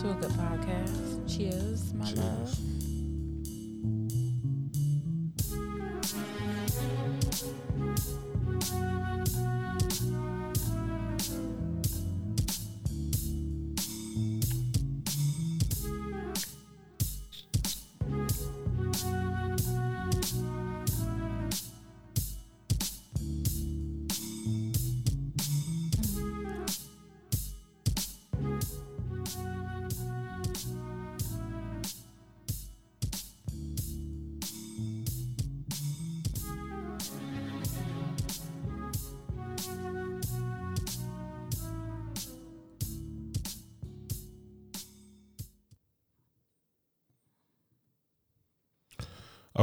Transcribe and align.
to 0.00 0.10
a 0.10 0.14
good 0.14 0.30
podcast. 0.30 1.36
Cheers, 1.36 1.92
my 1.92 2.06
Cheers. 2.06 2.18
love. 2.18 2.58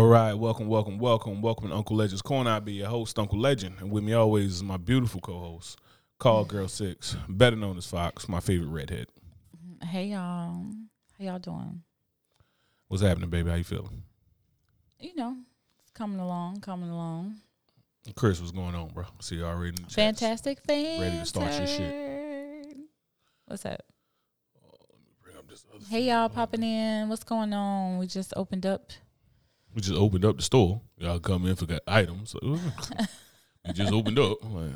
Right, 0.07 0.33
welcome, 0.33 0.67
welcome, 0.67 0.99
welcome, 0.99 1.41
welcome 1.41 1.69
to 1.69 1.75
Uncle 1.75 1.97
Legend's 1.97 2.21
Corner. 2.21 2.51
I'll 2.51 2.61
be 2.61 2.73
your 2.73 2.87
host, 2.87 3.17
Uncle 3.19 3.39
Legend, 3.39 3.75
and 3.79 3.91
with 3.91 4.03
me 4.03 4.13
always 4.13 4.55
is 4.55 4.63
my 4.63 4.77
beautiful 4.77 5.19
co-host, 5.19 5.79
Call 6.19 6.45
Girl 6.45 6.67
Six, 6.67 7.17
better 7.27 7.55
known 7.55 7.77
as 7.77 7.87
Fox, 7.87 8.29
my 8.29 8.39
favorite 8.39 8.69
redhead. 8.69 9.07
Hey 9.83 10.07
y'all. 10.07 10.65
How 11.17 11.25
y'all 11.25 11.39
doing? 11.39 11.81
What's 12.87 13.03
happening, 13.03 13.29
baby? 13.29 13.49
How 13.49 13.55
you 13.55 13.63
feeling? 13.63 14.03
You 14.99 15.15
know, 15.15 15.35
it's 15.81 15.91
coming 15.91 16.19
along, 16.19 16.61
coming 16.61 16.89
along. 16.89 17.37
Chris, 18.15 18.39
what's 18.39 18.51
going 18.51 18.75
on, 18.75 18.89
bro? 18.89 19.05
See 19.19 19.35
you 19.35 19.45
already 19.45 19.69
in 19.69 19.75
the. 19.87 19.89
Fantastic 19.89 20.59
thing. 20.61 21.01
Ready 21.01 21.17
to 21.19 21.25
start 21.25 21.53
your 21.57 21.67
shit. 21.67 22.77
What's 23.45 23.65
up 23.65 23.81
oh, 24.63 25.41
this 25.49 25.65
Hey 25.89 26.03
y'all 26.03 26.29
popping 26.29 26.63
in. 26.63 27.09
What's 27.09 27.23
going 27.23 27.51
on? 27.51 27.97
We 27.97 28.07
just 28.07 28.33
opened 28.35 28.65
up. 28.65 28.91
We 29.77 29.81
just 29.81 29.93
opened 29.95 30.25
up 30.25 30.37
the 30.37 30.41
store. 30.41 30.81
Y'all 30.97 31.19
come 31.19 31.45
in 31.45 31.55
for 31.55 31.67
got 31.67 31.83
items. 31.85 32.35
we 32.41 32.57
just 33.73 33.93
opened 33.93 34.17
up. 34.17 34.43
Like, 34.43 34.71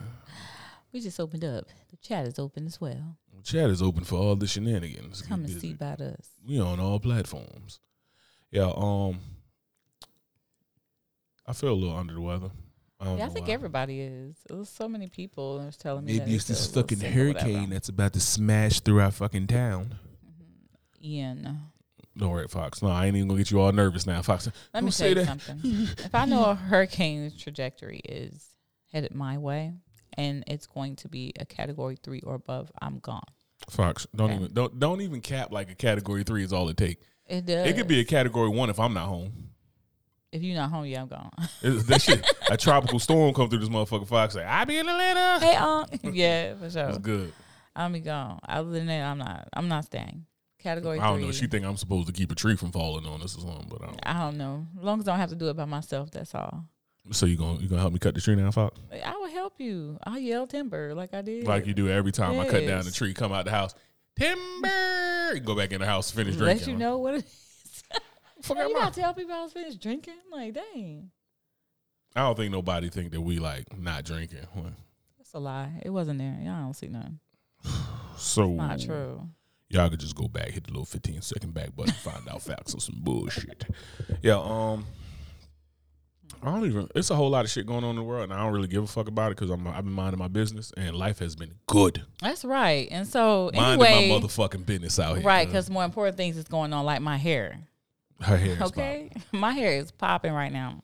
We 0.93 0.99
just 1.01 1.19
opened 1.19 1.43
up. 1.43 1.65
The 1.89 1.97
chat 1.97 2.27
is 2.27 2.37
open 2.37 2.67
as 2.67 2.79
well. 2.79 3.17
The 3.35 3.41
chat 3.41 3.71
is 3.71 3.81
open 3.81 4.03
for 4.03 4.17
all 4.17 4.35
the 4.35 4.45
shenanigans. 4.45 5.23
Come 5.23 5.45
and 5.45 5.59
see 5.59 5.71
about 5.71 6.01
us. 6.01 6.29
We 6.47 6.59
on 6.59 6.79
all 6.79 6.99
platforms. 6.99 7.79
Yeah, 8.51 8.71
um 8.75 9.17
I 11.47 11.53
feel 11.53 11.71
a 11.71 11.73
little 11.73 11.97
under 11.97 12.13
the 12.13 12.21
weather. 12.21 12.51
I, 12.99 13.05
don't 13.05 13.17
Yeah, 13.17 13.25
I 13.25 13.29
think 13.29 13.47
why. 13.47 13.53
everybody 13.53 14.01
is. 14.01 14.35
Was 14.51 14.69
so 14.69 14.87
many 14.87 15.07
people 15.07 15.57
that 15.57 15.65
was 15.65 15.77
telling 15.77 16.05
me. 16.05 16.19
Maybe 16.19 16.35
it's 16.35 16.45
this 16.45 16.67
feel 16.67 16.75
a 16.75 16.83
little 16.83 16.83
fucking 16.83 16.97
sick 16.99 17.15
or 17.15 17.27
whatever. 17.29 17.49
hurricane 17.49 17.69
that's 17.71 17.89
about 17.89 18.13
to 18.13 18.19
smash 18.19 18.81
through 18.81 19.01
our 19.01 19.09
fucking 19.09 19.47
town. 19.47 19.95
Ian. 21.03 21.70
Don't 22.21 22.29
worry, 22.29 22.47
Fox. 22.47 22.81
No, 22.83 22.89
I 22.89 23.07
ain't 23.07 23.15
even 23.17 23.27
gonna 23.27 23.39
get 23.39 23.49
you 23.49 23.59
all 23.59 23.71
nervous 23.71 24.05
now, 24.05 24.21
Fox. 24.21 24.47
Let 24.75 24.83
me 24.83 24.91
say 24.91 25.15
tell 25.15 25.23
you 25.23 25.25
that. 25.25 25.41
something. 25.41 25.87
if 26.05 26.13
I 26.15 26.25
know 26.25 26.45
a 26.45 26.55
hurricane's 26.55 27.35
trajectory 27.35 27.97
is 27.97 28.45
headed 28.93 29.15
my 29.15 29.39
way 29.39 29.73
and 30.17 30.43
it's 30.45 30.67
going 30.67 30.97
to 30.97 31.07
be 31.09 31.33
a 31.39 31.45
category 31.45 31.97
three 32.01 32.21
or 32.21 32.35
above, 32.35 32.71
I'm 32.79 32.99
gone. 32.99 33.23
Fox, 33.69 34.05
don't 34.15 34.29
Okay. 34.31 34.39
even 34.39 34.53
don't 34.53 34.79
don't 34.79 35.01
even 35.01 35.19
cap 35.21 35.51
like 35.51 35.71
a 35.71 35.75
category 35.75 36.23
three 36.23 36.43
is 36.43 36.53
all 36.53 36.69
it 36.69 36.77
take. 36.77 36.99
It 37.25 37.45
does. 37.47 37.67
It 37.67 37.75
could 37.75 37.87
be 37.87 37.99
a 37.99 38.05
category 38.05 38.49
one 38.49 38.69
if 38.69 38.79
I'm 38.79 38.93
not 38.93 39.07
home. 39.07 39.31
If 40.31 40.43
you're 40.43 40.55
not 40.55 40.69
home, 40.69 40.85
yeah, 40.85 41.01
I'm 41.01 41.07
gone. 41.07 41.31
That 41.61 42.01
shit, 42.01 42.25
a 42.51 42.55
tropical 42.55 42.99
storm 42.99 43.33
come 43.33 43.49
through 43.49 43.59
this 43.59 43.69
motherfucker. 43.69 44.07
Fox 44.07 44.35
say, 44.35 44.43
I 44.45 44.63
be 44.63 44.77
in 44.77 44.87
Atlanta. 44.87 45.45
hey, 45.45 45.55
um, 45.55 45.85
yeah, 46.13 46.53
for 46.55 46.69
sure. 46.69 46.87
It's 46.89 46.97
good. 46.99 47.33
I'll 47.75 47.89
be 47.89 47.99
gone. 47.99 48.39
Other 48.47 48.69
than 48.69 48.85
that, 48.85 49.01
I'm 49.01 49.17
not. 49.17 49.49
I'm 49.53 49.67
not 49.67 49.85
staying. 49.85 50.25
Category 50.61 50.99
I 50.99 51.07
don't 51.07 51.17
three. 51.17 51.25
know. 51.25 51.31
She 51.31 51.47
think 51.47 51.65
I'm 51.65 51.77
supposed 51.77 52.07
to 52.07 52.13
keep 52.13 52.31
a 52.31 52.35
tree 52.35 52.55
from 52.55 52.71
falling 52.71 53.05
on 53.05 53.21
us 53.21 53.35
or 53.37 53.41
something, 53.41 53.67
but 53.69 53.81
I 53.81 53.85
don't. 53.87 53.99
I 54.03 54.13
don't 54.19 54.37
know. 54.37 54.67
As 54.77 54.83
long 54.83 54.99
as 54.99 55.07
I 55.07 55.11
don't 55.11 55.19
have 55.19 55.29
to 55.29 55.35
do 55.35 55.49
it 55.49 55.57
by 55.57 55.65
myself, 55.65 56.11
that's 56.11 56.35
all. 56.35 56.65
So 57.11 57.25
you 57.25 57.35
gonna 57.35 57.59
you 57.59 57.67
gonna 57.67 57.81
help 57.81 57.93
me 57.93 57.99
cut 57.99 58.13
the 58.13 58.21
tree 58.21 58.35
down, 58.35 58.51
Fox? 58.51 58.79
I 59.03 59.15
will 59.17 59.29
help 59.29 59.53
you. 59.57 59.97
I'll 60.03 60.19
yell 60.19 60.45
timber 60.45 60.93
like 60.93 61.13
I 61.13 61.21
did. 61.23 61.47
Like 61.47 61.65
you 61.65 61.73
do 61.73 61.89
every 61.89 62.11
time 62.11 62.39
I 62.39 62.47
cut 62.47 62.65
down 62.67 62.85
the 62.85 62.91
tree, 62.91 63.13
come 63.13 63.33
out 63.33 63.45
the 63.45 63.51
house, 63.51 63.73
timber. 64.15 65.39
Go 65.43 65.55
back 65.55 65.71
in 65.71 65.81
the 65.81 65.87
house, 65.87 66.11
finish 66.11 66.35
drinking. 66.35 66.57
Let 66.59 66.67
you 66.67 66.77
know 66.77 66.99
what 66.99 67.15
it 67.15 67.25
is. 67.25 67.83
Fuck 68.43 68.57
you 68.57 68.73
gotta 68.75 68.93
tell 68.99 69.13
people 69.13 69.33
I 69.33 69.41
was 69.43 69.53
finished 69.53 69.81
drinking. 69.81 70.15
Like, 70.31 70.53
dang. 70.53 71.09
I 72.15 72.21
don't 72.21 72.35
think 72.37 72.51
nobody 72.51 72.89
think 72.89 73.11
that 73.11 73.21
we 73.21 73.39
like 73.39 73.77
not 73.77 74.03
drinking. 74.03 74.45
That's 75.17 75.33
a 75.33 75.39
lie. 75.39 75.81
It 75.83 75.89
wasn't 75.89 76.19
there. 76.19 76.37
Y'all 76.43 76.61
don't 76.61 76.75
see 76.75 76.87
nothing. 76.87 77.19
So 78.17 78.47
Not 78.51 78.79
true. 78.79 79.27
Y'all 79.71 79.89
could 79.89 79.99
just 79.99 80.15
go 80.15 80.27
back, 80.27 80.49
hit 80.49 80.65
the 80.65 80.71
little 80.71 80.85
15 80.85 81.21
second 81.21 81.53
back 81.53 81.75
button, 81.75 81.93
find 81.93 82.27
out 82.29 82.41
facts 82.41 82.73
on 82.73 82.79
some 82.79 82.97
bullshit. 82.99 83.65
Yeah, 84.21 84.39
um, 84.39 84.85
I 86.43 86.45
don't 86.51 86.65
even. 86.65 86.87
It's 86.95 87.09
a 87.09 87.15
whole 87.15 87.29
lot 87.29 87.45
of 87.45 87.51
shit 87.51 87.65
going 87.65 87.83
on 87.83 87.91
in 87.91 87.95
the 87.97 88.03
world, 88.03 88.23
and 88.23 88.33
I 88.33 88.43
don't 88.43 88.53
really 88.53 88.67
give 88.67 88.83
a 88.83 88.87
fuck 88.87 89.07
about 89.07 89.31
it 89.31 89.37
because 89.37 89.49
I'm 89.49 89.67
I've 89.67 89.83
been 89.83 89.93
minding 89.93 90.19
my 90.19 90.27
business, 90.27 90.71
and 90.75 90.95
life 90.95 91.19
has 91.19 91.35
been 91.35 91.53
good. 91.67 92.01
That's 92.21 92.43
right. 92.43 92.87
And 92.91 93.07
so 93.07 93.51
Minding 93.53 93.87
anyway, 93.87 94.09
my 94.09 94.19
motherfucking 94.19 94.65
business 94.65 94.99
out 94.99 95.17
here. 95.17 95.25
right? 95.25 95.49
cuz 95.49 95.69
more 95.69 95.83
important 95.83 96.17
things 96.17 96.37
is 96.37 96.45
going 96.45 96.73
on, 96.73 96.85
like 96.85 97.01
my 97.01 97.17
hair. 97.17 97.59
her 98.21 98.37
hair 98.37 98.53
is 98.53 98.61
Okay, 98.61 99.11
my 99.31 99.51
hair 99.51 99.73
is 99.73 99.91
popping 99.91 100.33
right 100.33 100.51
now. 100.51 100.83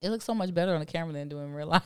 It 0.00 0.10
looks 0.10 0.24
so 0.24 0.34
much 0.34 0.52
better 0.54 0.72
on 0.74 0.80
the 0.80 0.86
camera 0.86 1.12
than 1.12 1.28
doing 1.28 1.52
real 1.52 1.66
life. 1.68 1.82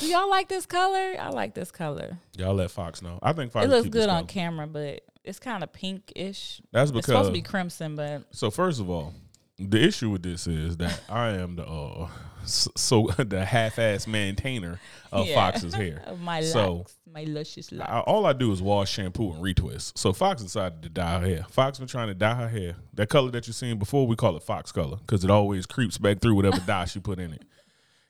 Do 0.00 0.06
y'all 0.06 0.28
like 0.30 0.48
this 0.48 0.66
color? 0.66 1.14
I 1.18 1.30
like 1.30 1.54
this 1.54 1.70
color. 1.70 2.18
Y'all 2.36 2.54
let 2.54 2.70
Fox 2.70 3.02
know. 3.02 3.18
I 3.22 3.32
think 3.32 3.52
Fox 3.52 3.66
it 3.66 3.70
looks 3.70 3.88
good 3.88 4.08
on 4.08 4.26
camera, 4.26 4.66
but 4.66 5.02
it's 5.24 5.38
kind 5.38 5.62
of 5.62 5.72
pinkish. 5.72 6.60
That's 6.72 6.90
because 6.90 6.98
It's 7.00 7.06
supposed 7.06 7.28
to 7.28 7.32
be 7.32 7.42
crimson, 7.42 7.96
but 7.96 8.22
So 8.30 8.50
first 8.50 8.80
of 8.80 8.90
all, 8.90 9.14
the 9.58 9.80
issue 9.82 10.10
with 10.10 10.22
this 10.22 10.46
is 10.46 10.76
that 10.78 11.00
I 11.08 11.30
am 11.30 11.56
the 11.56 11.64
uh, 11.66 12.08
s- 12.42 12.68
so 12.76 13.06
the 13.18 13.44
half-ass 13.44 14.06
maintainer 14.06 14.80
of 15.12 15.26
Yeah. 15.26 15.34
Fox's 15.52 15.72
hair. 15.74 16.02
of 16.06 16.20
my 16.20 16.40
So- 16.42 16.72
locks, 16.74 16.96
my 17.10 17.22
luscious 17.24 17.70
locks. 17.70 17.88
I, 17.90 18.00
all 18.00 18.26
I 18.26 18.32
do 18.32 18.50
is 18.50 18.60
wash, 18.60 18.90
shampoo, 18.90 19.32
and 19.32 19.40
retwist. 19.42 19.96
So 19.96 20.12
Fox 20.12 20.42
decided 20.42 20.82
to 20.82 20.88
dye 20.88 21.20
her 21.20 21.26
hair. 21.26 21.46
Fox 21.48 21.78
been 21.78 21.86
trying 21.86 22.08
to 22.08 22.14
dye 22.14 22.34
her 22.34 22.48
hair. 22.48 22.74
That 22.94 23.08
color 23.08 23.30
that 23.30 23.46
you 23.46 23.52
seen 23.52 23.78
before, 23.78 24.06
we 24.08 24.16
call 24.16 24.36
it 24.36 24.42
Fox 24.42 24.72
color 24.72 24.96
because 24.96 25.22
it 25.22 25.30
always 25.30 25.64
creeps 25.66 25.96
back 25.98 26.18
through 26.20 26.34
whatever 26.34 26.58
dye 26.66 26.86
she 26.86 26.98
put 26.98 27.20
in 27.20 27.32
it. 27.32 27.42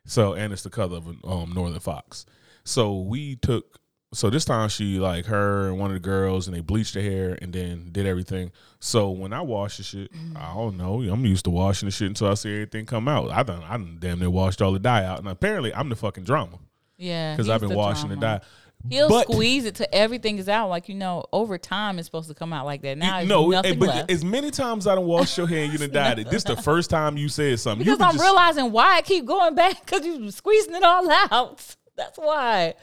So 0.06 0.34
and 0.34 0.53
it's 0.53 0.62
the 0.62 0.70
color 0.70 0.98
of 0.98 1.06
a 1.06 1.26
um, 1.26 1.53
Northern 1.54 1.81
Fox. 1.81 2.26
So 2.65 3.00
we 3.00 3.37
took. 3.37 3.78
So 4.12 4.31
this 4.31 4.44
time 4.44 4.69
she 4.69 5.00
like 5.00 5.26
her 5.26 5.69
and 5.69 5.81
one 5.81 5.91
of 5.91 5.94
the 5.94 6.09
girls 6.09 6.47
and 6.47 6.56
they 6.56 6.60
bleached 6.60 6.94
her 6.94 7.00
hair 7.00 7.37
and 7.42 7.53
then 7.53 7.88
did 7.91 8.06
everything. 8.06 8.53
So 8.78 9.10
when 9.10 9.32
I 9.32 9.41
wash 9.41 9.78
the 9.78 9.82
shit, 9.82 10.12
I 10.37 10.54
don't 10.54 10.76
know. 10.76 11.03
I'm 11.03 11.26
used 11.26 11.47
to 11.47 11.50
washing 11.50 11.88
the 11.88 11.91
shit 11.91 12.06
until 12.06 12.28
I 12.28 12.34
see 12.34 12.53
everything 12.53 12.87
come 12.87 13.09
out. 13.09 13.32
I 13.32 13.42
done 13.42 13.65
I 13.65 13.72
done 13.76 13.97
damn 13.98 14.20
near 14.20 14.31
washed 14.31 14.62
all 14.62 14.70
the 14.70 14.78
dye 14.78 15.04
out, 15.04 15.19
and 15.19 15.26
apparently 15.26 15.75
I'm 15.75 15.88
the 15.88 15.97
fucking 15.97 16.22
drama 16.22 16.60
yeah, 16.97 17.32
because 17.32 17.48
I've 17.48 17.60
been 17.60 17.71
the 17.71 17.76
washing 17.76 18.10
the 18.10 18.16
dye. 18.16 18.41
He'll 18.89 19.09
But- 19.09 19.31
squeeze 19.31 19.65
it 19.65 19.77
to 19.77 19.95
everything 19.95 20.39
is 20.39 20.49
out. 20.49 20.69
Like 20.69 20.89
you 20.89 20.95
know, 20.95 21.25
over 21.33 21.56
time 21.59 21.99
it's 21.99 22.06
supposed 22.06 22.28
to 22.28 22.34
come 22.34 22.53
out 22.53 22.67
like 22.67 22.83
that. 22.83 22.99
Now 22.99 23.21
it's 23.21 23.28
no, 23.28 23.49
nothing 23.49 23.78
but 23.78 23.89
left. 23.89 24.11
as 24.11 24.25
many 24.25 24.50
times 24.50 24.87
I 24.87 24.95
don't 24.95 25.06
wash 25.06 25.39
your 25.39 25.47
hair 25.47 25.65
and 25.65 25.72
you 25.72 25.78
done 25.78 25.91
dyed 25.91 26.19
it. 26.19 26.31
This 26.31 26.45
the 26.45 26.56
first 26.62 26.91
time 26.91 27.17
you 27.17 27.28
said 27.28 27.59
something. 27.61 27.84
because 27.84 27.99
you 27.99 28.05
I'm 28.05 28.12
just- 28.12 28.22
realizing 28.25 28.72
why 28.72 28.97
I 28.97 29.03
keep 29.03 29.25
going 29.25 29.55
back 29.55 29.84
because 29.84 30.05
you're 30.06 30.31
squeezing 30.31 30.75
it 30.75 30.83
all 30.83 31.11
out. 31.11 31.65
That's 31.97 32.19
why. 32.19 32.75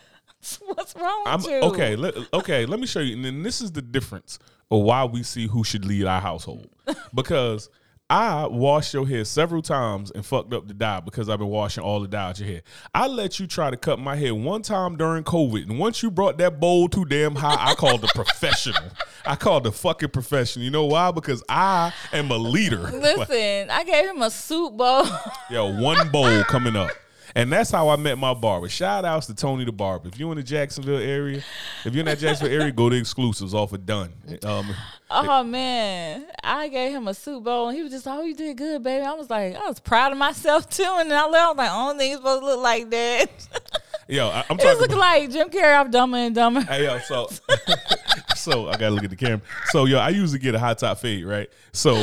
What's 0.65 0.95
wrong 0.95 1.24
with 1.25 1.45
I'm 1.48 1.51
you? 1.51 1.57
okay. 1.69 1.95
Let, 1.95 2.15
okay, 2.33 2.65
let 2.65 2.80
me 2.80 2.88
show 2.88 3.00
you. 3.01 3.15
And 3.15 3.24
then 3.24 3.44
this 3.44 3.62
is 3.62 3.71
the 3.71 3.81
difference 3.83 4.39
of 4.71 4.81
why 4.81 5.03
we 5.06 5.21
see 5.21 5.45
who 5.48 5.63
should 5.63 5.86
lead 5.86 6.06
our 6.06 6.19
household. 6.21 6.68
Because 7.13 7.69
I 8.12 8.46
washed 8.46 8.94
your 8.94 9.08
hair 9.08 9.24
several 9.24 9.62
times 9.62 10.12
and 10.12 10.25
fucked 10.25 10.54
up 10.54 10.68
the 10.68 10.74
dye 10.74 11.00
because 11.00 11.30
I've 11.30 11.40
been 11.40 11.48
washing 11.48 11.81
all 11.81 12.02
the 12.02 12.10
dye 12.10 12.28
out 12.28 12.40
your 12.42 12.50
hair. 12.50 12.62
I 12.94 13.08
let 13.08 13.40
you 13.40 13.48
try 13.48 13.72
to 13.72 13.78
cut 13.78 14.00
my 14.00 14.18
hair 14.18 14.36
one 14.36 14.63
time 14.63 14.98
during 14.98 15.24
COVID, 15.24 15.69
and 15.69 15.80
once 15.80 16.04
you 16.04 16.12
brought 16.12 16.38
that 16.40 16.60
bowl 16.60 16.90
too 16.90 17.06
damn 17.06 17.36
high, 17.36 17.56
I 17.58 17.74
called 17.74 18.02
the 18.02 18.08
professional. 18.13 18.84
I 19.25 19.38
called 19.38 19.63
the 19.63 19.72
fucking 19.72 20.10
professional. 20.10 20.66
You 20.66 20.72
know 20.72 20.88
why? 20.88 21.12
Because 21.12 21.42
I 21.48 21.94
am 22.12 22.31
a 22.31 22.38
leader. 22.38 22.80
Like, 22.80 23.30
Listen, 23.30 23.69
I 23.69 23.86
gave 23.86 24.10
him 24.10 24.22
a 24.22 24.30
soup 24.30 24.75
bowl. 24.75 25.08
Yo, 25.50 25.74
one 25.81 26.10
bowl 26.10 26.44
coming 26.44 26.75
up. 26.75 26.90
And 27.36 27.51
that's 27.51 27.72
how 27.72 27.89
I 27.89 27.95
met 27.95 28.18
my 28.18 28.33
barber. 28.33 28.68
Shout 28.69 29.06
outs 29.06 29.28
to 29.28 29.33
Tony 29.33 29.66
the 29.66 29.72
Barber. 29.72 30.07
If 30.10 30.19
you're 30.19 30.31
in 30.31 30.38
the 30.38 30.44
Jacksonville 30.44 30.98
area, 31.00 31.44
if 31.86 31.94
you're 31.94 32.01
in 32.01 32.06
that 32.06 32.19
Jacksonville 32.19 32.60
area, 32.60 32.72
go 32.72 32.89
to 32.89 32.95
exclusives 32.95 33.54
off 33.54 33.74
of 33.74 33.86
Done. 33.86 34.12
Um, 34.44 34.74
oh 35.10 35.44
man, 35.44 36.25
I 36.44 36.68
gave 36.68 36.92
him 36.92 37.07
a 37.07 37.13
soup 37.13 37.44
bowl, 37.44 37.69
and 37.69 37.78
he 37.78 37.83
was 37.83 37.92
just, 37.92 38.06
like, 38.06 38.19
"Oh, 38.19 38.24
you 38.24 38.36
did 38.36 38.57
good, 38.57 38.83
baby." 38.83 39.06
I 39.06 39.13
was 39.13 39.30
like, 39.30 39.56
I 39.56 39.68
was 39.68 39.80
proud 39.80 40.12
of 40.12 40.18
myself 40.18 40.69
too, 40.69 40.83
and 40.98 41.10
then 41.10 41.18
I 41.18 41.28
left. 41.28 41.36
I 41.36 41.48
was 41.50 41.57
like, 41.57 41.69
"I 41.69 41.88
don't 41.88 41.98
think 41.98 42.16
supposed 42.18 42.42
to 42.42 42.45
look 42.45 42.62
like 42.62 42.89
that." 42.89 43.48
yo, 44.07 44.27
I, 44.27 44.45
I'm 44.50 44.60
it 44.60 44.63
was 44.63 44.63
talking 44.63 44.80
looking 44.80 44.95
about. 44.98 45.00
like 45.00 45.31
Jim 45.31 45.50
Carrey 45.50 45.80
off 45.80 45.89
Dumber 45.89 46.18
and 46.18 46.36
Dumber. 46.36 46.62
Hey, 46.62 46.84
yo, 46.84 47.00
so 47.00 47.30
so 48.36 48.68
I 48.69 48.74
gotta 48.74 48.92
look 48.92 49.04
at 49.04 49.10
the 49.10 49.16
camera. 49.16 49.42
So 49.68 49.86
yo, 49.86 50.00
I 50.00 50.10
usually 50.10 50.39
get 50.39 50.54
a 50.56 50.60
high 50.60 50.74
top 50.74 51.00
fade, 51.00 51.25
right? 51.25 51.50
So 51.72 51.94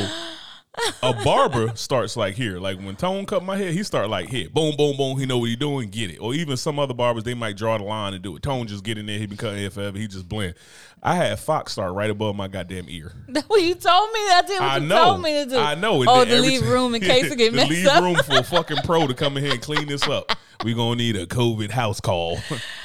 a 1.03 1.13
barber 1.25 1.73
starts 1.77 2.17
like 2.17 2.35
here, 2.35 2.59
like 2.59 2.79
when 2.81 2.97
Tone 2.97 3.27
cut 3.27 3.45
my 3.45 3.57
hair, 3.57 3.73
he 3.73 3.83
start 3.83 4.09
like 4.09 4.29
here, 4.29 4.49
boom, 4.49 4.77
boom, 4.77 4.97
boom. 4.97 5.19
He 5.19 5.27
know 5.27 5.39
what 5.39 5.49
he 5.49 5.57
doing, 5.57 5.89
get 5.91 6.11
it. 6.11 6.19
Or 6.19 6.35
even 6.35 6.57
some 6.57 6.79
other 6.79 6.95
barbers, 6.95 7.25
they 7.25 7.35
might 7.35 7.57
draw 7.57 7.77
the 7.79 7.85
line 7.85 8.15
and 8.15 8.23
do 8.23 8.37
it. 8.37 8.43
Tone 8.43 8.67
just 8.67 8.85
get 8.85 8.99
in 8.99 9.07
there, 9.07 9.19
he 9.19 9.27
been 9.27 9.37
cutting 9.37 9.59
hair 9.59 9.71
forever, 9.71 9.99
he 9.99 10.07
just 10.07 10.29
blend. 10.29 10.55
I 11.01 11.15
had 11.15 11.39
Fox 11.39 11.73
start 11.73 11.95
right 11.95 12.11
above 12.11 12.35
my 12.35 12.49
goddamn 12.49 12.87
ear. 12.89 13.13
That's 13.29 13.49
what 13.49 13.63
you 13.63 13.77
told 13.77 14.11
me. 14.13 14.21
That's 14.29 14.51
what 14.51 14.63
I 14.63 14.79
you 14.79 14.87
know. 14.89 15.05
told 15.05 15.23
me 15.23 15.45
to 15.45 15.51
do. 15.51 15.57
I 15.57 15.77
know. 15.77 16.01
And 16.01 16.09
Oh, 16.11 16.25
to 16.25 16.41
leave 16.41 16.67
room 16.69 16.95
in 16.97 17.01
case 17.03 17.31
it 17.31 17.39
get 17.39 17.55
messed 17.55 17.71
leave 17.71 17.87
up. 17.87 18.03
room 18.03 18.17
for 18.17 18.39
a 18.39 18.43
fucking 18.43 18.79
pro 18.85 19.07
to 19.07 19.15
come 19.15 19.37
in 19.37 19.45
here 19.45 19.53
and 19.53 19.63
clean 19.63 19.87
this 19.87 20.03
up. 20.09 20.33
We 20.65 20.75
gonna 20.75 20.97
need 20.97 21.15
a 21.15 21.25
COVID 21.27 21.71
house 21.71 22.01
call. 22.01 22.35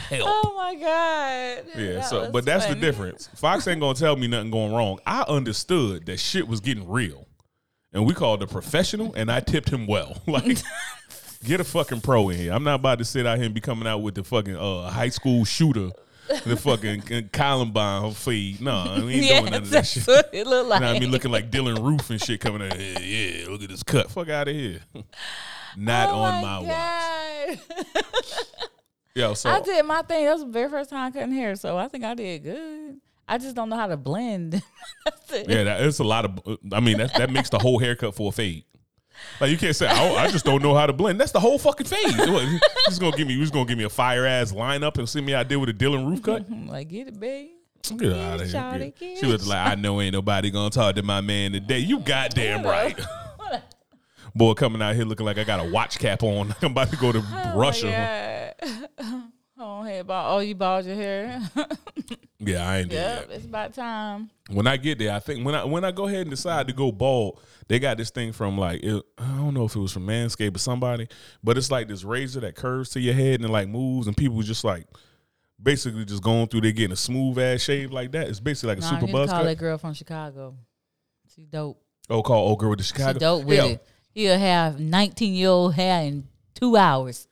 Help. 0.10 0.30
Oh 0.31 0.54
my 0.56 0.75
god. 0.75 1.66
Yeah, 1.75 1.94
That 1.94 2.06
so 2.06 2.30
but 2.31 2.46
that's 2.46 2.66
funny. 2.66 2.80
the 2.80 2.86
difference. 2.86 3.30
Fox 3.36 3.68
ain't 3.68 3.81
gonna 3.81 3.96
tell 3.96 4.16
me 4.16 4.28
nothing 4.28 4.51
going 4.51 4.74
wrong. 4.74 5.00
I 5.07 5.24
understood 5.24 6.06
that 6.06 6.19
shit 6.19 6.48
was 6.48 6.60
getting 6.60 6.88
real, 6.88 7.28
and 7.94 8.06
we 8.06 8.13
called 8.13 8.42
a 8.44 8.48
professional, 8.48 9.13
and 9.16 9.31
I 9.31 9.40
tipped 9.40 9.69
him 9.69 9.88
well. 9.88 10.22
Like, 10.28 10.57
get 11.44 11.60
a 11.60 11.63
fucking 11.63 12.01
pro 12.01 12.30
in 12.30 12.38
here. 12.38 12.54
I'm 12.54 12.63
not 12.63 12.75
about 12.75 13.00
to 13.00 13.06
sit 13.06 13.25
out 13.25 13.38
here 13.38 13.45
and 13.45 13.54
be 13.54 13.62
coming 13.62 13.88
out 13.88 14.00
with 14.00 14.16
the 14.16 14.24
fucking 14.24 14.56
uh, 14.56 14.90
high 14.90 15.10
school 15.10 15.44
shooter, 15.45 15.90
the 16.45 16.56
fucking 16.57 17.30
Columbine 17.34 18.12
feed. 18.13 18.62
No, 18.62 19.04
we 19.06 19.13
ain't 19.16 19.24
Yeah, 19.25 19.40
doing 19.42 19.51
none 19.51 19.62
of 19.63 19.69
that 19.72 19.86
shit. 19.86 20.07
what 20.07 20.30
it 20.34 20.48
looked 20.48 20.69
like. 20.69 20.80
You 20.80 20.86
know 20.88 20.94
I 20.94 21.00
mean? 21.00 21.12
Looking 21.12 21.31
like 21.31 21.51
Dylann 21.51 21.84
Roof 21.84 22.10
and 22.10 22.22
shit 22.22 22.40
coming 22.40 22.62
out. 22.62 22.80
Yeah, 22.80 23.00
yeah, 23.00 23.48
look 23.50 23.62
at 23.62 23.69
this 23.69 23.84
cut. 23.84 24.10
Fuck 24.10 24.30
out 24.30 24.48
of 24.48 24.56
here. 24.56 24.80
Not 25.78 26.10
oh 26.10 26.13
on 26.19 26.42
my 26.42 26.62
my 26.62 27.50
watch. 27.50 28.39
Yo, 29.16 29.34
so 29.36 29.50
I 29.50 29.60
did 29.60 29.86
my 29.86 30.01
thing. 30.01 30.25
That 30.25 30.34
was 30.34 30.42
the 30.42 30.50
very 30.51 30.69
first 30.69 30.89
time 30.89 31.12
cutting 31.12 31.31
hair, 31.34 31.56
so 31.56 31.78
I 31.78 31.88
think 31.88 32.04
I 32.04 32.16
did 32.16 32.44
good. 32.44 33.00
I 33.28 33.38
just 33.38 33.56
don't 33.56 33.70
know 33.70 33.75
how 33.75 33.88
to 33.88 33.98
blend. 33.98 34.56
It. 34.56 34.64
Yeah, 35.48 35.64
that, 35.64 35.81
it's 35.81 35.98
a 35.98 36.04
lot 36.04 36.25
of. 36.25 36.58
I 36.72 36.80
mean, 36.80 37.00
that 37.00 37.16
that 37.16 37.31
makes 37.31 37.50
the 37.50 37.58
whole 37.58 37.80
haircut 37.80 38.14
for 38.14 38.30
a 38.30 38.31
fade. 38.31 38.66
Like 39.42 39.50
you 39.50 39.58
can't 39.58 39.75
say, 39.75 39.88
oh, 39.90 40.16
I 40.16 40.30
just 40.30 40.46
don't 40.46 40.62
know 40.62 40.75
how 40.75 40.86
to 40.86 40.94
blend. 40.94 41.20
That's 41.20 41.31
the 41.31 41.40
whole 41.40 41.58
fucking 41.58 41.88
fade. 41.88 42.06
He's 42.06 43.00
gonna 43.00 43.18
give 43.18 43.28
me, 43.28 43.36
just 43.40 43.52
gonna 43.52 43.66
give 43.66 43.78
me 43.80 43.84
a 43.84 43.90
fire 43.90 44.28
ass 44.28 44.52
lineup 44.52 44.98
and 45.00 45.10
see 45.10 45.22
me 45.22 45.34
out 45.34 45.50
there 45.50 45.58
with 45.60 45.70
a 45.70 45.74
Dylann 45.74 46.08
Roof 46.08 46.22
cut. 46.22 46.46
I'm 46.52 46.68
like, 46.75 46.90
get 46.90 47.08
it, 47.08 47.20
babe. 47.20 47.50
Get 47.98 48.14
out 48.14 48.42
of 48.42 48.50
here. 48.50 48.62
shawty, 48.62 48.94
She 49.00 49.22
get 49.22 49.25
was 49.25 49.48
like, 49.48 49.72
I 49.72 49.75
know 49.75 50.00
ain't 50.02 50.14
nobody 50.14 50.52
gonna 50.52 50.70
talk 50.70 50.96
to 50.96 51.04
my 51.04 51.22
man 51.22 51.54
today. 51.54 51.80
You 51.80 52.00
goddamn 52.00 52.64
right. 52.64 53.00
Boy, 54.36 54.54
coming 54.54 54.81
out 54.81 54.96
here 54.96 55.06
looking 55.06 55.25
like 55.25 55.38
I 55.38 55.44
got 55.44 55.66
a 55.66 55.70
watch 55.72 56.00
cap 56.00 56.22
on. 56.24 56.56
I'm 56.62 56.72
about 56.72 56.92
to 56.92 56.98
go 56.98 57.12
to 57.12 57.24
Oh 57.25 57.58
Russia. 57.58 58.54
Oh, 59.65 59.81
hey, 59.83 60.01
ball. 60.01 60.36
Oh, 60.36 60.39
you 60.39 60.56
balled 60.56 60.86
your 60.86 60.95
hair. 60.95 61.42
Yeah, 62.45 62.69
I 62.69 62.80
ain't 62.80 62.92
yep, 62.92 63.30
yet. 63.30 63.38
it's 63.38 63.45
about 63.45 63.74
time. 63.74 64.30
when 64.50 64.68
I 64.68 64.75
get 64.75 65.00
there, 65.00 65.13
I 65.13 65.19
think 65.19 65.45
when 65.45 65.56
I 65.56 65.63
when 65.63 65.86
I 65.86 65.92
go 65.92 66.07
ahead 66.07 66.21
and 66.21 66.30
decide 66.30 66.68
to 66.68 66.74
go 66.74 66.92
bald, 66.92 67.39
they 67.69 67.80
got 67.80 67.95
this 67.95 68.10
thing 68.10 68.33
from 68.33 68.57
like 68.57 68.83
it, 68.83 69.01
I 69.18 69.27
don't 69.38 69.54
know 69.54 69.63
if 69.63 69.75
it 69.75 69.80
was 69.80 69.94
from 69.94 70.06
Manscaped 70.06 70.54
or 70.54 70.60
somebody, 70.60 71.07
but 71.42 71.57
it's 71.57 71.71
like 71.71 71.88
this 71.88 72.04
razor 72.04 72.42
that 72.42 72.56
curves 72.56 72.89
to 72.92 73.00
your 73.00 73.13
head 73.13 73.39
and 73.39 73.50
like 73.50 73.69
moves, 73.69 74.07
and 74.07 74.18
people 74.18 74.42
just 74.42 74.65
like 74.65 74.88
basically 75.62 76.04
just 76.04 76.21
going 76.21 76.48
through. 76.48 76.62
They 76.62 76.74
getting 76.74 76.92
a 76.92 76.98
smooth 76.98 77.39
ass 77.39 77.62
shave 77.62 77.94
like 77.94 78.12
that. 78.12 78.27
It's 78.27 78.42
basically 78.42 78.75
like 78.75 78.80
a 78.80 78.88
super 78.88 79.07
buzz 79.07 79.30
call 79.30 79.39
cut. 79.39 79.45
that 79.45 79.57
girl 79.57 79.77
from 79.77 79.94
Chicago. 79.94 80.56
She 81.33 81.44
dope. 81.44 81.81
oh, 82.10 82.21
call 82.24 82.50
old 82.50 82.60
girl 82.60 82.71
with 82.71 82.80
the 82.80 82.86
Chicago. 82.86 83.13
She 83.13 83.19
dope 83.19 83.45
with 83.45 83.63
it. 83.63 83.88
He'll 84.12 84.38
have 84.38 84.81
19 84.81 85.33
year 85.33 85.50
old 85.50 85.75
hair 85.75 86.04
in 86.04 86.27
two 86.56 86.75
hours. 86.75 87.27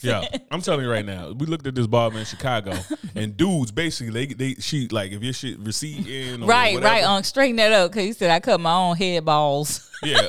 Yeah, 0.00 0.24
I'm 0.50 0.60
telling 0.60 0.84
you 0.84 0.90
right 0.90 1.04
now. 1.04 1.32
We 1.32 1.46
looked 1.46 1.66
at 1.66 1.74
this 1.74 1.86
barber 1.86 2.18
in 2.18 2.24
Chicago, 2.24 2.74
and 3.14 3.36
dudes 3.36 3.70
basically 3.70 4.26
they 4.26 4.34
they 4.34 4.54
she 4.60 4.88
like 4.88 5.12
if 5.12 5.22
your 5.22 5.32
shit 5.32 5.58
recede 5.58 6.06
in 6.06 6.42
or 6.42 6.46
Right, 6.46 6.74
whatever, 6.74 6.92
right. 6.94 7.04
Um, 7.04 7.22
straighten 7.22 7.56
that 7.56 7.72
up 7.72 7.90
because 7.90 8.04
he 8.04 8.12
said 8.12 8.30
I 8.30 8.40
cut 8.40 8.60
my 8.60 8.74
own 8.74 8.96
head 8.96 9.24
balls. 9.24 9.90
Yeah, 10.04 10.28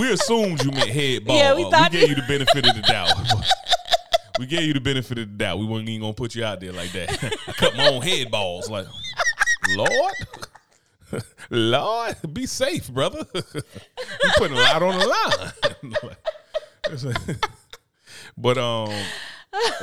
we 0.00 0.10
assumed 0.10 0.64
you 0.64 0.72
meant 0.72 0.88
head 0.90 1.24
ball. 1.24 1.36
Yeah, 1.36 1.54
we 1.54 1.62
thought 1.70 1.92
we 1.92 2.00
gave 2.00 2.08
you- 2.10 2.16
you 2.16 2.22
the 2.22 2.26
benefit 2.26 2.66
of 2.68 2.74
the 2.74 2.82
doubt. 2.82 3.12
we 4.40 4.46
gave 4.46 4.62
you 4.64 4.72
the 4.72 4.80
benefit 4.80 5.16
of 5.18 5.28
the 5.30 5.36
doubt. 5.36 5.60
We 5.60 5.64
weren't 5.66 5.88
even 5.88 6.00
gonna 6.00 6.12
put 6.12 6.34
you 6.34 6.44
out 6.44 6.58
there 6.58 6.72
like 6.72 6.90
that. 6.90 7.22
I 7.46 7.52
cut 7.52 7.76
my 7.76 7.86
own 7.88 8.02
head 8.02 8.32
balls. 8.32 8.68
Like, 8.68 8.86
Lord, 9.76 11.22
Lord, 11.50 12.16
be 12.32 12.46
safe, 12.46 12.90
brother. 12.92 13.24
you 13.32 13.42
putting 14.38 14.56
a 14.56 14.60
lot 14.60 14.82
on 14.82 14.98
the 14.98 15.06
line. 15.06 15.52
But 18.36 18.58
um, 18.58 18.88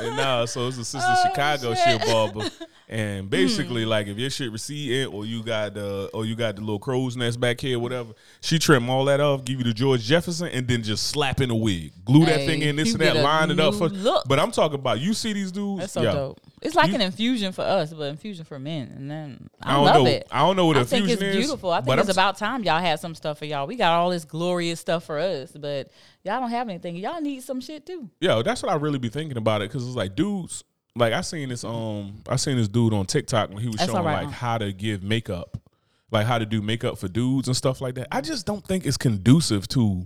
and 0.00 0.16
nah, 0.16 0.44
so 0.46 0.66
it's 0.68 0.78
a 0.78 0.84
sister 0.84 0.98
Oh, 1.10 1.28
Chicago 1.28 1.74
shit. 1.74 2.00
shit 2.02 2.06
barber. 2.06 2.48
And 2.88 3.30
basically, 3.30 3.84
like 3.84 4.08
if 4.08 4.18
your 4.18 4.30
shit 4.30 4.50
receding 4.50 5.14
or 5.14 5.24
you 5.24 5.44
got 5.44 5.74
the 5.74 6.10
or 6.12 6.26
you 6.26 6.34
got 6.34 6.56
the 6.56 6.60
little 6.60 6.80
crow's 6.80 7.16
nest 7.16 7.38
back 7.38 7.60
here, 7.60 7.78
whatever, 7.78 8.14
she 8.40 8.58
trim 8.58 8.90
all 8.90 9.04
that 9.04 9.20
off, 9.20 9.44
give 9.44 9.58
you 9.58 9.64
the 9.64 9.72
George 9.72 10.02
Jefferson, 10.02 10.48
and 10.48 10.66
then 10.66 10.82
just 10.82 11.06
slap 11.06 11.40
in 11.40 11.50
a 11.50 11.54
wig, 11.54 11.92
glue 12.04 12.24
that 12.26 12.46
thing 12.46 12.62
in, 12.62 12.74
this 12.74 12.90
and 12.90 13.00
that, 13.00 13.14
line 13.14 13.52
it 13.52 13.60
up 13.60 13.74
for. 13.76 13.88
look. 13.88 14.24
But 14.26 14.40
I'm 14.40 14.50
talking 14.50 14.74
about 14.80 14.98
you 14.98 15.14
see 15.14 15.32
these 15.32 15.52
dudes. 15.52 15.82
That's 15.82 15.92
so 15.92 16.02
dope. 16.02 16.40
It's 16.62 16.74
like 16.74 16.88
You- 16.88 16.96
an 16.96 17.00
infusion 17.02 17.52
for 17.52 17.62
us, 17.62 17.92
but 17.94 18.02
infusion 18.08 18.44
for 18.44 18.58
men. 18.58 18.92
And 18.96 19.08
then 19.08 19.48
I, 19.62 19.70
I 19.70 19.74
don't 19.76 19.84
love 19.84 19.94
know. 19.94 20.06
it. 20.10 20.26
I 20.32 20.38
don't 20.40 20.56
know 20.56 20.66
what 20.66 20.76
infusion 20.78 21.06
is. 21.06 21.12
I 21.12 21.16
think 21.16 21.22
it's 21.34 21.36
beautiful. 21.46 21.70
I 21.70 21.80
think 21.82 21.96
it's 21.96 22.08
I'm- 22.08 22.10
about 22.10 22.38
time 22.38 22.64
y'all 22.64 22.80
had 22.80 22.98
some 22.98 23.14
stuff 23.14 23.38
for 23.38 23.44
y'all. 23.44 23.68
We 23.68 23.76
got 23.76 23.92
all 23.92 24.10
this 24.10 24.24
glorious 24.24 24.80
stuff 24.80 25.04
for 25.04 25.16
us, 25.20 25.52
but 25.52 25.92
y'all 26.24 26.40
don't 26.40 26.50
have 26.50 26.68
anything. 26.68 26.96
Y'all 26.96 27.20
need 27.20 27.42
some 27.42 27.60
shit 27.60 27.86
too. 27.86 28.10
Yo, 28.20 28.42
that's 28.42 28.62
what 28.62 28.72
I 28.72 28.76
really 28.76 28.98
be 28.98 29.08
thinking 29.08 29.36
about 29.36 29.62
it 29.62 29.70
because 29.70 29.86
it's 29.86 29.96
like 29.96 30.14
dudes. 30.16 30.64
Like 30.96 31.12
I 31.12 31.20
seen 31.20 31.48
this 31.48 31.64
um 31.64 32.22
I 32.28 32.36
seen 32.36 32.56
this 32.56 32.68
dude 32.68 32.92
on 32.92 33.06
TikTok 33.06 33.50
when 33.50 33.58
he 33.58 33.68
was 33.68 33.76
That's 33.76 33.90
showing 33.90 33.98
all 33.98 34.04
right, 34.04 34.24
like 34.24 34.34
huh? 34.34 34.46
how 34.46 34.58
to 34.58 34.72
give 34.72 35.02
makeup, 35.02 35.56
like 36.10 36.26
how 36.26 36.38
to 36.38 36.46
do 36.46 36.60
makeup 36.60 36.98
for 36.98 37.08
dudes 37.08 37.48
and 37.48 37.56
stuff 37.56 37.80
like 37.80 37.94
that. 37.94 38.08
I 38.10 38.20
just 38.20 38.44
don't 38.46 38.64
think 38.66 38.86
it's 38.86 38.96
conducive 38.96 39.68
to 39.68 40.04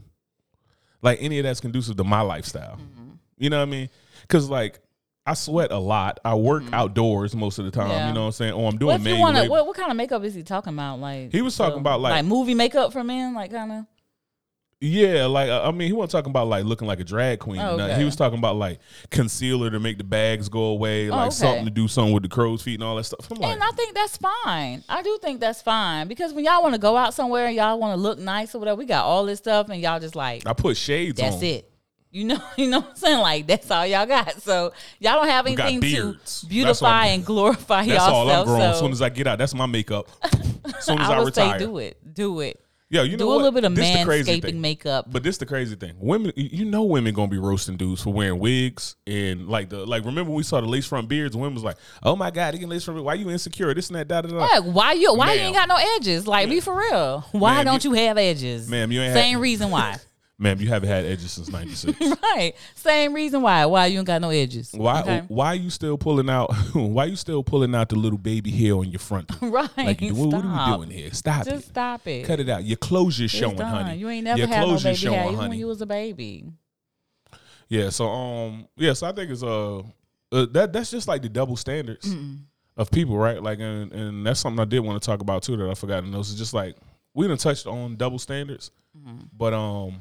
like 1.03 1.19
any 1.23 1.39
of 1.39 1.45
that's 1.45 1.61
conducive 1.61 1.97
to 1.97 2.05
my 2.05 2.21
lifestyle. 2.21 2.77
Mm-hmm. 2.77 3.11
You 3.39 3.51
know 3.51 3.59
what 3.59 3.69
I 3.69 3.71
mean? 3.71 3.89
Because 4.23 4.51
like 4.51 4.81
I 5.27 5.33
sweat 5.33 5.73
a 5.73 5.79
lot. 5.79 6.21
I 6.23 6.35
work 6.35 6.65
outdoors 6.73 7.35
most 7.35 7.59
of 7.59 7.65
the 7.65 7.71
time. 7.71 7.89
Mm-hmm. 7.89 7.93
Yeah. 7.93 8.09
You 8.09 8.15
know 8.15 8.21
what 8.21 8.27
I'm 8.27 8.33
saying? 8.33 8.53
Oh, 8.53 8.67
I'm 8.67 8.77
doing 8.77 8.89
What 8.89 9.01
if 9.01 9.07
you 9.07 9.13
manual 9.15 9.21
want 9.33 9.37
to? 9.45 9.51
What, 9.51 9.67
what 9.67 9.77
kind 9.77 9.91
of 9.91 9.97
makeup 9.97 10.23
is 10.23 10.35
he 10.35 10.43
talking 10.43 10.75
about? 10.75 11.01
Like 11.01 11.33
He 11.33 11.41
was 11.41 11.57
talking 11.57 11.79
about, 11.79 12.01
like- 12.01 12.25
movie 12.27 12.55
makeup 12.55 12.93
for 12.93 13.03
men, 13.03 13.35
like 13.35 13.51
kind 13.51 13.73
of. 13.73 13.87
Yeah, 14.87 15.25
like 15.27 15.49
uh, 15.49 15.63
I 15.67 15.71
mean, 15.71 15.87
he 15.89 15.93
wasn't 15.95 16.13
talking 16.13 16.31
about 16.31 16.47
like 16.49 16.65
looking 16.65 16.87
like 16.87 17.01
a 17.01 17.05
drag 17.05 17.39
queen. 17.39 17.59
Oh, 17.61 17.79
okay. 17.81 17.97
He 17.97 18.05
was 18.05 18.17
talking 18.17 18.39
about 18.39 18.57
like 18.57 18.81
concealer 19.11 19.71
to 19.71 19.81
make 19.81 19.97
the 19.97 20.05
bags 20.05 20.49
go 20.51 20.65
away, 20.65 21.09
like 21.11 21.19
Oh, 21.19 21.27
okay. 21.27 21.35
something 21.35 21.65
to 21.65 21.71
do 21.71 21.89
something 21.89 22.13
with 22.13 22.23
the 22.23 22.29
crow's 22.29 22.61
feet 22.63 22.75
and 22.75 22.83
all 22.83 22.97
that 22.97 23.05
stuff. 23.05 23.31
I'm 23.31 23.39
like, 23.39 23.53
And 23.53 23.63
I 23.63 23.71
think 23.71 23.95
that's 23.95 24.19
fine. 24.19 24.85
I 24.89 25.03
do 25.03 25.19
think 25.23 25.41
that's 25.41 25.63
fine 25.63 26.07
because 26.09 26.33
when 26.35 26.45
y'all 26.45 26.63
want 26.63 26.75
to 26.75 26.81
go 26.81 26.97
out 26.97 27.15
somewhere 27.15 27.47
and 27.47 27.57
y'all 27.57 27.79
want 27.79 27.97
to 27.97 28.01
look 28.01 28.19
nice 28.19 28.55
or 28.55 28.59
whatever, 28.59 28.79
we 28.79 28.85
got 28.85 29.05
all 29.05 29.25
this 29.25 29.39
stuff 29.39 29.69
and 29.71 29.81
y'all 29.81 30.01
just 30.01 30.15
like 30.17 30.47
I 30.47 30.53
put 30.53 30.77
shades 30.77 31.19
that's 31.19 31.37
on. 31.37 31.45
it. 31.45 31.71
You 32.11 32.25
know, 32.25 32.41
you 32.57 32.69
know 32.69 32.81
what 32.81 32.91
I'm 32.91 32.97
saying? 32.97 33.19
Like 33.21 33.47
that's 33.47 33.71
all 33.71 33.87
y'all 33.87 34.07
got. 34.07 34.41
So 34.43 34.73
y'all 35.01 35.15
don't 35.21 35.29
have 35.29 35.47
anything 35.47 35.81
to 35.81 36.17
beautify 36.47 37.07
and 37.15 37.25
glorify 37.25 37.87
That's 37.87 38.03
all 38.05 38.31
I'm 38.31 38.45
growing. 38.45 38.61
So 38.61 38.69
as 38.69 38.79
soon 38.79 38.93
as 38.93 39.03
I 39.03 39.09
get 39.09 39.27
out, 39.27 39.39
that's 39.39 39.55
my 39.55 39.67
makeup. 39.67 40.09
as 40.23 40.31
soon 40.85 41.01
as 41.01 41.09
I, 41.09 41.19
I 41.19 41.25
retire. 41.25 41.59
say 41.59 41.65
do 41.65 41.79
it. 41.79 42.15
Do 42.15 42.41
it. 42.41 42.61
Yeah, 42.95 43.03
you 43.03 43.13
know 43.13 43.19
do 43.19 43.25
a 43.25 43.27
what? 43.29 43.37
little 43.39 43.53
bit 43.53 43.65
of 43.65 43.75
This 43.75 43.99
the 43.99 44.05
crazy 44.05 44.41
manscaping 44.41 44.43
thing. 44.43 44.61
makeup. 44.61 45.07
But 45.11 45.23
this 45.23 45.39
the 45.39 45.47
crazy 45.47 45.75
thing. 45.75 45.95
Women, 45.99 46.33
you 46.37 46.65
know, 46.65 46.85
women 46.85 47.13
gonna 47.13 47.29
be 47.29 47.39
roasting 47.39 47.77
dudes 47.77 48.03
for 48.03 48.13
wearing 48.13 48.39
wigs 48.39 48.97
and 49.07 49.49
like 49.49 49.69
the 49.69 49.85
like. 49.85 50.05
Remember 50.05 50.31
we 50.31 50.43
saw 50.45 50.61
the 50.61 50.67
lace 50.69 50.87
front 50.87 51.09
beards? 51.09 51.37
Women 51.37 51.55
was 51.55 51.65
like, 51.65 51.77
"Oh 52.03 52.15
my 52.17 52.31
god, 52.31 52.55
he 52.55 52.61
can 52.61 52.69
lace 52.69 52.85
front. 52.85 52.97
beard. 52.97 53.05
Why 53.07 53.15
you 53.15 53.31
insecure? 53.31 53.75
This 53.75 53.89
and 53.91 53.97
that. 53.99 54.07
Da 54.09 54.21
da 54.23 54.29
da." 54.29 54.37
Like, 54.37 54.63
why 54.63 54.93
you 54.93 55.13
why 55.15 55.33
you 55.35 55.41
ain't 55.41 55.55
got 55.57 55.69
no 55.69 55.77
edges? 55.97 56.27
Like 56.27 56.49
be 56.49 56.61
for 56.61 56.77
real. 56.77 57.25
Why 57.33 57.57
Ma'am, 57.57 57.65
don't 57.65 57.85
you- 57.85 57.95
you, 57.95 58.07
have 58.07 58.17
edges? 58.17 58.69
Ma'am, 58.69 58.93
you 58.93 59.01
ain't 59.03 59.15
Same 59.15 59.41
reason 59.41 59.71
why. 59.71 59.97
Ma'am, 60.37 60.61
you 60.61 60.67
haven't 60.69 60.89
had 60.89 61.05
edges 61.05 61.31
since 61.31 61.49
'96. 61.49 61.97
right. 62.23 62.55
Same 62.75 63.15
reason 63.15 63.41
why. 63.41 63.67
Why 63.67 63.87
you 63.87 63.99
ain't 63.99 64.07
got 64.07 64.21
no 64.21 64.31
edges. 64.31 64.73
Why? 64.73 65.01
Okay? 65.01 65.23
Why 65.29 65.53
you 65.53 65.71
still 65.71 65.97
pulling 65.97 66.29
out? 66.29 66.53
why 66.75 67.05
you 67.05 67.15
still 67.15 67.45
pulling 67.45 67.73
out 67.73 67.89
the 67.89 67.95
little 67.97 68.19
baby 68.19 68.51
hair 68.51 68.75
on 68.75 68.91
your 68.91 68.99
front? 68.99 69.31
Right. 69.41 69.71
Like, 69.77 70.01
what, 70.01 70.33
what 70.33 70.45
are 70.45 70.71
we 70.71 70.77
doing 70.77 70.91
here? 70.91 71.13
Stop 71.13 71.47
it. 71.47 71.51
Just 71.51 71.67
it. 71.67 71.69
stop 71.69 72.07
it. 72.09 72.25
Cut 72.25 72.41
it 72.41 72.49
out. 72.49 72.65
Your 72.65 72.77
closure's 72.79 73.33
It's 73.33 73.41
showing, 73.41 73.57
done. 73.57 73.85
honey. 73.85 73.99
You 73.99 74.09
ain't 74.09 74.25
never 74.25 74.39
Your 74.39 74.49
had 74.49 74.67
no 74.67 74.77
baby 74.77 74.95
showing, 74.97 75.15
hair 75.15 75.25
even 75.27 75.37
honey. 75.37 75.49
when 75.51 75.59
you 75.59 75.67
was 75.69 75.81
a 75.81 75.87
baby. 75.87 76.47
Yeah. 77.69 77.91
So 77.91 78.09
um. 78.09 78.67
Yeah. 78.77 78.95
So 78.95 79.07
I 79.07 79.13
think 79.13 79.31
it's 79.31 79.45
uh, 79.45 79.79
uh 79.79 80.47
that 80.53 80.73
that's 80.73 80.91
just 80.91 81.07
like 81.07 81.23
the 81.23 81.29
double 81.29 81.57
standards 81.57 82.13
of 82.77 82.91
people, 82.91 83.17
right? 83.17 83.41
Like, 83.41 83.61
and 83.61 83.93
and 83.93 84.27
that's 84.27 84.41
something 84.41 84.59
I 84.61 84.65
did 84.65 84.81
want 84.81 85.01
to 85.01 85.07
talk 85.07 85.21
about 85.21 85.45
too 85.45 85.57
that 85.57 85.71
I 85.71 85.75
forgot 85.75 86.01
to 86.01 86.09
know. 86.11 86.19
It's 86.19 86.35
just 86.35 86.55
like 86.55 86.75
we 87.15 87.29
done 87.29 87.37
touched 87.37 87.69
on 87.69 87.95
double 87.97 88.19
standards, 88.19 88.73
but 89.37 89.55
um, 89.55 90.01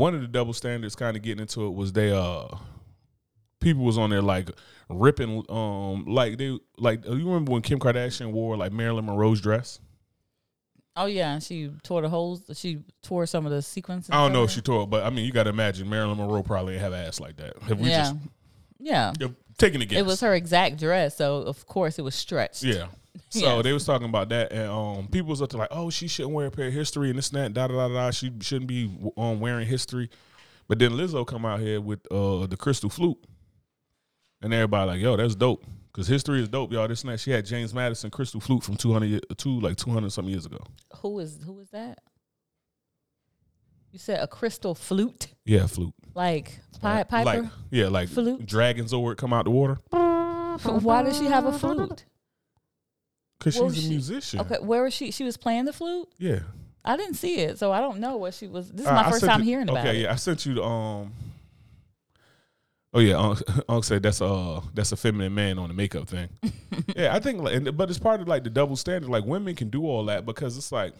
one 0.00 0.14
of 0.14 0.22
the 0.22 0.26
double 0.28 0.54
standards, 0.54 0.96
kind 0.96 1.16
of 1.16 1.22
getting 1.22 1.42
into 1.42 1.66
it, 1.66 1.74
was 1.74 1.92
they 1.92 2.10
uh. 2.10 2.48
People 3.60 3.84
was 3.84 3.98
on 3.98 4.08
there 4.08 4.22
like 4.22 4.48
ripping, 4.88 5.44
um, 5.50 6.06
like 6.06 6.38
they 6.38 6.58
like. 6.78 7.04
You 7.04 7.28
remember 7.28 7.52
when 7.52 7.60
Kim 7.60 7.78
Kardashian 7.78 8.32
wore 8.32 8.56
like 8.56 8.72
Marilyn 8.72 9.04
Monroe's 9.04 9.42
dress? 9.42 9.80
Oh 10.96 11.04
yeah, 11.04 11.34
and 11.34 11.42
she 11.42 11.70
tore 11.82 12.00
the 12.00 12.08
holes. 12.08 12.42
She 12.54 12.78
tore 13.02 13.26
some 13.26 13.44
of 13.44 13.52
the 13.52 13.60
sequences. 13.60 14.10
I 14.10 14.16
don't 14.16 14.32
know 14.32 14.44
if 14.44 14.50
she 14.50 14.62
tore 14.62 14.84
it, 14.84 14.86
but 14.86 15.04
I 15.04 15.10
mean, 15.10 15.26
you 15.26 15.32
got 15.32 15.44
to 15.44 15.50
imagine 15.50 15.90
Marilyn 15.90 16.16
Monroe 16.16 16.42
probably 16.42 16.78
have 16.78 16.94
ass 16.94 17.20
like 17.20 17.36
that. 17.36 17.62
Have 17.64 17.78
we 17.78 17.90
Yeah, 17.90 17.98
just 17.98 18.16
yeah. 18.78 19.12
Taking 19.58 19.82
a 19.82 19.84
guess? 19.84 19.98
It 19.98 20.06
was 20.06 20.22
her 20.22 20.34
exact 20.34 20.78
dress, 20.78 21.18
so 21.18 21.36
of 21.42 21.66
course 21.66 21.98
it 21.98 22.02
was 22.02 22.14
stretched. 22.14 22.62
Yeah. 22.62 22.86
So 23.30 23.40
Yes. 23.56 23.64
they 23.64 23.72
was 23.72 23.84
talking 23.84 24.08
about 24.08 24.28
that, 24.30 24.52
and 24.52 24.68
um, 24.70 25.08
people 25.08 25.30
was 25.30 25.40
up 25.42 25.50
to 25.50 25.56
like, 25.56 25.68
oh, 25.70 25.90
she 25.90 26.08
shouldn't 26.08 26.34
wear 26.34 26.46
a 26.46 26.50
pair 26.50 26.66
of 26.68 26.72
history 26.72 27.10
and 27.10 27.18
this 27.18 27.30
and 27.30 27.38
that, 27.38 27.54
da 27.54 27.66
da 27.68 27.88
da 27.88 27.94
da. 27.94 28.10
She 28.10 28.32
shouldn't 28.40 28.66
be 28.68 28.90
um 29.16 29.40
wearing 29.40 29.66
history. 29.66 30.10
But 30.68 30.78
then 30.78 30.92
Lizzo 30.92 31.26
come 31.26 31.44
out 31.44 31.60
here 31.60 31.80
with 31.80 32.00
uh 32.12 32.46
the 32.46 32.56
crystal 32.56 32.90
flute, 32.90 33.18
and 34.42 34.52
everybody 34.54 34.90
like, 34.90 35.00
yo, 35.00 35.16
that's 35.16 35.34
dope. 35.34 35.64
Cause 35.92 36.06
history 36.06 36.40
is 36.40 36.48
dope, 36.48 36.72
y'all. 36.72 36.86
This 36.86 37.02
and 37.02 37.12
that. 37.12 37.18
She 37.18 37.32
had 37.32 37.44
James 37.44 37.74
Madison 37.74 38.10
crystal 38.10 38.40
flute 38.40 38.62
from 38.62 38.76
two 38.76 38.92
hundred 38.92 39.24
two 39.36 39.58
like 39.60 39.76
two 39.76 39.90
hundred 39.90 40.10
something 40.12 40.30
years 40.32 40.46
ago. 40.46 40.58
Who 40.98 41.18
is 41.18 41.40
who 41.44 41.58
is 41.58 41.70
that? 41.70 41.98
You 43.90 43.98
said 43.98 44.20
a 44.20 44.28
crystal 44.28 44.76
flute, 44.76 45.34
Yeah, 45.44 45.66
flute. 45.66 45.92
like 46.14 46.60
Pi- 46.80 47.02
Piper. 47.02 47.24
Like 47.42 47.50
yeah, 47.72 47.88
like 47.88 48.08
Flute? 48.08 48.46
dragons 48.46 48.92
over 48.92 49.10
it 49.12 49.18
come 49.18 49.32
out 49.32 49.46
the 49.46 49.50
water. 49.50 49.78
Why 49.90 51.02
does 51.02 51.18
she 51.18 51.24
have 51.24 51.44
a 51.46 51.52
flute? 51.52 52.04
Cause 53.40 53.58
Where 53.58 53.68
she's 53.70 53.76
was 53.76 53.78
a 53.78 53.80
she? 53.82 53.88
musician. 53.88 54.40
Okay, 54.40 54.56
where 54.60 54.82
was 54.84 54.94
she? 54.94 55.10
She 55.10 55.24
was 55.24 55.36
playing 55.36 55.64
the 55.64 55.72
flute. 55.72 56.08
Yeah. 56.18 56.40
I 56.84 56.96
didn't 56.96 57.14
see 57.14 57.36
it, 57.38 57.58
so 57.58 57.72
I 57.72 57.80
don't 57.80 57.98
know 57.98 58.16
what 58.16 58.34
she 58.34 58.46
was. 58.46 58.70
This 58.70 58.86
is 58.86 58.92
my 58.92 59.06
I 59.06 59.10
first 59.10 59.24
time 59.24 59.40
you- 59.40 59.46
hearing 59.46 59.68
about 59.68 59.86
okay, 59.86 59.98
it. 59.98 60.02
yeah, 60.02 60.12
I 60.12 60.16
sent 60.16 60.44
you 60.46 60.54
the 60.54 60.62
um. 60.62 61.12
Oh 62.92 62.98
yeah, 63.00 63.16
Unc, 63.18 63.40
Unc 63.68 63.84
said 63.84 64.02
that's 64.02 64.20
a 64.20 64.60
that's 64.74 64.92
a 64.92 64.96
feminine 64.96 65.34
man 65.34 65.58
on 65.58 65.68
the 65.68 65.74
makeup 65.74 66.08
thing. 66.08 66.28
yeah, 66.96 67.14
I 67.14 67.20
think, 67.20 67.40
like, 67.42 67.54
and, 67.54 67.76
but 67.76 67.88
it's 67.88 67.98
part 67.98 68.20
of 68.20 68.28
like 68.28 68.44
the 68.44 68.50
double 68.50 68.76
standard. 68.76 69.08
Like 69.08 69.24
women 69.24 69.54
can 69.54 69.68
do 69.70 69.84
all 69.86 70.04
that 70.06 70.26
because 70.26 70.56
it's 70.58 70.72
like, 70.72 70.92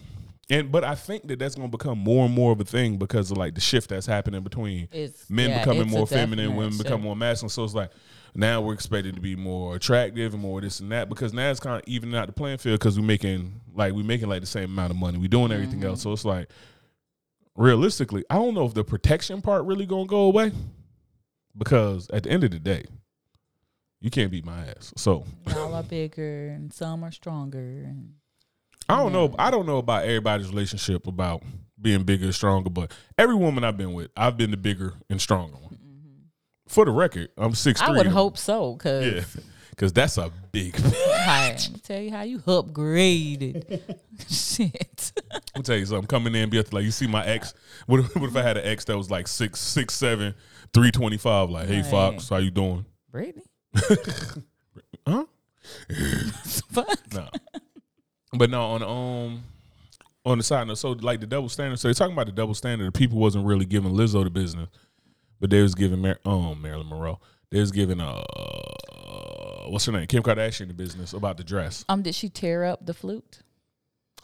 and 0.49 0.71
but 0.71 0.83
I 0.85 0.95
think 0.95 1.27
that 1.27 1.39
that's 1.39 1.55
going 1.55 1.69
to 1.69 1.77
become 1.77 1.97
more 1.97 2.25
and 2.25 2.33
more 2.33 2.53
of 2.53 2.61
a 2.61 2.63
thing 2.63 2.97
because 2.97 3.29
of 3.29 3.37
like 3.37 3.55
the 3.55 3.61
shift 3.61 3.89
that's 3.89 4.05
happening 4.05 4.41
between 4.41 4.87
It's 4.91 5.29
men 5.29 5.49
yeah, 5.49 5.59
becoming 5.65 5.89
more 5.89 6.07
feminine, 6.07 6.55
women 6.55 6.71
shift. 6.71 6.83
become 6.85 7.01
more 7.01 7.15
masculine. 7.15 7.49
So 7.49 7.63
it's 7.65 7.73
like 7.73 7.91
now 8.33 8.61
we're 8.61 8.73
expected 8.73 9.15
to 9.15 9.21
be 9.21 9.35
more 9.35 9.75
attractive 9.75 10.33
and 10.33 10.41
more 10.41 10.61
this 10.61 10.79
and 10.79 10.91
that 10.91 11.09
because 11.09 11.33
now 11.33 11.49
it's 11.51 11.59
kind 11.59 11.75
of 11.75 11.83
evening 11.87 12.15
out 12.15 12.27
the 12.27 12.33
playing 12.33 12.57
field 12.57 12.79
because 12.79 12.99
we're 12.99 13.05
making 13.05 13.59
like 13.73 13.93
we're 13.93 14.03
making 14.05 14.29
like 14.29 14.41
the 14.41 14.47
same 14.47 14.65
amount 14.71 14.91
of 14.91 14.97
money. 14.97 15.17
We're 15.17 15.27
doing 15.27 15.51
everything 15.51 15.79
Mm-hmm. 15.79 15.89
else. 15.89 16.01
So 16.01 16.11
it's 16.13 16.25
like 16.25 16.49
realistically, 17.55 18.23
I 18.29 18.35
don't 18.35 18.53
know 18.53 18.65
if 18.65 18.73
the 18.73 18.83
protection 18.83 19.41
part 19.41 19.65
really 19.65 19.85
gonna 19.85 20.05
go 20.05 20.21
away 20.21 20.51
because 21.57 22.09
at 22.11 22.23
the 22.23 22.29
end 22.31 22.43
of 22.43 22.51
the 22.51 22.59
day, 22.59 22.85
you 23.99 24.09
can't 24.09 24.31
beat 24.31 24.45
my 24.45 24.65
ass. 24.67 24.93
So 24.97 25.25
Y'all 25.49 25.73
are 25.75 25.83
bigger 25.83 26.49
and 26.49 26.73
some 26.73 27.03
are 27.03 27.11
stronger. 27.11 27.59
And 27.59 28.13
I 28.89 28.97
don't 28.97 29.13
know. 29.13 29.35
I 29.37 29.51
don't 29.51 29.65
know 29.65 29.77
about 29.77 30.03
everybody's 30.03 30.47
relationship 30.49 31.05
about 31.07 31.43
being 31.79 32.03
bigger 32.03 32.25
and 32.25 32.35
stronger, 32.35 32.69
but 32.69 32.91
every 33.17 33.35
woman 33.35 33.63
I've 33.63 33.77
been 33.77 33.93
with, 33.93 34.09
I've 34.15 34.37
been 34.37 34.51
the 34.51 34.57
bigger 34.57 34.93
and 35.09 35.19
stronger 35.21 35.57
one. 35.57 35.77
For 36.71 36.85
the 36.85 36.91
record, 36.91 37.29
I'm 37.37 37.53
six. 37.53 37.81
I 37.81 37.91
would 37.91 38.07
hope 38.07 38.37
so, 38.37 38.77
cause 38.77 39.05
Yeah, 39.05 39.23
because 39.71 39.91
that's 39.91 40.17
a 40.17 40.31
big. 40.53 40.73
hi, 40.79 41.57
tell 41.83 41.99
you 41.99 42.11
how 42.11 42.21
you 42.21 42.39
upgraded. 42.39 43.81
Shit. 44.29 45.11
I'll 45.53 45.63
tell 45.63 45.75
you 45.75 45.85
something. 45.85 46.07
Coming 46.07 46.33
in, 46.33 46.49
be 46.49 46.61
like, 46.71 46.85
you 46.85 46.91
see 46.91 47.07
my 47.07 47.25
ex. 47.25 47.53
What 47.87 47.99
if, 47.99 48.15
what 48.15 48.29
if 48.29 48.35
I 48.37 48.41
had 48.41 48.57
an 48.57 48.65
ex 48.65 48.85
that 48.85 48.95
was 48.97 49.11
like 49.11 49.27
six, 49.27 49.59
six, 49.59 49.93
seven, 49.93 50.33
three 50.73 50.91
twenty 50.91 51.17
five? 51.17 51.49
Like, 51.49 51.67
hey, 51.67 51.81
Right. 51.81 51.85
Fox, 51.91 52.29
how 52.29 52.37
you 52.37 52.51
doing? 52.51 52.85
Brittany. 53.11 53.43
Huh? 55.05 55.25
Fuck. 56.69 57.13
No. 57.13 57.27
but 58.31 58.49
no, 58.49 58.61
on 58.61 58.79
the, 58.79 58.87
um 58.87 59.43
on 60.23 60.37
the 60.37 60.43
side 60.43 60.67
note, 60.67 60.77
so 60.77 60.91
like 60.91 61.19
the 61.19 61.27
double 61.27 61.49
standard. 61.49 61.79
So 61.79 61.89
they're 61.89 61.95
talking 61.95 62.13
about 62.13 62.27
the 62.27 62.31
double 62.31 62.53
standard. 62.53 62.87
The 62.87 62.91
people 62.97 63.17
wasn't 63.17 63.45
really 63.45 63.65
giving 63.65 63.91
Lizzo 63.91 64.23
the 64.23 64.29
business, 64.29 64.69
but 65.41 65.49
they 65.49 65.61
was 65.61 65.75
giving 65.75 65.99
Mar- 65.99 66.19
um 66.23 66.61
Marilyn 66.61 66.87
Monroe. 66.87 67.19
They 67.49 67.59
was 67.59 67.73
giving 67.73 67.99
uh 67.99 68.23
what's 69.67 69.85
her 69.85 69.91
name 69.91 70.07
Kim 70.07 70.23
Kardashian 70.23 70.67
the 70.67 70.73
business 70.73 71.11
about 71.11 71.35
the 71.35 71.43
dress. 71.43 71.83
Um, 71.89 72.01
did 72.01 72.15
she 72.15 72.29
tear 72.29 72.63
up 72.63 72.85
the 72.85 72.93
flute? 72.93 73.39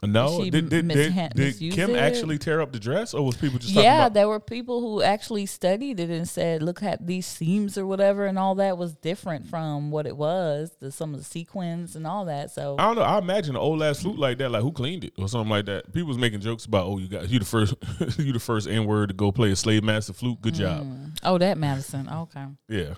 No, 0.00 0.44
did 0.44 0.68
did, 0.68 0.86
did, 0.86 1.34
did 1.34 1.72
Kim 1.72 1.90
it? 1.90 1.98
actually 1.98 2.38
tear 2.38 2.60
up 2.60 2.70
the 2.70 2.78
dress, 2.78 3.14
or 3.14 3.26
was 3.26 3.36
people 3.36 3.58
just 3.58 3.74
talking 3.74 3.84
Yeah, 3.84 4.08
there 4.08 4.28
were 4.28 4.38
people 4.38 4.80
who 4.80 5.02
actually 5.02 5.46
studied 5.46 5.98
it 5.98 6.08
and 6.08 6.28
said, 6.28 6.62
"Look 6.62 6.84
at 6.84 7.04
these 7.04 7.26
seams 7.26 7.76
or 7.76 7.84
whatever, 7.84 8.26
and 8.26 8.38
all 8.38 8.54
that 8.56 8.78
was 8.78 8.94
different 8.94 9.48
from 9.48 9.90
what 9.90 10.06
it 10.06 10.16
was. 10.16 10.70
The 10.78 10.92
some 10.92 11.14
of 11.14 11.20
the 11.20 11.24
sequins 11.24 11.96
and 11.96 12.06
all 12.06 12.26
that." 12.26 12.52
So 12.52 12.76
I 12.78 12.86
don't 12.86 12.96
know. 12.96 13.02
I 13.02 13.18
imagine 13.18 13.56
an 13.56 13.60
old 13.60 13.82
ass 13.82 14.02
flute 14.02 14.20
like 14.20 14.38
that, 14.38 14.52
like 14.52 14.62
who 14.62 14.70
cleaned 14.70 15.02
it 15.02 15.14
or 15.18 15.28
something 15.28 15.50
like 15.50 15.66
that. 15.66 15.92
People 15.92 16.08
was 16.08 16.18
making 16.18 16.40
jokes 16.40 16.64
about, 16.64 16.86
oh, 16.86 16.98
you 16.98 17.08
got 17.08 17.28
you 17.28 17.40
the 17.40 17.44
first, 17.44 17.74
you 18.18 18.32
the 18.32 18.38
first 18.38 18.68
N 18.68 18.84
word 18.84 19.08
to 19.08 19.14
go 19.16 19.32
play 19.32 19.50
a 19.50 19.56
slave 19.56 19.82
master 19.82 20.12
flute. 20.12 20.40
Good 20.40 20.54
job. 20.54 20.86
Oh, 21.24 21.38
that 21.38 21.58
Madison. 21.58 22.08
Okay. 22.08 22.44
Yeah. 22.68 22.94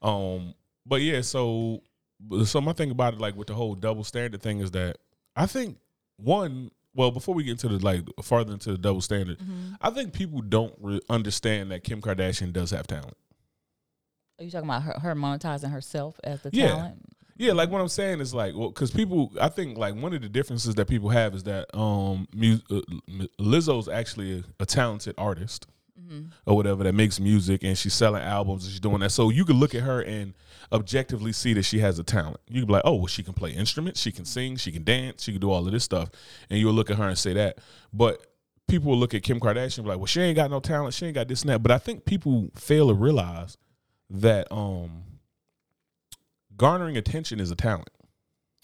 Um. 0.00 0.54
But 0.86 1.02
yeah. 1.02 1.20
So, 1.20 1.82
so 2.46 2.62
my 2.62 2.72
thing 2.72 2.90
about 2.90 3.12
it, 3.12 3.20
like 3.20 3.36
with 3.36 3.48
the 3.48 3.54
whole 3.54 3.74
double 3.74 4.02
standard 4.02 4.40
thing, 4.40 4.60
is 4.60 4.70
that 4.70 4.96
I 5.34 5.44
think 5.44 5.76
one. 6.16 6.70
Well, 6.94 7.10
before 7.10 7.34
we 7.34 7.44
get 7.44 7.50
into 7.52 7.68
the 7.68 7.78
like 7.84 8.02
farther 8.22 8.54
into 8.54 8.72
the 8.72 8.78
double 8.78 9.02
standard, 9.02 9.38
I 9.82 9.90
think 9.90 10.14
people 10.14 10.40
don't 10.40 10.74
re- 10.80 11.00
understand 11.10 11.70
that 11.70 11.84
Kim 11.84 12.00
Kardashian 12.00 12.52
does 12.54 12.70
have 12.70 12.86
talent. 12.86 13.16
Are 14.38 14.44
you 14.44 14.50
talking 14.50 14.68
about 14.68 14.82
her, 14.82 14.98
her 15.00 15.14
monetizing 15.14 15.70
herself 15.70 16.18
as 16.24 16.40
the 16.42 16.50
Yeah. 16.52 16.68
talent? 16.68 16.96
Yeah, 17.38 17.52
like 17.52 17.70
what 17.70 17.82
I'm 17.82 17.88
saying 17.88 18.20
is 18.20 18.32
like, 18.32 18.54
well, 18.56 18.68
because 18.70 18.90
people, 18.90 19.30
I 19.38 19.48
think 19.50 19.76
like 19.76 19.94
one 19.94 20.14
of 20.14 20.22
the 20.22 20.28
differences 20.30 20.74
that 20.76 20.88
people 20.88 21.10
have 21.10 21.34
is 21.34 21.42
that 21.44 21.66
um, 21.76 22.26
mu- 22.34 22.60
uh, 22.70 22.80
Lizzo's 23.38 23.88
actually 23.88 24.38
a, 24.38 24.62
a 24.62 24.66
talented 24.66 25.14
artist 25.18 25.66
or 26.46 26.54
whatever 26.56 26.84
that 26.84 26.94
makes 26.94 27.18
music, 27.18 27.64
and 27.64 27.76
she's 27.76 27.92
selling 27.92 28.22
albums 28.22 28.62
and 28.64 28.70
she's 28.70 28.78
doing 28.80 29.00
that. 29.00 29.10
So 29.10 29.28
you 29.30 29.44
could 29.44 29.56
look 29.56 29.74
at 29.74 29.82
her 29.82 30.00
and 30.02 30.34
objectively 30.72 31.32
see 31.32 31.52
that 31.54 31.64
she 31.64 31.78
has 31.80 31.98
a 31.98 32.04
talent. 32.04 32.38
You 32.48 32.60
could 32.62 32.68
be 32.68 32.72
like, 32.74 32.82
oh, 32.84 32.94
well, 32.94 33.06
she 33.06 33.22
can 33.22 33.34
play 33.34 33.50
instruments, 33.50 34.00
she 34.00 34.12
can 34.12 34.24
sing, 34.24 34.56
she 34.56 34.72
can 34.72 34.84
dance, 34.84 35.22
she 35.22 35.32
can 35.32 35.40
do 35.40 35.50
all 35.50 35.66
of 35.66 35.72
this 35.72 35.84
stuff, 35.84 36.10
and 36.50 36.58
you'll 36.58 36.72
look 36.72 36.90
at 36.90 36.96
her 36.96 37.08
and 37.08 37.18
say 37.18 37.32
that. 37.34 37.58
But 37.92 38.26
people 38.68 38.90
will 38.90 38.98
look 38.98 39.14
at 39.14 39.22
Kim 39.22 39.40
Kardashian 39.40 39.78
and 39.78 39.84
be 39.84 39.90
like, 39.90 39.98
well, 39.98 40.06
she 40.06 40.20
ain't 40.20 40.36
got 40.36 40.50
no 40.50 40.60
talent, 40.60 40.94
she 40.94 41.06
ain't 41.06 41.14
got 41.14 41.28
this 41.28 41.42
and 41.42 41.50
that. 41.50 41.62
But 41.62 41.72
I 41.72 41.78
think 41.78 42.04
people 42.04 42.50
fail 42.54 42.88
to 42.88 42.94
realize 42.94 43.56
that 44.08 44.46
um 44.52 45.02
garnering 46.56 46.96
attention 46.96 47.40
is 47.40 47.50
a 47.50 47.56
talent. 47.56 47.90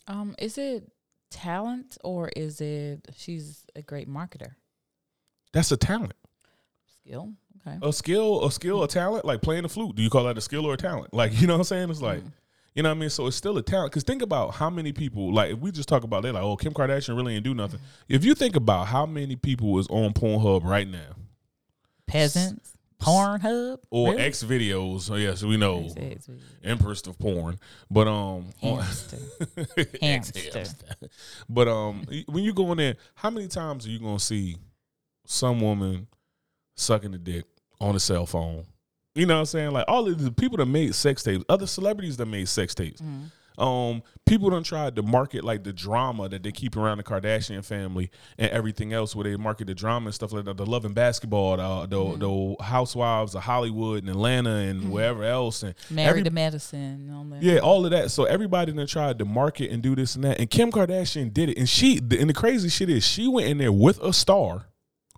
Um, 0.06 0.34
is 0.38 0.58
it 0.58 0.90
talent 1.30 1.98
or 2.04 2.28
is 2.36 2.60
it 2.60 3.08
she's 3.16 3.64
a 3.76 3.82
great 3.82 4.08
marketer? 4.08 4.54
That's 5.52 5.72
a 5.72 5.76
talent. 5.76 6.14
Skill. 6.86 7.32
Okay. 7.66 7.78
A 7.80 7.92
skill, 7.92 8.44
a 8.44 8.50
skill, 8.50 8.82
a 8.82 8.88
talent, 8.88 9.24
like 9.24 9.40
playing 9.40 9.62
the 9.62 9.68
flute. 9.68 9.94
Do 9.94 10.02
you 10.02 10.10
call 10.10 10.24
that 10.24 10.36
a 10.36 10.40
skill 10.40 10.66
or 10.66 10.74
a 10.74 10.76
talent? 10.76 11.14
Like, 11.14 11.32
you 11.40 11.46
know 11.46 11.54
what 11.54 11.60
I'm 11.60 11.64
saying? 11.64 11.90
It's 11.90 12.02
like, 12.02 12.22
you 12.74 12.82
know 12.82 12.88
what 12.88 12.96
I 12.96 13.00
mean? 13.00 13.10
So 13.10 13.26
it's 13.26 13.36
still 13.36 13.56
a 13.58 13.62
talent. 13.62 13.92
Cause 13.92 14.02
think 14.02 14.22
about 14.22 14.54
how 14.54 14.70
many 14.70 14.92
people, 14.92 15.32
like, 15.32 15.52
if 15.52 15.58
we 15.58 15.70
just 15.70 15.88
talk 15.88 16.04
about 16.04 16.22
that, 16.22 16.32
like, 16.32 16.42
oh, 16.42 16.56
Kim 16.56 16.72
Kardashian 16.72 17.16
really 17.16 17.34
ain't 17.36 17.44
do 17.44 17.54
nothing. 17.54 17.80
If 18.08 18.24
you 18.24 18.34
think 18.34 18.56
about 18.56 18.88
how 18.88 19.06
many 19.06 19.36
people 19.36 19.78
is 19.78 19.86
on 19.88 20.12
Pornhub 20.12 20.64
right 20.64 20.88
now 20.88 21.16
Peasants. 22.06 22.72
Pornhub. 23.00 23.78
or 23.90 24.12
Really? 24.12 24.22
X 24.22 24.44
videos, 24.44 25.10
oh, 25.10 25.16
yes, 25.16 25.42
we 25.42 25.56
know 25.56 25.88
Empress 26.62 27.04
of 27.08 27.18
porn, 27.18 27.58
but, 27.90 28.06
um, 28.06 28.50
Hamster. 28.60 29.18
Hamster. 30.00 30.76
But 31.48 31.66
um, 31.66 32.06
when 32.26 32.44
you 32.44 32.54
go 32.54 32.70
in 32.72 32.78
there, 32.78 32.94
how 33.16 33.30
many 33.30 33.48
times 33.48 33.86
are 33.86 33.90
you 33.90 33.98
gonna 33.98 34.20
see 34.20 34.56
some 35.26 35.60
woman 35.60 36.06
sucking 36.76 37.10
the 37.10 37.18
dick 37.18 37.44
on 37.82 37.94
a 37.96 38.00
cell 38.00 38.24
phone? 38.26 38.64
You 39.14 39.26
know 39.26 39.34
what 39.34 39.40
I'm 39.40 39.46
saying? 39.46 39.70
Like 39.72 39.84
all 39.88 40.08
of 40.08 40.22
the 40.24 40.32
people 40.32 40.56
that 40.58 40.66
made 40.66 40.94
sex 40.94 41.22
tapes, 41.22 41.44
other 41.48 41.66
celebrities 41.66 42.16
that 42.16 42.26
made 42.26 42.48
sex 42.48 42.74
tapes. 42.74 43.00
Mm-hmm. 43.02 43.24
Um, 43.62 44.02
people 44.24 44.48
done 44.48 44.62
tried 44.62 44.96
to 44.96 45.02
market 45.02 45.44
like 45.44 45.62
the 45.62 45.74
drama 45.74 46.26
that 46.30 46.42
they 46.42 46.52
keep 46.52 46.74
around 46.74 46.96
the 46.96 47.04
Kardashian 47.04 47.62
family 47.62 48.10
and 48.38 48.50
everything 48.50 48.94
else, 48.94 49.14
where 49.14 49.24
they 49.24 49.36
market 49.36 49.66
the 49.66 49.74
drama 49.74 50.06
and 50.06 50.14
stuff 50.14 50.32
like 50.32 50.46
that. 50.46 50.56
The 50.56 50.64
love 50.64 50.86
and 50.86 50.94
basketball, 50.94 51.58
the 51.58 51.86
the, 51.86 51.96
Mm-hmm. 52.02 52.56
the 52.58 52.64
housewives 52.64 53.34
of 53.34 53.42
Hollywood 53.42 54.00
and 54.04 54.08
Atlanta 54.08 54.54
and 54.54 54.90
wherever 54.90 55.22
else, 55.22 55.62
and 55.62 55.74
Married 55.90 56.08
every- 56.08 56.22
to 56.22 56.30
medicine. 56.30 57.10
All 57.14 57.26
yeah, 57.42 57.58
all 57.58 57.84
of 57.84 57.90
that. 57.90 58.10
So 58.10 58.24
everybody 58.24 58.72
then 58.72 58.86
tried 58.86 59.18
to 59.18 59.26
market 59.26 59.70
and 59.70 59.82
do 59.82 59.94
this 59.94 60.14
and 60.14 60.24
that. 60.24 60.40
And 60.40 60.48
Kim 60.48 60.72
Kardashian 60.72 61.30
did 61.34 61.50
it. 61.50 61.58
And 61.58 61.68
she 61.68 61.98
and 61.98 62.30
the 62.30 62.34
crazy 62.34 62.70
shit 62.70 62.88
is 62.88 63.06
she 63.06 63.28
went 63.28 63.48
in 63.48 63.58
there 63.58 63.70
with 63.70 64.00
a 64.00 64.14
star 64.14 64.64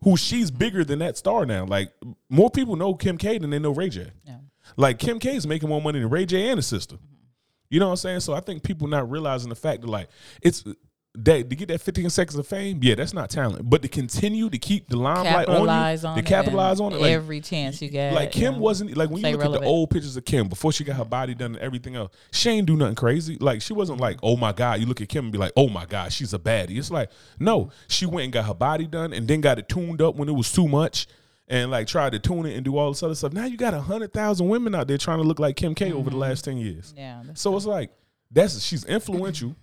who 0.04 0.16
she's 0.16 0.50
bigger 0.50 0.84
than 0.84 1.00
that 1.00 1.16
star 1.16 1.44
now. 1.44 1.64
Like 1.64 1.92
more 2.28 2.50
people 2.50 2.76
know 2.76 2.94
Kim 2.94 3.18
K 3.18 3.38
than 3.38 3.50
they 3.50 3.58
know 3.58 3.70
Ray 3.70 3.88
J. 3.88 4.10
Yeah. 4.24 4.36
Like 4.76 4.98
Kim 4.98 5.18
K 5.18 5.34
is 5.34 5.46
making 5.46 5.68
more 5.68 5.82
money 5.82 5.98
than 5.98 6.10
Ray 6.10 6.26
J 6.26 6.48
and 6.48 6.58
his 6.58 6.66
sister. 6.66 6.96
You 7.70 7.80
know 7.80 7.86
what 7.86 7.92
I'm 7.92 7.96
saying? 7.96 8.20
So 8.20 8.34
I 8.34 8.40
think 8.40 8.62
people 8.62 8.86
not 8.86 9.10
realizing 9.10 9.48
the 9.48 9.56
fact 9.56 9.80
that 9.80 9.88
like 9.88 10.08
it's 10.42 10.62
that 11.16 11.48
to 11.48 11.56
get 11.56 11.68
that 11.68 11.80
15 11.80 12.10
seconds 12.10 12.36
of 12.36 12.46
fame, 12.46 12.80
yeah, 12.82 12.96
that's 12.96 13.14
not 13.14 13.30
talent. 13.30 13.70
But 13.70 13.82
to 13.82 13.88
continue 13.88 14.50
to 14.50 14.58
keep 14.58 14.88
the 14.88 14.96
limelight 14.96 15.46
Capitalize 15.46 16.04
on 16.04 16.10
on 16.10 16.16
you, 16.16 16.20
it. 16.20 16.24
to 16.24 16.28
capitalize 16.28 16.80
on 16.80 16.92
it, 16.92 17.00
like, 17.00 17.12
every 17.12 17.40
chance 17.40 17.80
you 17.80 17.88
get. 17.88 18.12
like 18.12 18.32
Kim 18.32 18.54
yeah. 18.54 18.58
wasn't 18.58 18.96
like 18.96 19.10
when 19.10 19.24
you 19.24 19.36
look 19.36 19.44
at 19.44 19.60
the 19.60 19.66
old 19.66 19.90
pictures 19.90 20.16
of 20.16 20.24
Kim 20.24 20.48
before 20.48 20.72
she 20.72 20.82
got 20.82 20.96
her 20.96 21.04
body 21.04 21.34
done 21.34 21.54
and 21.54 21.62
everything 21.62 21.94
else. 21.94 22.12
She 22.32 22.50
ain't 22.50 22.66
do 22.66 22.76
nothing 22.76 22.96
crazy. 22.96 23.36
Like 23.40 23.62
she 23.62 23.72
wasn't 23.72 24.00
like, 24.00 24.18
oh 24.22 24.36
my 24.36 24.52
god. 24.52 24.80
You 24.80 24.86
look 24.86 25.00
at 25.00 25.08
Kim 25.08 25.26
and 25.26 25.32
be 25.32 25.38
like, 25.38 25.52
oh 25.56 25.68
my 25.68 25.86
god, 25.86 26.12
she's 26.12 26.34
a 26.34 26.38
baddie. 26.38 26.78
It's 26.78 26.90
like 26.90 27.10
no, 27.38 27.70
she 27.86 28.06
went 28.06 28.24
and 28.24 28.32
got 28.32 28.46
her 28.46 28.54
body 28.54 28.86
done 28.86 29.12
and 29.12 29.28
then 29.28 29.40
got 29.40 29.58
it 29.58 29.68
tuned 29.68 30.02
up 30.02 30.16
when 30.16 30.28
it 30.28 30.34
was 30.34 30.50
too 30.50 30.66
much. 30.66 31.06
And 31.46 31.70
like 31.70 31.86
tried 31.86 32.12
to 32.12 32.18
tune 32.18 32.46
it 32.46 32.56
and 32.56 32.64
do 32.64 32.76
all 32.76 32.90
this 32.90 33.02
other 33.02 33.14
stuff. 33.14 33.32
Now 33.32 33.44
you 33.44 33.58
got 33.58 33.74
a 33.74 33.80
hundred 33.80 34.12
thousand 34.12 34.48
women 34.48 34.74
out 34.74 34.88
there 34.88 34.98
trying 34.98 35.18
to 35.18 35.24
look 35.24 35.38
like 35.38 35.56
Kim 35.56 35.74
K 35.74 35.92
over 35.92 36.04
the 36.04 36.10
mm-hmm. 36.10 36.20
last 36.20 36.46
ten 36.46 36.56
years. 36.56 36.92
Yeah. 36.96 37.22
So 37.34 37.54
it's 37.54 37.66
like 37.66 37.90
that's 38.30 38.60
she's 38.60 38.84
influential, 38.84 39.54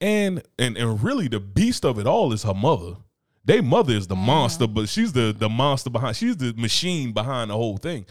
And 0.00 0.42
and 0.58 0.76
and 0.76 1.02
really 1.02 1.28
the 1.28 1.40
beast 1.40 1.84
of 1.84 1.98
it 1.98 2.06
all 2.06 2.32
is 2.32 2.42
her 2.44 2.54
mother. 2.54 2.96
They 3.44 3.60
mother 3.60 3.94
is 3.94 4.06
the 4.06 4.16
monster, 4.16 4.66
but 4.66 4.88
she's 4.88 5.12
the 5.12 5.34
the 5.36 5.48
monster 5.48 5.90
behind. 5.90 6.16
She's 6.16 6.36
the 6.36 6.52
machine 6.54 7.12
behind 7.12 7.50
the 7.50 7.54
whole 7.54 7.76
thing. 7.76 8.06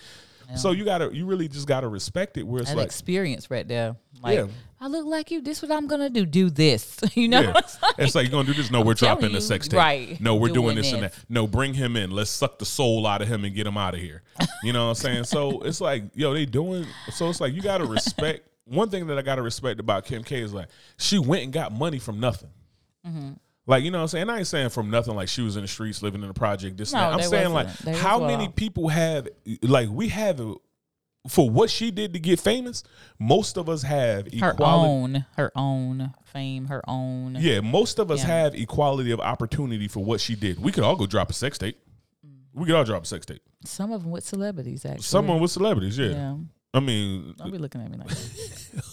So 0.55 0.71
you 0.71 0.83
gotta, 0.83 1.11
you 1.13 1.27
really 1.27 1.47
just 1.47 1.67
gotta 1.67 1.87
respect 1.87 2.35
it. 2.35 2.41
Where 2.41 2.59
it's 2.61 2.71
An 2.71 2.77
like, 2.77 2.87
experience 2.87 3.51
right 3.51 3.67
there. 3.67 3.95
Like, 4.23 4.39
Yeah. 4.39 4.47
I 4.81 4.87
look 4.87 5.05
like 5.05 5.29
you. 5.29 5.41
This 5.41 5.57
is 5.61 5.69
what 5.69 5.77
I'm 5.77 5.85
gonna 5.85 6.09
do. 6.09 6.25
Do 6.25 6.49
this. 6.49 6.97
you 7.13 7.27
know. 7.27 7.41
Yeah. 7.41 7.53
It's 7.57 7.79
like- 7.83 7.95
It's 7.99 8.15
like 8.15 8.23
you're 8.25 8.31
gonna 8.31 8.47
do 8.47 8.55
this. 8.55 8.71
No, 8.71 8.81
we're 8.81 8.95
telling 8.95 9.19
dropping 9.19 9.35
the 9.35 9.41
sex 9.41 9.67
tape. 9.67 9.77
right, 9.77 10.19
No, 10.19 10.37
we're 10.37 10.47
doing 10.47 10.73
doing 10.73 10.75
this 10.77 10.91
and 10.91 11.03
that. 11.03 11.13
No, 11.29 11.45
bring 11.45 11.75
him 11.75 11.95
in. 11.95 12.09
Let's 12.09 12.31
suck 12.31 12.57
the 12.57 12.65
soul 12.65 13.05
out 13.05 13.21
of 13.21 13.27
him 13.27 13.45
and 13.45 13.53
get 13.53 13.67
him 13.67 13.77
out 13.77 13.93
of 13.93 13.99
here. 13.99 14.23
You 14.63 14.73
know 14.73 14.85
what 14.85 14.89
I'm 14.89 14.95
saying? 14.95 15.25
So 15.25 15.61
it's 15.61 15.81
like, 15.81 16.05
yo, 16.15 16.33
they 16.33 16.47
doing. 16.47 16.87
So 17.11 17.29
it's 17.29 17.39
like 17.39 17.53
you 17.53 17.61
gotta 17.61 17.85
respect. 17.97 18.48
One 18.69 18.89
thing 18.89 19.07
that 19.07 19.17
I 19.17 19.21
gotta 19.21 19.41
respect 19.41 19.79
about 19.79 20.05
Kim 20.05 20.23
K 20.23 20.41
is 20.41 20.53
like 20.53 20.67
she 20.97 21.19
went 21.19 21.43
and 21.43 21.53
got 21.53 21.71
money 21.71 21.99
from 21.99 22.19
nothing. 22.19 22.49
Mm-hmm. 23.05 23.31
Like 23.65 23.83
you 23.83 23.91
know 23.91 23.99
what 23.99 24.03
I'm 24.03 24.07
saying? 24.09 24.29
I 24.29 24.37
ain't 24.39 24.47
saying 24.47 24.69
from 24.69 24.89
nothing 24.89 25.15
like 25.15 25.27
she 25.27 25.41
was 25.41 25.55
in 25.55 25.61
the 25.61 25.67
streets 25.67 26.01
living 26.01 26.23
in 26.23 26.29
a 26.29 26.33
project. 26.33 26.77
This 26.77 26.93
No. 26.93 26.99
I'm 26.99 27.21
saying 27.21 27.51
like. 27.51 27.71
They 27.79 27.93
how 27.93 28.19
many 28.25 28.49
people 28.49 28.87
have 28.89 29.27
like 29.61 29.89
we 29.89 30.09
have 30.09 30.41
for 31.27 31.49
what 31.49 31.69
she 31.69 31.91
did 31.91 32.13
to 32.13 32.19
get 32.19 32.39
famous. 32.39 32.83
Most 33.19 33.57
of 33.57 33.69
us 33.69 33.83
have 33.83 34.31
her 34.39 34.51
equality. 34.51 34.89
own, 34.89 35.25
her 35.35 35.51
own 35.55 36.13
fame, 36.23 36.65
her 36.65 36.81
own. 36.87 37.35
Yeah, 37.39 37.59
most 37.59 37.99
of 37.99 38.09
us 38.09 38.21
Yeah. 38.21 38.27
have 38.27 38.55
equality 38.55 39.11
of 39.11 39.19
opportunity 39.19 39.87
for 39.87 40.03
what 40.03 40.21
she 40.21 40.35
did. 40.35 40.59
We 40.59 40.71
could 40.71 40.83
all 40.83 40.95
go 40.95 41.05
drop 41.05 41.29
a 41.29 41.33
sex 41.33 41.57
tape. 41.57 41.77
We 42.53 42.65
could 42.65 42.75
all 42.75 42.83
drop 42.85 43.03
a 43.03 43.05
sex 43.05 43.25
tape. 43.25 43.41
Some 43.65 43.91
of 43.91 44.03
them 44.03 44.11
with 44.11 44.23
celebrities, 44.23 44.85
actually. 44.85 45.03
Someone 45.03 45.39
with 45.39 45.51
celebrities, 45.51 45.97
yeah. 45.97 46.07
Yeah. 46.07 46.35
I 46.73 46.79
mean, 46.79 47.33
Don't 47.37 47.51
be 47.51 47.57
looking 47.57 47.81
at 47.81 47.89
me 47.91 47.97
like 47.97 48.07
that. 48.07 48.83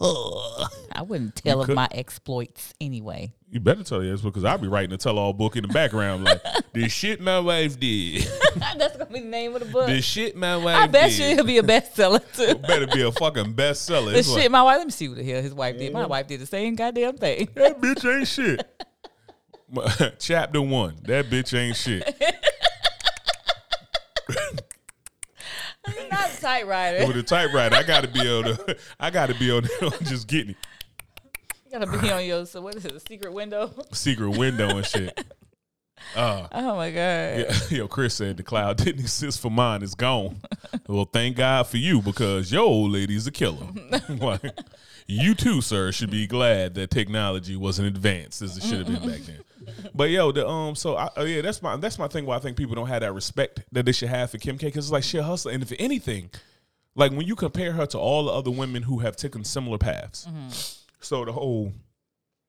I 0.92 1.02
wouldn't 1.02 1.36
tell 1.36 1.60
of 1.60 1.66
could- 1.66 1.76
my 1.76 1.88
exploits 1.92 2.74
anyway. 2.80 3.32
you 3.50 3.60
better 3.60 3.82
tell 3.84 4.02
your 4.02 4.16
because 4.18 4.44
I'll 4.44 4.58
be 4.58 4.68
writing 4.68 4.92
a 4.92 4.96
tell 4.96 5.18
all 5.18 5.32
book 5.32 5.56
in 5.56 5.62
the 5.62 5.68
background 5.68 6.24
like 6.24 6.42
this 6.72 6.92
shit 6.92 7.20
my 7.20 7.38
wife 7.38 7.78
did. 7.78 8.28
That's 8.76 8.96
gonna 8.96 9.10
be 9.10 9.20
the 9.20 9.26
name 9.26 9.54
of 9.54 9.60
the 9.60 9.66
book. 9.66 9.86
This 9.86 10.04
shit 10.04 10.36
my 10.36 10.56
wife 10.56 10.76
I 10.76 10.86
bet 10.88 11.16
you 11.18 11.24
it'll 11.26 11.46
be 11.46 11.58
a 11.58 11.62
bestseller 11.62 12.20
too. 12.36 12.56
better 12.56 12.86
be 12.88 13.02
a 13.02 13.12
fucking 13.12 13.54
bestseller. 13.54 14.12
the 14.12 14.18
It's 14.18 14.28
shit 14.28 14.42
like, 14.42 14.50
my 14.50 14.62
wife. 14.62 14.78
Let 14.78 14.86
me 14.86 14.92
see 14.92 15.08
what 15.08 15.18
the 15.18 15.24
hell 15.24 15.42
his 15.42 15.54
wife 15.54 15.78
did. 15.78 15.92
My 15.92 16.00
mm-hmm. 16.02 16.10
wife 16.10 16.26
did 16.26 16.40
the 16.40 16.46
same 16.46 16.74
goddamn 16.74 17.16
thing. 17.16 17.48
that 17.54 17.80
bitch 17.80 18.18
ain't 18.18 18.28
shit. 18.28 18.66
Chapter 20.18 20.60
one. 20.60 20.96
That 21.04 21.26
bitch 21.26 21.56
ain't 21.56 21.76
shit. 21.76 22.04
Not 26.28 26.38
a 26.38 26.40
typewriter. 26.40 27.06
With 27.06 27.16
a 27.16 27.22
typewriter, 27.22 27.76
I 27.76 27.82
gotta 27.82 28.08
be 28.08 28.20
able 28.20 28.54
to. 28.56 28.76
I 29.00 29.10
gotta 29.10 29.34
be 29.34 29.50
able 29.54 29.62
to 29.68 29.90
just 30.04 30.26
get 30.28 30.48
it. 30.50 30.56
You 31.66 31.78
gotta 31.80 31.98
be 31.98 32.10
on 32.10 32.24
your 32.24 32.46
so 32.46 32.60
what 32.60 32.74
is 32.76 32.84
it? 32.84 32.92
A 32.92 33.00
secret 33.00 33.32
window. 33.32 33.72
secret 33.92 34.30
window 34.30 34.76
and 34.76 34.86
shit. 34.86 35.24
Uh, 36.14 36.46
Oh 36.52 36.76
my 36.76 36.90
god. 36.90 36.98
yeah, 36.98 37.52
yo, 37.70 37.88
Chris 37.88 38.14
said 38.14 38.36
the 38.36 38.42
cloud 38.42 38.76
didn't 38.76 39.00
exist 39.00 39.40
for 39.40 39.50
mine. 39.50 39.82
It's 39.82 39.94
gone. 39.94 40.36
well, 40.86 41.06
thank 41.10 41.36
God 41.36 41.66
for 41.66 41.78
you 41.78 42.02
because 42.02 42.52
your 42.52 42.62
old 42.62 42.90
lady's 42.92 43.26
a 43.26 43.30
killer. 43.32 43.68
Like, 44.08 44.42
you 45.06 45.34
too, 45.34 45.62
sir, 45.62 45.92
should 45.92 46.10
be 46.10 46.26
glad 46.26 46.74
that 46.74 46.90
technology 46.90 47.56
wasn't 47.56 47.88
advanced 47.88 48.42
as 48.42 48.56
it 48.58 48.64
should 48.64 48.86
have 48.86 49.00
been 49.00 49.08
back 49.10 49.20
then. 49.22 49.40
But 49.94 50.10
yo, 50.10 50.32
the 50.32 50.46
um, 50.46 50.74
so 50.74 50.96
I, 50.96 51.08
uh, 51.16 51.22
yeah, 51.22 51.42
that's 51.42 51.62
my 51.62 51.76
that's 51.76 51.98
my 51.98 52.08
thing. 52.08 52.26
Why 52.26 52.36
I 52.36 52.38
think 52.38 52.56
people 52.56 52.74
don't 52.74 52.88
have 52.88 53.00
that 53.00 53.12
respect 53.12 53.62
that 53.72 53.84
they 53.86 53.92
should 53.92 54.08
have 54.08 54.30
for 54.30 54.38
Kim 54.38 54.58
K 54.58 54.66
because 54.66 54.86
it's 54.86 54.92
like 54.92 55.04
she 55.04 55.18
a 55.18 55.22
hustler, 55.22 55.52
and 55.52 55.62
if 55.62 55.72
anything, 55.78 56.30
like 56.94 57.12
when 57.12 57.26
you 57.26 57.36
compare 57.36 57.72
her 57.72 57.86
to 57.86 57.98
all 57.98 58.24
the 58.24 58.32
other 58.32 58.50
women 58.50 58.82
who 58.82 58.98
have 59.00 59.16
taken 59.16 59.44
similar 59.44 59.78
paths, 59.78 60.26
so 61.00 61.24
the 61.24 61.32
whole 61.32 61.72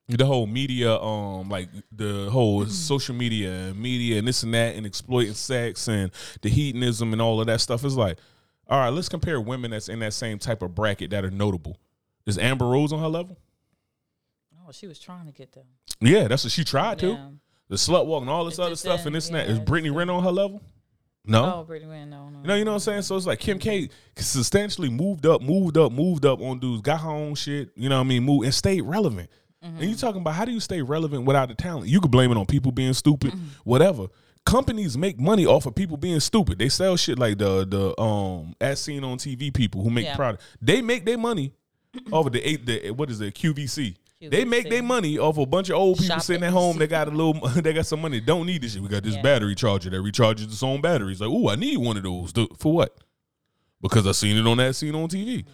the 0.08 0.24
whole 0.24 0.46
media, 0.46 0.94
um, 0.96 1.48
like 1.48 1.68
the 1.90 2.28
whole 2.30 2.64
social 2.66 3.14
media 3.14 3.50
and 3.50 3.78
media 3.80 4.18
and 4.18 4.28
this 4.28 4.42
and 4.44 4.54
that 4.54 4.76
and 4.76 4.86
exploiting 4.86 5.34
sex 5.34 5.88
and 5.88 6.12
the 6.42 6.48
hedonism 6.48 7.12
and 7.12 7.20
all 7.20 7.40
of 7.40 7.46
that 7.48 7.60
stuff 7.60 7.84
is 7.84 7.96
like, 7.96 8.18
all 8.68 8.78
right, 8.78 8.90
let's 8.90 9.08
compare 9.08 9.40
women 9.40 9.72
that's 9.72 9.88
in 9.88 9.98
that 10.00 10.12
same 10.12 10.38
type 10.38 10.62
of 10.62 10.74
bracket 10.74 11.10
that 11.10 11.24
are 11.24 11.30
notable. 11.30 11.76
Is 12.24 12.38
Amber 12.38 12.66
Rose 12.66 12.92
on 12.92 13.00
her 13.00 13.08
level? 13.08 13.36
Oh, 14.66 14.72
she 14.72 14.86
was 14.86 14.98
trying 14.98 15.26
to 15.26 15.32
get 15.32 15.52
them. 15.52 15.64
Yeah, 16.00 16.28
that's 16.28 16.44
what 16.44 16.52
she 16.52 16.64
tried 16.64 16.98
to. 17.00 17.08
Yeah. 17.12 17.28
The 17.68 17.76
slut 17.76 18.06
walk 18.06 18.22
and 18.22 18.30
all 18.30 18.44
this 18.44 18.58
It 18.58 18.62
other 18.62 18.76
stuff 18.76 19.06
and 19.06 19.14
this 19.14 19.28
and 19.28 19.36
yeah, 19.36 19.44
that. 19.44 19.50
Is 19.50 19.58
it 19.58 19.64
Brittany 19.64 19.90
Renner 19.90 20.12
on 20.14 20.22
her 20.24 20.32
level? 20.32 20.62
No. 21.24 21.56
Oh, 21.56 21.64
Brittany 21.64 21.90
Renner, 21.90 22.06
no, 22.06 22.28
no. 22.28 22.40
You 22.40 22.46
know, 22.46 22.54
you 22.54 22.64
know 22.64 22.70
what 22.72 22.74
I'm 22.76 22.80
saying? 22.80 23.02
So 23.02 23.16
it's 23.16 23.26
like 23.26 23.40
Kim 23.40 23.58
K 23.58 23.88
substantially 24.16 24.88
moved 24.88 25.26
up, 25.26 25.42
moved 25.42 25.76
up, 25.76 25.90
moved 25.92 26.24
up 26.24 26.40
on 26.40 26.60
dudes, 26.60 26.82
got 26.82 27.00
her 27.00 27.10
own 27.10 27.34
shit, 27.34 27.70
you 27.74 27.88
know 27.88 27.96
what 27.96 28.04
I 28.04 28.08
mean, 28.08 28.22
moved 28.22 28.44
and 28.44 28.54
stayed 28.54 28.82
relevant. 28.82 29.28
And 29.62 29.80
you 29.82 29.96
talking 29.96 30.20
about 30.20 30.34
how 30.34 30.44
do 30.44 30.52
you 30.52 30.60
stay 30.60 30.80
relevant 30.80 31.24
without 31.24 31.48
the 31.48 31.56
talent? 31.56 31.88
You 31.88 32.00
could 32.00 32.12
blame 32.12 32.30
it 32.30 32.36
on 32.36 32.46
people 32.46 32.70
being 32.70 32.92
stupid, 32.92 33.32
whatever. 33.64 34.06
Companies 34.44 34.96
make 34.96 35.18
money 35.18 35.44
off 35.44 35.66
of 35.66 35.74
people 35.74 35.96
being 35.96 36.20
stupid. 36.20 36.60
They 36.60 36.68
sell 36.68 36.96
shit 36.96 37.18
like 37.18 37.38
the 37.38 37.66
the 37.66 38.00
um 38.00 38.54
as 38.60 38.80
seen 38.80 39.02
on 39.02 39.18
TV 39.18 39.52
people 39.52 39.82
who 39.82 39.90
make 39.90 40.04
Yeah. 40.04 40.14
product. 40.14 40.44
They 40.62 40.82
make 40.82 41.04
their 41.04 41.18
money 41.18 41.52
off 42.12 42.26
of 42.26 42.32
the 42.32 42.48
eight 42.48 42.64
the 42.64 42.92
what 42.92 43.10
is 43.10 43.20
it, 43.20 43.34
QVC. 43.34 43.96
They 44.30 44.44
make 44.44 44.68
their 44.68 44.82
money 44.82 45.18
off 45.18 45.38
a 45.38 45.46
bunch 45.46 45.70
of 45.70 45.76
old 45.76 45.98
people 45.98 46.16
Shop 46.16 46.22
sitting 46.22 46.42
at 46.42 46.52
home. 46.52 46.78
They 46.78 46.86
got 46.86 47.08
a 47.08 47.10
little, 47.10 47.34
they 47.62 47.72
got 47.72 47.86
some 47.86 48.00
money. 48.00 48.20
Don't 48.20 48.46
need 48.46 48.62
this 48.62 48.72
shit. 48.74 48.82
We 48.82 48.88
got 48.88 49.02
this 49.02 49.14
Yeah. 49.16 49.22
battery 49.22 49.54
charger 49.54 49.90
that 49.90 49.96
recharges 49.96 50.44
its 50.44 50.62
own 50.62 50.80
batteries. 50.80 51.20
Like, 51.20 51.30
ooh, 51.30 51.48
I 51.48 51.56
need 51.56 51.78
one 51.78 51.96
of 51.96 52.02
those. 52.02 52.32
For 52.58 52.72
what? 52.72 52.96
Because 53.82 54.06
I 54.06 54.12
seen 54.12 54.36
it 54.36 54.46
on 54.46 54.56
that 54.58 54.74
scene 54.74 54.94
on 54.94 55.08
TV. 55.08 55.44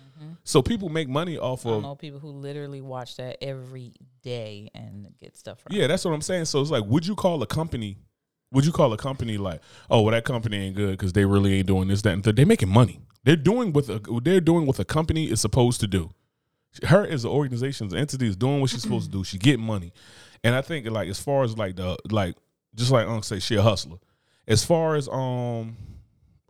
So 0.44 0.60
people 0.60 0.88
make 0.88 1.08
money 1.08 1.38
off 1.38 1.60
Mm-hmm. 1.60 1.68
I 1.68 1.72
of. 1.74 1.82
know 1.82 1.94
people 1.94 2.18
who 2.18 2.28
literally 2.30 2.80
watch 2.80 3.16
that 3.16 3.36
every 3.42 3.92
day 4.22 4.70
and 4.74 5.06
get 5.20 5.36
stuff 5.36 5.60
from. 5.60 5.74
Yeah, 5.76 5.86
that's 5.86 6.04
what 6.04 6.12
I'm 6.12 6.20
saying. 6.22 6.46
So 6.46 6.60
it's 6.60 6.70
like, 6.70 6.84
would 6.84 7.06
you 7.06 7.14
call 7.14 7.42
a 7.42 7.46
company? 7.46 7.98
Would 8.52 8.66
you 8.66 8.72
call 8.72 8.92
a 8.92 8.96
company 8.96 9.38
like, 9.38 9.60
oh, 9.88 10.02
well, 10.02 10.10
that 10.12 10.24
company 10.24 10.56
ain't 10.56 10.76
good 10.76 10.92
because 10.92 11.12
they 11.12 11.24
really 11.24 11.54
ain't 11.54 11.66
doing 11.68 11.88
this, 11.88 12.02
that, 12.02 12.12
and 12.12 12.24
third? 12.24 12.36
They're 12.36 12.44
making 12.46 12.68
money. 12.70 13.00
They're 13.24 13.36
doing 13.36 13.72
what 13.72 13.88
a, 13.88 14.00
they're 14.22 14.40
doing 14.40 14.66
what 14.66 14.78
a 14.80 14.84
company 14.84 15.30
is 15.30 15.40
supposed 15.40 15.80
to 15.80 15.86
do. 15.86 16.10
Her 16.84 17.06
as 17.06 17.24
an 17.24 17.30
organization's 17.30 17.92
entity 17.94 18.28
is 18.28 18.36
doing 18.36 18.60
what 18.60 18.70
she's 18.70 18.82
supposed 18.82 19.06
to 19.06 19.18
do. 19.18 19.24
She 19.24 19.36
get 19.38 19.60
money, 19.60 19.92
and 20.42 20.54
I 20.54 20.62
think 20.62 20.88
like 20.90 21.08
as 21.08 21.20
far 21.20 21.44
as 21.44 21.56
like 21.58 21.76
the 21.76 21.96
like 22.10 22.34
just 22.74 22.90
like 22.90 23.06
Uncle 23.06 23.22
say, 23.22 23.38
she 23.40 23.56
a 23.56 23.62
hustler. 23.62 23.98
As 24.48 24.64
far 24.64 24.96
as 24.96 25.08
um, 25.08 25.76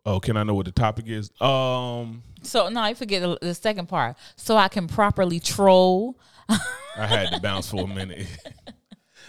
oh, 0.06 0.20
can 0.20 0.36
I 0.36 0.44
know 0.44 0.54
what 0.54 0.66
the 0.66 0.72
topic 0.72 1.06
is? 1.08 1.30
Um, 1.40 2.22
So 2.42 2.68
no, 2.68 2.80
I 2.80 2.94
forget 2.94 3.22
the, 3.22 3.38
the 3.42 3.54
second 3.54 3.88
part. 3.88 4.16
So 4.36 4.56
I 4.56 4.68
can 4.68 4.86
properly 4.88 5.40
troll. 5.40 6.18
I 6.48 7.06
had 7.06 7.30
to 7.32 7.40
bounce 7.40 7.70
for 7.70 7.84
a 7.84 7.86
minute. 7.94 8.26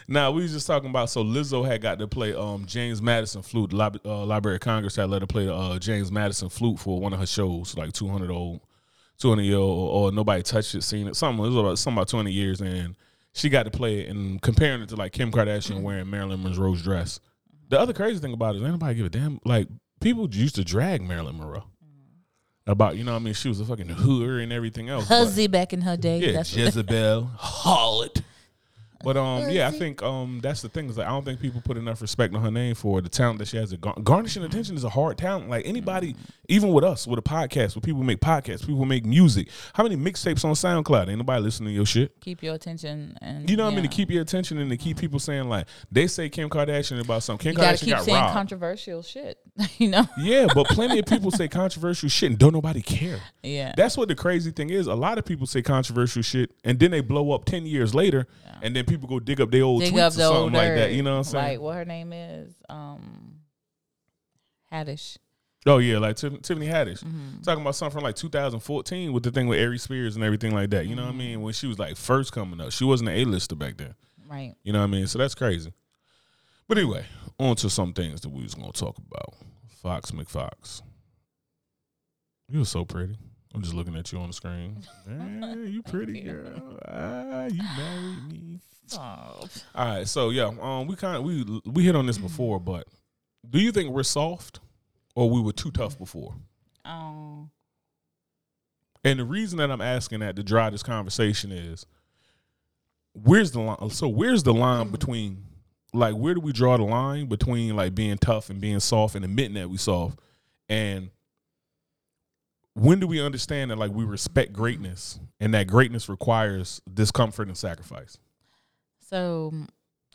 Now 0.07 0.31
we 0.31 0.41
was 0.43 0.51
just 0.51 0.67
talking 0.67 0.89
about 0.89 1.09
so 1.09 1.23
Lizzo 1.23 1.65
had 1.65 1.81
got 1.81 1.97
to 1.99 2.07
play 2.07 2.33
um 2.35 2.65
James 2.65 3.01
Madison 3.01 3.41
flute. 3.41 3.71
Lib- 3.73 4.01
uh, 4.05 4.25
Library 4.25 4.55
of 4.55 4.61
Congress 4.61 4.95
had 4.97 5.09
let 5.09 5.21
her 5.21 5.27
play 5.27 5.45
the 5.45 5.55
uh, 5.55 5.79
James 5.79 6.11
Madison 6.11 6.49
flute 6.49 6.79
for 6.79 6.99
one 6.99 7.13
of 7.13 7.19
her 7.19 7.25
shows, 7.25 7.75
like 7.77 7.93
two 7.93 8.07
hundred 8.09 8.29
old, 8.31 8.59
hundred 9.21 9.43
year 9.43 9.57
old, 9.57 9.91
or 9.91 10.11
nobody 10.11 10.43
touched 10.43 10.75
it, 10.75 10.83
seen 10.83 11.07
it. 11.07 11.15
Something 11.15 11.43
it 11.45 11.49
was 11.49 11.57
about 11.57 11.79
something 11.79 11.97
about 11.97 12.09
twenty 12.09 12.31
years, 12.31 12.61
and 12.61 12.95
she 13.33 13.49
got 13.49 13.63
to 13.63 13.71
play 13.71 14.01
it 14.01 14.09
and 14.09 14.41
comparing 14.41 14.81
it 14.81 14.89
to 14.89 14.95
like 14.95 15.11
Kim 15.11 15.31
Kardashian 15.31 15.75
mm-hmm. 15.75 15.83
wearing 15.83 16.09
Marilyn 16.09 16.43
Monroe's 16.43 16.81
dress. 16.81 17.19
The 17.69 17.79
other 17.79 17.93
crazy 17.93 18.19
thing 18.19 18.33
about 18.33 18.55
it 18.55 18.59
is 18.59 18.67
anybody 18.67 18.95
give 18.95 19.05
a 19.05 19.09
damn. 19.09 19.39
Like 19.43 19.67
people 19.99 20.29
used 20.29 20.55
to 20.55 20.63
drag 20.63 21.01
Marilyn 21.01 21.37
Monroe 21.37 21.59
mm-hmm. 21.59 22.71
about 22.71 22.97
you 22.97 23.03
know 23.03 23.13
what 23.13 23.21
I 23.21 23.23
mean 23.23 23.33
she 23.33 23.49
was 23.49 23.59
a 23.59 23.65
fucking 23.65 23.87
hooer 23.87 24.41
and 24.41 24.53
everything 24.53 24.89
else. 24.89 25.07
Huzzy 25.07 25.47
back 25.47 25.73
in 25.73 25.81
her 25.81 25.97
day. 25.97 26.19
yeah, 26.19 26.31
That's 26.33 26.55
Jezebel, 26.55 27.31
harlot. 27.39 28.21
But 29.03 29.17
um, 29.17 29.49
yeah, 29.49 29.67
I 29.67 29.71
think 29.71 30.01
um, 30.01 30.39
that's 30.41 30.61
the 30.61 30.69
thing 30.69 30.89
is 30.89 30.97
like 30.97 31.07
I 31.07 31.09
don't 31.09 31.25
think 31.25 31.39
people 31.41 31.61
put 31.61 31.77
enough 31.77 32.01
respect 32.01 32.33
on 32.33 32.41
her 32.41 32.51
name 32.51 32.73
for 32.75 33.01
the 33.01 33.09
talent 33.09 33.39
that 33.39 33.47
she 33.49 33.57
has. 33.57 33.73
Gar- 33.73 33.95
garnishing 34.03 34.43
attention 34.43 34.75
is 34.75 34.83
a 34.83 34.89
hard 34.89 35.17
talent. 35.17 35.49
Like 35.49 35.65
anybody, 35.65 36.15
even 36.47 36.71
with 36.71 36.83
us, 36.83 37.05
with 37.05 37.19
a 37.19 37.21
podcast, 37.21 37.75
with 37.75 37.83
people 37.83 38.01
make 38.03 38.19
podcasts, 38.21 38.65
people 38.65 38.85
make 38.85 39.05
music. 39.05 39.49
How 39.73 39.83
many 39.83 39.97
mixtapes 39.97 40.45
on 40.45 40.53
SoundCloud? 40.53 41.09
Ain't 41.09 41.17
nobody 41.17 41.41
listening 41.41 41.67
to 41.69 41.73
your 41.73 41.85
shit. 41.85 42.19
keep 42.21 42.41
your 42.41 42.55
attention 42.55 43.17
and 43.21 43.49
You 43.49 43.57
know 43.57 43.65
what 43.65 43.73
I 43.73 43.75
mean? 43.75 43.83
To 43.83 43.89
keep 43.89 44.09
your 44.09 44.21
attention 44.21 44.57
and 44.57 44.69
to 44.71 44.77
keep 44.77 44.97
people 44.97 45.19
saying 45.19 45.49
like 45.49 45.67
they 45.91 46.07
say 46.07 46.29
Kim 46.29 46.49
Kardashian 46.49 47.01
about 47.03 47.23
something. 47.23 47.51
Kim 47.53 47.61
You 47.61 47.67
Kardashian 47.67 47.79
keep 47.85 47.93
got 47.95 48.03
saying 48.05 48.17
robbed. 48.17 48.33
controversial 48.33 49.01
shit. 49.03 49.37
you 49.77 49.89
know? 49.89 50.05
yeah, 50.17 50.47
but 50.55 50.65
plenty 50.67 50.97
of 50.99 51.05
people 51.05 51.29
say 51.29 51.47
controversial 51.47 52.09
shit 52.09 52.29
and 52.31 52.39
don't 52.39 52.53
nobody 52.53 52.81
care. 52.81 53.19
Yeah. 53.45 53.73
That's 53.75 53.97
what 53.97 54.07
the 54.07 54.15
crazy 54.15 54.51
thing 54.51 54.69
is. 54.69 54.87
A 54.87 54.95
lot 54.95 55.17
of 55.17 55.25
people 55.25 55.45
say 55.45 55.61
controversial 55.61 56.21
shit, 56.21 56.51
and 56.63 56.79
then 56.79 56.91
they 56.91 57.01
blow 57.01 57.33
up 57.33 57.43
ten 57.43 57.65
years 57.65 57.93
later, 57.93 58.25
and 58.61 58.73
then 58.73 58.85
people 58.93 59.07
go 59.09 59.19
dig 59.19 59.41
up 59.41 59.51
their 59.51 59.63
old 59.63 59.81
Dig 59.81 59.93
tweets 59.93 60.07
or 60.07 60.11
something 60.11 60.35
old 60.43 60.53
like 60.53 60.75
that. 60.75 60.93
You 60.93 61.03
know 61.03 61.11
what 61.13 61.17
I'm 61.19 61.23
saying? 61.25 61.45
Like 61.45 61.59
what 61.61 61.75
her 61.75 61.85
name 61.85 62.13
is? 62.13 62.53
Um 62.69 63.39
Haddish. 64.71 65.17
oh 65.67 65.77
yeah, 65.77 65.97
like 65.99 66.15
Tiff- 66.15 66.41
Tiffany 66.41 66.67
Haddish 66.67 67.03
Mm-hmm. 67.03 67.41
talking 67.41 67.61
about 67.61 67.75
something 67.75 67.93
from 67.95 68.03
like 68.03 68.15
2014 68.15 69.13
with 69.13 69.23
the 69.23 69.31
thing 69.31 69.47
with 69.47 69.59
Aries 69.59 69.83
Spears 69.83 70.15
and 70.15 70.23
everything 70.23 70.53
like 70.53 70.69
that. 70.71 70.87
You 70.87 70.95
know 70.95 71.03
what 71.03 71.09
I 71.09 71.11
Mm-hmm. 71.11 71.17
mean? 71.19 71.41
When 71.41 71.53
she 71.53 71.67
was 71.67 71.77
like 71.79 71.95
first 71.95 72.31
coming 72.33 72.59
up, 72.59 72.71
she 72.71 72.83
wasn't 72.85 73.09
an 73.09 73.15
A-lister 73.17 73.55
back 73.55 73.77
then. 73.77 73.93
Right. 74.27 74.55
You 74.63 74.73
know 74.73 74.79
what 74.79 74.85
I 74.85 74.87
mean? 74.87 75.07
So 75.07 75.19
that's 75.19 75.35
crazy. 75.35 75.71
But 76.67 76.77
anyway, 76.79 77.05
on 77.39 77.55
to 77.57 77.69
some 77.69 77.93
things 77.93 78.21
that 78.21 78.29
we 78.29 78.41
was 78.41 78.55
gonna 78.55 78.71
talk 78.71 78.97
about. 78.97 79.35
Fox 79.81 80.11
McFox. 80.11 80.81
You 82.49 82.59
were 82.59 82.65
so 82.65 82.83
pretty. 82.85 83.15
I'm 83.53 83.61
just 83.61 83.73
looking 83.73 83.95
at 83.95 84.11
you 84.11 84.17
on 84.19 84.27
the 84.27 84.33
screen. 84.33 84.83
Man, 85.07 85.67
you 85.71 85.83
pretty 85.83 86.21
girl. 86.21 86.79
Ah, 86.87 87.45
you 87.45 87.61
married 87.77 88.31
me. 88.31 88.59
Stop. 88.87 89.47
All 89.75 89.85
right, 89.85 90.07
so 90.07 90.29
yeah, 90.31 90.51
um, 90.61 90.87
we 90.87 90.95
kind 90.95 91.15
of 91.17 91.23
we 91.23 91.61
we 91.65 91.83
hit 91.83 91.95
on 91.95 92.05
this 92.05 92.17
before, 92.17 92.59
but 92.59 92.87
do 93.49 93.59
you 93.59 93.71
think 93.71 93.89
we're 93.91 94.03
soft 94.03 94.59
or 95.15 95.29
we 95.29 95.39
were 95.41 95.51
too 95.53 95.71
tough 95.71 95.97
before? 95.97 96.33
Um, 96.85 97.51
And 99.03 99.19
the 99.19 99.23
reason 99.25 99.57
that 99.59 99.69
I'm 99.71 99.81
asking 99.81 100.19
that 100.21 100.35
to 100.37 100.43
drive 100.43 100.71
this 100.71 100.83
conversation 100.83 101.51
is, 101.51 101.85
where's 103.13 103.51
the 103.51 103.59
line? 103.61 103.89
So 103.91 104.07
where's 104.07 104.43
the 104.43 104.53
line 104.53 104.89
between, 104.89 105.43
like, 105.93 106.15
where 106.15 106.33
do 106.33 106.39
we 106.41 106.51
draw 106.51 106.77
the 106.77 106.83
line 106.83 107.27
between 107.27 107.75
like 107.75 107.93
being 107.95 108.17
tough 108.17 108.49
and 108.49 108.59
being 108.59 108.79
soft 108.79 109.15
and 109.15 109.23
admitting 109.23 109.53
that 109.55 109.69
we 109.69 109.77
soft, 109.77 110.19
and 110.67 111.09
when 112.75 112.99
do 112.99 113.07
we 113.07 113.21
understand 113.21 113.71
that 113.71 113.77
like 113.77 113.91
we 113.91 114.03
respect 114.03 114.51
greatness 114.53 115.19
and 115.39 115.53
that 115.53 115.67
greatness 115.67 116.09
requires 116.09 116.81
discomfort 116.93 117.47
and 117.47 117.57
sacrifice? 117.57 118.17
so 119.09 119.51
mm, 119.53 119.67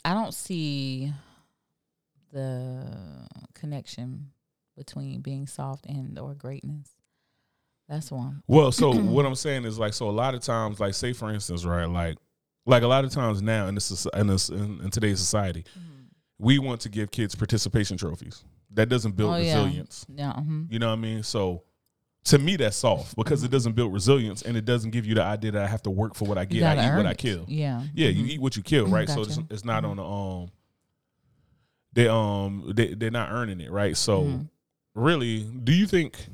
I 0.05 0.13
don't 0.15 0.35
see 0.35 1.13
the 2.33 2.85
connection 3.55 4.31
between 4.77 5.21
being 5.21 5.47
soft 5.47 5.87
and 5.87 6.19
or 6.19 6.35
greatness. 6.35 6.91
That's 7.89 8.11
one. 8.13 8.43
Well, 8.47 8.71
so 8.73 8.93
what 8.95 9.25
I'm 9.27 9.35
saying 9.35 9.65
is 9.65 9.79
like, 9.79 9.95
so 9.95 10.09
a 10.09 10.13
lot 10.13 10.35
of 10.35 10.41
times, 10.41 10.79
like, 10.79 10.95
say 10.95 11.13
for 11.13 11.31
instance, 11.33 11.65
right, 11.65 11.87
like, 11.87 12.19
like 12.67 12.83
a 12.83 12.87
lot 12.87 13.05
of 13.05 13.11
times 13.11 13.41
now 13.41 13.67
in 13.67 13.75
this 13.75 14.07
in 14.15 14.27
this 14.27 14.51
in, 14.51 14.81
in 14.83 14.91
today's 14.91 15.19
society, 15.19 15.65
we 16.39 16.59
want 16.59 16.81
to 16.83 16.89
give 16.89 17.11
kids 17.11 17.35
participation 17.35 17.97
trophies. 17.97 18.45
That 18.73 18.89
doesn't 18.91 19.17
build 19.17 19.33
Oh, 19.35 19.37
yeah. 19.39 19.55
resilience. 19.57 20.05
Yeah. 20.15 20.35
mhm. 20.35 20.71
You 20.71 20.79
know 20.79 20.89
what 20.89 20.99
I 20.99 21.01
mean? 21.01 21.23
So 21.23 21.63
to 22.29 22.39
me, 22.39 22.57
that's 22.57 22.77
soft 22.77 23.17
because 23.17 23.43
it 23.45 23.51
doesn't 23.51 23.73
build 23.75 23.93
resilience 23.93 24.43
and 24.43 24.57
it 24.57 24.65
doesn't 24.65 24.91
give 24.91 25.07
you 25.07 25.15
the 25.15 25.23
idea 25.23 25.51
that 25.53 25.63
I 25.63 25.67
have 25.67 25.83
to 25.83 25.91
work 25.91 26.15
for 26.15 26.27
what 26.27 26.39
I 26.39 26.45
get. 26.45 26.63
I 26.65 26.73
eat 26.75 26.77
what 26.97 27.01
earn 27.01 27.07
I 27.07 27.15
kill. 27.15 27.45
Yeah. 27.49 27.83
Yeah, 27.95 28.09
you 28.09 28.25
Mhm. 28.25 28.29
eat 28.31 28.41
what 28.41 28.57
you 28.57 28.63
kill, 28.63 28.87
right? 28.87 29.09
So 29.09 29.23
it's, 29.23 29.39
it's 29.51 29.65
not 29.65 29.83
Mhm. 29.85 29.89
on 29.91 29.97
the 29.97 30.05
um. 30.05 30.51
They 31.93 32.07
um 32.09 32.73
they 32.75 32.95
they're 32.95 33.11
not 33.11 33.31
earning 33.33 33.61
it, 33.61 33.71
right? 33.71 33.97
So 33.97 34.25
Mhm. 34.25 34.49
really, 34.95 35.43
do 35.45 35.73
you 35.73 35.87
think 35.87 36.29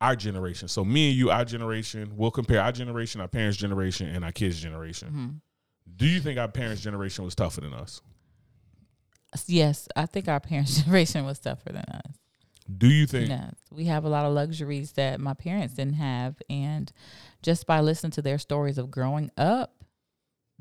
our 0.00 0.16
generation, 0.16 0.66
so 0.68 0.82
me 0.84 1.10
and 1.10 1.18
you, 1.18 1.30
our 1.30 1.44
generation, 1.44 2.12
we'll 2.16 2.30
compare 2.30 2.62
our 2.62 2.72
generation, 2.72 3.20
our 3.20 3.28
parents' 3.28 3.58
generation, 3.58 4.08
and 4.08 4.24
our 4.24 4.32
kids' 4.32 4.58
generation. 4.60 5.08
Mhm. 5.12 5.96
Do 5.96 6.06
you 6.06 6.20
think 6.20 6.38
our 6.38 6.48
parents' 6.48 6.80
generation 6.82 7.22
was 7.24 7.34
tougher 7.34 7.60
than 7.60 7.74
us? 7.74 8.00
Yes, 9.46 9.86
I 9.94 10.06
think 10.06 10.26
our 10.28 10.40
parents' 10.40 10.76
generation 10.82 11.24
was 11.26 11.38
tougher 11.38 11.72
than 11.72 11.84
us. 11.84 12.16
Do 12.78 12.88
you 12.88 13.06
think? 13.06 13.28
Yes, 13.28 13.54
we 13.70 13.84
have 13.86 14.04
a 14.04 14.08
lot 14.08 14.26
of 14.26 14.32
luxuries 14.32 14.92
that 14.92 15.20
my 15.20 15.34
parents 15.34 15.74
didn't 15.74 15.94
have, 15.94 16.36
and 16.48 16.92
just 17.42 17.66
by 17.66 17.80
listening 17.80 18.12
to 18.12 18.22
their 18.22 18.38
stories 18.38 18.78
of 18.78 18.90
growing 18.90 19.30
up, 19.36 19.74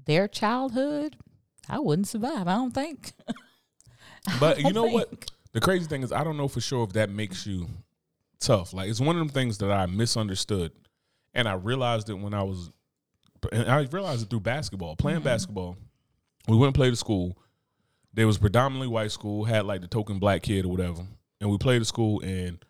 their 0.06 0.28
childhood, 0.28 1.18
I 1.70 1.80
wouldn't 1.80 2.08
survive. 2.08 2.48
I 2.48 2.56
don't 2.56 2.74
think. 2.74 3.14
But 4.40 4.58
you 4.58 4.66
don't 4.66 4.74
know 4.74 4.86
what? 4.86 5.32
The 5.54 5.62
crazy 5.62 5.86
thing 5.88 6.04
is, 6.04 6.12
I 6.12 6.24
don't 6.24 6.38
know 6.38 6.48
for 6.48 6.62
sure 6.62 6.84
if 6.84 6.94
that 6.94 7.10
makes 7.10 7.48
you 7.48 7.68
tough. 8.40 8.74
Like 8.74 8.90
it's 8.90 9.00
one 9.00 9.16
of 9.16 9.20
them 9.20 9.30
things 9.30 9.58
that 9.60 9.72
I 9.72 9.86
misunderstood, 9.86 10.72
and 11.34 11.48
I 11.48 11.54
realized 11.54 12.10
it 12.10 12.16
when 12.16 12.34
I 12.34 12.44
was, 12.44 12.70
and 13.52 13.70
I 13.70 13.82
realized 13.92 14.24
it 14.24 14.30
through 14.30 14.42
basketball, 14.42 14.96
playing 14.98 15.22
Mhm. 15.22 15.24
basketball. 15.24 15.78
We 16.48 16.58
went 16.58 16.68
and 16.68 16.76
played 16.76 16.94
a 16.94 16.96
school. 16.98 17.38
There 18.14 18.28
was 18.28 18.38
predominantly 18.38 18.88
white 18.88 19.12
school, 19.12 19.46
had 19.46 19.66
like 19.66 19.82
the 19.82 19.88
token 19.88 20.20
black 20.20 20.44
kid 20.44 20.66
or 20.66 20.70
whatever, 20.70 21.08
and 21.42 21.50
we 21.50 21.58
played 21.58 21.82
a 21.82 21.86
school 21.86 22.22
and. 22.22 22.64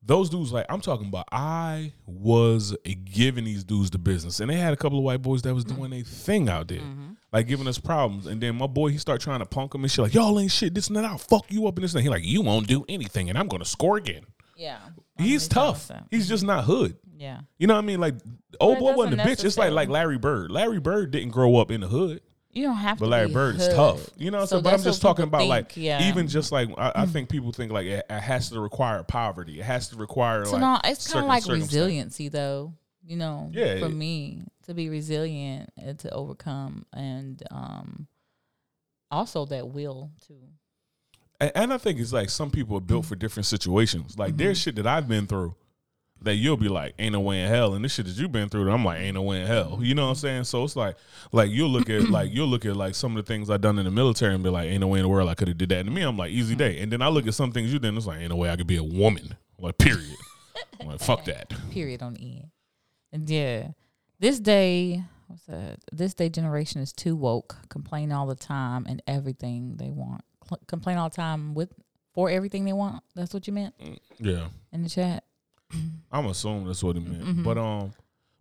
Those 0.00 0.30
dudes, 0.30 0.52
like 0.52 0.64
I'm 0.70 0.80
talking 0.80 1.08
about, 1.08 1.26
I 1.32 1.92
was 2.06 2.74
giving 3.04 3.44
these 3.44 3.64
dudes 3.64 3.90
the 3.90 3.98
business, 3.98 4.38
and 4.38 4.48
they 4.48 4.54
had 4.54 4.72
a 4.72 4.76
couple 4.76 4.96
of 4.98 5.04
white 5.04 5.20
boys 5.20 5.42
that 5.42 5.52
was 5.52 5.64
doing 5.64 5.92
a 5.92 6.02
thing 6.02 6.48
out 6.48 6.68
there 6.68 6.78
Mhm. 6.80 7.16
like 7.32 7.48
giving 7.48 7.66
us 7.66 7.78
problems. 7.78 8.26
And 8.26 8.40
then 8.40 8.54
my 8.56 8.68
boy, 8.68 8.88
he 8.90 8.98
start 8.98 9.20
trying 9.20 9.40
to 9.40 9.44
punk 9.44 9.74
him 9.74 9.82
and 9.82 9.90
shit, 9.90 10.04
like, 10.04 10.14
y'all 10.14 10.38
ain't 10.38 10.52
shit, 10.52 10.72
this 10.72 10.86
and 10.86 10.96
that, 10.96 11.04
I'll 11.04 11.18
fuck 11.18 11.52
you 11.52 11.66
up 11.66 11.76
and 11.76 11.84
this 11.84 11.94
and. 11.94 12.02
He 12.02 12.08
like, 12.08 12.24
you 12.24 12.42
won't 12.42 12.68
do 12.68 12.84
anything 12.88 13.28
and 13.28 13.36
I'm 13.36 13.48
gonna 13.48 13.64
score 13.64 13.96
again. 13.96 14.22
Yeah, 14.56 14.78
He's 15.18 15.48
tough. 15.48 15.90
He's 16.12 16.28
just 16.28 16.44
not 16.44 16.64
hood. 16.64 16.96
Yeah, 17.16 17.40
You 17.58 17.66
know 17.66 17.74
what 17.74 17.82
I 17.82 17.86
mean? 17.86 18.00
Like 18.00 18.14
old 18.60 18.78
boy 18.78 18.94
wasn't 18.94 19.20
a 19.20 19.24
bitch. 19.24 19.44
It's 19.44 19.58
like 19.58 19.72
like 19.72 19.88
Larry 19.88 20.16
Bird. 20.16 20.52
Larry 20.52 20.78
Bird 20.78 21.10
didn't 21.10 21.30
grow 21.30 21.56
up 21.56 21.72
in 21.72 21.80
the 21.80 21.88
hood, 21.88 22.20
you 22.50 22.64
don't 22.64 22.76
have 22.76 22.98
but 22.98 23.06
to. 23.06 23.10
But 23.10 23.16
Larry 23.16 23.32
Bird 23.32 23.56
is 23.56 23.68
tough. 23.68 24.10
You 24.16 24.30
know 24.30 24.38
what 24.38 24.42
I'm 24.42 24.46
So 24.46 24.56
saying? 24.56 24.64
But 24.64 24.74
I'm 24.74 24.82
just 24.82 25.02
talking 25.02 25.24
about 25.24 25.46
like 25.46 25.76
yeah. 25.76 26.08
even 26.08 26.28
just 26.28 26.50
like 26.52 26.68
I, 26.76 26.88
I 26.88 27.02
mm-hmm. 27.02 27.12
think 27.12 27.28
people 27.28 27.52
think 27.52 27.72
like 27.72 27.86
it, 27.86 28.06
it 28.08 28.20
has 28.20 28.50
to 28.50 28.60
require 28.60 29.02
poverty. 29.02 29.60
It 29.60 29.64
has 29.64 29.88
to 29.90 29.96
require 29.96 30.44
So 30.44 30.52
like 30.52 30.60
no, 30.60 30.80
it's 30.84 31.12
kind 31.12 31.24
of 31.24 31.28
like 31.28 31.46
resiliency, 31.46 32.28
though. 32.28 32.74
You 33.04 33.16
know, 33.16 33.50
Yeah, 33.52 33.78
for 33.78 33.86
it- 33.86 33.94
me 33.94 34.42
to 34.64 34.74
be 34.74 34.88
resilient 34.88 35.70
and 35.78 35.98
to 36.00 36.10
overcome, 36.10 36.84
and 36.92 37.42
um, 37.50 38.06
also 39.10 39.46
that 39.46 39.68
will 39.68 40.10
too. 40.26 40.40
And, 41.40 41.52
and 41.54 41.72
I 41.72 41.78
think 41.78 42.00
it's 42.00 42.12
like 42.12 42.30
some 42.30 42.50
people 42.50 42.76
are 42.76 42.80
built 42.80 43.02
mm-hmm. 43.02 43.08
for 43.08 43.16
different 43.16 43.46
situations. 43.46 44.18
Like 44.18 44.36
there's 44.36 44.58
mm-hmm. 44.58 44.64
shit 44.64 44.74
that 44.76 44.86
I've 44.86 45.08
been 45.08 45.26
through 45.26 45.54
that 46.22 46.34
you'll 46.34 46.56
be 46.56 46.68
like, 46.68 46.94
ain't 46.98 47.12
no 47.12 47.20
way 47.20 47.42
in 47.42 47.48
hell. 47.48 47.74
And 47.74 47.84
this 47.84 47.94
shit 47.94 48.06
that 48.06 48.16
you've 48.16 48.32
been 48.32 48.48
through, 48.48 48.70
I'm 48.70 48.84
like, 48.84 49.00
ain't 49.00 49.14
no 49.14 49.22
way 49.22 49.40
in 49.40 49.46
hell. 49.46 49.78
You 49.82 49.94
know 49.94 50.04
what 50.04 50.10
I'm 50.10 50.14
saying? 50.16 50.44
So 50.44 50.64
it's 50.64 50.74
like, 50.76 50.96
like 51.32 51.50
you'll 51.50 51.68
look 51.70 51.88
at 51.90 52.08
like 52.10 52.32
you'll 52.32 52.48
look 52.48 52.64
at 52.66 52.76
like 52.76 52.94
some 52.94 53.16
of 53.16 53.24
the 53.24 53.32
things 53.32 53.48
I've 53.50 53.60
done 53.60 53.78
in 53.78 53.84
the 53.84 53.90
military 53.90 54.34
and 54.34 54.42
be 54.42 54.50
like, 54.50 54.68
ain't 54.68 54.80
no 54.80 54.88
way 54.88 54.98
in 54.98 55.04
the 55.04 55.08
world 55.08 55.28
I 55.28 55.34
could 55.34 55.48
have 55.48 55.58
did 55.58 55.68
that. 55.68 55.78
And 55.80 55.88
to 55.88 55.92
me, 55.94 56.02
I'm 56.02 56.16
like, 56.16 56.30
easy 56.32 56.54
day. 56.54 56.80
And 56.80 56.92
then 56.92 57.02
I 57.02 57.08
look 57.08 57.26
at 57.26 57.34
some 57.34 57.52
things 57.52 57.72
you 57.72 57.78
did, 57.78 57.88
and 57.88 57.96
it's 57.98 58.06
like, 58.06 58.20
ain't 58.20 58.30
no 58.30 58.36
way 58.36 58.50
I 58.50 58.56
could 58.56 58.66
be 58.66 58.76
a 58.76 58.82
woman. 58.84 59.36
Like, 59.58 59.78
period. 59.78 60.16
I'm 60.80 60.86
like, 60.88 61.00
fuck 61.00 61.24
that. 61.24 61.52
period 61.70 62.02
on 62.02 62.14
the 62.14 62.20
end. 62.20 62.50
And 63.12 63.28
yeah, 63.30 63.68
this 64.20 64.38
day, 64.40 65.02
what's 65.28 65.44
that? 65.46 65.78
This 65.92 66.14
day 66.14 66.28
generation 66.28 66.80
is 66.80 66.92
too 66.92 67.16
woke, 67.16 67.56
complain 67.68 68.12
all 68.12 68.26
the 68.26 68.34
time 68.34 68.86
and 68.88 69.02
everything 69.06 69.76
they 69.76 69.90
want. 69.90 70.22
Complain 70.66 70.96
all 70.98 71.08
the 71.08 71.14
time 71.16 71.54
with 71.54 71.72
for 72.14 72.30
everything 72.30 72.64
they 72.64 72.72
want. 72.72 73.02
That's 73.14 73.32
what 73.34 73.46
you 73.46 73.52
meant 73.52 73.74
Yeah. 74.18 74.48
in 74.72 74.82
the 74.82 74.88
chat. 74.88 75.24
I'm 76.10 76.26
assuming 76.26 76.66
that's 76.66 76.82
what 76.82 76.96
he 76.96 77.02
meant. 77.02 77.24
Mhm. 77.24 77.44
But 77.44 77.58
um 77.58 77.92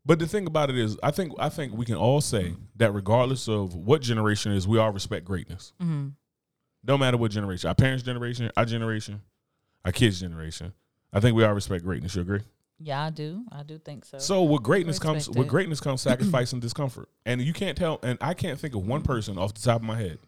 but 0.06 0.20
the 0.20 0.28
thing 0.28 0.48
about 0.48 0.70
it 0.70 0.78
is 0.78 0.98
I 1.04 1.12
think 1.12 1.34
I 1.38 1.50
think 1.50 1.74
we 1.74 1.86
can 1.86 1.96
all 1.96 2.22
say 2.22 2.56
that 2.78 2.94
regardless 2.94 3.48
of 3.50 3.76
what 3.76 4.02
generation 4.02 4.52
it 4.54 4.56
is, 4.56 4.68
we 4.68 4.78
all 4.78 4.92
respect 4.92 5.26
greatness. 5.26 5.74
Mm-hmm. 5.82 6.10
No 6.86 6.98
matter 6.98 7.18
what 7.18 7.32
generation. 7.32 7.68
Our 7.68 7.76
parents' 7.76 8.04
generation, 8.04 8.50
our 8.56 8.64
generation, 8.66 9.22
our 9.84 9.92
kids' 9.92 10.20
generation. 10.22 10.74
I 11.12 11.20
think 11.20 11.36
we 11.36 11.44
all 11.44 11.54
respect 11.54 11.84
greatness. 11.84 12.16
You 12.16 12.22
agree? 12.22 12.42
Yeah, 12.80 13.04
I 13.04 13.10
do. 13.10 13.44
I 13.52 13.64
do 13.64 13.80
think 13.80 14.06
so. 14.06 14.20
So 14.20 14.44
with 14.44 14.64
greatness 14.64 15.00
comes 15.00 15.28
respect 15.28 15.38
with 15.38 15.48
greatness 15.48 15.80
comes 15.82 16.02
sacrifice 16.02 16.54
and 16.54 16.62
discomfort. 16.62 17.10
And 17.26 17.42
you 17.42 17.52
can't 17.52 17.78
tell 17.78 18.00
and 18.04 18.18
I 18.22 18.34
can't 18.34 18.60
think 18.60 18.76
of 18.76 18.86
one 18.88 19.02
person 19.02 19.38
off 19.38 19.54
the 19.54 19.62
top 19.62 19.82
of 19.82 19.84
my 19.88 19.98
head. 19.98 20.20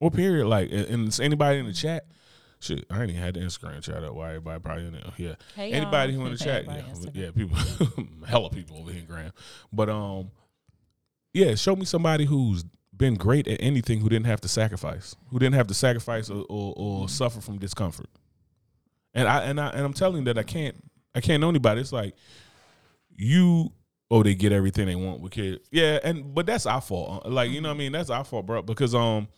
Or 0.00 0.10
period. 0.10 0.46
Like 0.46 0.70
and, 0.70 0.86
and 0.86 1.08
it's 1.08 1.20
anybody 1.20 1.58
in 1.58 1.66
the 1.66 1.72
chat. 1.72 2.06
Shit, 2.64 2.86
I 2.90 3.02
ain't 3.02 3.10
even 3.10 3.22
had 3.22 3.34
the 3.34 3.40
Instagram 3.40 3.82
chat 3.82 4.02
up. 4.02 4.14
Why 4.14 4.28
everybody 4.30 4.58
probably 4.60 4.86
in 4.86 4.92
there? 4.92 5.02
Yeah. 5.18 5.34
Hey, 5.54 5.70
Anybody 5.72 6.12
y'all. 6.12 6.20
who 6.22 6.26
want 6.28 6.38
to 6.38 6.44
chat, 6.44 6.64
yeah, 6.64 6.80
Instagram. 6.90 7.10
yeah, 7.14 7.30
people, 7.30 8.06
hella 8.26 8.48
people 8.48 8.78
over 8.78 8.90
here, 8.90 9.00
in 9.00 9.06
Graham. 9.06 9.32
But 9.70 9.90
um, 9.90 10.30
yeah, 11.34 11.54
show 11.56 11.76
me 11.76 11.84
somebody 11.84 12.24
who's 12.24 12.64
been 12.96 13.16
great 13.16 13.46
at 13.48 13.60
anything 13.60 14.00
who 14.00 14.08
didn't 14.08 14.26
have 14.26 14.40
to 14.40 14.48
sacrifice, 14.48 15.14
who 15.28 15.38
didn't 15.38 15.56
have 15.56 15.66
to 15.66 15.74
sacrifice 15.74 16.30
or, 16.30 16.46
or, 16.48 16.72
or 16.76 17.08
suffer 17.08 17.42
from 17.42 17.58
discomfort. 17.58 18.08
And 19.12 19.28
I 19.28 19.42
and 19.42 19.60
I 19.60 19.68
and 19.68 19.80
I'm 19.80 19.92
telling 19.92 20.18
you 20.18 20.24
that 20.32 20.38
I 20.38 20.42
can't, 20.42 20.74
I 21.14 21.20
can't 21.20 21.40
know 21.42 21.50
anybody. 21.50 21.82
It's 21.82 21.92
like 21.92 22.14
you. 23.10 23.72
Oh, 24.10 24.22
they 24.22 24.34
get 24.34 24.52
everything 24.52 24.86
they 24.86 24.94
want 24.96 25.20
with 25.20 25.32
kids. 25.32 25.66
Yeah, 25.70 25.98
and 26.04 26.34
but 26.34 26.46
that's 26.46 26.66
our 26.66 26.80
fault. 26.80 27.24
Uh, 27.26 27.28
Like 27.30 27.50
you 27.50 27.60
know, 27.60 27.68
what 27.70 27.74
I 27.74 27.78
mean, 27.78 27.92
that's 27.92 28.10
our 28.10 28.24
fault, 28.24 28.46
bro. 28.46 28.62
Because 28.62 28.94
um, 28.94 29.28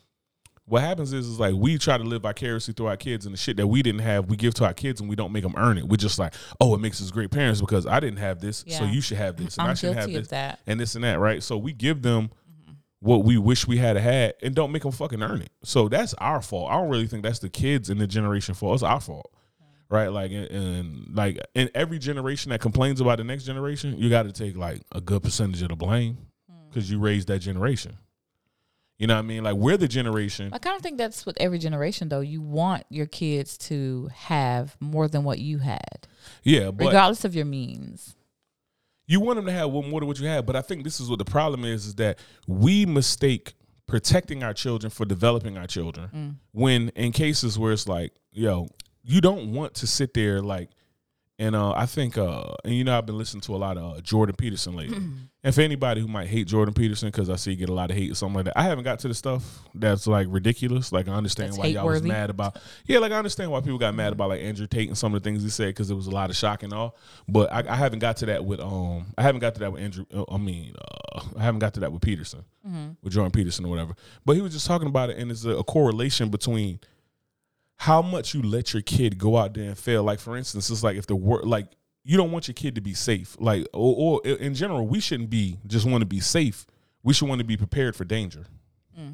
what 0.66 0.82
happens 0.82 1.12
is, 1.12 1.26
is 1.28 1.38
like 1.38 1.54
we 1.54 1.78
try 1.78 1.96
to 1.96 2.04
live 2.04 2.22
vicariously 2.22 2.74
through 2.74 2.86
our 2.86 2.96
kids 2.96 3.24
and 3.24 3.32
the 3.32 3.38
shit 3.38 3.56
that 3.56 3.66
we 3.66 3.82
didn't 3.82 4.00
have, 4.00 4.28
we 4.28 4.36
give 4.36 4.52
to 4.54 4.64
our 4.64 4.74
kids 4.74 5.00
and 5.00 5.08
we 5.08 5.14
don't 5.14 5.32
make 5.32 5.44
them 5.44 5.54
earn 5.56 5.78
it. 5.78 5.88
We're 5.88 5.96
just 5.96 6.18
like, 6.18 6.34
oh, 6.60 6.74
it 6.74 6.80
makes 6.80 7.00
us 7.00 7.10
great 7.10 7.30
parents 7.30 7.60
because 7.60 7.86
I 7.86 8.00
didn't 8.00 8.18
have 8.18 8.40
this, 8.40 8.64
so 8.68 8.84
you 8.84 9.00
should 9.00 9.16
have 9.16 9.36
this, 9.36 9.56
and 9.56 9.66
i 9.66 9.70
I'm 9.70 9.76
should 9.76 9.94
have 9.94 10.12
this, 10.12 10.28
that. 10.28 10.60
and 10.66 10.80
this 10.80 10.96
and 10.96 11.04
that, 11.04 11.20
right? 11.20 11.42
So 11.42 11.56
we 11.56 11.72
give 11.72 12.02
them 12.02 12.30
what 13.00 13.24
we 13.24 13.38
wish 13.38 13.66
we 13.68 13.76
had 13.76 13.96
had 13.96 14.34
and 14.42 14.54
don't 14.54 14.72
make 14.72 14.82
them 14.82 14.90
fucking 14.90 15.22
earn 15.22 15.40
it. 15.40 15.50
So 15.62 15.88
that's 15.88 16.14
our 16.14 16.42
fault. 16.42 16.70
I 16.70 16.74
don't 16.74 16.88
really 16.88 17.06
think 17.06 17.22
that's 17.22 17.38
the 17.38 17.48
kids 17.48 17.88
in 17.88 17.98
the 17.98 18.06
generation 18.06 18.54
fault. 18.54 18.74
It's 18.74 18.82
our 18.82 19.00
fault. 19.00 19.30
Right, 19.88 20.08
like 20.08 20.32
and, 20.32 20.50
and 20.50 21.14
like 21.14 21.38
in 21.54 21.70
every 21.72 22.00
generation 22.00 22.50
that 22.50 22.60
complains 22.60 23.00
about 23.00 23.18
the 23.18 23.24
next 23.24 23.44
generation, 23.44 23.96
you 23.96 24.10
got 24.10 24.24
to 24.24 24.32
take 24.32 24.56
like 24.56 24.82
a 24.90 25.00
good 25.00 25.22
percentage 25.22 25.62
of 25.62 25.68
the 25.68 25.76
blame 25.76 26.18
because 26.68 26.90
you 26.90 26.98
raised 26.98 27.28
that 27.28 27.38
generation. 27.38 27.96
You 28.98 29.06
know 29.06 29.14
what 29.14 29.20
I 29.20 29.22
mean? 29.22 29.44
Like 29.44 29.56
we're 29.56 29.76
the 29.76 29.88
generation. 29.88 30.50
I 30.52 30.58
kind 30.58 30.74
of 30.76 30.82
think 30.82 30.96
that's 30.96 31.26
with 31.26 31.36
every 31.38 31.58
generation, 31.58 32.08
though. 32.08 32.20
You 32.20 32.40
want 32.40 32.84
your 32.88 33.06
kids 33.06 33.58
to 33.58 34.08
have 34.14 34.76
more 34.80 35.06
than 35.08 35.22
what 35.22 35.38
you 35.38 35.58
had, 35.58 36.06
Yeah, 36.42 36.70
but 36.70 36.86
regardless 36.86 37.24
of 37.24 37.34
your 37.34 37.44
means. 37.44 38.16
you 39.06 39.20
want 39.20 39.36
them 39.36 39.46
to 39.46 39.52
have 39.52 39.70
more 39.70 39.82
than 40.00 40.06
what 40.06 40.18
you 40.18 40.26
had, 40.26 40.46
But 40.46 40.56
I 40.56 40.62
think 40.62 40.82
this 40.82 40.98
is 40.98 41.10
what 41.10 41.18
the 41.18 41.24
problem 41.26 41.64
is: 41.64 41.84
is 41.86 41.94
that 41.96 42.18
we 42.46 42.86
mistake 42.86 43.54
protecting 43.86 44.42
our 44.42 44.52
children 44.54 44.90
for 44.90 45.04
developing 45.04 45.56
our 45.56 45.66
children. 45.66 46.08
Mm. 46.14 46.34
When 46.52 46.88
in 46.96 47.12
cases 47.12 47.58
where 47.58 47.72
it's 47.72 47.86
like, 47.86 48.12
yo, 48.32 48.66
you 49.02 49.20
don't 49.20 49.52
want 49.52 49.74
to 49.74 49.86
sit 49.86 50.14
there 50.14 50.40
like 50.40 50.70
And 51.38 51.54
uh, 51.54 51.72
I 51.72 51.84
think, 51.86 52.16
uh, 52.16 52.54
and 52.64 52.74
you 52.74 52.82
know, 52.82 52.96
I've 52.96 53.04
been 53.06 53.18
listening 53.18 53.42
to 53.42 53.54
a 53.54 53.58
lot 53.58 53.76
of 53.76 53.98
uh, 53.98 54.00
Jordan 54.00 54.34
Peterson 54.36 54.74
lately. 54.74 54.98
and 55.46 55.54
for 55.54 55.60
anybody 55.60 56.00
who 56.00 56.08
might 56.08 56.26
hate 56.26 56.48
Jordan 56.48 56.74
Peterson, 56.74 57.06
because 57.06 57.30
I 57.30 57.36
see 57.36 57.52
you 57.52 57.56
get 57.56 57.68
a 57.68 57.72
lot 57.72 57.92
of 57.92 57.96
hate 57.96 58.10
or 58.10 58.16
something 58.16 58.34
like 58.34 58.46
that, 58.46 58.58
I 58.58 58.64
haven't 58.64 58.82
got 58.82 58.98
to 58.98 59.08
the 59.08 59.14
stuff 59.14 59.60
that's 59.76 60.08
like 60.08 60.26
ridiculous. 60.28 60.90
Like 60.90 61.06
I 61.06 61.12
understand 61.12 61.50
That's 61.50 61.58
why 61.58 61.66
y'all 61.66 61.86
was 61.86 62.02
mad 62.02 62.30
about. 62.30 62.58
Yeah, 62.84 62.98
like 62.98 63.12
I 63.12 63.16
understand 63.16 63.52
why 63.52 63.60
people 63.60 63.78
got 63.78 63.94
mad 63.94 64.12
about 64.12 64.30
like 64.30 64.40
Andrew 64.40 64.66
Tate 64.66 64.88
and 64.88 64.98
some 64.98 65.14
of 65.14 65.22
the 65.22 65.24
things 65.24 65.44
he 65.44 65.48
said 65.48 65.68
because 65.68 65.88
it 65.88 65.94
was 65.94 66.08
a 66.08 66.10
lot 66.10 66.30
of 66.30 66.36
shock 66.36 66.64
and 66.64 66.72
all. 66.72 66.96
But 67.28 67.52
I, 67.52 67.62
I 67.68 67.76
haven't 67.76 68.00
got 68.00 68.16
to 68.16 68.26
that 68.26 68.44
with 68.44 68.58
um, 68.58 69.06
I 69.16 69.22
haven't 69.22 69.40
got 69.40 69.54
to 69.54 69.60
that 69.60 69.72
with 69.72 69.82
Andrew. 69.82 70.04
uh, 70.12 70.24
I 70.28 70.36
mean, 70.36 70.74
uh, 71.14 71.20
I 71.38 71.44
haven't 71.44 71.60
got 71.60 71.74
to 71.74 71.80
that 71.80 71.92
with 71.92 72.02
Peterson, 72.02 72.44
with 73.04 73.12
Jordan 73.12 73.30
Peterson 73.30 73.66
or 73.66 73.68
whatever. 73.68 73.94
But 74.24 74.34
he 74.34 74.42
was 74.42 74.52
just 74.52 74.66
talking 74.66 74.88
about 74.88 75.10
it, 75.10 75.16
and 75.16 75.30
there's 75.30 75.44
a, 75.44 75.50
a 75.50 75.62
correlation 75.62 76.28
between 76.28 76.80
how 77.76 78.02
much 78.02 78.34
you 78.34 78.42
let 78.42 78.72
your 78.72 78.82
kid 78.82 79.16
go 79.16 79.36
out 79.36 79.54
there 79.54 79.68
and 79.68 79.78
fail. 79.78 80.02
Like 80.02 80.18
for 80.18 80.36
instance, 80.36 80.70
it's 80.70 80.82
like 80.82 80.96
if 80.96 81.06
the 81.06 81.14
word 81.14 81.44
like 81.44 81.68
you 82.08 82.16
don't 82.16 82.30
want 82.30 82.46
your 82.46 82.54
kid 82.54 82.76
to 82.76 82.80
be 82.80 82.94
safe. 82.94 83.36
Like 83.40 83.66
or, 83.74 84.20
or 84.24 84.26
in 84.26 84.54
general, 84.54 84.86
we 84.86 85.00
shouldn't 85.00 85.28
be 85.28 85.58
just 85.66 85.84
want 85.84 86.02
to 86.02 86.06
be 86.06 86.20
safe. 86.20 86.64
We 87.02 87.12
should 87.12 87.28
want 87.28 87.40
to 87.40 87.44
be 87.44 87.56
prepared 87.56 87.96
for 87.96 88.04
danger. 88.04 88.46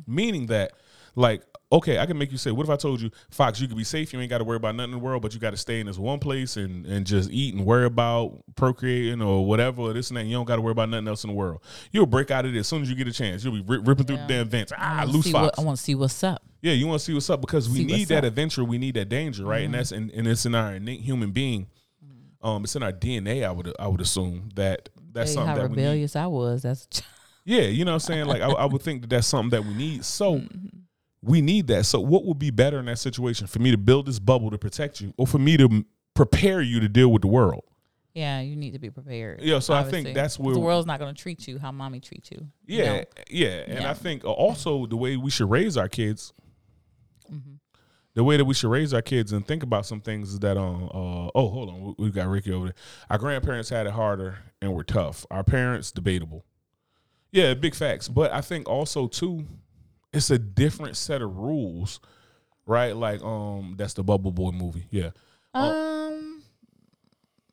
Meaning 0.07 0.47
that 0.47 0.73
like 1.17 1.43
okay, 1.73 1.99
I 1.99 2.05
can 2.05 2.19
make 2.19 2.31
you 2.31 2.37
say, 2.37 2.51
what 2.51 2.65
if 2.65 2.71
I 2.71 2.77
told 2.77 3.01
you, 3.01 3.11
Fox, 3.31 3.59
you 3.59 3.67
could 3.67 3.79
be 3.79 3.83
safe, 3.85 4.13
you 4.13 4.21
ain't 4.21 4.29
got 4.29 4.39
to 4.39 4.45
worry 4.45 4.59
about 4.59 4.75
nothing 4.75 4.93
in 4.93 4.99
the 4.99 5.03
world, 5.03 5.23
but 5.23 5.33
you 5.33 5.41
got 5.41 5.53
to 5.53 5.57
stay 5.57 5.81
in 5.81 5.87
this 5.87 5.97
one 5.97 6.19
place 6.19 6.59
and 6.59 6.85
and 6.87 7.07
just 7.07 7.31
eat 7.31 7.55
and 7.55 7.65
worry 7.65 7.87
about 7.87 8.45
procreating 8.57 9.23
or 9.23 9.45
whatever, 9.47 9.81
or 9.83 9.93
this 9.95 10.11
and 10.11 10.19
that. 10.19 10.25
You 10.25 10.35
don't 10.35 10.45
got 10.45 10.57
to 10.57 10.63
worry 10.63 10.73
about 10.73 10.91
nothing 10.91 11.09
else 11.09 11.25
in 11.25 11.29
the 11.29 11.35
world. 11.35 11.63
You'll 11.91 12.07
break 12.07 12.31
out 12.31 12.45
of 12.45 12.55
it 12.55 12.59
as 12.59 12.69
soon 12.69 12.83
as 12.83 12.91
you 12.91 12.95
get 12.95 13.09
a 13.09 13.13
chance. 13.13 13.43
You'll 13.43 13.55
be 13.55 13.63
ri- 13.63 13.79
ripping 13.83 14.05
through 14.05 14.19
the 14.19 14.27
damn 14.29 14.49
vents. 14.49 14.73
Ah, 14.77 15.05
loose 15.09 15.31
Fox. 15.31 15.57
what- 15.57 15.59
I 15.59 15.63
want 15.63 15.79
to 15.79 15.83
see 15.83 15.95
what's 15.95 16.23
up. 16.23 16.43
Yeah, 16.61 16.75
you 16.75 16.87
want 16.87 17.01
to 17.01 17.05
see 17.05 17.15
what's 17.15 17.29
up 17.31 17.41
because 17.41 17.69
we 17.69 17.79
See 17.79 17.85
need 17.87 18.09
that 18.09 18.19
up. 18.19 18.25
adventure. 18.25 18.63
We 18.65 18.79
need 18.79 18.95
that 18.95 19.09
danger, 19.09 19.45
right? 19.45 19.65
And 19.65 19.75
that's 19.75 19.91
and, 19.93 20.11
and 20.13 20.29
it's 20.29 20.47
in 20.47 20.55
our 20.55 20.75
innate 20.75 21.01
human 21.01 21.33
being. 21.33 21.67
Um, 22.43 22.65
it's 22.65 22.75
in 22.77 22.83
our 22.83 22.93
DNA. 22.93 23.45
I 23.45 23.51
would 23.53 23.73
I 23.79 23.87
would 23.89 24.01
assume 24.01 24.49
that 24.57 24.89
that's 25.13 25.33
something 25.33 25.49
how 25.49 25.55
that 25.57 25.71
we 25.71 25.77
need. 25.77 25.83
rebellious 25.83 26.17
I 26.17 26.27
was. 26.27 26.63
That's 26.63 26.89
Yeah, 27.45 27.63
you 27.63 27.85
know 27.85 27.93
what 27.93 27.95
I'm 28.05 28.15
saying. 28.15 28.27
Like 28.27 28.43
I, 28.43 28.51
I 28.51 28.65
would 28.67 28.83
think 28.83 29.03
that 29.03 29.11
that's 29.11 29.27
something 29.27 29.51
that 29.51 29.65
we 29.67 29.75
need. 29.75 30.05
So 30.05 30.43
we 31.23 31.41
need 31.41 31.69
that. 31.69 31.85
So 31.87 32.01
what 32.01 32.25
would 32.25 32.39
be 32.39 32.51
better 32.51 32.79
in 32.81 32.87
that 32.87 32.99
situation 32.99 33.47
for 33.47 33.59
me 33.61 33.71
to 33.71 33.79
build 33.79 34.07
this 34.07 34.19
bubble 34.19 34.51
to 34.51 34.59
protect 34.59 35.01
you, 35.01 35.15
or 35.17 35.27
for 35.27 35.39
me 35.39 35.57
to 35.57 35.85
prepare 36.15 36.61
you 36.61 36.81
to 36.81 36.89
deal 36.89 37.13
with 37.13 37.23
the 37.23 37.29
world? 37.29 37.63
yeah. 38.15 38.41
You 38.41 38.57
need 38.57 38.73
to 38.73 38.79
be 38.79 38.91
prepared. 38.91 39.41
Yeah, 39.41 39.59
so 39.61 39.73
I 39.73 39.85
think 39.85 40.13
that's 40.15 40.39
where- 40.39 40.53
the 40.53 40.61
world's 40.61 40.87
not 40.87 40.99
going 41.01 41.15
to 41.15 41.21
treat 41.23 41.49
you 41.49 41.59
how 41.59 41.73
mommy 41.73 41.99
treats 42.01 42.31
you. 42.31 42.47
you 42.67 42.79
Yeah, 42.79 42.93
know? 42.97 43.05
yeah, 43.31 43.49
and 43.69 43.81
Yeah. 43.81 43.91
I 43.91 43.95
think 43.95 44.25
also 44.25 44.85
the 44.87 44.97
way 44.97 45.17
we 45.17 45.31
should 45.31 45.49
raise 45.49 45.77
our 45.79 45.89
kids, 45.89 46.33
Mm-hmm. 47.33 47.55
The 48.15 48.23
way 48.25 48.37
that 48.37 48.45
we 48.45 48.55
should 48.55 48.71
raise 48.71 48.93
our 48.93 49.01
kids 49.03 49.33
and 49.33 49.47
think 49.47 49.63
about 49.63 49.87
some 49.87 50.01
things 50.01 50.33
is 50.33 50.39
that 50.41 50.57
um 50.57 50.85
uh 50.95 51.31
oh 51.35 51.49
hold 51.49 51.69
on 51.71 51.95
we, 51.99 52.11
got 52.11 52.29
Ricky 52.29 52.53
over 52.53 52.67
there. 52.67 52.75
Our 53.11 53.19
grandparents 53.19 53.71
had 53.71 53.87
it 53.87 53.93
harder 53.93 54.39
and 54.61 54.75
were 54.75 54.85
tough. 54.85 55.25
Our 55.31 55.45
parents 55.45 55.91
debatable. 55.93 56.45
Yeah, 57.31 57.55
big 57.55 57.75
facts. 57.75 58.09
But 58.09 58.33
I 58.33 58.41
think 58.43 58.69
also 58.69 59.07
too, 59.09 59.47
it's 60.13 60.31
a 60.31 60.39
different 60.39 60.97
set 60.99 61.23
of 61.23 61.37
rules, 61.39 62.01
right? 62.67 62.95
Like 62.95 63.23
um 63.23 63.75
that's 63.79 63.95
the 63.95 64.05
Bubble 64.05 64.33
Boy 64.33 64.51
movie. 64.51 64.87
Yeah, 64.91 65.11
Um, 65.55 66.43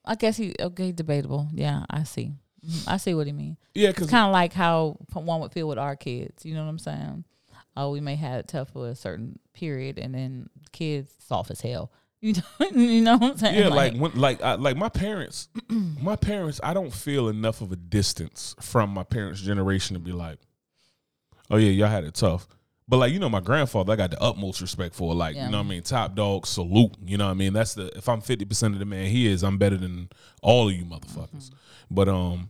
I 0.04 0.15
guess 0.15 0.36
he 0.38 0.54
okay, 0.60 0.91
debatable. 0.91 1.48
Yeah, 1.54 1.86
I 1.89 2.04
see. 2.04 2.34
Mhm, 2.65 2.88
I 2.89 2.98
see 2.98 3.13
what 3.13 3.26
he 3.28 3.32
mean. 3.32 3.56
yeah, 3.74 3.88
because 3.91 4.10
kind 4.10 4.26
of 4.28 4.34
like 4.34 4.52
how 4.52 4.98
one 5.13 5.39
would 5.39 5.54
feel 5.54 5.69
with 5.69 5.78
our 5.78 5.95
kids. 5.95 6.45
You 6.45 6.54
know 6.56 6.63
what 6.63 6.69
I'm 6.69 6.80
saying? 6.80 7.24
Oh, 7.80 7.92
we 7.92 8.02
may 8.02 8.15
have 8.15 8.39
it 8.39 8.48
tough 8.50 8.70
for 8.70 8.89
a 8.89 8.96
certain 8.96 9.39
period, 9.54 9.98
and 9.98 10.13
then 10.13 10.50
kids 10.74 11.13
soft 11.26 11.50
as 11.52 11.62
hell. 11.62 11.92
You 12.22 12.34
know, 12.34 12.68
you 12.76 13.02
know 13.02 13.15
what 13.15 13.32
I'm 13.32 13.38
saying? 13.38 13.58
yeah, 13.60 13.70
like 13.70 13.96
when 13.96 14.12
like 14.13 14.42
I, 14.42 14.56
like 14.56 14.76
my 14.76 14.89
parents, 14.89 15.48
my 15.70 16.18
parents, 16.18 16.60
I 16.62 16.74
don't 16.74 16.92
feel 16.92 17.30
enough 17.30 17.62
of 17.62 17.72
a 17.72 17.78
distance 17.78 18.56
from 18.60 18.89
my 18.89 19.04
parents' 19.04 19.39
generation 19.39 19.94
to 19.94 20.02
be 20.02 20.12
like, 20.12 20.38
oh 21.50 21.56
yeah, 21.56 21.70
y'all 21.72 21.88
had 21.88 22.04
it 22.04 22.15
tough. 22.15 22.46
But 22.89 22.98
like 22.98 23.13
you 23.13 23.20
know, 23.20 23.30
my 23.30 23.39
grandfather, 23.39 23.94
I 23.94 23.96
got 23.96 24.12
the 24.12 24.22
utmost 24.22 24.60
respect 24.60 24.96
for. 24.96 25.15
Like 25.15 25.38
Yeah. 25.38 25.46
you 25.46 25.52
know, 25.52 25.60
what 25.60 25.68
I 25.68 25.70
mean, 25.70 25.82
top 25.82 26.13
dog, 26.15 26.46
salute. 26.46 26.92
You 27.06 27.18
know, 27.18 27.24
what 27.28 27.32
I 27.32 27.36
mean, 27.36 27.54
that's 27.54 27.76
the 27.76 27.89
if 27.98 28.10
I'm 28.10 28.20
fifty 28.20 28.44
percent 28.44 28.74
of 28.74 28.80
the 28.80 28.86
man 28.86 29.06
he 29.06 29.26
is, 29.26 29.42
I'm 29.42 29.58
better 29.58 29.78
than 29.78 30.10
all 30.42 30.68
of 30.68 30.76
you 30.76 30.84
motherfuckers. 30.84 31.52
But 31.89 32.10
um, 32.10 32.50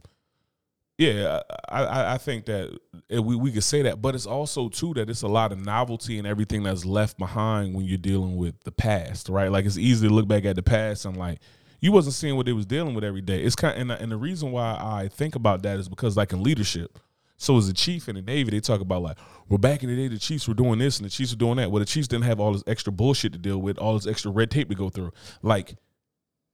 yeah, 1.00 1.40
I, 1.70 1.84
I 1.86 2.14
I 2.16 2.18
think 2.18 2.46
that 2.48 2.78
we 3.10 3.34
we 3.34 3.54
could 3.54 3.64
say 3.64 3.84
that, 3.84 4.02
but 4.02 4.16
it's 4.16 4.26
also 4.26 4.68
too 4.68 4.94
that 4.96 5.10
it's 5.10 5.22
a 5.22 5.30
lot 5.30 5.54
of 5.54 5.66
novelty 5.66 6.18
and 6.18 6.28
everything 6.28 6.62
that's 6.62 6.84
left 6.84 7.18
behind 7.18 7.74
when 7.74 7.86
you're 7.86 7.98
dealing 7.98 8.36
with 8.36 8.62
the 8.66 8.72
past, 8.74 9.30
right? 9.30 9.50
Like 9.50 9.66
it's 9.66 9.78
easy 9.78 10.10
to 10.10 10.14
look 10.14 10.28
back 10.28 10.44
at 10.44 10.58
the 10.58 10.62
past 10.62 11.06
and 11.06 11.16
like 11.16 11.40
you 11.80 11.94
wasn't 11.94 12.16
seeing 12.16 12.36
what 12.36 12.48
they 12.48 12.52
was 12.52 12.66
dealing 12.66 12.96
with 12.96 13.06
every 13.06 13.22
day. 13.22 13.42
It's 13.42 13.56
kind 13.56 13.80
and 13.80 13.90
and 13.90 14.12
the 14.12 14.18
reason 14.18 14.52
why 14.52 14.78
I 14.78 15.08
think 15.08 15.36
about 15.36 15.64
that 15.64 15.80
is 15.80 15.88
because 15.88 16.18
like 16.18 16.34
in 16.34 16.44
leadership. 16.44 17.00
So 17.38 17.58
as 17.58 17.70
a 17.70 17.74
chief 17.74 18.10
in 18.10 18.16
the 18.16 18.22
Navy, 18.22 18.52
they 18.52 18.60
talk 18.60 18.82
about 18.82 19.02
like, 19.02 19.18
well, 19.48 19.58
back 19.58 19.82
in 19.82 19.90
the 19.90 19.96
day, 19.96 20.10
the 20.10 20.20
Chiefs 20.20 20.46
were 20.46 20.54
doing 20.54 20.78
this 20.78 20.98
and 20.98 21.06
the 21.06 21.10
Chiefs 21.10 21.32
were 21.32 21.38
doing 21.38 21.56
that. 21.56 21.72
Well, 21.72 21.80
the 21.80 21.86
Chiefs 21.86 22.10
didn't 22.10 22.26
have 22.26 22.42
all 22.42 22.52
this 22.52 22.66
extra 22.68 22.92
bullshit 22.92 23.32
to 23.32 23.40
deal 23.40 23.60
with, 23.60 23.78
all 23.78 23.94
this 23.94 24.06
extra 24.06 24.30
red 24.30 24.52
tape 24.52 24.68
to 24.68 24.76
go 24.76 24.90
through. 24.90 25.14
Like 25.42 25.76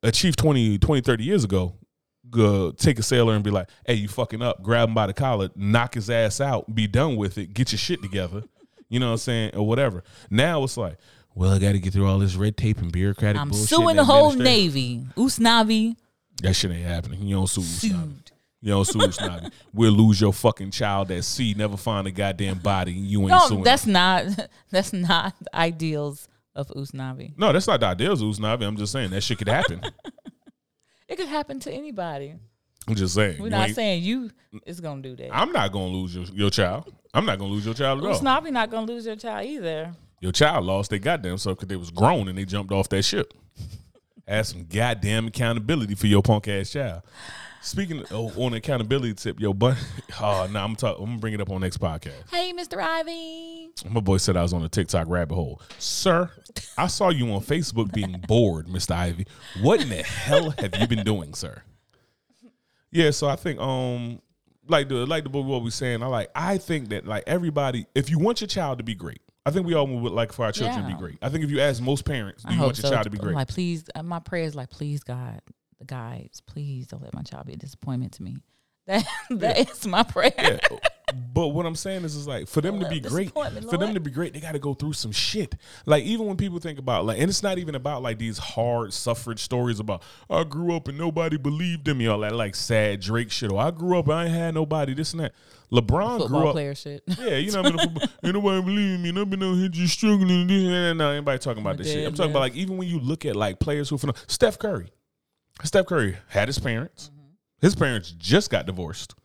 a 0.03 0.11
chief 0.11 0.35
20, 0.35 0.77
20 0.77 1.01
30 1.01 1.23
years 1.23 1.43
ago, 1.43 1.73
go 2.29 2.71
take 2.71 2.99
a 2.99 3.03
sailor 3.03 3.33
and 3.33 3.43
be 3.43 3.51
like, 3.51 3.69
hey, 3.85 3.93
you 3.95 4.07
fucking 4.07 4.41
up, 4.41 4.61
grab 4.63 4.89
him 4.89 4.95
by 4.95 5.07
the 5.07 5.13
collar, 5.13 5.49
knock 5.55 5.93
his 5.95 6.09
ass 6.09 6.41
out, 6.41 6.73
be 6.73 6.87
done 6.87 7.15
with 7.15 7.37
it, 7.37 7.53
get 7.53 7.71
your 7.71 7.79
shit 7.79 8.01
together. 8.01 8.43
You 8.89 8.99
know 8.99 9.07
what 9.07 9.11
I'm 9.13 9.17
saying? 9.17 9.55
Or 9.55 9.65
whatever. 9.67 10.03
Now 10.29 10.63
it's 10.63 10.77
like, 10.77 10.97
well, 11.33 11.51
I 11.53 11.59
got 11.59 11.73
to 11.73 11.79
get 11.79 11.91
through 11.93 12.07
all 12.07 12.19
this 12.19 12.35
red 12.35 12.55
tape 12.55 12.77
and 12.79 12.91
bureaucratic 12.91 13.41
I'm 13.41 13.49
bullshit. 13.49 13.69
suing 13.69 13.95
the 13.95 14.05
whole. 14.05 14.31
Navy. 14.33 15.05
US 15.17 15.39
Navy 15.39 15.97
That 16.41 16.53
shit 16.53 16.71
ain't 16.71 16.85
happening. 16.85 17.23
You 17.23 17.35
don't 17.35 17.47
sue 17.47 17.61
US 17.61 17.83
Navy. 17.83 18.15
You 18.61 18.71
don't 18.71 18.85
sue 18.85 19.01
US 19.03 19.19
Navy. 19.21 19.47
We'll 19.73 19.91
lose 19.91 20.21
your 20.21 20.33
fucking 20.33 20.71
child 20.71 21.11
at 21.11 21.23
sea, 21.23 21.53
never 21.57 21.77
find 21.77 22.07
a 22.07 22.11
goddamn 22.11 22.59
body, 22.59 22.93
and 22.97 23.05
you 23.05 23.21
ain't 23.21 23.29
No, 23.31 23.47
suing. 23.47 23.63
that's 23.63 23.85
not. 23.85 24.25
That's 24.71 24.91
not 24.93 25.33
the 25.39 25.55
ideals 25.55 26.27
of 26.55 26.71
US 26.75 26.93
Navy. 26.93 27.33
no, 27.37 27.51
that's 27.53 27.67
not 27.67 27.79
the 27.81 27.85
ideals 27.87 28.21
of 28.21 28.29
US 28.29 28.39
Navy. 28.39 28.65
I'm 28.65 28.77
just 28.77 28.91
saying 28.93 29.09
that 29.11 29.21
shit 29.21 29.37
could 29.39 29.49
happen. 29.49 29.81
It 31.07 31.17
could 31.17 31.27
happen 31.27 31.59
to 31.61 31.71
anybody. 31.71 32.35
I'm 32.87 32.95
just 32.95 33.15
saying. 33.15 33.41
We're 33.41 33.49
not 33.49 33.71
saying 33.71 34.03
you 34.03 34.29
is 34.65 34.79
gonna 34.79 35.01
do 35.01 35.15
that. 35.15 35.35
I'm 35.35 35.51
not 35.51 35.71
gonna 35.71 35.87
lose 35.87 36.15
your, 36.15 36.25
your 36.25 36.49
child. 36.49 36.93
I'm 37.13 37.25
not 37.25 37.39
gonna 37.39 37.51
lose 37.51 37.65
your 37.65 37.73
child 37.73 37.99
at 37.99 38.05
all. 38.05 38.11
US 38.15 38.21
Navy 38.21 38.51
not 38.51 38.69
gonna 38.69 38.85
lose 38.85 39.05
your 39.05 39.15
child 39.15 39.45
either. 39.45 39.93
Your 40.19 40.31
child 40.31 40.65
lost 40.65 40.89
their 40.89 40.99
goddamn 40.99 41.37
self 41.37 41.57
because 41.57 41.67
they 41.67 41.75
was 41.75 41.91
grown 41.91 42.27
and 42.27 42.37
they 42.37 42.45
jumped 42.45 42.71
off 42.71 42.89
that 42.89 43.03
ship. 43.03 43.33
Have 44.27 44.47
some 44.47 44.65
goddamn 44.65 45.27
accountability 45.27 45.95
for 45.95 46.07
your 46.07 46.21
punk 46.21 46.47
ass 46.47 46.71
child. 46.71 47.03
Speaking 47.65 48.01
of, 48.01 48.05
oh, 48.11 48.45
on 48.45 48.53
accountability 48.53 49.15
tip, 49.15 49.39
yo, 49.39 49.51
but 49.51 49.75
oh 50.21 50.47
no, 50.51 50.63
I'm 50.63 50.75
talking. 50.75 51.03
I'm 51.03 51.09
gonna 51.09 51.19
bring 51.19 51.33
it 51.33 51.41
up 51.41 51.49
on 51.49 51.61
next 51.61 51.77
podcast. 51.77 52.29
Hey, 52.29 52.53
Mr. 52.53 52.77
Ivy. 52.77 53.71
My 53.89 54.01
boy 54.01 54.17
said 54.17 54.37
I 54.37 54.43
was 54.43 54.53
on 54.53 54.61
the 54.61 54.69
TikTok 54.69 55.07
rabbit 55.09 55.33
hole. 55.33 55.59
Sir, 55.79 56.29
I 56.77 56.85
saw 56.85 57.09
you 57.09 57.27
on 57.31 57.41
Facebook 57.41 57.91
being 57.91 58.23
bored, 58.27 58.67
Mr. 58.67 58.91
Ivy. 58.91 59.25
What 59.63 59.81
in 59.81 59.89
the 59.89 60.03
hell 60.03 60.51
have 60.51 60.75
you 60.79 60.87
been 60.87 61.03
doing, 61.03 61.33
sir? 61.33 61.63
Yeah, 62.91 63.09
so 63.09 63.27
I 63.27 63.35
think 63.35 63.59
um 63.59 64.21
like 64.67 64.87
the 64.87 65.07
like 65.07 65.23
the 65.23 65.31
boy 65.31 65.41
what 65.41 65.63
we 65.63 65.71
saying, 65.71 66.03
I 66.03 66.05
like 66.05 66.29
I 66.35 66.59
think 66.59 66.89
that 66.89 67.07
like 67.07 67.23
everybody, 67.25 67.87
if 67.95 68.11
you 68.11 68.19
want 68.19 68.41
your 68.41 68.47
child 68.47 68.77
to 68.77 68.83
be 68.83 68.93
great, 68.93 69.21
I 69.43 69.49
think 69.49 69.65
we 69.65 69.73
all 69.73 69.87
would 69.87 70.13
like 70.13 70.33
for 70.33 70.45
our 70.45 70.51
children 70.51 70.83
to 70.83 70.87
be 70.87 70.93
great. 70.99 71.17
I 71.19 71.29
think 71.29 71.43
if 71.43 71.49
you 71.49 71.61
ask 71.61 71.81
most 71.81 72.05
parents, 72.05 72.43
do 72.43 72.49
I 72.49 72.53
you 72.53 72.61
want 72.61 72.77
your 72.77 72.83
so. 72.83 72.91
child 72.91 73.05
to 73.05 73.09
be 73.09 73.17
I'm 73.17 73.23
great? 73.23 73.35
Like, 73.35 73.47
please, 73.47 73.85
uh, 73.95 74.03
my 74.03 74.19
prayer 74.19 74.43
is 74.43 74.53
like, 74.53 74.69
please, 74.69 75.03
God, 75.03 75.41
the 75.79 75.85
guides, 75.85 76.41
please 76.41 76.87
don't 76.87 77.01
let 77.01 77.13
my 77.13 77.21
child 77.21 77.47
be 77.47 77.53
a 77.53 77.57
disappointment 77.57 78.13
to 78.13 78.23
me. 78.23 78.37
That 78.87 79.03
that 79.31 79.57
is 79.69 79.87
my 79.87 80.03
prayer. 80.03 80.31
yeah. 80.37 80.57
But 81.33 81.49
what 81.49 81.65
I'm 81.65 81.75
saying 81.75 82.03
is, 82.03 82.15
is 82.15 82.27
like 82.27 82.47
for 82.47 82.61
them 82.61 82.79
to 82.79 82.89
be 82.89 82.99
great, 82.99 83.31
for 83.33 83.77
them 83.77 83.93
to 83.93 83.99
be 83.99 84.11
great, 84.11 84.33
they 84.33 84.39
got 84.39 84.51
to 84.51 84.59
go 84.59 84.73
through 84.73 84.93
some 84.93 85.11
shit. 85.11 85.55
Like 85.85 86.03
even 86.03 86.25
when 86.25 86.35
people 86.35 86.59
think 86.59 86.77
about 86.77 87.05
like, 87.05 87.19
and 87.19 87.29
it's 87.29 87.41
not 87.43 87.57
even 87.57 87.75
about 87.75 88.01
like 88.01 88.17
these 88.17 88.37
hard 88.37 88.91
suffrage 88.93 89.39
stories 89.39 89.79
about 89.79 90.03
I 90.29 90.43
grew 90.43 90.75
up 90.75 90.87
and 90.87 90.97
nobody 90.97 91.37
believed 91.37 91.87
in 91.87 91.97
me, 91.97 92.07
all 92.07 92.19
that 92.19 92.35
like 92.35 92.55
sad 92.55 92.99
Drake 93.01 93.31
shit. 93.31 93.51
Or 93.51 93.59
I 93.59 93.71
grew 93.71 93.97
up 93.97 94.05
and 94.05 94.13
I 94.13 94.23
ain't 94.25 94.33
had 94.33 94.53
nobody. 94.55 94.93
This 94.93 95.13
and 95.13 95.21
that. 95.21 95.33
LeBron 95.71 96.27
grew 96.27 96.47
up. 96.47 96.53
player 96.53 96.75
shit. 96.75 97.03
Yeah, 97.19 97.37
you 97.37 97.51
know 97.51 97.61
what 97.63 97.73
I 97.73 97.85
mean. 97.85 97.93
Football- 97.93 98.09
Ain't 98.23 98.33
nobody 98.35 98.61
believe 98.61 98.99
me. 98.99 99.09
and 99.09 99.19
I've 99.19 99.29
been 99.29 99.43
out 99.43 99.55
here 99.55 99.67
just 99.69 99.93
struggling. 99.93 100.47
This 100.47 100.63
and 100.63 100.73
that. 100.73 100.93
No, 100.95 101.11
anybody 101.11 101.39
talking 101.39 101.61
about 101.61 101.77
this 101.77 101.91
shit. 101.91 102.05
I'm 102.05 102.13
talking 102.13 102.31
man. 102.31 102.31
about 102.31 102.39
like 102.41 102.55
even 102.55 102.77
when 102.77 102.87
you 102.87 102.99
look 102.99 103.25
at 103.25 103.35
like 103.35 103.59
players 103.59 103.89
who, 103.89 103.97
Steph 104.27 104.59
Curry. 104.59 104.89
Steph 105.63 105.85
Curry 105.85 106.17
had 106.29 106.47
his 106.47 106.59
parents. 106.59 107.09
Mm-hmm. 107.13 107.29
His 107.61 107.75
parents 107.75 108.11
just 108.11 108.49
got 108.49 108.65
divorced, 108.65 109.15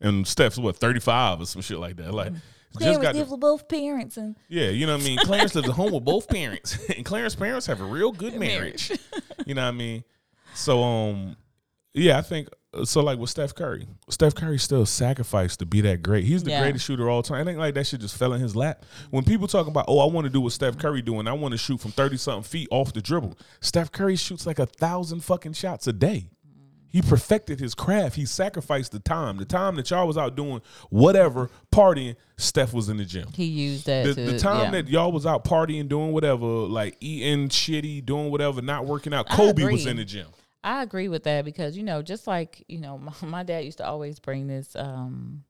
and 0.00 0.26
Steph's 0.26 0.58
what 0.58 0.76
35 0.76 1.40
or 1.40 1.46
some 1.46 1.62
shit 1.62 1.78
like 1.78 1.96
that. 1.96 2.12
Like 2.12 2.32
just 2.32 2.78
Clarence 2.78 3.02
got. 3.02 3.14
lived 3.14 3.30
with 3.30 3.40
both 3.40 3.68
parents 3.68 4.16
and 4.16 4.36
yeah, 4.48 4.68
you 4.68 4.86
know 4.86 4.94
what 4.94 5.02
I 5.02 5.04
mean. 5.04 5.18
Clarence 5.18 5.54
lives 5.54 5.68
at 5.68 5.74
home 5.74 5.92
with 5.92 6.04
both 6.04 6.28
parents, 6.28 6.78
and 6.96 7.04
Clarence's 7.04 7.36
parents 7.38 7.66
have 7.66 7.80
a 7.80 7.84
real 7.84 8.12
good 8.12 8.34
marriage. 8.40 8.90
you 9.46 9.54
know 9.54 9.62
what 9.62 9.68
I 9.68 9.72
mean? 9.72 10.04
So 10.54 10.82
um, 10.82 11.36
yeah, 11.94 12.18
I 12.18 12.22
think 12.22 12.48
so 12.84 13.02
like 13.02 13.18
with 13.18 13.30
Steph 13.30 13.54
Curry, 13.54 13.86
Steph 14.10 14.34
Curry 14.34 14.58
still 14.58 14.86
sacrificed 14.86 15.58
to 15.60 15.66
be 15.66 15.80
that 15.82 16.02
great. 16.02 16.24
He's 16.24 16.42
the 16.44 16.50
Yeah. 16.50 16.62
greatest 16.62 16.84
shooter 16.84 17.04
of 17.04 17.08
all 17.10 17.22
time. 17.22 17.46
It 17.46 17.50
ain't 17.52 17.58
like 17.60 17.74
that 17.74 17.86
shit 17.86 18.00
just 18.00 18.16
fell 18.16 18.32
in 18.32 18.40
his 18.40 18.54
lap. 18.56 18.84
When 19.10 19.24
people 19.24 19.46
talk 19.48 19.66
about, 19.66 19.84
oh, 19.88 19.98
I 20.00 20.06
want 20.12 20.24
to 20.26 20.30
do 20.30 20.40
what 20.40 20.52
Steph 20.52 20.78
Curry 20.78 21.02
doing, 21.02 21.26
I 21.28 21.32
want 21.32 21.52
to 21.52 21.58
shoot 21.58 21.80
from 21.80 21.92
thirty 21.92 22.16
something 22.16 22.42
feet 22.42 22.68
off 22.70 22.92
the 22.92 23.00
dribble. 23.00 23.38
Steph 23.60 23.92
Curry 23.92 24.16
shoots 24.16 24.46
like 24.46 24.58
a 24.58 24.66
thousand 24.66 25.20
fucking 25.24 25.52
shots 25.54 25.86
a 25.86 25.92
day. 25.92 26.30
He 26.90 27.02
perfected 27.02 27.60
his 27.60 27.74
craft. 27.74 28.16
He 28.16 28.24
sacrificed 28.24 28.92
the 28.92 28.98
time. 28.98 29.36
The 29.36 29.44
time 29.44 29.76
that 29.76 29.90
y'all 29.90 30.06
was 30.06 30.16
out 30.16 30.36
doing 30.36 30.62
whatever, 30.88 31.50
partying, 31.70 32.16
Steph 32.38 32.72
was 32.72 32.88
in 32.88 32.96
the 32.96 33.04
gym. 33.04 33.28
He 33.34 33.44
used 33.44 33.84
that 33.84 34.06
The, 34.06 34.14
to 34.14 34.32
the 34.32 34.38
time 34.38 34.72
yeah. 34.72 34.82
that 34.82 34.88
y'all 34.88 35.12
was 35.12 35.26
out 35.26 35.44
partying, 35.44 35.86
doing 35.86 36.12
whatever, 36.12 36.46
like 36.46 36.96
eating 37.00 37.50
shitty, 37.50 38.06
doing 38.06 38.30
whatever, 38.30 38.62
not 38.62 38.86
working 38.86 39.12
out, 39.12 39.26
I 39.30 39.36
Kobe 39.36 39.64
was 39.70 39.84
in 39.84 39.98
the 39.98 40.04
gym. 40.06 40.28
I 40.64 40.82
agree 40.82 41.08
with 41.08 41.24
that 41.24 41.44
because 41.44 41.76
you 41.76 41.82
know, 41.82 42.02
just 42.02 42.26
like 42.26 42.64
you 42.68 42.80
know, 42.80 42.98
my, 43.22 43.28
my 43.28 43.42
dad 43.42 43.64
used 43.64 43.78
to 43.78 43.86
always 43.86 44.18
bring 44.18 44.46
this, 44.46 44.74
um, 44.76 45.44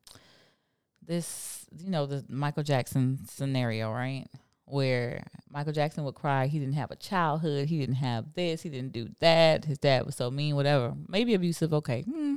this 1.05 1.65
you 1.77 1.89
know, 1.89 2.05
the 2.05 2.25
Michael 2.29 2.63
Jackson 2.63 3.19
scenario, 3.27 3.91
right? 3.91 4.25
Where 4.65 5.23
Michael 5.49 5.73
Jackson 5.73 6.03
would 6.03 6.13
cry, 6.13 6.45
he 6.45 6.59
didn't 6.59 6.75
have 6.75 6.91
a 6.91 6.95
childhood, 6.95 7.69
he 7.69 7.79
didn't 7.79 7.95
have 7.95 8.33
this, 8.35 8.61
he 8.61 8.69
didn't 8.69 8.93
do 8.93 9.09
that, 9.19 9.65
his 9.65 9.79
dad 9.79 10.05
was 10.05 10.15
so 10.15 10.29
mean, 10.29 10.55
whatever. 10.55 10.93
Maybe 11.07 11.33
abusive, 11.33 11.73
okay. 11.73 12.03
Hmm. 12.03 12.35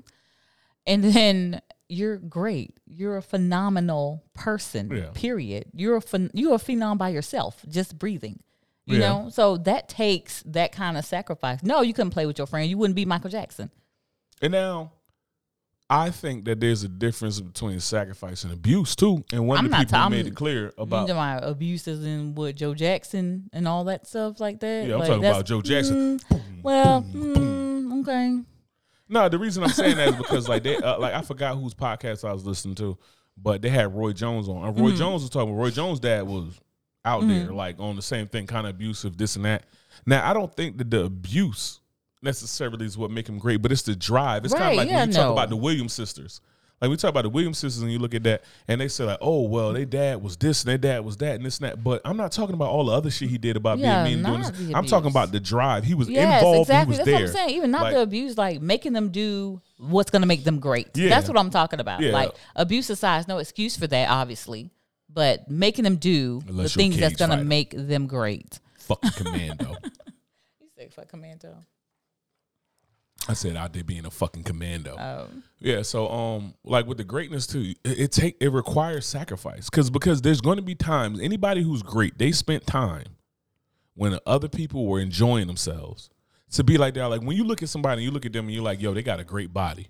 And 0.86 1.04
then 1.04 1.60
you're 1.88 2.16
great. 2.16 2.78
You're 2.86 3.18
a 3.18 3.22
phenomenal 3.22 4.24
person. 4.34 4.90
Yeah. 4.90 5.10
Period. 5.12 5.66
You're 5.74 5.96
a 5.96 6.00
phen- 6.00 6.30
you're 6.32 6.54
a 6.54 6.58
phenom 6.58 6.98
by 6.98 7.10
yourself, 7.10 7.62
just 7.68 7.98
breathing. 7.98 8.42
You 8.86 8.98
Yeah. 8.98 9.08
know, 9.08 9.28
so 9.30 9.56
that 9.58 9.88
takes 9.88 10.42
that 10.46 10.72
kind 10.72 10.96
of 10.98 11.04
sacrifice. 11.04 11.62
No, 11.62 11.82
you 11.82 11.94
couldn't 11.94 12.10
play 12.10 12.26
with 12.26 12.38
your 12.38 12.46
friend. 12.46 12.68
You 12.68 12.78
wouldn't 12.78 12.96
be 12.96 13.04
Michael 13.04 13.30
Jackson. 13.30 13.70
And 14.40 14.52
now, 14.52 14.92
I 15.88 16.10
think 16.10 16.46
that 16.46 16.58
there's 16.58 16.82
a 16.84 16.88
difference 16.88 17.38
between 17.38 17.78
sacrifice 17.78 18.44
and 18.44 18.52
abuse 18.52 18.96
too. 18.96 19.24
And 19.32 19.46
one 19.46 19.58
I'm 19.58 19.66
of 19.66 19.70
the 19.72 19.76
people 19.78 19.98
who 20.00 20.10
made 20.10 20.26
it 20.26 20.34
clear 20.34 20.64
you 20.66 20.72
about 20.82 21.06
know 21.06 21.14
my 21.14 21.36
abuses 21.36 22.04
and 22.04 22.36
what 22.36 22.56
Joe 22.56 22.74
Jackson 22.74 23.50
and 23.52 23.68
all 23.68 23.84
that 23.84 24.06
stuff 24.06 24.40
like 24.40 24.58
that. 24.60 24.86
yeah, 24.86 24.94
I'm 24.94 25.00
Like, 25.00 25.08
talking 25.08 25.24
about 25.26 25.44
Joe 25.44 25.60
Jackson. 25.62 26.18
mm, 26.18 26.62
well, 26.62 27.02
mm, 27.02 28.00
okay. 28.00 28.40
No, 29.08 29.28
the 29.28 29.38
reason 29.38 29.62
I'm 29.62 29.68
saying 29.70 29.96
that 29.98 30.08
is 30.08 30.16
because 30.16 30.48
like 30.48 30.62
they 30.62 30.76
uh, 30.78 30.98
like 30.98 31.12
I 31.14 31.20
forgot 31.20 31.56
whose 31.56 31.74
podcast 31.74 32.26
I 32.26 32.32
was 32.32 32.46
listening 32.46 32.74
to, 32.76 32.96
but 33.36 33.60
they 33.60 33.68
had 33.68 33.94
Roy 33.94 34.12
Jones 34.12 34.48
on. 34.48 34.66
And 34.66 34.80
Roy 34.80 34.88
Mm-hmm. 34.88 34.96
Jones 34.98 35.22
was 35.22 35.30
talking. 35.30 35.54
Roy 35.54 35.70
Jones' 35.70 36.00
dad 36.00 36.26
was 36.26 36.58
out 37.04 37.22
mm-hmm. 37.22 37.30
there 37.30 37.52
like 37.52 37.78
on 37.78 37.96
the 37.96 38.02
same 38.02 38.26
thing, 38.26 38.46
kind 38.46 38.66
of 38.66 38.74
abusive, 38.74 39.16
this 39.16 39.36
and 39.36 39.44
that. 39.44 39.64
Now 40.06 40.28
I 40.28 40.32
don't 40.32 40.54
think 40.54 40.78
that 40.78 40.90
the 40.90 41.04
abuse 41.04 41.80
necessarily 42.22 42.86
is 42.86 42.96
what 42.96 43.10
make 43.10 43.28
him 43.28 43.38
great, 43.38 43.60
but 43.60 43.72
it's 43.72 43.82
the 43.82 43.96
drive. 43.96 44.44
It's 44.44 44.54
kind 44.54 44.70
of 44.70 44.76
like 44.76 44.88
yeah, 44.88 45.00
when 45.00 45.08
you 45.08 45.14
talk 45.14 45.32
about 45.32 45.48
the 45.48 45.56
Williams 45.56 45.92
sisters. 45.92 46.40
Like 46.80 46.90
we 46.90 46.96
talk 46.96 47.10
about 47.10 47.22
the 47.22 47.28
Williams 47.28 47.58
sisters, 47.58 47.80
and 47.80 47.92
you 47.92 48.00
look 48.00 48.12
at 48.12 48.24
that, 48.24 48.42
and 48.66 48.80
they 48.80 48.88
say 48.88 49.04
like, 49.04 49.18
"Oh, 49.20 49.42
well, 49.42 49.72
their 49.72 49.84
dad 49.84 50.20
was 50.20 50.36
this, 50.36 50.64
and 50.64 50.70
their 50.70 50.78
dad 50.78 51.04
was 51.04 51.16
that, 51.18 51.36
and 51.36 51.46
this 51.46 51.58
and 51.58 51.68
that." 51.68 51.84
But 51.84 52.00
I'm 52.04 52.16
not 52.16 52.32
talking 52.32 52.54
about 52.54 52.70
all 52.70 52.86
the 52.86 52.92
other 52.92 53.08
shit 53.08 53.30
he 53.30 53.38
did 53.38 53.56
about 53.56 53.78
Yeah, 53.78 54.02
being 54.02 54.16
mean. 54.16 54.26
and 54.26 54.42
doing 54.42 54.66
this. 54.66 54.74
I'm 54.74 54.86
talking 54.86 55.08
about 55.08 55.30
the 55.30 55.38
drive. 55.38 55.84
He 55.84 55.94
was 55.94 56.08
Yes, 56.08 56.42
involved. 56.42 56.70
exactly. 56.70 56.84
He 56.84 56.88
was 56.88 56.98
That's 56.98 57.06
there. 57.06 57.14
what 57.14 57.28
I'm 57.28 57.48
saying. 57.48 57.56
Even 57.56 57.70
not 57.70 57.82
Like- 57.82 57.94
the 57.94 58.00
abuse, 58.00 58.36
like 58.36 58.60
making 58.60 58.94
them 58.94 59.10
do 59.10 59.60
what's 59.78 60.10
going 60.10 60.22
to 60.22 60.26
make 60.26 60.42
them 60.42 60.58
great. 60.58 60.88
Yeah. 60.96 61.08
That's 61.08 61.28
what 61.28 61.38
I'm 61.38 61.50
talking 61.50 61.78
about. 61.78 62.02
Like 62.02 62.34
abuse 62.56 62.90
aside, 62.90 63.28
no 63.28 63.38
excuse 63.38 63.76
for 63.76 63.86
that, 63.86 64.08
obviously, 64.08 64.72
but 65.12 65.48
making 65.50 65.84
them 65.84 65.96
do 65.96 66.42
Unless 66.48 66.74
the 66.74 66.78
things 66.78 66.98
that's 66.98 67.16
going 67.16 67.30
to 67.30 67.36
fighter. 67.36 67.44
make 67.44 67.74
them 67.76 68.06
great. 68.06 68.60
Fucking 68.78 69.10
commando. 69.12 69.76
You 70.60 70.68
say 70.76 70.88
fuck 70.88 71.08
commando. 71.08 71.56
I 73.28 73.34
said 73.34 73.56
out 73.56 73.72
there 73.72 73.84
being 73.84 74.04
a 74.04 74.10
fucking 74.10 74.42
commando. 74.42 74.96
Um, 74.96 75.44
Yeah, 75.60 75.82
so 75.82 76.08
um, 76.08 76.54
like 76.64 76.86
with 76.86 76.98
the 76.98 77.04
greatness 77.04 77.46
too, 77.46 77.74
it, 77.84 78.00
it 78.00 78.12
take 78.12 78.36
it 78.40 78.48
requires 78.48 79.06
sacrifice 79.06 79.70
because 79.70 79.90
because 79.90 80.22
there's 80.22 80.40
going 80.40 80.56
to 80.56 80.62
be 80.62 80.74
times 80.74 81.20
anybody 81.20 81.62
who's 81.62 81.82
great 81.82 82.18
they 82.18 82.32
spent 82.32 82.66
time 82.66 83.16
when 83.94 84.18
other 84.26 84.48
people 84.48 84.86
were 84.86 84.98
enjoying 84.98 85.46
themselves 85.46 86.10
to 86.52 86.64
be 86.64 86.78
like 86.78 86.94
that. 86.94 87.06
Like 87.06 87.22
when 87.22 87.36
you 87.36 87.44
look 87.44 87.62
at 87.62 87.68
somebody 87.68 88.02
and 88.02 88.04
you 88.04 88.10
look 88.10 88.26
at 88.26 88.32
them 88.32 88.46
and 88.46 88.54
you're 88.54 88.64
like, 88.64 88.80
yo, 88.80 88.92
they 88.92 89.02
got 89.02 89.20
a 89.20 89.24
great 89.24 89.52
body. 89.52 89.88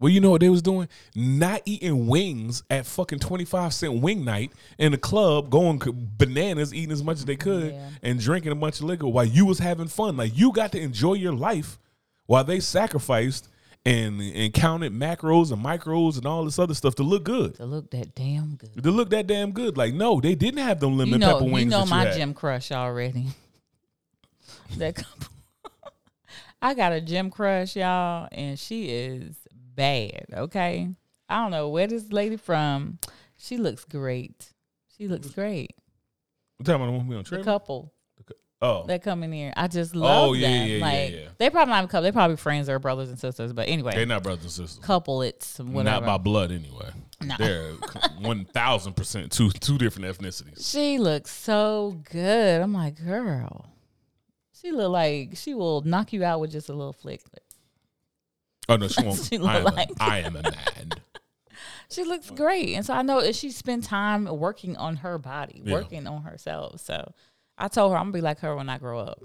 Well, 0.00 0.10
you 0.10 0.20
know 0.20 0.30
what 0.30 0.40
they 0.40 0.48
was 0.48 0.62
doing? 0.62 0.88
Not 1.14 1.60
eating 1.66 2.06
wings 2.06 2.62
at 2.70 2.86
fucking 2.86 3.18
twenty 3.20 3.44
five 3.44 3.72
cent 3.74 4.00
wing 4.00 4.24
night 4.24 4.50
in 4.78 4.92
the 4.92 4.98
club, 4.98 5.50
going 5.50 5.80
bananas, 6.18 6.72
eating 6.74 6.90
as 6.90 7.02
much 7.04 7.18
as 7.18 7.26
they 7.26 7.36
could, 7.36 7.72
Yeah. 7.74 7.90
and 8.02 8.18
drinking 8.18 8.52
a 8.52 8.54
bunch 8.56 8.80
of 8.80 8.86
liquor 8.86 9.06
while 9.06 9.26
you 9.26 9.44
was 9.46 9.58
having 9.58 9.88
fun. 9.88 10.16
Like 10.16 10.36
you 10.36 10.52
got 10.52 10.72
to 10.72 10.80
enjoy 10.80 11.14
your 11.14 11.34
life 11.34 11.78
while 12.26 12.44
they 12.44 12.60
sacrificed 12.60 13.48
and 13.84 14.20
and 14.20 14.52
counted 14.54 14.92
macros 14.92 15.52
and 15.52 15.62
micros 15.64 16.16
and 16.16 16.26
all 16.26 16.44
this 16.44 16.58
other 16.58 16.74
stuff 16.74 16.94
to 16.94 17.02
look 17.02 17.24
good. 17.24 17.54
to 17.56 17.66
look 17.66 17.90
that 17.90 18.14
damn 18.14 18.54
good. 18.56 18.82
To 18.82 18.90
look 18.90 19.10
that 19.10 19.26
damn 19.26 19.52
good. 19.52 19.76
Like 19.76 19.92
no, 19.94 20.18
they 20.20 20.34
didn't 20.34 20.60
have 20.64 20.80
them 20.80 20.96
lemon 20.96 21.14
You 21.14 21.18
know, 21.18 21.32
pepper 21.34 21.44
wings. 21.44 21.64
you 21.64 21.70
know 21.70 21.78
that 21.80 21.84
you 21.86 21.90
my 21.90 22.04
had. 22.06 22.14
gym 22.16 22.32
crush 22.34 22.72
already. 22.72 23.26
that 24.78 24.94
couple. 24.96 25.28
I 26.62 26.74
got 26.74 26.92
a 26.92 27.00
gym 27.00 27.30
crush, 27.30 27.76
y'all, 27.76 28.28
and 28.32 28.58
she 28.58 28.86
is 28.90 29.34
bad. 29.80 30.26
Okay, 30.34 30.88
I 31.28 31.36
don't 31.42 31.50
know 31.50 31.68
where 31.70 31.86
this 31.86 32.12
lady 32.12 32.36
from. 32.36 32.98
She 33.36 33.56
looks 33.56 33.84
great. 33.84 34.52
She 34.96 35.08
looks 35.08 35.28
great. 35.30 35.70
You 36.58 36.64
talking 36.64 36.74
about 36.82 36.86
the 36.92 36.98
one 36.98 37.06
we 37.06 37.16
on 37.16 37.22
The 37.22 37.28
trip? 37.28 37.44
couple 37.44 37.92
Oh, 38.62 38.84
that 38.88 39.02
come 39.02 39.22
in 39.22 39.32
here, 39.32 39.54
I 39.56 39.68
just 39.68 39.96
oh, 39.96 40.00
love 40.00 40.28
Oh, 40.28 40.32
yeah, 40.34 40.48
them. 40.48 40.68
yeah, 40.68 40.74
yeah, 40.76 40.84
like 40.84 41.12
yeah. 41.12 41.28
they 41.38 41.48
probably 41.48 41.72
not 41.72 41.84
a 41.84 41.86
couple. 41.86 42.02
They 42.02 42.12
probably 42.12 42.36
friends 42.36 42.68
or 42.68 42.78
brothers 42.78 43.08
and 43.08 43.18
sisters. 43.18 43.54
But 43.54 43.68
anyway, 43.70 43.92
they're 43.94 44.04
not 44.04 44.22
brothers 44.22 44.44
and 44.44 44.52
sisters. 44.52 44.84
couple. 44.84 45.22
It's 45.22 45.58
whatever. 45.58 46.04
Not 46.04 46.06
by 46.06 46.18
blood 46.18 46.52
anyway. 46.52 46.90
No. 47.22 47.36
They're 47.38 47.72
one 48.20 48.44
thousand 48.44 48.96
percent 48.96 49.32
two 49.32 49.48
two 49.50 49.78
different 49.78 50.14
ethnicities. 50.14 50.70
She 50.70 50.98
looks 50.98 51.30
so 51.30 52.02
good. 52.12 52.60
I'm 52.60 52.74
like, 52.74 53.02
girl. 53.02 53.64
She 54.52 54.72
look 54.72 54.92
like 54.92 55.38
she 55.38 55.54
will 55.54 55.80
knock 55.80 56.12
you 56.12 56.22
out 56.22 56.40
with 56.40 56.52
just 56.52 56.68
a 56.68 56.74
little 56.74 56.92
flick. 56.92 57.22
Oh 58.70 58.76
no, 58.76 58.88
she 58.88 59.02
won't. 59.04 59.18
She 59.18 59.38
I, 59.38 59.58
am 59.58 59.64
like- 59.64 59.90
a, 59.90 60.02
I 60.02 60.18
am 60.20 60.36
a 60.36 60.42
man. 60.42 60.90
She 61.92 62.04
looks 62.04 62.30
great, 62.30 62.74
and 62.76 62.86
so 62.86 62.94
I 62.94 63.02
know 63.02 63.20
that 63.20 63.34
she 63.34 63.50
spent 63.50 63.82
time 63.82 64.24
working 64.26 64.76
on 64.76 64.94
her 64.98 65.18
body, 65.18 65.60
Yeah. 65.64 65.72
working 65.74 66.06
on 66.06 66.22
herself. 66.22 66.80
So 66.80 67.12
I 67.58 67.66
told 67.66 67.90
her 67.90 67.98
I'm 67.98 68.04
gonna 68.04 68.12
be 68.12 68.20
like 68.20 68.38
her 68.40 68.54
when 68.54 68.68
I 68.68 68.78
grow 68.78 69.00
up. 69.00 69.20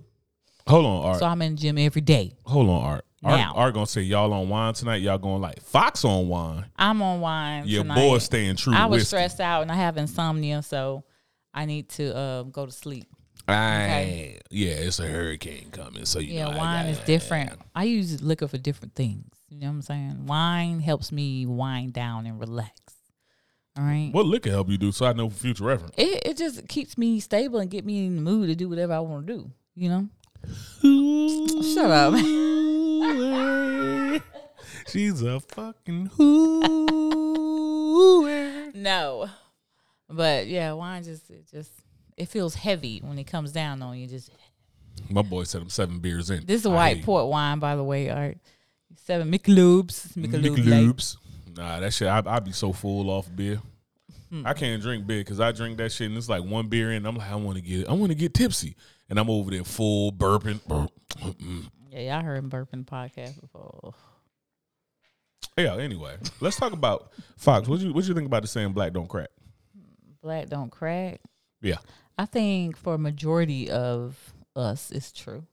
Hold 0.68 0.86
on, 0.88 1.06
Art. 1.06 1.20
So 1.20 1.28
I'm 1.28 1.44
in 1.44 1.54
the 1.56 1.62
gym 1.62 1.78
every 1.78 2.02
day. 2.02 2.34
Hold 2.44 2.70
on, 2.70 2.82
Art. 2.84 3.06
Art, 3.24 3.38
Now. 3.40 3.54
Art 3.56 3.74
gonna 3.76 3.86
say 3.86 4.02
y'all 4.02 4.34
on 4.34 4.50
wine 4.50 4.74
tonight. 4.74 5.04
Y'all 5.04 5.20
going 5.20 5.42
like 5.42 5.62
Fox 5.62 6.04
on 6.06 6.28
wine. 6.28 6.66
I'm 6.76 7.04
on 7.04 7.22
wine. 7.22 7.68
Your 7.68 7.84
tonight. 7.84 7.96
boy 7.98 8.18
staying 8.18 8.56
true. 8.56 8.74
I 8.74 8.88
was 8.88 9.02
whiskey. 9.02 9.08
stressed 9.10 9.42
out 9.42 9.62
and 9.62 9.72
I 9.72 9.76
have 9.76 9.98
insomnia, 9.98 10.64
so 10.64 11.04
I 11.54 11.66
need 11.66 11.90
to 11.90 12.16
uh, 12.18 12.44
go 12.44 12.66
to 12.66 12.72
sleep. 12.72 13.06
I, 13.48 14.40
yeah, 14.50 14.72
it's 14.72 15.00
a 15.00 15.08
hurricane 15.08 15.70
coming, 15.72 16.06
so 16.06 16.20
you 16.20 16.34
Yeah, 16.36 16.50
know. 16.50 16.58
Wine 16.58 16.88
is 16.88 17.00
different. 17.00 17.52
I 17.76 17.84
use 17.84 18.22
liquor 18.22 18.48
for 18.48 18.58
different 18.58 18.96
things. 18.96 19.26
You 19.50 19.60
know 19.60 19.68
what 19.68 19.74
I'm 19.74 19.82
saying? 19.84 20.26
Wine 20.26 20.80
helps 20.80 21.12
me 21.12 21.46
wind 21.46 21.94
down 21.94 22.26
and 22.26 22.40
relax. 22.40 22.72
All 23.78 23.84
right. 23.84 24.10
What 24.12 24.26
liquor 24.26 24.50
help 24.50 24.70
you 24.70 24.78
do? 24.78 24.92
So 24.92 25.06
I 25.06 25.14
know 25.14 25.30
for 25.30 25.38
future 25.38 25.66
reference. 25.66 25.94
It 25.98 26.24
it 26.26 26.38
just 26.38 26.68
keeps 26.68 26.98
me 26.98 27.20
stable 27.20 27.60
and 27.60 27.70
get 27.70 27.86
me 27.86 28.06
in 28.08 28.16
the 28.16 28.22
mood 28.22 28.48
to 28.50 28.56
do 28.56 28.68
whatever 28.70 28.94
I 28.94 29.00
want 29.00 29.28
to 29.28 29.34
do. 29.34 29.52
You 29.76 29.90
know. 29.90 30.10
Shut 31.74 31.92
up. 31.92 32.14
She's 34.88 35.22
a 35.22 35.40
fucking 35.40 36.08
hooer. 36.18 36.86
No. 38.76 39.30
But 40.10 40.48
yeah, 40.48 40.74
wine 40.74 41.04
just 41.04 41.30
it 41.30 41.48
just 41.50 41.72
it 42.18 42.28
feels 42.30 42.56
heavy 42.56 43.00
when 43.04 43.18
it 43.18 43.26
comes 43.26 43.52
down 43.52 43.82
on 43.82 43.98
you. 43.98 44.08
Just 44.08 44.30
My 45.10 45.22
boy 45.22 45.44
said 45.44 45.62
I'm 45.62 45.70
seven 45.70 46.00
beers 46.00 46.30
in. 46.30 46.46
this 46.46 46.62
is 46.62 46.66
a 46.66 46.70
white 46.70 47.04
port 47.04 47.28
wine, 47.28 47.60
by 47.60 47.76
the 47.76 47.84
way. 47.84 48.10
Right. 48.10 48.38
Seven 48.96 49.32
Michelobes. 49.32 50.14
Michelob. 50.16 50.58
Michelobes. 50.58 51.18
Nah, 51.56 51.80
that 51.80 51.94
shit. 51.94 52.08
I 52.08 52.22
I 52.26 52.40
be 52.40 52.52
so 52.52 52.72
full 52.74 53.10
off 53.10 53.30
beer. 53.36 53.62
I 54.44 54.54
can't 54.54 54.82
drink 54.82 55.08
beer 55.08 55.22
because 55.22 55.40
I 55.40 55.54
drink 55.54 55.78
that 55.78 55.94
shit 55.94 56.08
and 56.10 56.18
it's 56.18 56.28
like 56.28 56.44
one 56.44 56.68
beer 56.68 56.92
in. 56.92 57.06
I'm 57.06 57.16
like, 57.16 57.32
I 57.32 57.36
want 57.36 57.56
to 57.58 57.62
get, 57.62 57.88
I 57.88 57.94
want 57.94 58.12
to 58.12 58.16
get 58.16 58.34
tipsy, 58.34 58.76
and 59.10 59.18
I'm 59.18 59.30
over 59.30 59.50
there 59.50 59.64
full 59.64 60.12
burping. 60.12 60.62
Burp. 60.68 60.92
Yeah, 61.90 62.16
y'all 62.16 62.22
heard 62.24 62.40
him 62.44 62.50
burping 62.50 62.86
podcast 62.86 63.40
before. 63.40 63.94
Yeah. 65.58 65.76
Anyway, 65.78 66.18
let's 66.42 66.58
talk 66.58 66.74
about 66.74 67.12
Fox. 67.38 67.68
What 67.70 67.80
you 67.80 67.94
what 67.94 68.04
you 68.06 68.14
think 68.14 68.26
about 68.26 68.42
the 68.42 68.48
saying 68.50 68.74
"black 68.74 68.92
don't 68.92 69.08
crack"? 69.08 69.30
Black 70.22 70.50
don't 70.50 70.70
crack. 70.70 71.22
Yeah. 71.62 71.78
I 72.18 72.26
think 72.26 72.78
for 72.78 72.94
a 72.94 72.98
majority 72.98 73.70
of 73.70 74.18
us, 74.56 74.92
it's 74.92 75.12
true. 75.12 75.44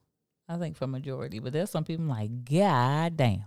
I 0.47 0.57
think 0.57 0.75
for 0.75 0.87
majority, 0.87 1.39
but 1.39 1.53
there's 1.53 1.69
some 1.69 1.83
people 1.83 2.05
like, 2.05 2.45
God 2.45 3.17
damn, 3.17 3.43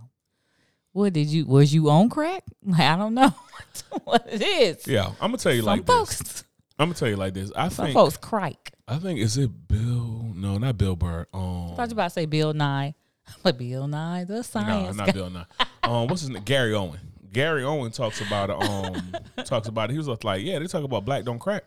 what 0.91 1.13
did 1.13 1.27
you? 1.27 1.45
Was 1.45 1.73
you 1.73 1.89
on 1.89 2.09
crack? 2.09 2.43
Like, 2.65 2.79
I 2.81 2.95
don't 2.95 3.13
know 3.13 3.33
what 4.03 4.27
it 4.29 4.41
is. 4.41 4.87
Yeah. 4.87 5.07
I'm 5.21 5.29
gonna 5.29 5.37
tell 5.37 5.53
you 5.53 5.61
some 5.61 5.67
like 5.67 5.85
this. 5.85 5.95
folks, 5.95 6.43
I'm 6.79 6.87
gonna 6.89 6.95
tell 6.95 7.07
you 7.09 7.15
like 7.15 7.33
this. 7.33 7.51
I 7.55 7.67
some 7.69 7.85
think 7.85 7.95
folks 7.95 8.17
crack. 8.17 8.71
I 8.87 8.97
think 8.97 9.19
is 9.19 9.37
it 9.37 9.67
Bill? 9.67 10.31
No, 10.35 10.57
not 10.57 10.77
Bill 10.77 10.95
Burr. 10.95 11.27
Um, 11.33 11.71
I 11.71 11.75
thought 11.75 11.89
you 11.89 11.93
about 11.93 12.05
to 12.05 12.09
say 12.11 12.25
Bill 12.25 12.53
Nye, 12.53 12.95
but 13.43 13.57
Bill 13.57 13.87
Nye, 13.87 14.23
the 14.23 14.35
no, 14.35 14.41
science 14.41 14.97
not 14.97 15.07
guy. 15.07 15.11
Bill. 15.13 15.29
Nye. 15.29 15.45
um, 15.83 16.07
what's 16.07 16.21
his 16.21 16.29
name? 16.29 16.43
Gary 16.43 16.73
Owen. 16.73 16.99
Gary 17.31 17.63
Owen 17.63 17.91
talks 17.91 18.21
about. 18.21 18.49
Um, 18.49 19.13
talks 19.45 19.67
about 19.67 19.89
it. 19.89 19.93
He 19.93 19.99
was 19.99 20.07
like, 20.23 20.43
yeah, 20.43 20.57
they 20.59 20.65
talk 20.65 20.83
about 20.83 21.05
black 21.05 21.23
don't 21.23 21.39
crack. 21.39 21.63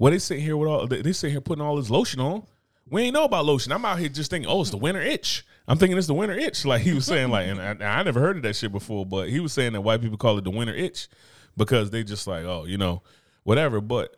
Well, 0.00 0.10
they 0.10 0.18
sit 0.18 0.40
here 0.40 0.56
with 0.56 0.66
all 0.68 0.86
they, 0.86 1.02
they 1.02 1.12
sit 1.12 1.30
here 1.30 1.42
putting 1.42 1.62
all 1.62 1.76
this 1.76 1.90
lotion 1.90 2.20
on. 2.20 2.42
We 2.88 3.02
ain't 3.02 3.14
know 3.14 3.24
about 3.24 3.44
lotion. 3.44 3.70
I'm 3.70 3.84
out 3.84 3.98
here 3.98 4.08
just 4.08 4.30
thinking, 4.30 4.50
oh, 4.50 4.62
it's 4.62 4.70
the 4.70 4.78
winter 4.78 5.00
itch. 5.00 5.44
I'm 5.68 5.76
thinking 5.76 5.96
it's 5.98 6.06
the 6.06 6.14
winter 6.14 6.34
itch. 6.34 6.64
Like 6.64 6.80
he 6.80 6.94
was 6.94 7.04
saying, 7.04 7.28
like, 7.30 7.46
and 7.46 7.60
I, 7.60 7.98
I 7.98 8.02
never 8.02 8.18
heard 8.18 8.38
of 8.38 8.42
that 8.44 8.56
shit 8.56 8.72
before, 8.72 9.04
but 9.04 9.28
he 9.28 9.40
was 9.40 9.52
saying 9.52 9.74
that 9.74 9.82
white 9.82 10.00
people 10.00 10.16
call 10.16 10.38
it 10.38 10.44
the 10.44 10.50
winter 10.50 10.74
itch 10.74 11.06
because 11.54 11.90
they 11.90 12.02
just 12.02 12.26
like, 12.26 12.44
oh, 12.44 12.64
you 12.64 12.78
know, 12.78 13.02
whatever. 13.44 13.82
But 13.82 14.16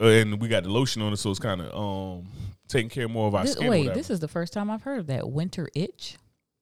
uh, 0.00 0.06
and 0.06 0.40
we 0.40 0.48
got 0.48 0.62
the 0.62 0.70
lotion 0.70 1.02
on 1.02 1.12
it, 1.12 1.18
so 1.18 1.30
it's 1.30 1.38
kind 1.38 1.60
of 1.60 1.74
um 1.78 2.26
taking 2.66 2.88
care 2.88 3.06
more 3.06 3.28
of 3.28 3.34
our 3.34 3.44
This- 3.44 3.52
skin. 3.52 3.68
wait, 3.68 3.92
this 3.92 4.08
is 4.08 4.18
the 4.18 4.28
first 4.28 4.54
time 4.54 4.70
I've 4.70 4.82
heard 4.82 5.00
of 5.00 5.06
that 5.08 5.28
winter 5.28 5.68
itch. 5.74 6.16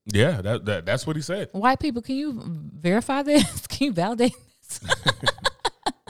yeah, 0.07 0.43
that, 0.43 0.65
that 0.65 0.85
that's 0.85 1.07
what 1.07 1.15
he 1.15 1.23
said. 1.23 1.51
White 1.53 1.79
people, 1.79 2.03
can 2.03 2.17
you 2.17 2.43
verify 2.45 3.23
this? 3.23 3.67
Can 3.69 3.87
you 3.87 3.93
validate 3.93 4.35
this? 4.61 4.81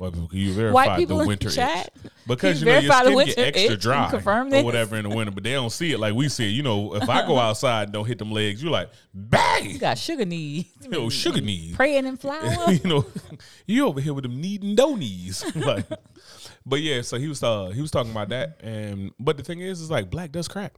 White 0.00 0.12
people, 0.14 0.28
can 0.28 0.38
you 0.38 0.54
people 0.54 1.16
the 1.16 1.22
in 1.22 1.28
winter 1.28 1.48
the 1.48 1.54
chat. 1.54 1.92
itch? 1.94 2.12
Because 2.26 2.62
you 2.62 2.68
you 2.68 2.72
know 2.72 2.80
your 2.80 2.92
skin 3.26 3.34
get 3.34 3.38
extra 3.56 3.74
itch 3.74 3.82
dry 3.82 4.10
confirm 4.10 4.52
or 4.52 4.62
whatever 4.62 4.96
in 4.96 5.08
the 5.08 5.14
winter, 5.14 5.32
but 5.32 5.42
they 5.42 5.52
don't 5.52 5.70
see 5.70 5.92
it 5.92 5.98
like 5.98 6.14
we 6.14 6.28
see 6.28 6.46
it. 6.46 6.52
You 6.52 6.62
know, 6.62 6.94
if 6.94 7.08
I 7.08 7.26
go 7.26 7.38
outside 7.38 7.84
and 7.84 7.92
don't 7.92 8.06
hit 8.06 8.18
them 8.18 8.30
legs, 8.32 8.62
you're 8.62 8.72
like, 8.72 8.90
bang, 9.12 9.70
You 9.70 9.78
got 9.78 9.98
sugar 9.98 10.24
knees. 10.24 10.66
you 10.82 10.88
know, 10.88 11.08
sugar 11.08 11.40
knees. 11.40 11.76
Praying 11.76 12.06
in 12.06 12.16
flour. 12.16 12.72
you 12.72 12.88
know, 12.88 13.06
you 13.66 13.86
over 13.86 14.00
here 14.00 14.14
with 14.14 14.24
them 14.24 14.40
kneading 14.40 14.74
dough 14.74 14.94
knees. 14.94 15.44
like, 15.56 15.86
but 16.64 16.80
yeah, 16.80 17.02
so 17.02 17.18
he 17.18 17.28
was 17.28 17.42
uh 17.42 17.68
he 17.68 17.80
was 17.80 17.90
talking 17.90 18.12
about 18.12 18.28
that, 18.30 18.60
and 18.62 19.12
but 19.18 19.36
the 19.36 19.42
thing 19.42 19.60
is, 19.60 19.80
is 19.80 19.90
like 19.90 20.10
black 20.10 20.32
does 20.32 20.48
crack, 20.48 20.74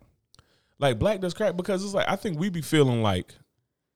like 0.79 0.99
black 0.99 1.21
does 1.21 1.35
crack 1.35 1.57
because 1.57 1.85
it's 1.85 1.95
like 1.95 2.09
I 2.09 2.17
think 2.17 2.39
we 2.39 2.49
be 2.51 2.63
feeling 2.63 3.03
like. 3.03 3.35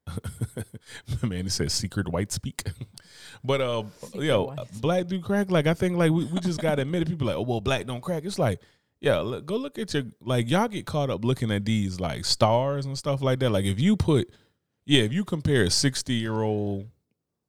Man, 1.22 1.46
it 1.46 1.52
says 1.52 1.72
secret 1.72 2.08
white 2.08 2.32
speak, 2.32 2.62
but 3.44 3.60
uh, 3.60 3.84
yo, 4.14 4.44
white 4.44 4.80
black 4.80 5.06
do 5.06 5.20
crack. 5.20 5.50
Like 5.50 5.66
I 5.66 5.74
think, 5.74 5.96
like 5.96 6.12
we, 6.12 6.24
we 6.26 6.40
just 6.40 6.60
gotta 6.60 6.82
admit 6.82 7.02
it. 7.02 7.08
People 7.08 7.26
like, 7.26 7.36
oh 7.36 7.42
well, 7.42 7.60
black 7.60 7.86
don't 7.86 8.00
crack. 8.00 8.24
It's 8.24 8.38
like, 8.38 8.60
yeah, 9.00 9.18
look, 9.18 9.46
go 9.46 9.56
look 9.56 9.78
at 9.78 9.92
your 9.94 10.04
like 10.20 10.48
y'all 10.48 10.68
get 10.68 10.86
caught 10.86 11.10
up 11.10 11.24
looking 11.24 11.50
at 11.50 11.64
these 11.64 12.00
like 12.00 12.24
stars 12.24 12.86
and 12.86 12.96
stuff 12.96 13.22
like 13.22 13.40
that. 13.40 13.50
Like 13.50 13.64
if 13.64 13.80
you 13.80 13.96
put, 13.96 14.30
yeah, 14.84 15.02
if 15.02 15.12
you 15.12 15.24
compare 15.24 15.64
a 15.64 15.70
sixty 15.70 16.14
year 16.14 16.40
old 16.40 16.86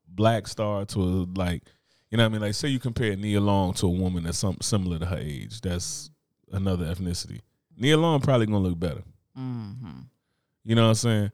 black 0.08 0.48
star 0.48 0.86
to 0.86 1.00
a, 1.00 1.28
like, 1.38 1.64
you 2.10 2.18
know 2.18 2.24
what 2.24 2.30
I 2.30 2.34
mean? 2.34 2.42
Like 2.42 2.54
say 2.56 2.70
you 2.70 2.80
compare 2.80 3.16
Nia 3.16 3.40
Long 3.40 3.74
to 3.76 3.86
a 3.86 3.90
woman 3.90 4.24
that's 4.24 4.40
some 4.40 4.58
similar 4.62 5.00
to 5.00 5.06
her 5.06 5.18
age. 5.18 5.62
That's 5.62 6.10
another 6.52 6.86
ethnicity. 6.86 7.42
Nia 7.78 7.98
Long 7.98 8.20
probably 8.20 8.48
gonna 8.48 8.60
look 8.60 8.80
better. 8.80 9.04
mm-hmm. 9.38 10.00
You 10.64 10.76
know 10.76 10.84
what 10.84 10.90
I'm 10.90 10.96
saying? 10.96 11.32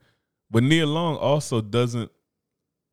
But 0.54 0.62
Nia 0.64 0.86
Long 0.86 1.18
also 1.18 1.62
doesn't 1.62 2.12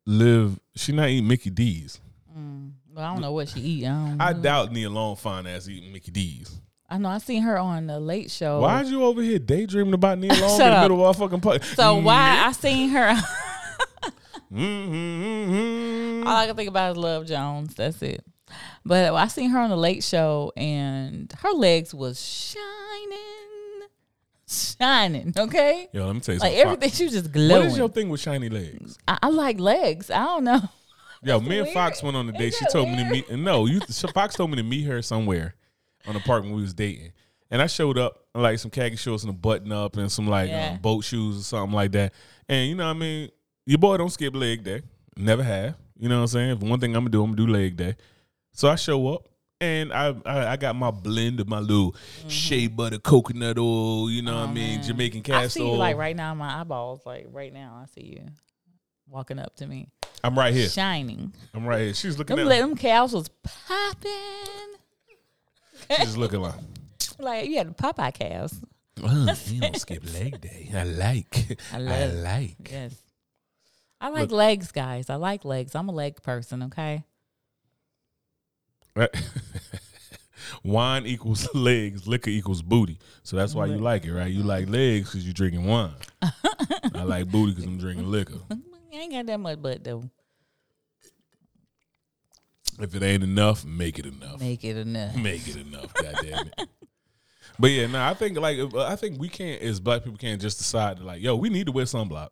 live. 0.07 0.59
She 0.75 0.91
not 0.91 1.09
eating 1.09 1.27
Mickey 1.27 1.51
D's. 1.51 2.01
mm. 2.35 2.71
Well, 2.93 3.05
I 3.05 3.13
don't 3.13 3.21
know 3.21 3.31
what 3.31 3.47
she 3.49 3.59
eat. 3.61 3.85
I, 3.85 3.89
don't 3.89 4.21
I 4.21 4.33
doubt 4.33 4.71
Nia 4.73 4.89
Long 4.89 5.15
fine 5.15 5.45
ass 5.47 5.69
eating 5.69 5.93
Mickey 5.93 6.11
D's. 6.11 6.59
I 6.89 6.97
know. 6.97 7.07
I 7.07 7.19
seen 7.19 7.43
her 7.43 7.57
on 7.57 7.87
the 7.87 7.99
Late 7.99 8.31
Show. 8.31 8.59
Why 8.59 8.81
is 8.81 8.91
you 8.91 9.03
over 9.03 9.21
here 9.21 9.39
daydreaming 9.39 9.93
about 9.93 10.17
Nia 10.17 10.33
Long 10.33 10.59
in 10.59 10.71
the 10.71 10.81
middle 10.81 11.05
of 11.05 11.07
our 11.07 11.13
fucking 11.13 11.39
podcast? 11.39 11.75
So 11.75 11.97
why 11.97 12.43
I 12.45 12.51
seen 12.51 12.89
her? 12.89 13.15
Mm-hmm. 14.53 16.27
All 16.27 16.35
I 16.35 16.45
can 16.47 16.55
think 16.55 16.67
about 16.67 16.91
is 16.91 16.97
Love 16.97 17.25
Jones. 17.25 17.73
That's 17.75 18.01
it. 18.01 18.21
But 18.83 19.13
I 19.13 19.27
seen 19.27 19.49
her 19.51 19.59
on 19.59 19.69
the 19.69 19.77
Late 19.77 20.03
Show, 20.03 20.51
and 20.57 21.33
her 21.39 21.51
legs 21.51 21.93
was 21.93 22.21
shining, 22.21 23.40
shining. 24.51 25.33
Okay, 25.37 25.87
Yo, 25.93 26.05
let 26.05 26.13
me 26.15 26.21
tell 26.21 26.35
you 26.35 26.39
like 26.39 26.51
something. 26.53 26.59
everything. 26.67 26.89
She 26.91 27.03
was 27.05 27.13
just 27.13 27.25
What 27.25 27.33
glowing. 27.33 27.67
is 27.67 27.77
your 27.77 27.89
thing 27.89 28.09
with 28.09 28.19
shiny 28.21 28.49
legs? 28.49 28.97
I, 29.07 29.17
I 29.23 29.29
like 29.29 29.59
legs. 29.59 30.09
I 30.11 30.23
don't 30.23 30.43
know. 30.43 30.61
Yo, 31.23 31.39
me 31.39 31.57
and 31.59 31.65
weird. 31.65 31.73
Fox 31.73 32.01
went 32.01 32.17
on 32.17 32.27
a 32.29 32.31
date. 32.31 32.53
She 32.55 32.65
that 32.65 32.71
told 32.71 32.89
me 32.89 32.95
to 32.97 33.01
weird? 33.03 33.29
meet. 33.29 33.31
No, 33.39 33.65
you. 33.67 33.79
Fox 34.13 34.35
told 34.35 34.49
me 34.49 34.57
to 34.57 34.63
meet 34.63 34.83
her 34.85 35.01
somewhere 35.01 35.55
on 36.07 36.15
the 36.15 36.19
park 36.19 36.43
when 36.43 36.53
we 36.53 36.61
was 36.61 36.73
dating, 36.73 37.11
and 37.51 37.61
I 37.61 37.67
showed 37.67 37.97
up 37.97 38.25
in, 38.33 38.41
like 38.41 38.57
some 38.59 38.71
khaki 38.71 38.95
shorts 38.95 39.23
and 39.23 39.29
a 39.29 39.33
button 39.33 39.71
up 39.71 39.97
and 39.97 40.11
some 40.11 40.27
like 40.27 40.49
Yeah. 40.49 40.71
um, 40.71 40.77
boat 40.79 41.03
shoes 41.03 41.39
or 41.39 41.43
something 41.43 41.75
like 41.75 41.91
that. 41.91 42.13
And 42.49 42.69
you 42.69 42.75
know, 42.75 42.85
what 42.87 42.95
I 42.95 42.99
mean, 42.99 43.29
your 43.67 43.77
boy 43.77 43.97
don't 43.97 44.09
skip 44.09 44.35
leg 44.35 44.63
day. 44.63 44.81
Never 45.15 45.43
have. 45.43 45.75
You 45.97 46.09
know 46.09 46.15
what 46.17 46.21
I'm 46.21 46.27
saying? 46.27 46.49
If 46.51 46.59
one 46.61 46.79
thing 46.79 46.95
I'm 46.95 47.03
gonna 47.03 47.11
do, 47.11 47.23
I'm 47.23 47.35
gonna 47.35 47.47
do 47.47 47.53
leg 47.53 47.75
day. 47.77 47.95
So 48.53 48.67
I 48.69 48.75
show 48.75 49.07
up. 49.13 49.27
And 49.61 49.93
I, 49.93 50.15
I 50.25 50.47
I 50.47 50.55
got 50.57 50.75
my 50.75 50.89
blend 50.91 51.39
of 51.39 51.47
my 51.47 51.59
little 51.59 51.95
shea 52.27 52.65
butter 52.67 52.97
coconut 52.97 53.57
oil, 53.59 54.09
you 54.09 54.23
know 54.23 54.33
what 54.39 54.49
I 54.49 54.51
mean, 54.51 54.55
Mm-hmm. 54.55 54.71
Oh, 54.71 54.77
man. 54.79 54.83
Jamaican 54.83 55.19
I 55.19 55.23
castor 55.23 55.49
see 55.49 55.63
you 55.65 55.71
oil. 55.71 55.77
like 55.77 55.95
right 55.97 56.15
now 56.15 56.31
in 56.31 56.39
my 56.39 56.59
eyeballs. 56.61 57.05
Like 57.05 57.27
right 57.31 57.53
now, 57.53 57.79
I 57.81 57.85
see 57.93 58.17
you 58.17 58.27
walking 59.07 59.37
up 59.39 59.55
to 59.57 59.67
me, 59.67 59.87
I'm 60.23 60.35
right 60.37 60.53
here. 60.53 60.67
shining. 60.67 61.33
I'm 61.53 61.65
right 61.65 61.81
here. 61.81 61.93
She's 61.93 62.17
looking 62.17 62.37
Them, 62.37 62.47
at 62.51 62.59
them 62.59 62.75
cows 62.75 63.13
was 63.13 63.29
popping. 63.43 64.11
She's 65.97 66.17
looking 66.17 66.41
like 66.41 66.55
Like 67.19 67.47
you 67.49 67.57
had 67.57 67.69
the 67.69 67.73
Popeye 67.73 68.13
calves. 68.13 68.59
Oh, 69.03 69.35
you 69.47 69.61
don't 69.61 69.75
skip 69.79 70.03
leg 70.13 70.41
day. 70.41 70.69
I 70.73 70.83
like. 70.85 71.57
I 71.71 71.77
I, 71.77 72.05
like. 72.07 72.71
Yes. 72.71 72.95
I 73.99 74.09
like 74.09 74.31
legs, 74.31 74.71
guys. 74.71 75.09
I 75.09 75.15
like 75.15 75.45
legs. 75.45 75.75
I'm 75.75 75.87
a 75.87 75.91
leg 75.91 76.21
person, 76.23 76.63
okay? 76.63 77.03
wine 80.63 81.05
equals 81.05 81.47
legs. 81.55 82.07
Liquor 82.07 82.29
equals 82.29 82.61
booty. 82.61 82.99
So 83.23 83.35
that's 83.35 83.55
why 83.55 83.67
you 83.67 83.77
like 83.77 84.05
it, 84.05 84.13
right? 84.13 84.31
You 84.31 84.43
like 84.43 84.69
legs 84.69 85.09
because 85.09 85.25
you're 85.25 85.33
drinking 85.33 85.65
wine. 85.65 85.93
I 86.21 87.03
like 87.03 87.29
booty 87.29 87.51
because 87.51 87.65
I'm 87.65 87.77
drinking 87.77 88.09
liquor. 88.09 88.39
I 88.49 88.95
ain't 88.95 89.11
got 89.11 89.25
that 89.27 89.39
much 89.39 89.61
butt 89.61 89.83
though. 89.83 90.03
If 92.79 92.95
it 92.95 93.03
ain't 93.03 93.23
enough, 93.23 93.63
make 93.63 93.99
it 93.99 94.05
enough. 94.05 94.39
Make 94.39 94.63
it 94.63 94.77
enough. 94.77 95.15
Make 95.15 95.47
it 95.47 95.57
enough. 95.57 95.93
God 95.93 96.15
damn 96.21 96.47
it. 96.47 96.69
But 97.59 97.71
yeah, 97.71 97.87
no, 97.87 98.03
I 98.03 98.13
think 98.15 98.39
like 98.39 98.57
uh, 98.59 98.85
I 98.85 98.95
think 98.95 99.19
we 99.19 99.29
can't 99.29 99.61
as 99.61 99.79
black 99.79 100.03
people 100.03 100.17
can't 100.17 100.41
just 100.41 100.57
decide 100.57 100.97
to 100.97 101.03
like, 101.03 101.21
yo, 101.21 101.35
we 101.35 101.49
need 101.49 101.67
to 101.67 101.71
wear 101.71 101.85
sunblock. 101.85 102.29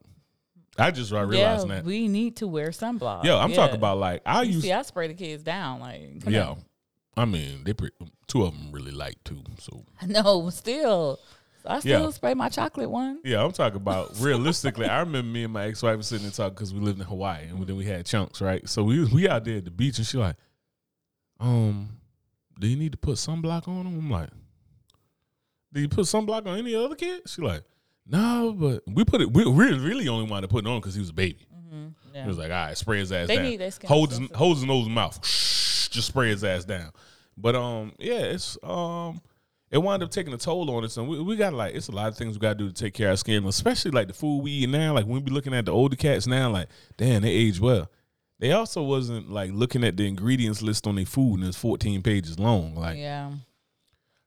I 0.80 0.92
just 0.92 1.12
I 1.14 1.18
Yeah, 1.18 1.24
realized 1.26 1.68
that. 1.70 1.84
we 1.86 2.08
need 2.08 2.38
to 2.38 2.48
wear 2.48 2.70
sunblock. 2.70 3.24
Yo, 3.26 3.38
I'm 3.38 3.50
Yeah. 3.52 3.56
talking 3.56 3.76
about 3.76 3.98
like 3.98 4.22
I 4.26 4.44
You 4.44 4.54
use 4.54 4.64
see, 4.64 4.72
I 4.74 4.82
spray 4.84 5.08
the 5.08 5.14
kids 5.14 5.44
down. 5.44 5.80
Like, 5.80 6.22
come 6.24 6.34
yo. 6.34 6.42
on. 6.44 6.64
I 7.18 7.26
mean, 7.26 7.64
they 7.66 7.74
pre- 7.74 7.92
two 8.28 8.44
of 8.44 8.54
them 8.54 8.72
really 8.72 8.92
like 8.92 9.24
too. 9.24 9.44
So 9.60 9.84
No, 10.08 10.50
still. 10.50 11.20
I 11.66 11.82
still 11.82 12.06
Yeah. 12.06 12.10
spray 12.12 12.34
my 12.34 12.48
chocolate 12.50 12.90
one. 12.90 13.20
Yeah, 13.26 13.44
I'm 13.44 13.52
talking 13.52 13.76
about 13.82 14.18
realistically. 14.20 14.88
I 14.88 15.00
remember 15.02 15.30
me 15.30 15.44
and 15.44 15.52
my 15.54 15.66
ex 15.66 15.84
wife 15.84 15.98
was 15.98 16.08
sitting 16.08 16.26
and 16.26 16.34
talking 16.34 16.54
because 16.54 16.74
we 16.74 16.80
lived 16.80 17.00
in 17.00 17.06
Hawaii 17.06 17.48
and 17.50 17.66
then 17.68 17.76
we 17.76 17.86
had 17.86 18.06
chunks, 18.06 18.40
right? 18.42 18.68
So 18.70 18.84
we 18.84 19.00
was- 19.00 19.12
we 19.12 19.28
out 19.28 19.44
there 19.44 19.58
at 19.58 19.66
the 19.66 19.72
beach 19.72 19.98
and 19.98 20.08
she 20.08 20.18
like, 20.18 20.38
um, 21.40 21.90
do 22.60 22.68
you 22.68 22.76
need 22.76 22.92
to 22.94 22.98
put 22.98 23.16
sunblock 23.16 23.68
on 23.68 23.84
them? 23.86 23.98
I'm 24.00 24.10
like, 24.10 24.30
do 25.74 25.82
you 25.82 25.90
put 25.90 26.06
sunblock 26.06 26.48
on 26.48 26.58
any 26.58 26.74
other 26.76 26.96
kid? 26.96 27.22
She 27.28 27.42
like, 27.42 27.64
no, 28.10 28.53
but 28.57 28.84
we 28.88 29.05
put 29.05 29.22
it. 29.22 29.32
We 29.32 29.43
really, 29.45 29.80
really 29.80 30.07
only 30.07 30.30
wanted 30.30 30.41
to 30.41 30.47
put 30.47 30.66
it 30.66 30.68
on 30.68 30.80
because 30.80 30.95
he 30.95 30.99
was 30.99 31.10
a 31.10 31.14
baby. 31.14 31.45
Yeah. 32.14 32.24
He 32.24 32.28
was 32.28 32.38
like, 32.38 32.49
all 32.51 32.66
right, 32.66 32.78
spray 32.78 32.99
his 32.99 33.12
ass 33.12 33.28
They 33.28 33.36
down. 33.36 33.45
need 33.45 33.74
hold 33.86 34.10
his, 34.10 34.20
hold 34.34 34.57
his 34.57 34.66
nose 34.66 34.86
and 34.88 34.95
mouth. 34.95 35.22
Just 35.22 36.07
spray 36.07 36.30
his 36.30 36.43
ass 36.43 36.66
down. 36.66 36.91
But 37.38 37.55
um, 37.55 37.93
yeah, 37.99 38.20
it's 38.22 38.57
um, 38.64 39.22
it 39.72 39.78
wound 39.78 40.03
up 40.03 40.10
taking 40.12 40.34
a 40.34 40.38
toll 40.38 40.70
on 40.72 40.84
us, 40.84 40.97
and 40.97 41.07
we, 41.07 41.22
we 41.22 41.36
got 41.36 41.53
like 41.53 41.76
it's 41.76 41.88
a 41.88 41.91
lot 41.91 42.07
of 42.07 42.18
things 42.18 42.36
we 42.36 42.39
got 42.39 42.57
to 42.57 42.64
do 42.66 42.68
to 42.68 42.74
take 42.74 42.93
care 42.93 43.07
of 43.10 43.12
our 43.12 43.18
skin, 43.18 43.45
especially 43.45 43.91
like 43.91 44.07
the 44.07 44.14
food 44.14 44.41
we 44.43 44.51
eat 44.51 44.70
now. 44.70 44.93
Like 44.93 45.05
when 45.05 45.16
we 45.16 45.22
be 45.22 45.32
looking 45.32 45.53
at 45.53 45.66
the 45.66 45.72
older 45.72 45.95
cats 45.95 46.28
now, 46.28 46.49
like 46.49 46.68
damn, 46.97 47.22
they 47.22 47.30
age 47.32 47.60
well. 47.60 47.89
They 48.39 48.53
also 48.53 48.82
wasn't 48.84 49.30
like 49.30 49.51
looking 49.53 49.84
at 49.84 49.97
the 49.97 50.07
ingredients 50.07 50.62
list 50.62 50.88
on 50.88 50.95
their 50.95 51.05
food, 51.05 51.39
and 51.39 51.47
it's 51.47 51.57
14 51.57 52.01
pages 52.01 52.39
long. 52.39 52.74
Like 52.76 52.97
yeah. 52.97 53.32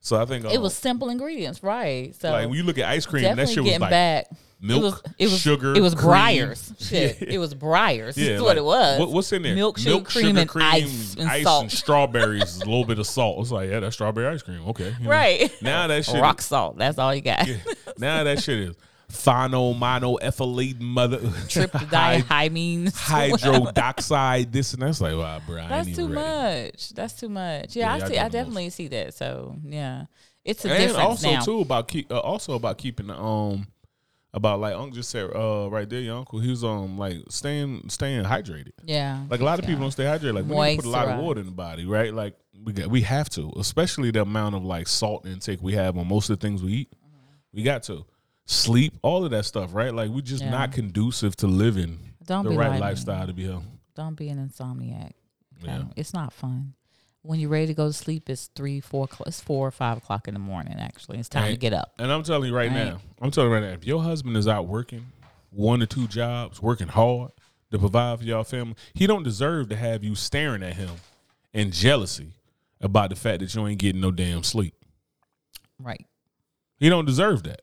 So, 0.03 0.21
I 0.21 0.25
think 0.25 0.43
It 0.45 0.57
um, 0.57 0.61
was 0.63 0.73
simple 0.73 1.09
ingredients, 1.09 1.63
right? 1.63 2.13
So 2.19 2.29
like 2.29 2.47
when 2.49 2.57
you 2.57 2.63
look 2.63 2.77
at 2.77 2.89
ice 2.89 3.05
cream, 3.05 3.23
that 3.23 3.47
shit 3.47 3.59
was 3.59 3.65
getting 3.69 3.79
like 3.79 3.89
back. 3.89 4.27
milk, 4.59 4.81
it 4.81 4.83
was, 4.83 5.01
it 5.17 5.25
was 5.31 5.39
sugar, 5.39 5.73
It 5.73 5.81
was 5.81 5.95
cream. 5.95 6.11
Breyers. 6.11 6.89
Shit, 6.89 7.17
Yeah. 7.21 7.35
it 7.35 7.37
was 7.37 7.55
Breyers. 7.55 8.17
Yeah, 8.17 8.31
That's 8.31 8.41
like, 8.41 8.47
what 8.49 8.57
it 8.57 8.65
was. 8.65 8.99
What, 8.99 9.11
what's 9.13 9.31
in 9.31 9.43
there? 9.43 9.55
Milk, 9.55 9.77
sugar, 9.79 10.03
cream, 10.03 10.35
and 10.37 10.51
ice 10.57 11.15
and 11.17 11.43
salt. 11.43 11.71
strawberries, 11.71 12.57
a 12.57 12.65
little 12.65 12.83
bit 12.83 12.99
of 12.99 13.07
salt. 13.07 13.39
It's 13.39 13.51
like, 13.51 13.69
yeah, 13.69 13.79
that's 13.79 13.95
strawberry 13.95 14.27
ice 14.27 14.43
cream. 14.43 14.61
Okay, 14.67 14.93
you 14.99 15.05
know. 15.05 15.09
Right. 15.09 15.49
Now 15.61 15.87
that 15.87 16.03
shit, 16.03 16.21
Rock 16.21 16.41
salt. 16.41 16.77
That's 16.77 16.97
all 16.97 17.15
you 17.15 17.21
got. 17.21 17.47
now 17.97 18.25
that 18.25 18.43
shit 18.43 18.59
is 18.59 18.75
phono 19.13 19.77
mono 19.77 20.15
ethylate 20.15 20.79
mother 20.81 21.19
Tryptodiamines. 21.19 22.93
hydrodoxide. 22.97 24.51
This 24.51 24.73
and 24.73 24.81
that's 24.81 25.01
like, 25.01 25.15
wow, 25.15 25.39
bro, 25.45 25.61
I 25.63 25.67
That's 25.69 25.95
too 25.95 26.07
ready. 26.09 26.15
much. 26.71 26.89
That's 26.89 27.13
too 27.13 27.29
much. 27.29 27.75
Yeah, 27.75 27.95
Yeah, 27.97 28.05
I 28.05 28.07
see. 28.09 28.17
I 28.17 28.29
definitely 28.29 28.69
see 28.69 28.87
that. 28.89 29.13
So 29.13 29.55
yeah, 29.65 30.05
it's 30.43 30.65
a 30.65 30.69
And 30.71 30.77
difference 30.79 30.97
also 30.99 31.31
now. 31.31 31.41
too 31.41 31.59
about 31.61 31.87
keep 31.87 32.11
uh, 32.11 32.19
also 32.19 32.53
about 32.53 32.77
keeping 32.77 33.07
the 33.07 33.17
um 33.17 33.67
about 34.33 34.59
like 34.59 34.73
Uncle 34.73 34.91
just 34.95 35.09
said 35.11 35.29
uh 35.35 35.69
right 35.69 35.87
there, 35.89 35.99
your 36.01 36.17
uncle. 36.17 36.39
He 36.39 36.49
was 36.49 36.63
um 36.63 36.97
like 36.97 37.17
staying 37.29 37.89
staying 37.89 38.23
hydrated. 38.25 38.71
yeah, 38.83 39.23
Like 39.29 39.41
a 39.41 39.45
lot 39.45 39.59
of 39.59 39.65
yeah. 39.65 39.69
people 39.69 39.81
don't 39.83 39.91
stay 39.91 40.05
hydrated. 40.05 40.33
Like 40.35 40.45
we 40.45 40.75
to 40.75 40.81
put 40.81 40.85
a 40.85 40.89
lot 40.89 41.07
of 41.07 41.19
water 41.23 41.39
in 41.39 41.45
the 41.45 41.51
body, 41.51 41.85
right? 41.85 42.13
Like 42.13 42.35
we 42.65 42.73
got, 42.73 42.87
we 42.87 43.01
have 43.01 43.29
to, 43.31 43.51
especially 43.57 44.09
the 44.11 44.21
amount 44.21 44.55
of 44.55 44.63
like 44.63 44.87
salt 44.87 45.25
intake 45.27 45.61
we 45.61 45.73
have 45.73 45.97
on 45.97 46.07
most 46.07 46.29
of 46.29 46.39
the 46.39 46.47
things 46.47 46.63
we 46.63 46.71
eat. 46.73 46.93
We 47.53 47.61
got 47.61 47.83
to 47.83 48.05
sleep, 48.45 48.93
all 49.01 49.23
of 49.25 49.31
that 49.31 49.45
stuff, 49.45 49.73
right? 49.73 49.93
Like 49.93 50.09
we're 50.09 50.21
just 50.21 50.43
Yeah. 50.43 50.49
not 50.51 50.71
conducive 50.71 51.35
to 51.37 51.47
living 51.47 51.99
Don't 52.25 52.43
the 52.45 52.51
be 52.51 52.57
right 52.57 52.69
like 52.69 52.75
me. 52.75 52.81
lifestyle 52.81 53.27
to 53.27 53.33
be 53.33 53.43
here. 53.43 53.61
Don't 53.95 54.15
be 54.15 54.29
an 54.29 54.37
insomniac. 54.45 55.11
Okay? 55.61 55.65
Yeah. 55.67 55.83
It's 55.95 56.13
not 56.13 56.33
fun. 56.33 56.73
When 57.21 57.39
you're 57.39 57.49
ready 57.49 57.67
to 57.67 57.73
go 57.73 57.87
to 57.87 57.93
sleep, 57.93 58.29
it's 58.29 58.47
three, 58.53 58.81
four, 58.81 59.05
o'clock- 59.05 59.27
it's 59.27 59.39
four 59.39 59.65
or 59.67 59.71
five 59.71 59.97
o'clock 59.97 60.27
in 60.27 60.33
the 60.33 60.39
morning. 60.41 60.73
Actually, 60.77 61.19
it's 61.19 61.29
time 61.29 61.51
to 61.51 61.57
get 61.57 61.71
up. 61.71 61.93
And 61.97 62.11
I'm 62.11 62.23
telling 62.23 62.49
you 62.49 62.55
right 62.55 62.69
Right. 62.69 62.85
now, 62.85 62.99
I'm 63.21 63.31
telling 63.31 63.49
you 63.49 63.55
right 63.55 63.63
now, 63.63 63.69
if 63.73 63.85
your 63.85 64.03
husband 64.03 64.35
is 64.35 64.47
out 64.47 64.67
working 64.67 65.05
one 65.49 65.81
or 65.81 65.85
two 65.85 66.07
jobs, 66.07 66.61
working 66.61 66.89
hard 66.89 67.31
to 67.71 67.79
provide 67.79 68.19
for 68.19 68.25
y'all 68.25 68.43
family, 68.43 68.75
he 68.93 69.07
don't 69.07 69.23
deserve 69.23 69.69
to 69.69 69.77
have 69.77 70.03
you 70.03 70.15
staring 70.15 70.63
at 70.63 70.73
him 70.75 70.95
in 71.53 71.71
jealousy 71.71 72.33
about 72.81 73.09
the 73.09 73.15
fact 73.15 73.39
that 73.39 73.55
you 73.55 73.65
ain't 73.67 73.79
getting 73.79 74.01
no 74.01 74.11
damn 74.11 74.43
sleep. 74.43 74.75
Right. 75.79 76.05
He 76.77 76.89
don't 76.89 77.05
deserve 77.05 77.43
that. 77.43 77.61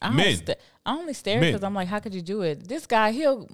I, 0.00 0.10
Men. 0.10 0.36
sta- 0.36 0.54
I 0.86 0.92
only 0.96 1.12
stare 1.14 1.40
because 1.40 1.62
I'm 1.62 1.74
like, 1.74 1.88
how 1.88 1.98
could 2.00 2.14
you 2.14 2.22
do 2.22 2.42
it? 2.42 2.68
This 2.68 2.86
guy, 2.86 3.12
he'll 3.12 3.48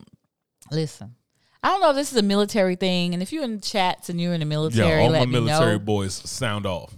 listen. 0.71 1.15
I 1.63 1.69
don't 1.69 1.81
know 1.81 1.91
if 1.91 1.97
this 1.97 2.13
is 2.13 2.19
a 2.19 2.23
military 2.23 2.77
thing, 2.77 3.15
and 3.15 3.23
if 3.23 3.33
you're 3.33 3.45
in 3.45 3.61
chats 3.61 4.11
and 4.11 4.21
you're 4.21 4.35
in 4.35 4.41
the 4.41 4.47
military, 4.47 4.89
Yeah, 4.89 4.99
all 4.99 5.11
my 5.11 5.25
military 5.25 5.73
know. 5.73 5.79
boys 5.79 6.15
sound 6.15 6.67
off. 6.67 6.95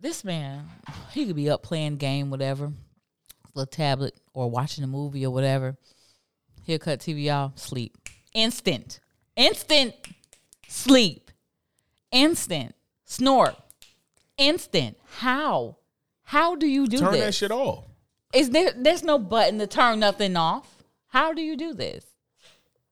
This 0.00 0.24
man, 0.24 0.64
he 1.12 1.26
could 1.26 1.36
be 1.36 1.48
up 1.48 1.62
playing 1.62 1.96
game, 1.96 2.28
whatever, 2.30 2.72
little 3.54 3.70
tablet 3.70 4.18
or 4.34 4.50
watching 4.50 4.82
a 4.82 4.88
movie 4.88 5.24
or 5.24 5.30
whatever. 5.32 5.76
He'll 6.64 6.80
cut 6.80 6.98
TV 6.98 7.32
off, 7.32 7.56
sleep, 7.58 7.96
instant, 8.34 8.98
instant 9.36 9.94
sleep, 10.66 11.30
instant 12.10 12.74
snort, 13.04 13.54
instant. 14.38 14.96
How? 15.18 15.76
How 16.24 16.56
do 16.56 16.66
you 16.66 16.86
do 16.88 16.96
that? 16.96 17.02
Turn 17.04 17.12
this? 17.12 17.24
that 17.26 17.34
shit 17.34 17.50
off. 17.52 17.84
Is 18.32 18.50
there? 18.50 18.72
There's 18.76 19.02
no 19.02 19.18
button 19.18 19.58
to 19.58 19.66
turn 19.66 20.00
nothing 20.00 20.36
off. 20.36 20.82
How 21.08 21.32
do 21.32 21.42
you 21.42 21.56
do 21.56 21.74
this? 21.74 22.04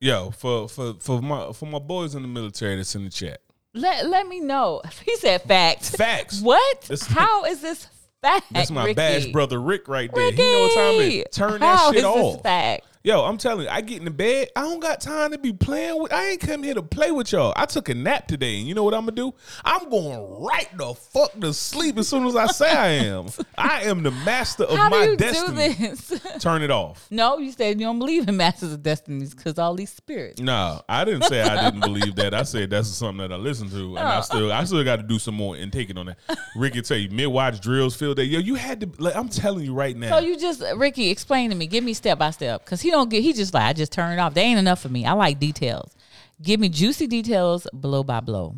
Yo, 0.01 0.31
for 0.31 0.69
for 0.69 0.95
for 1.01 1.21
my 1.23 1.53
for 1.53 1.67
my 1.67 1.79
boys 1.79 2.15
in 2.15 2.23
the 2.23 2.29
military 2.29 2.77
that's 2.77 2.95
in 2.95 3.05
the 3.05 3.11
chat. 3.11 3.41
Let 3.75 4.07
Let 4.09 4.27
me 4.27 4.41
know. 4.41 4.83
He 5.05 5.17
said 5.17 5.43
facts. 5.43 5.91
Facts. 5.91 6.41
What? 6.41 6.81
That's- 6.83 7.07
How 7.09 7.45
is 7.45 7.61
this 7.61 7.87
fact? 8.23 8.47
That's 8.51 8.71
my 8.71 8.85
Ricky? 8.85 8.95
badge 8.95 9.33
brother 9.33 9.61
Rick 9.61 9.89
right 9.89 10.11
there. 10.13 10.27
Ricky, 10.27 10.43
He 10.43 10.53
know 10.53 10.61
what 10.63 10.75
time 10.75 10.95
it 11.01 11.13
is. 11.15 11.25
Turn 11.33 11.61
that 11.61 11.79
How 11.79 11.89
shit 11.91 11.99
is 11.99 12.05
off. 12.05 12.33
This 12.35 12.43
fact? 12.43 12.87
Yo, 13.03 13.25
I'm 13.25 13.39
telling 13.39 13.65
you, 13.65 13.71
I 13.71 13.81
get 13.81 13.97
in 13.97 14.05
the 14.05 14.11
bed. 14.11 14.49
I 14.55 14.61
don't 14.61 14.79
got 14.79 15.01
time 15.01 15.31
to 15.31 15.39
be 15.39 15.55
playing 15.55 16.03
with. 16.03 16.13
I 16.13 16.33
ain't 16.33 16.41
come 16.43 16.63
here 16.63 16.75
to 16.75 16.83
play 16.83 17.11
with 17.11 17.33
y'all. 17.33 17.55
I 17.57 17.65
took 17.65 17.89
a 17.89 17.95
nap 17.95 18.29
today, 18.29 18.59
and 18.59 18.69
you 18.69 18.75
know 18.75 18.85
what 18.85 18.93
I'm 18.93 19.07
gonna 19.07 19.13
do? 19.13 19.33
I'm 19.65 19.89
going 19.89 20.43
right 20.45 20.69
the 20.77 20.93
fuck 20.93 21.33
to 21.41 21.55
sleep 21.55 21.97
as 21.97 22.09
soon 22.09 22.27
as 22.27 22.37
I 22.37 22.49
say 22.49 22.71
I 22.71 22.89
am. 23.07 23.29
I 23.57 23.85
am 23.85 24.03
the 24.03 24.11
master 24.11 24.65
of 24.65 24.77
How 24.77 24.91
my 24.91 25.07
do 25.07 25.11
you 25.13 25.17
destiny. 25.17 25.69
do 25.73 25.89
this? 25.97 26.21
Turn 26.41 26.61
it 26.61 26.71
off. 26.71 27.07
no, 27.11 27.39
you 27.39 27.53
said 27.53 27.81
you 27.81 27.87
don't 27.87 27.99
believe 27.99 28.29
in 28.29 28.37
masters 28.37 28.75
of 28.75 28.83
destinies 28.83 29.33
because 29.35 29.59
all 29.59 29.75
these 29.75 29.91
spirits. 29.95 30.39
No, 30.39 30.83
I 30.87 31.07
didn't 31.07 31.23
say 31.23 31.41
I 31.41 31.71
didn't 31.71 31.81
believe 31.81 32.17
that. 32.17 32.35
I 32.35 32.43
said 32.43 32.69
that's 32.69 32.89
something 32.89 33.27
that 33.27 33.33
I 33.33 33.39
listen 33.39 33.71
to, 33.71 33.97
and 33.97 33.99
Oh. 33.99 34.03
I 34.03 34.21
still, 34.21 34.53
I 34.53 34.65
still 34.65 34.85
got 34.85 34.97
to 34.97 35.03
do 35.05 35.19
some 35.19 35.37
more 35.37 35.57
intaking 35.57 35.97
on 35.97 36.05
that. 36.05 36.19
Ricky 36.55 36.83
tell 36.83 36.99
you 36.99 37.09
mid 37.09 37.29
watch 37.29 37.63
drills 37.63 37.97
field 37.97 38.19
day. 38.19 38.25
Yo, 38.25 38.41
you 38.41 38.57
had 38.57 38.81
to. 38.83 38.91
Like, 38.99 39.17
I'm 39.17 39.31
telling 39.31 39.65
you 39.65 39.73
right 39.73 39.97
now. 39.97 40.19
So 40.19 40.19
you 40.27 40.39
just 40.39 40.63
Ricky, 40.77 41.09
explain 41.09 41.49
to 41.49 41.57
me. 41.57 41.67
Give 41.67 41.83
me 41.83 41.95
step 41.95 42.19
by 42.19 42.31
step 42.33 42.63
because 42.63 42.83
he 42.83 42.90
don't 42.91 43.11
get. 43.11 43.23
He 43.23 43.33
just 43.33 43.55
like 43.55 43.65
I 43.65 43.73
just 43.73 43.93
turn 43.93 44.13
it 44.13 44.21
off. 44.21 44.35
They 44.35 44.43
ain't 44.43 44.59
enough 44.59 44.81
for 44.81 44.89
me. 44.89 45.05
I 45.07 45.13
like 45.13 45.39
details. 45.39 45.95
Give 46.43 46.59
me 46.61 46.69
juicy 46.69 47.07
details, 47.07 47.67
blow 47.73 48.03
by 48.03 48.21
blow. 48.21 48.57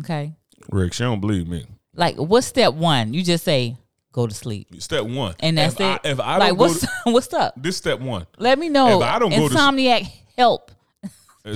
Okay. 0.00 0.32
Rick, 0.70 0.92
she 0.94 1.04
don't 1.04 1.20
believe 1.20 1.46
me. 1.48 1.66
Like 1.94 2.16
what's 2.16 2.46
step 2.46 2.74
one? 2.74 3.12
You 3.14 3.22
just 3.22 3.44
say 3.44 3.76
go 4.12 4.26
to 4.26 4.34
sleep, 4.34 4.68
Step 4.80 5.04
one, 5.04 5.34
and 5.40 5.58
that's 5.58 5.74
if 5.74 5.80
it. 5.80 5.84
I, 5.84 6.00
if 6.04 6.20
I 6.20 6.36
like 6.38 6.56
what's 6.56 6.80
to, 6.80 6.88
what's 7.04 7.32
up? 7.34 7.54
this 7.56 7.76
step 7.76 8.00
one. 8.00 8.26
Let 8.38 8.58
me 8.58 8.68
know. 8.68 8.98
If 9.00 9.06
I 9.06 9.18
don't 9.18 9.30
go 9.30 9.48
to- 9.48 9.54
Insomniac 9.54 10.08
help. 10.36 10.70
Uh, 11.04 11.08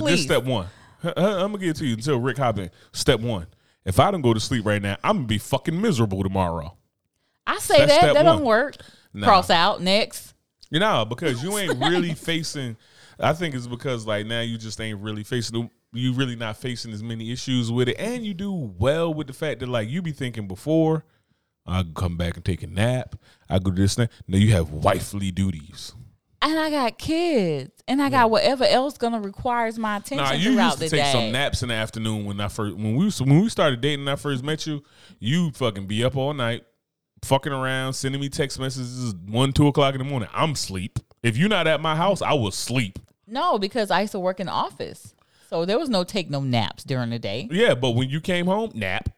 This 0.05 0.23
step 0.23 0.43
one. 0.43 0.67
I'm 1.03 1.13
gonna 1.53 1.57
give 1.57 1.69
it 1.69 1.75
to 1.77 1.85
you 1.85 1.93
until 1.93 2.19
Rick 2.19 2.37
hop 2.37 2.57
in. 2.59 2.69
Step 2.91 3.19
one. 3.21 3.47
If 3.85 3.99
I 3.99 4.11
don't 4.11 4.21
go 4.21 4.33
to 4.33 4.39
sleep 4.39 4.65
right 4.65 4.81
now, 4.81 4.97
I'm 5.03 5.17
gonna 5.17 5.27
be 5.27 5.37
fucking 5.37 5.79
miserable 5.79 6.21
tomorrow. 6.21 6.75
I 7.47 7.57
say 7.59 7.79
That's 7.85 8.01
that 8.01 8.13
that 8.13 8.25
one. 8.25 8.37
don't 8.37 8.45
work. 8.45 8.75
Nah. 9.13 9.25
Cross 9.25 9.49
out 9.49 9.81
next. 9.81 10.33
You 10.71 10.79
know, 10.79 11.05
because 11.05 11.41
you 11.43 11.57
ain't 11.57 11.79
really 11.79 12.13
facing. 12.13 12.77
I 13.19 13.33
think 13.33 13.55
it's 13.55 13.67
because 13.67 14.05
like 14.05 14.25
now 14.25 14.41
you 14.41 14.57
just 14.57 14.79
ain't 14.79 14.99
really 14.99 15.23
facing. 15.23 15.69
You 15.91 16.13
really 16.13 16.35
not 16.35 16.57
facing 16.57 16.93
as 16.93 17.01
many 17.01 17.31
issues 17.31 17.71
with 17.71 17.89
it, 17.89 17.97
and 17.99 18.25
you 18.25 18.33
do 18.35 18.51
well 18.53 19.13
with 19.13 19.27
the 19.27 19.33
fact 19.33 19.59
that 19.61 19.69
like 19.69 19.89
you 19.89 20.01
be 20.01 20.11
thinking 20.11 20.47
before. 20.47 21.05
I 21.65 21.83
come 21.95 22.17
back 22.17 22.35
and 22.35 22.43
take 22.45 22.63
a 22.63 22.67
nap. 22.67 23.15
I 23.47 23.59
go 23.59 23.71
do 23.71 23.81
this 23.81 23.95
thing. 23.95 24.09
Now 24.27 24.37
you 24.37 24.51
have 24.53 24.71
wifely 24.71 25.31
duties. 25.31 25.93
And 26.41 26.57
I 26.57 26.69
got 26.69 26.97
kids, 26.97 27.83
and 27.85 28.01
I 28.01 28.09
got 28.09 28.31
whatever 28.31 28.63
else 28.63 28.97
gonna 28.97 29.19
requires 29.19 29.77
my 29.77 29.97
attention 29.97 30.17
Nah, 30.25 30.31
you 30.31 30.51
used 30.51 30.77
to 30.77 30.89
take 30.89 31.03
day. 31.03 31.11
some 31.11 31.31
naps 31.33 31.61
in 31.63 31.67
the 31.69 31.75
afternoon 31.75 32.23
when 32.25 32.39
I 32.39 32.47
first 32.47 32.77
when 32.77 32.95
we 32.95 33.09
when 33.09 33.41
we 33.41 33.49
started 33.49 33.81
dating 33.81 34.01
and 34.01 34.09
I 34.09 34.15
first 34.15 34.41
met 34.43 34.65
you. 34.65 34.81
You 35.19 35.51
fucking 35.51 35.85
be 35.87 36.03
up 36.05 36.15
all 36.15 36.33
night, 36.33 36.63
fucking 37.23 37.51
around, 37.51 37.93
sending 37.93 38.21
me 38.21 38.29
text 38.29 38.59
messages 38.59 39.13
one 39.27 39.53
two 39.53 39.67
o'clock 39.67 39.93
in 39.93 39.99
the 39.99 40.05
morning. 40.05 40.29
I'm 40.33 40.55
sleep. 40.55 40.99
If 41.23 41.37
you're 41.37 41.49
not 41.49 41.67
at 41.67 41.81
my 41.81 41.95
house, 41.95 42.21
I 42.21 42.33
will 42.33 42.51
sleep. 42.51 42.99
No, 43.27 43.59
because 43.59 43.91
I 43.91 44.01
used 44.01 44.13
to 44.13 44.19
work 44.19 44.39
in 44.39 44.47
the 44.47 44.51
office, 44.51 45.13
so 45.49 45.65
there 45.65 45.77
was 45.77 45.89
no 45.89 46.03
take 46.03 46.29
no 46.29 46.41
naps 46.41 46.83
during 46.83 47.09
the 47.09 47.19
day. 47.19 47.47
Yeah, 47.51 47.75
but 47.75 47.91
when 47.91 48.09
you 48.09 48.21
came 48.21 48.45
home, 48.47 48.71
nap. 48.73 49.09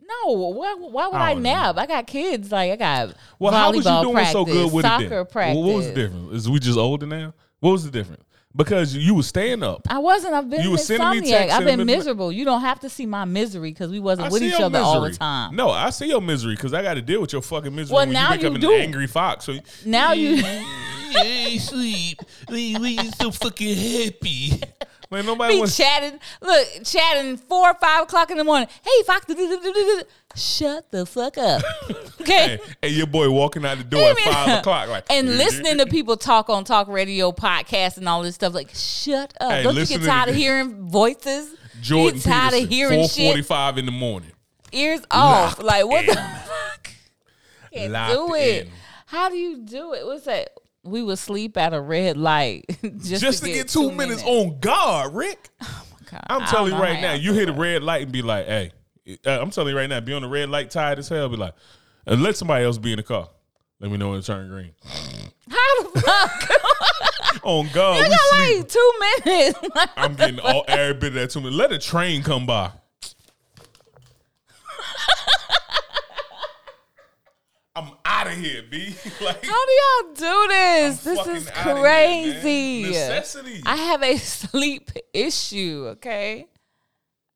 No, 0.00 0.32
why, 0.32 0.74
why 0.74 1.06
would 1.08 1.16
I 1.16 1.18
oh, 1.18 1.30
I, 1.32 1.34
know. 1.34 1.40
nap? 1.40 1.78
I 1.78 1.86
got 1.86 2.06
kids. 2.06 2.50
Like 2.50 2.72
I 2.72 2.76
got 2.76 3.14
Well, 3.38 3.52
how 3.52 3.70
was 3.70 3.84
you 3.84 3.90
volleyball 3.90 4.02
doing 4.02 4.14
practice, 4.14 4.32
so 4.32 4.44
good 4.44 4.72
with 4.72 4.84
soccer 4.84 5.20
it 5.20 5.24
practice. 5.26 5.56
Well, 5.56 5.64
what 5.66 5.76
was 5.76 5.86
the 5.88 5.94
difference? 5.94 6.32
Is 6.32 6.48
we 6.48 6.58
just 6.58 6.78
older 6.78 7.06
now? 7.06 7.34
What 7.60 7.72
was 7.72 7.84
the 7.84 7.90
difference? 7.90 8.24
Because 8.56 8.96
you 8.96 9.14
were 9.14 9.22
staying 9.22 9.62
up. 9.62 9.82
I 9.88 9.98
wasn't. 9.98 10.34
I've 10.34 10.48
been 10.50 10.60
You 10.62 10.66
an 10.68 10.72
was 10.72 10.86
sending 10.86 11.08
me 11.10 11.28
insomniac. 11.28 11.30
texts 11.30 11.58
I've 11.58 11.64
been 11.64 11.78
the 11.78 11.84
mid- 11.84 11.98
miserable. 11.98 12.32
You 12.32 12.44
don't 12.44 12.62
have 12.62 12.80
to 12.80 12.88
see 12.88 13.06
my 13.06 13.24
misery 13.24 13.70
because 13.70 13.90
we 13.90 14.00
wasn't 14.00 14.28
I 14.28 14.30
with 14.30 14.42
each 14.42 14.52
your 14.52 14.62
other 14.62 14.78
all 14.80 15.00
the 15.02 15.10
time. 15.12 15.54
No, 15.54 15.70
I 15.70 15.90
see 15.90 16.08
your 16.08 16.22
misery 16.22 16.54
because 16.56 16.72
I 16.72 16.82
got 16.82 16.94
to 16.94 17.02
deal 17.02 17.20
with 17.20 17.32
your 17.32 17.42
fucking 17.42 17.74
misery 17.74 17.94
Well, 17.94 18.06
when 18.06 18.12
now 18.14 18.32
you 18.32 18.40
wake 18.40 18.42
you 18.42 18.54
an 18.54 18.60
do. 18.60 18.72
angry 18.72 19.06
fox. 19.06 19.44
So 19.44 19.58
Now 19.84 20.12
you 20.12 20.36
hey, 21.10 21.58
sleep. 21.58 22.20
We 22.50 22.76
we 22.78 22.96
so 23.12 23.30
fucking 23.30 23.76
happy. 23.76 24.62
Man, 25.10 25.24
nobody 25.24 25.60
be 25.60 25.66
chatting. 25.66 26.20
Look, 26.42 26.68
chatting 26.84 27.38
four 27.38 27.70
or 27.70 27.74
five 27.74 28.02
o'clock 28.02 28.30
in 28.30 28.36
the 28.36 28.44
morning. 28.44 28.68
Hey, 28.82 29.02
Fox, 29.04 29.24
shut 30.36 30.90
the 30.90 31.06
fuck 31.06 31.38
up. 31.38 31.62
Okay. 32.20 32.56
Hey, 32.56 32.60
hey, 32.82 32.88
your 32.90 33.06
boy 33.06 33.30
walking 33.30 33.64
out 33.64 33.78
the 33.78 33.84
door 33.84 34.10
at 34.10 34.18
five 34.18 34.58
o'clock, 34.58 34.88
like 34.88 35.04
and 35.08 35.28
listening 35.38 35.78
to 35.78 35.86
people 35.86 36.16
talk 36.18 36.50
on 36.50 36.64
talk 36.64 36.88
radio, 36.88 37.32
podcasts, 37.32 37.96
and 37.96 38.06
all 38.08 38.22
this 38.22 38.34
stuff. 38.34 38.52
Like, 38.52 38.68
shut 38.74 39.32
up! 39.40 39.50
Hey, 39.52 39.62
Don't 39.62 39.76
you 39.76 39.86
get 39.86 40.02
tired 40.02 40.28
of 40.28 40.34
hearing 40.34 40.88
voices? 40.90 41.54
Jordan 41.80 42.16
you 42.18 42.22
get 42.22 42.28
tired 42.28 42.50
Peterson, 42.52 42.64
of 42.64 42.68
hearing 42.70 43.00
four 43.00 43.08
shit. 43.08 43.26
forty-five 43.30 43.78
in 43.78 43.86
the 43.86 43.92
morning. 43.92 44.32
Ears 44.72 45.00
off. 45.10 45.62
Like, 45.62 45.86
what 45.86 46.00
in. 46.02 46.08
the 46.08 46.16
fuck? 46.16 46.90
Can't 47.72 47.92
Locked 47.92 48.12
do 48.12 48.34
it. 48.34 48.66
in. 48.66 48.72
How 49.06 49.30
do 49.30 49.36
you 49.36 49.58
do 49.58 49.94
it? 49.94 50.04
What's 50.04 50.24
that? 50.24 50.50
We 50.88 51.02
would 51.02 51.18
sleep 51.18 51.56
at 51.56 51.74
a 51.74 51.80
red 51.80 52.16
light 52.16 52.64
just, 52.98 53.20
Just 53.22 53.44
to 53.44 53.52
get 53.52 53.68
two 53.68 53.92
minutes 53.92 54.22
on 54.24 54.58
guard, 54.60 55.14
Rick. 55.14 55.50
God, 56.10 56.22
I'm 56.28 56.46
telling 56.46 56.72
you 56.72 56.80
right 56.80 57.00
now, 57.00 57.12
you 57.12 57.34
hit 57.34 57.48
a 57.48 57.52
red 57.52 57.82
light 57.82 58.02
and 58.02 58.12
be 58.12 58.22
like, 58.22 58.46
"Hey," 58.46 58.72
uh, 59.26 59.40
I'm 59.40 59.50
telling 59.50 59.72
you 59.72 59.78
right 59.78 59.88
now, 59.88 60.00
be 60.00 60.14
on 60.14 60.22
the 60.22 60.28
red 60.28 60.48
light, 60.48 60.70
tired 60.70 60.98
as 60.98 61.08
hell. 61.08 61.28
Be 61.28 61.36
like, 61.36 61.54
and 62.06 62.22
let 62.22 62.36
somebody 62.36 62.64
else 62.64 62.78
be 62.78 62.92
in 62.92 62.96
the 62.96 63.02
car. 63.02 63.28
Let 63.80 63.90
me 63.90 63.98
know 63.98 64.10
when 64.10 64.18
it 64.18 64.24
turn 64.24 64.48
green. 64.48 64.72
How 65.48 65.82
the 65.82 66.00
fuck? 66.00 66.50
On 67.44 67.68
God, 67.72 68.02
we 68.02 68.08
got 68.08 68.20
sleep. 68.20 68.58
like 68.58 68.68
two 68.68 68.92
minutes. 69.26 69.60
I'm 69.96 70.14
getting 70.14 70.40
all 70.40 70.64
every 70.66 70.94
bit 70.94 71.08
of 71.08 71.14
that 71.14 71.30
to 71.30 71.40
me. 71.40 71.50
Let 71.50 71.72
a 71.72 71.78
train 71.78 72.22
come 72.22 72.46
by. 72.46 72.72
I'm 77.78 77.92
out 78.04 78.26
of 78.26 78.32
here, 78.32 78.62
B. 78.68 78.94
like 79.20 79.44
How 79.44 79.66
do 79.66 79.72
y'all 79.72 80.14
do 80.14 80.48
this? 80.48 81.06
I'm 81.06 81.14
this 81.14 81.42
is 81.42 81.50
outta 81.50 81.74
here, 81.74 81.80
crazy. 81.80 82.82
Necessity. 82.82 83.62
I 83.64 83.76
have 83.76 84.02
a 84.02 84.16
sleep 84.18 84.90
issue, 85.14 85.84
okay? 85.90 86.48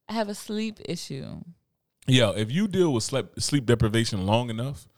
I 0.08 0.12
have 0.14 0.28
a 0.28 0.34
sleep 0.34 0.80
issue. 0.84 1.42
Yo, 2.08 2.32
if 2.32 2.50
you 2.50 2.66
deal 2.66 2.92
with 2.92 3.04
sleep 3.04 3.26
sleep 3.38 3.66
deprivation 3.66 4.26
long 4.26 4.50
enough, 4.50 4.88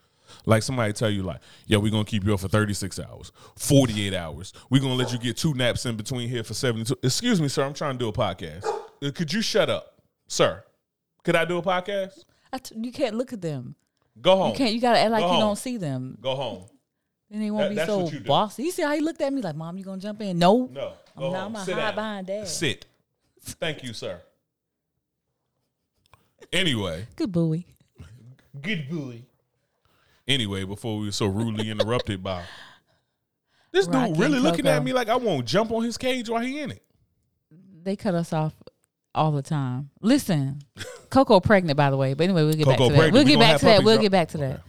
like 0.46 0.62
somebody 0.62 0.94
tell 0.94 1.10
you, 1.10 1.22
like, 1.22 1.40
yo, 1.66 1.78
we're 1.78 1.92
gonna 1.92 2.04
keep 2.04 2.24
you 2.24 2.32
up 2.32 2.40
for 2.40 2.48
36 2.48 2.98
hours, 3.00 3.30
48 3.58 4.14
hours. 4.14 4.54
We're 4.70 4.80
gonna 4.80 4.94
let 4.94 5.12
you 5.12 5.18
get 5.18 5.36
two 5.36 5.52
naps 5.52 5.84
in 5.84 5.96
between 5.96 6.30
here 6.30 6.42
for 6.42 6.54
72. 6.54 6.96
Excuse 7.02 7.42
me, 7.42 7.48
sir, 7.48 7.64
I'm 7.64 7.74
trying 7.74 7.94
to 7.94 7.98
do 7.98 8.08
a 8.08 8.12
podcast. 8.14 8.64
Uh, 8.64 9.10
Could 9.14 9.30
you 9.30 9.42
shut 9.42 9.68
up? 9.68 10.00
Sir, 10.26 10.64
could 11.22 11.36
I 11.36 11.44
do 11.44 11.58
a 11.58 11.62
podcast? 11.62 12.24
I 12.50 12.58
t- 12.58 12.74
you 12.80 12.90
can't 12.90 13.14
look 13.14 13.34
at 13.34 13.42
them. 13.42 13.76
Go 14.20 14.36
home. 14.36 14.50
You 14.52 14.56
can't. 14.56 14.72
You 14.74 14.80
gotta 14.80 14.98
act 14.98 15.10
like 15.10 15.20
Go 15.22 15.26
you 15.26 15.32
home. 15.32 15.40
don't 15.40 15.56
see 15.58 15.76
them. 15.76 16.18
Go 16.20 16.34
home. 16.34 16.64
Then 17.30 17.40
they 17.40 17.50
won't 17.50 17.64
That- 17.64 17.68
be 17.70 17.74
that's 17.76 17.88
so 17.88 18.04
you 18.08 18.18
do. 18.20 18.24
bossy. 18.24 18.62
You 18.64 18.70
see 18.70 18.82
how 18.82 18.94
he 18.94 19.00
looked 19.00 19.20
at 19.20 19.32
me 19.32 19.42
like, 19.42 19.56
"Mom, 19.56 19.76
you 19.76 19.84
gonna 19.84 20.00
jump 20.00 20.20
in?" 20.22 20.38
No, 20.38 20.66
No. 20.72 20.92
I'm 21.16 21.20
Go 21.22 21.30
not. 21.30 21.36
home. 21.38 21.46
I'm 21.46 21.52
gonna 21.54 21.64
Sit 21.64 21.74
hide 21.74 21.80
down. 21.80 21.94
behind 21.96 22.26
dad. 22.28 22.48
Sit. 22.48 22.86
Thank 23.40 23.82
you, 23.82 23.92
sir. 23.92 24.20
Anyway, 26.52 27.06
Good 27.16 27.32
boy. 27.32 27.64
good 28.60 28.88
boy. 28.88 29.22
Anyway, 30.28 30.64
before 30.64 30.98
we 30.98 31.06
were 31.06 31.12
so 31.12 31.26
rudely 31.26 31.68
interrupted 31.70 32.22
by 32.22 32.44
This 33.72 33.86
dude 33.86 33.94
Rocky 33.94 34.12
really 34.12 34.34
and 34.36 34.42
looking 34.44 34.66
at 34.66 34.82
me 34.84 34.92
like 34.92 35.08
I 35.08 35.16
won't 35.16 35.46
jump 35.46 35.72
on 35.72 35.82
his 35.82 35.98
cage 35.98 36.28
while 36.30 36.40
he 36.42 36.60
in 36.60 36.70
it. 36.70 36.82
They 37.82 37.96
cut 37.96 38.14
us 38.14 38.32
off 38.32 38.54
all 39.14 39.32
the 39.32 39.42
time. 39.42 39.90
Listen, 40.00 40.60
Coco 41.10 41.40
pregnant, 41.40 41.76
by 41.76 41.90
the 41.90 41.96
way. 41.96 42.14
But 42.14 42.24
anyway, 42.24 42.44
we'll 42.44 42.54
get 42.54 42.64
Coco 42.66 42.88
back 42.88 42.88
to 42.88 42.92
that. 43.02 43.12
We'll 43.12 43.24
We 43.24 43.30
get 43.30 43.38
back 43.38 43.58
to 43.60 43.64
that. 43.66 43.84
We'll 43.84 43.94
drop- 43.96 44.02
get 44.02 44.12
back 44.12 44.28
to 44.28 44.38
Okay. 44.38 44.46
that. 44.48 44.60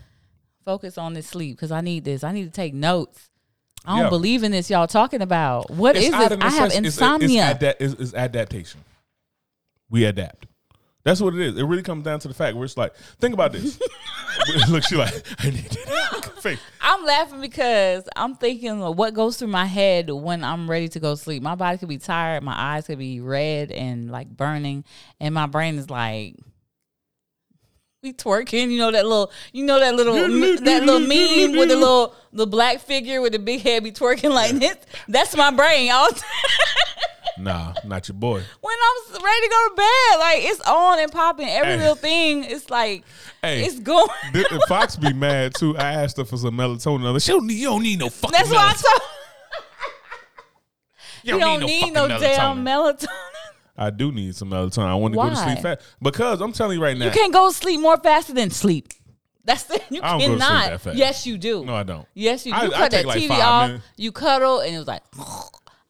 Focus 0.65 0.97
on 0.97 1.13
this 1.13 1.27
sleep 1.27 1.55
because 1.57 1.71
I 1.71 1.81
need 1.81 2.03
this. 2.05 2.23
I 2.23 2.31
need 2.31 2.45
to 2.45 2.51
take 2.51 2.73
notes. 2.73 3.29
I 3.85 3.95
don't 3.95 4.05
Yeah. 4.05 4.09
believe 4.09 4.43
in 4.43 4.51
this 4.51 4.69
y'all 4.69 4.87
talking 4.87 5.21
about. 5.21 5.69
What 5.69 5.95
is 5.95 6.09
this? 6.11 6.31
of 6.31 6.41
I 6.41 6.49
have. 6.49 6.67
It's- 6.71 6.77
insomnia. 6.77 7.57
It's, 7.61 7.75
it's, 7.79 8.01
it's 8.01 8.13
adaptation. 8.15 8.81
We 9.89 10.05
adapt. 10.05 10.47
That's 11.05 11.21
what 11.21 11.35
it 11.35 11.39
is. 11.39 11.57
It 11.57 11.63
really 11.63 11.83
comes 11.83 12.03
down 12.03 12.19
to 12.21 12.27
the 12.27 12.33
fact 12.33 12.57
where 12.57 12.65
it's 12.65 12.75
like, 12.75 12.95
think 13.19 13.35
about 13.35 13.51
this. 13.51 13.79
Look, 14.69 14.83
she 14.83 14.95
like, 14.95 15.13
I 15.37 15.51
need 15.51 15.63
that 15.65 16.31
face. 16.41 16.59
I'm 16.81 17.05
laughing 17.05 17.41
because 17.41 18.09
I'm 18.15 18.33
thinking 18.33 18.81
of 18.81 18.97
what 18.97 19.13
goes 19.13 19.37
through 19.37 19.49
my 19.49 19.67
head 19.67 20.09
when 20.09 20.43
I'm 20.43 20.67
ready 20.67 20.89
to 20.89 20.99
go 20.99 21.13
sleep. 21.13 21.43
My 21.43 21.53
body 21.53 21.77
could 21.77 21.89
be 21.89 21.99
tired, 21.99 22.41
my 22.41 22.55
eyes 22.57 22.87
could 22.87 22.97
be 22.97 23.21
red 23.21 23.71
and 23.71 24.09
like 24.09 24.29
burning, 24.29 24.83
and 25.19 25.35
my 25.35 25.45
brain 25.45 25.77
is 25.77 25.91
like 25.91 26.37
we 28.01 28.11
twerking. 28.11 28.71
You 28.71 28.79
know 28.79 28.91
that 28.91 29.05
little, 29.05 29.31
you 29.53 29.63
know 29.63 29.79
that 29.79 29.93
little, 29.93 30.15
that 30.63 30.83
little 30.83 30.99
meme 31.01 31.55
with 31.55 31.69
the 31.69 31.75
little 31.75 32.15
the 32.33 32.47
black 32.47 32.79
figure 32.79 33.21
with 33.21 33.33
the 33.33 33.39
big 33.39 33.61
head 33.61 33.83
be 33.83 33.91
twerking 33.91 34.31
like 34.31 34.53
this. 34.53 34.77
That's 35.07 35.37
my 35.37 35.51
brain 35.51 35.91
all 35.91 36.09
the 36.09 36.15
time. 36.15 36.84
Nah, 37.37 37.73
not 37.83 38.07
your 38.07 38.15
boy. 38.15 38.41
when 38.61 38.75
I'm 38.81 39.13
ready 39.21 39.41
to 39.47 39.49
go 39.49 39.69
to 39.69 39.75
bed. 39.75 40.19
Like 40.19 40.37
it's 40.43 40.61
on 40.61 40.99
and 40.99 41.11
popping. 41.11 41.47
Every 41.49 41.73
Hey. 41.73 41.77
little 41.79 41.95
thing. 41.95 42.43
It's 42.45 42.69
like 42.69 43.03
Hey, 43.41 43.63
it's 43.65 43.79
going. 43.79 44.07
If 44.33 44.61
Fox 44.69 44.95
be 44.95 45.11
mad 45.13 45.53
too. 45.55 45.75
I 45.77 45.91
asked 46.03 46.17
her 46.17 46.25
for 46.25 46.37
some 46.37 46.55
melatonin. 46.57 47.21
She 47.23 47.31
don't 47.31 47.45
need, 47.47 47.55
you 47.55 47.67
don't 47.67 47.83
need 47.83 47.99
no 47.99 48.09
fucking 48.09 48.31
That's 48.31 48.49
what 48.49 48.59
I 48.59 48.71
melatonin. 48.73 48.81
told. 48.83 49.01
You 51.23 51.33
You 51.33 51.39
don't 51.39 51.59
no 51.61 51.65
need 51.65 51.91
no 51.93 52.07
damn 52.07 52.63
melatonin. 52.63 52.97
melatonin. 52.97 53.07
I 53.77 53.89
do 53.89 54.11
need 54.11 54.35
some 54.35 54.49
melatonin. 54.51 54.85
I 54.85 54.95
want 54.95 55.13
to 55.13 55.19
go 55.19 55.29
to 55.29 55.35
sleep 55.35 55.59
fast 55.59 55.81
because 56.01 56.39
I'm 56.39 56.53
telling 56.53 56.77
you 56.77 56.83
right 56.83 56.95
now. 56.97 57.05
You 57.05 57.11
can't 57.11 57.33
go 57.33 57.49
to 57.49 57.53
sleep 57.55 57.81
more 57.81 57.97
faster 57.97 58.33
than 58.33 58.49
sleep. 58.51 58.93
That's 59.43 59.63
the 59.63 59.81
You 59.89 60.01
I 60.01 60.11
don't 60.11 60.19
go 60.19 60.25
to 60.25 60.31
sleep 60.31 60.39
cannot. 60.39 60.69
that 60.69 60.81
fast. 60.81 60.97
Yes, 60.97 61.27
you 61.27 61.37
do. 61.37 61.65
no, 61.65 61.75
I 61.75 61.83
don't. 61.83 62.07
Yes, 62.13 62.45
you 62.45 62.53
do. 62.53 62.57
I- 62.57 62.63
You 62.63 62.73
I 62.73 62.77
cut 62.77 62.91
take 62.91 63.01
that 63.05 63.07
like 63.07 63.21
TV 63.21 63.31
off. 63.41 63.67
minutes. 63.67 63.85
You 63.97 64.11
cuddle, 64.11 64.59
and 64.61 64.73
it 64.73 64.77
was 64.79 64.87
like, 64.87 65.03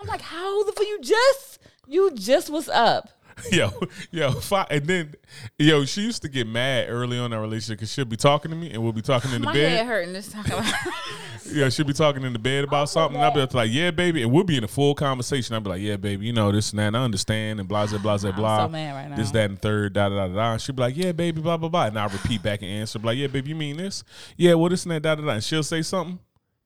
I'm 0.05 0.09
like, 0.11 0.21
how 0.21 0.63
the 0.63 0.71
fuck 0.71 0.85
you 0.85 0.99
just 1.01 1.59
you 1.87 2.11
just 2.13 2.49
was 2.49 2.69
up. 2.69 3.09
Yo, 3.51 3.69
yo, 4.11 4.31
fi- 4.31 4.65
and 4.71 4.87
then, 4.87 5.13
yo, 5.59 5.83
she 5.83 6.03
used 6.03 6.21
to 6.21 6.29
get 6.29 6.47
mad 6.47 6.87
early 6.87 7.19
on 7.19 7.25
in 7.25 7.33
our 7.33 7.41
relationship 7.41 7.79
because 7.79 7.91
she'll 7.91 8.05
be 8.05 8.15
talking 8.15 8.49
to 8.49 8.55
me 8.55 8.71
and 8.71 8.81
we'll 8.81 8.93
be 8.93 9.01
talking 9.01 9.29
in 9.33 9.41
the 9.41 9.45
My 9.47 9.51
bed. 9.53 9.71
head 9.79 9.85
hurting 9.87 10.13
this 10.13 10.31
time. 10.31 10.45
Yeah, 11.51 11.69
she'll 11.69 11.85
be 11.85 11.93
talking 11.93 12.23
in 12.23 12.33
the 12.33 12.39
bed 12.39 12.63
about 12.63 12.89
something. 12.89 13.15
And 13.17 13.23
I'll 13.23 13.31
be 13.31 13.55
like, 13.55 13.69
yeah, 13.71 13.91
baby. 13.91 14.23
And 14.23 14.31
we'll 14.31 14.43
be 14.45 14.57
in 14.57 14.63
a 14.63 14.67
full 14.67 14.95
conversation. 14.95 15.53
I'll 15.53 15.61
be 15.61 15.69
like, 15.69 15.81
yeah, 15.81 15.95
baby, 15.95 16.25
you 16.25 16.33
know, 16.33 16.51
this 16.51 16.71
and 16.71 16.79
that. 16.79 16.87
And 16.87 16.97
I 16.97 17.03
understand. 17.03 17.59
And 17.59 17.69
blah, 17.69 17.85
blah, 17.85 17.99
blah, 17.99 18.17
blah, 18.17 18.31
blah. 18.31 18.65
so 18.65 18.69
mad 18.69 18.95
right 18.95 19.09
now. 19.09 19.15
This, 19.15 19.29
that, 19.31 19.49
and 19.49 19.61
third, 19.61 19.93
da, 19.93 20.09
da, 20.09 20.27
da, 20.27 20.33
da. 20.33 20.51
And 20.53 20.61
she'll 20.61 20.73
be 20.73 20.81
like, 20.81 20.97
yeah, 20.97 21.11
baby, 21.11 21.41
blah, 21.41 21.57
blah, 21.57 21.69
blah. 21.69 21.85
And 21.85 21.99
I'll 21.99 22.09
repeat 22.09 22.41
back 22.41 22.61
and 22.63 22.71
answer. 22.71 22.97
Be 22.97 23.05
like, 23.05 23.17
yeah, 23.17 23.27
baby, 23.27 23.49
you 23.49 23.55
mean 23.55 23.77
this? 23.77 24.03
Yeah, 24.37 24.55
well, 24.55 24.69
this 24.69 24.85
and 24.85 24.91
that, 24.93 25.03
da, 25.03 25.13
da, 25.15 25.21
da. 25.23 25.29
And 25.33 25.43
she'll 25.43 25.61
say 25.61 25.81
something. 25.83 26.17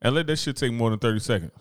And 0.02 0.16
let 0.16 0.28
that 0.28 0.38
shit 0.38 0.56
take 0.56 0.72
more 0.72 0.92
than 0.92 1.00
30 1.00 1.20
seconds. 1.20 1.52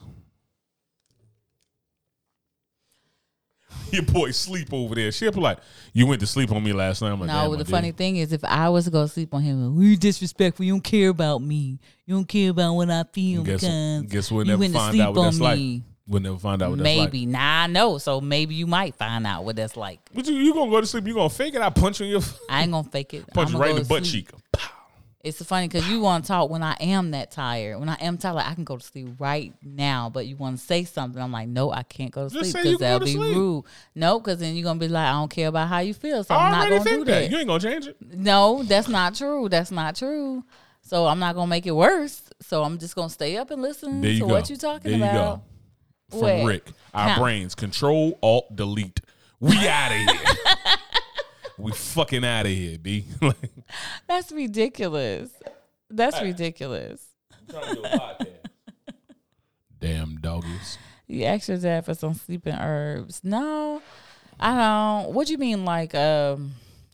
Your 3.92 4.02
boy 4.02 4.30
sleep 4.30 4.72
over 4.72 4.94
there. 4.94 5.10
She'll 5.12 5.32
be 5.32 5.40
like, 5.40 5.58
you 5.92 6.06
went 6.06 6.20
to 6.20 6.26
sleep 6.26 6.52
on 6.52 6.62
me 6.62 6.72
last 6.72 7.02
night. 7.02 7.10
I'm 7.10 7.20
like, 7.20 7.28
no, 7.28 7.34
"Damn, 7.42 7.50
the 7.52 7.64
did." 7.64 7.68
funny 7.70 7.92
thing 7.92 8.16
is, 8.16 8.32
if 8.32 8.44
I 8.44 8.68
was 8.68 8.84
to 8.86 8.90
go 8.90 9.06
sleep 9.06 9.32
on 9.34 9.42
him, 9.42 9.74
well, 9.76 9.84
you 9.84 9.96
disrespectful. 9.96 10.64
You 10.64 10.72
don't 10.74 10.84
care 10.84 11.08
about 11.10 11.42
me. 11.42 11.78
You 12.06 12.14
don't 12.14 12.26
care 12.28 12.50
about 12.50 12.74
what 12.74 12.90
I 12.90 13.04
feel 13.12 13.42
Guess, 13.42 13.60
because 13.60 14.02
guess 14.04 14.30
we'll 14.30 14.46
you 14.46 14.56
never 14.56 14.72
find 14.72 14.92
sleep 14.94 15.02
out 15.02 15.14
what 15.14 15.20
on 15.20 15.24
that's 15.26 15.40
like. 15.40 15.58
me. 15.58 15.82
We'll 16.06 16.22
never 16.22 16.38
find 16.38 16.62
out 16.62 16.70
what 16.70 16.78
that's 16.78 16.96
like. 16.96 17.12
Maybe. 17.12 17.26
Nah, 17.26 17.64
I 17.64 17.66
know. 17.66 17.98
So 17.98 18.20
maybe 18.22 18.54
you 18.54 18.66
might 18.66 18.94
find 18.94 19.26
out 19.26 19.44
what 19.44 19.56
that's 19.56 19.76
like. 19.76 20.00
But 20.14 20.26
you, 20.26 20.36
you 20.36 20.54
gonna 20.54 20.70
go 20.70 20.80
to 20.80 20.86
sleep? 20.86 21.06
You 21.06 21.12
gonna 21.14 21.28
fake 21.28 21.54
it? 21.54 21.60
I 21.60 21.68
punch 21.68 22.00
you 22.00 22.06
in 22.06 22.12
your 22.12 22.22
I 22.48 22.62
ain't 22.62 22.72
gonna 22.72 22.88
fake 22.88 23.12
it. 23.12 23.26
punch 23.34 23.50
you 23.50 23.56
I'ma 23.56 23.64
right 23.64 23.76
in 23.76 23.82
the 23.82 23.88
butt 23.88 24.06
sleep. 24.06 24.28
cheek. 24.28 24.37
It's 25.24 25.44
funny 25.44 25.66
because 25.66 25.88
you 25.88 26.00
want 26.00 26.24
to 26.24 26.28
talk 26.28 26.48
when 26.48 26.62
I 26.62 26.76
am 26.80 27.10
that 27.10 27.32
tired. 27.32 27.80
When 27.80 27.88
I 27.88 27.96
am 27.96 28.18
tired, 28.18 28.34
like 28.34 28.46
I 28.46 28.54
can 28.54 28.62
go 28.62 28.76
to 28.76 28.84
sleep 28.84 29.08
right 29.18 29.52
now, 29.64 30.08
but 30.10 30.26
you 30.26 30.36
want 30.36 30.58
to 30.58 30.64
say 30.64 30.84
something. 30.84 31.20
I'm 31.20 31.32
like, 31.32 31.48
no, 31.48 31.72
I 31.72 31.82
can't 31.82 32.12
go 32.12 32.28
to 32.28 32.32
Just 32.34 32.52
sleep 32.52 32.62
because 32.64 32.78
that'll 32.78 33.00
be 33.04 33.14
sleep. 33.14 33.34
rude. 33.36 33.64
No, 33.96 34.20
because 34.20 34.38
then 34.38 34.54
you're 34.54 34.62
gonna 34.62 34.78
be 34.78 34.86
like, 34.86 35.08
I 35.08 35.12
don't 35.12 35.28
care 35.30 35.48
about 35.48 35.68
how 35.68 35.80
you 35.80 35.92
feel, 35.92 36.22
so 36.22 36.34
I 36.36 36.46
I'm 36.46 36.52
not 36.52 36.68
gonna 36.68 36.84
do 36.98 37.04
that. 37.04 37.22
that. 37.22 37.30
You 37.32 37.38
ain't 37.38 37.48
gonna 37.48 37.58
change 37.60 37.88
it. 37.88 37.96
No, 38.00 38.62
that's 38.62 38.88
not 38.88 39.16
true. 39.16 39.48
That's 39.48 39.72
not 39.72 39.96
true. 39.96 40.44
So 40.82 41.06
I'm 41.06 41.18
not 41.18 41.34
gonna 41.34 41.48
make 41.50 41.66
it 41.66 41.72
worse. 41.72 42.22
So 42.40 42.62
I'm 42.62 42.78
just 42.78 42.94
gonna 42.94 43.10
stay 43.10 43.36
up 43.36 43.50
and 43.50 43.60
listen 43.60 44.00
to 44.02 44.18
go. 44.20 44.26
what 44.26 44.48
you're 44.48 44.56
talking 44.56 44.92
there 44.92 45.12
you 45.12 45.18
about. 45.18 45.42
go. 46.12 46.18
From? 46.20 46.46
Rick, 46.46 46.70
our 46.94 47.10
Huh. 47.10 47.20
brains 47.20 47.54
control 47.56 48.16
alt 48.22 48.54
delete. 48.54 49.00
We 49.40 49.68
out 49.68 49.90
of 49.90 49.98
here. 49.98 50.34
we 51.58 51.72
fucking 51.72 52.24
out 52.24 52.46
of 52.46 52.52
here, 52.52 52.78
b. 52.78 53.04
Like, 53.22 53.50
That's 54.06 54.32
ridiculous. 54.32 55.30
That's 55.90 56.20
ridiculous. 56.20 57.04
I'm 57.32 57.46
trying 57.48 57.74
to 57.76 57.82
do 57.82 57.84
a 57.84 57.88
podcast. 57.88 58.28
Damn 59.80 60.16
doggies. 60.20 60.78
You 61.06 61.24
asked 61.24 61.48
your 61.48 61.58
dad 61.58 61.84
for 61.84 61.94
some 61.94 62.14
sleeping 62.14 62.54
herbs. 62.54 63.20
No, 63.24 63.80
I 64.38 64.56
don't. 64.56 65.14
What 65.14 65.26
do 65.26 65.32
you 65.32 65.38
mean, 65.38 65.64
like 65.64 65.94
um, 65.94 66.52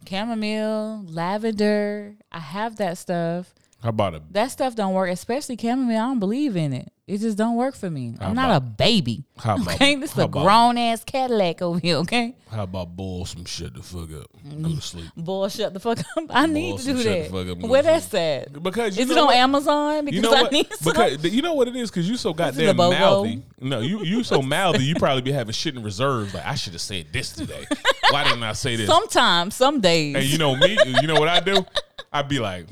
chamomile, 0.08 1.04
lavender? 1.08 2.14
I 2.30 2.38
have 2.38 2.76
that 2.76 2.98
stuff. 2.98 3.52
How 3.82 3.88
about 3.90 4.14
a 4.14 4.22
That 4.30 4.50
stuff 4.50 4.74
don't 4.74 4.94
work, 4.94 5.10
especially 5.10 5.58
chamomile. 5.60 5.96
I 5.98 6.06
don't 6.06 6.20
believe 6.20 6.56
in 6.56 6.72
it. 6.72 6.92
It 7.06 7.18
just 7.18 7.36
don't 7.36 7.56
work 7.56 7.74
for 7.74 7.90
me. 7.90 8.14
How 8.18 8.28
I'm 8.28 8.34
not 8.34 8.46
about- 8.46 8.56
a 8.56 8.60
baby. 8.60 9.24
how 9.36 9.56
about 9.56 9.74
Okay, 9.74 9.94
this 9.96 10.12
is 10.12 10.18
a 10.18 10.26
grown 10.26 10.78
ass 10.78 11.04
Cadillac 11.04 11.60
over 11.60 11.78
here. 11.78 11.96
Okay, 11.96 12.34
How 12.50 12.62
about 12.62 12.96
boil 12.96 13.26
some 13.26 13.44
shit 13.44 13.74
the 13.74 13.82
fuck 13.82 14.04
up? 14.04 14.08
Go 14.08 14.50
to 14.50 14.56
mm-hmm. 14.56 14.78
sleep. 14.78 15.04
boy, 15.14 15.48
shut 15.48 15.74
the 15.74 15.80
fuck 15.80 15.98
up. 15.98 16.06
I 16.30 16.46
need 16.46 16.72
Boy, 16.72 16.78
to 16.78 16.84
do 16.84 16.96
shut 16.96 17.04
the 17.04 17.10
that. 17.28 17.30
fuck 17.30 17.48
up 17.62 17.68
Where 17.70 17.82
that's 17.82 18.14
at? 18.14 18.62
Because 18.62 18.96
you 18.96 19.02
Is 19.02 19.10
know 19.10 19.16
it 19.16 19.20
on 19.20 19.26
what? 19.26 19.36
Amazon? 19.36 20.04
Because 20.06 20.16
You 20.16 20.22
know 20.22 20.32
I 20.34 20.42
what? 20.44 20.52
need 20.52 20.72
some. 20.72 20.92
Because 20.94 21.24
you 21.30 21.42
know 21.42 21.52
what 21.52 21.68
it 21.68 21.76
is. 21.76 21.90
Because 21.90 22.08
you 22.08 22.16
so 22.16 22.32
goddamn 22.32 22.74
mouthy. 22.74 23.42
No, 23.60 23.80
you 23.80 24.02
you 24.02 24.24
so 24.24 24.40
mouthy. 24.56 24.84
You 24.84 24.94
probably 24.94 25.20
be 25.20 25.32
having 25.32 25.52
shit 25.52 25.76
in 25.76 25.82
reserves. 25.82 26.32
Like 26.32 26.46
I 26.46 26.54
should 26.54 26.72
have 26.72 26.80
said 26.80 27.08
this 27.12 27.32
today. 27.32 27.66
Why 28.12 28.24
didn't 28.24 28.42
I 28.44 28.54
say 28.54 28.76
this? 28.76 28.86
Sometimes, 28.88 29.54
some 29.54 29.82
days. 29.82 30.16
And 30.16 30.24
you 30.24 30.38
know 30.38 30.56
me. 30.56 30.78
You 31.02 31.06
know 31.06 31.16
what 31.20 31.28
I 31.28 31.40
do? 31.40 31.66
I'd 32.10 32.28
be 32.28 32.38
like, 32.38 32.64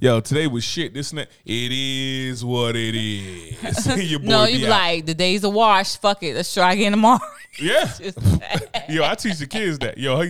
"Yo, 0.00 0.20
today 0.20 0.46
was 0.46 0.64
shit. 0.64 0.94
This 0.94 1.10
and 1.10 1.18
that. 1.20 1.30
It 1.44 1.72
is 1.72 2.44
what 2.44 2.76
it 2.76 2.94
is." 2.94 3.86
Your 4.10 4.20
boy 4.20 4.26
no, 4.26 4.44
you 4.44 4.58
be 4.58 4.66
out. 4.66 4.70
like, 4.70 5.06
the 5.06 5.14
day's 5.14 5.44
a 5.44 5.50
wash. 5.50 5.96
Fuck 5.96 6.22
it. 6.22 6.34
Let's 6.34 6.52
try 6.52 6.72
again 6.74 6.92
tomorrow. 6.92 7.20
"Yeah." 7.60 7.90
Yo, 8.88 9.04
I 9.04 9.14
teach 9.14 9.38
the 9.38 9.46
kids 9.46 9.78
that. 9.80 9.98
Yo, 9.98 10.20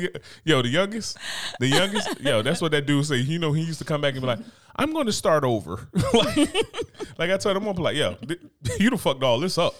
yo, 0.44 0.62
the 0.62 0.68
youngest, 0.68 1.16
the 1.60 1.66
youngest. 1.68 2.20
Yo, 2.20 2.42
that's 2.42 2.60
what 2.60 2.72
that 2.72 2.86
dude 2.86 3.04
say. 3.06 3.16
You 3.16 3.38
know, 3.38 3.52
he 3.52 3.62
used 3.62 3.78
to 3.78 3.84
come 3.84 4.00
back 4.00 4.14
and 4.14 4.20
be 4.22 4.26
like, 4.26 4.40
"I'm 4.76 4.92
going 4.92 5.06
to 5.06 5.12
start 5.12 5.44
over." 5.44 5.88
like, 6.14 6.36
like 7.18 7.30
I 7.30 7.36
told 7.36 7.56
him, 7.56 7.66
I'm 7.66 7.76
like, 7.76 7.96
"Yo, 7.96 8.14
th- 8.14 8.40
you 8.80 8.90
done 8.90 8.98
fucked 8.98 9.22
all 9.22 9.38
this 9.38 9.58
up. 9.58 9.74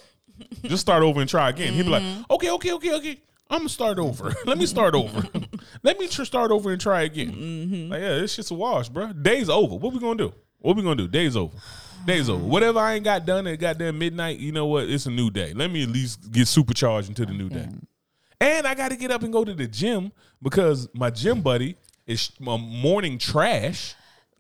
Just 0.62 0.82
start 0.82 1.02
over 1.02 1.20
and 1.20 1.28
try 1.28 1.48
again." 1.50 1.72
He'd 1.72 1.82
be 1.84 1.88
like, 1.88 2.02
Mm-hmm. 2.02 2.22
"Okay, 2.32 2.50
okay, 2.50 2.72
okay, 2.72 2.94
okay." 2.94 3.20
I'm 3.50 3.60
gonna 3.60 3.68
start 3.68 3.98
over. 3.98 4.34
Let 4.46 4.58
me 4.58 4.66
start 4.66 4.94
over. 4.94 5.26
Let 5.82 5.98
me 5.98 6.06
tr- 6.08 6.24
start 6.24 6.50
over 6.50 6.70
and 6.70 6.80
try 6.80 7.02
again. 7.02 7.32
Mm-hmm. 7.32 7.92
Like, 7.92 8.00
yeah, 8.00 8.18
this 8.18 8.34
shit's 8.34 8.50
a 8.50 8.54
wash, 8.54 8.88
bro. 8.88 9.12
Day's 9.12 9.48
over. 9.48 9.76
What 9.76 9.92
we 9.92 10.00
gonna 10.00 10.16
do? 10.16 10.34
What 10.58 10.76
we 10.76 10.82
gonna 10.82 10.96
do? 10.96 11.08
Day's 11.08 11.36
over. 11.36 11.56
Day's 12.06 12.28
over. 12.28 12.44
Whatever 12.46 12.80
I 12.80 12.94
ain't 12.94 13.04
got 13.04 13.24
done 13.24 13.46
at 13.46 13.58
goddamn 13.58 13.98
midnight, 13.98 14.38
you 14.38 14.52
know 14.52 14.66
what? 14.66 14.88
It's 14.88 15.06
a 15.06 15.10
new 15.10 15.30
day. 15.30 15.54
Let 15.54 15.70
me 15.70 15.82
at 15.82 15.88
least 15.88 16.30
get 16.30 16.46
supercharged 16.46 17.08
into 17.08 17.24
the 17.24 17.32
new 17.32 17.48
day. 17.48 17.68
And 18.40 18.66
I 18.66 18.74
got 18.74 18.90
to 18.90 18.96
get 18.96 19.10
up 19.10 19.22
and 19.22 19.32
go 19.32 19.44
to 19.44 19.54
the 19.54 19.66
gym 19.66 20.12
because 20.42 20.88
my 20.94 21.10
gym 21.10 21.40
buddy 21.40 21.76
is 22.06 22.30
my 22.38 22.56
morning 22.56 23.18
trash. 23.18 23.94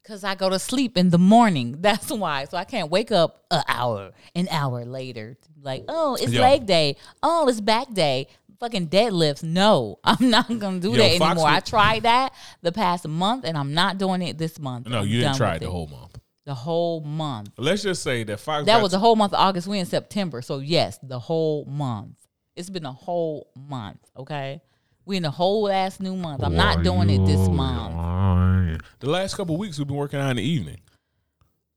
Cause 0.04 0.24
I 0.24 0.36
go 0.36 0.48
to 0.48 0.58
sleep 0.58 0.96
in 0.96 1.10
the 1.10 1.18
morning. 1.18 1.76
That's 1.80 2.10
why. 2.10 2.44
So 2.46 2.56
I 2.56 2.64
can't 2.64 2.90
wake 2.90 3.12
up 3.12 3.44
an 3.50 3.62
hour, 3.68 4.12
an 4.34 4.48
hour 4.50 4.86
later. 4.86 5.36
Like, 5.60 5.84
oh, 5.88 6.14
it's 6.14 6.32
Yo. 6.32 6.40
leg 6.40 6.64
day. 6.64 6.96
Oh, 7.22 7.46
it's 7.48 7.60
back 7.60 7.92
day. 7.92 8.28
Fucking 8.60 8.88
deadlifts. 8.88 9.42
No, 9.42 9.98
I'm 10.04 10.30
not 10.30 10.48
mm. 10.48 10.58
gonna 10.58 10.80
do 10.80 10.90
Yo, 10.90 10.96
that 10.96 11.18
Fox 11.18 11.30
anymore. 11.32 11.48
I 11.48 11.60
tried 11.60 12.02
that 12.02 12.32
the 12.62 12.72
past 12.72 13.06
month, 13.06 13.44
and 13.44 13.56
I'm 13.56 13.74
not 13.74 13.98
doing 13.98 14.22
it 14.22 14.38
this 14.38 14.58
month. 14.58 14.88
No, 14.88 15.00
I'm 15.00 15.06
you 15.06 15.20
didn't 15.20 15.36
try 15.36 15.56
it 15.56 15.60
the 15.60 15.70
whole 15.70 15.86
month. 15.86 16.18
the 16.44 16.54
whole 16.54 17.00
month. 17.00 17.50
Let's 17.56 17.82
just 17.82 18.02
say 18.02 18.24
that 18.24 18.40
Fox. 18.40 18.66
That 18.66 18.82
was 18.82 18.92
the 18.92 18.98
whole 18.98 19.16
month 19.16 19.32
of 19.32 19.40
August. 19.40 19.68
We 19.68 19.78
in 19.78 19.86
September, 19.86 20.42
so 20.42 20.58
yes, 20.58 20.98
the 21.02 21.18
whole 21.18 21.64
month. 21.66 22.16
It's 22.56 22.70
been 22.70 22.86
a 22.86 22.92
whole 22.92 23.50
month. 23.54 24.00
Okay, 24.16 24.60
we 25.04 25.16
in 25.16 25.22
the 25.22 25.30
whole 25.30 25.70
ass 25.70 26.00
new 26.00 26.16
month. 26.16 26.42
I'm 26.42 26.56
not 26.56 26.82
doing 26.82 27.10
it 27.10 27.24
this 27.26 27.48
month. 27.48 28.82
the 28.98 29.08
last 29.08 29.36
couple 29.36 29.56
weeks 29.56 29.78
we've 29.78 29.86
been 29.86 29.96
working 29.96 30.18
out 30.18 30.30
in 30.30 30.36
the 30.36 30.42
evening. 30.42 30.80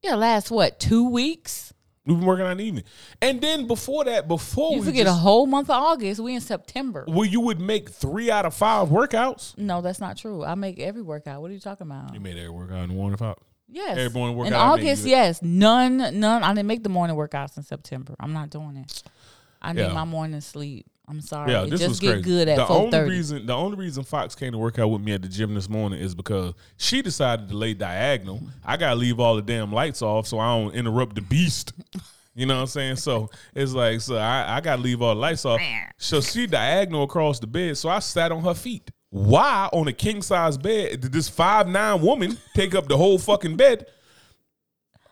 Yeah, 0.01 0.15
last 0.15 0.49
what 0.49 0.79
two 0.79 1.09
weeks? 1.09 1.73
We've 2.05 2.17
been 2.17 2.25
working 2.25 2.45
on 2.47 2.57
the 2.57 2.63
evening, 2.63 2.83
and 3.21 3.39
then 3.39 3.67
before 3.67 4.03
that, 4.05 4.27
before 4.27 4.71
You 4.73 4.79
we 4.79 4.85
forget 4.87 5.05
just, 5.05 5.17
a 5.17 5.19
whole 5.19 5.45
month 5.45 5.69
of 5.69 5.75
August. 5.75 6.19
We 6.19 6.33
in 6.33 6.41
September. 6.41 7.05
well, 7.07 7.25
you 7.25 7.41
would 7.41 7.59
make 7.59 7.89
three 7.91 8.31
out 8.31 8.43
of 8.45 8.55
five 8.55 8.87
workouts. 8.87 9.55
No, 9.57 9.81
that's 9.81 9.99
not 9.99 10.17
true. 10.17 10.43
I 10.43 10.55
make 10.55 10.79
every 10.79 11.03
workout. 11.03 11.41
What 11.43 11.51
are 11.51 11.53
you 11.53 11.59
talking 11.59 11.85
about? 11.85 12.13
You 12.13 12.19
made 12.19 12.37
every 12.37 12.49
workout 12.49 12.83
in 12.89 12.95
one 12.95 13.15
five. 13.17 13.35
Yes. 13.69 13.97
Every 13.99 14.09
morning 14.19 14.33
In 14.35 14.39
workout 14.39 14.53
I 14.53 14.75
make, 14.75 14.83
August, 14.85 15.05
yes. 15.05 15.41
None, 15.43 16.19
none. 16.19 16.43
I 16.43 16.49
didn't 16.55 16.67
make 16.67 16.81
the 16.83 16.89
morning 16.89 17.15
workouts 17.15 17.55
in 17.57 17.63
September. 17.63 18.15
I'm 18.19 18.33
not 18.33 18.49
doing 18.49 18.77
it. 18.77 19.03
I 19.61 19.73
need 19.73 19.81
Yeah. 19.83 19.93
my 19.93 20.03
morning 20.03 20.41
sleep. 20.41 20.87
I'm 21.11 21.19
sorry. 21.21 21.51
Yeah, 21.51 21.65
this 21.65 21.81
just 21.81 21.89
was 21.89 21.99
get 21.99 22.07
crazy. 22.13 22.23
good 22.23 22.47
at 22.47 22.55
the 22.55 22.67
only 22.69 22.99
reason 23.01 23.45
the 23.45 23.53
only 23.53 23.77
reason 23.77 24.03
Fox 24.03 24.33
came 24.33 24.53
to 24.53 24.57
work 24.57 24.79
out 24.79 24.87
with 24.87 25.01
me 25.01 25.11
at 25.11 25.21
the 25.21 25.27
gym 25.27 25.53
this 25.53 25.67
morning 25.69 25.99
is 25.99 26.15
because 26.15 26.53
she 26.77 27.01
decided 27.01 27.49
to 27.49 27.57
lay 27.57 27.73
diagonal. 27.73 28.41
I 28.63 28.77
gotta 28.77 28.95
leave 28.95 29.19
all 29.19 29.35
the 29.35 29.41
damn 29.41 29.73
lights 29.73 30.01
off 30.01 30.25
so 30.25 30.39
I 30.39 30.57
don't 30.57 30.73
interrupt 30.73 31.15
the 31.15 31.21
beast. 31.21 31.73
You 32.33 32.45
know 32.45 32.55
what 32.55 32.61
I'm 32.61 32.67
saying? 32.67 32.95
So 32.95 33.29
it's 33.53 33.73
like, 33.73 33.99
so 33.99 34.15
I, 34.15 34.55
I 34.55 34.61
gotta 34.61 34.81
leave 34.81 35.01
all 35.01 35.13
the 35.13 35.19
lights 35.19 35.43
off. 35.43 35.59
So 35.97 36.21
she 36.21 36.47
diagonal 36.47 37.03
across 37.03 37.39
the 37.39 37.47
bed. 37.47 37.77
So 37.77 37.89
I 37.89 37.99
sat 37.99 38.31
on 38.31 38.41
her 38.43 38.53
feet. 38.53 38.89
Why 39.09 39.67
on 39.73 39.89
a 39.89 39.93
king 39.93 40.21
size 40.21 40.57
bed 40.57 41.01
did 41.01 41.11
this 41.11 41.27
five 41.27 41.67
nine 41.67 42.01
woman 42.01 42.37
take 42.55 42.73
up 42.73 42.87
the 42.87 42.95
whole 42.95 43.17
fucking 43.19 43.57
bed? 43.57 43.85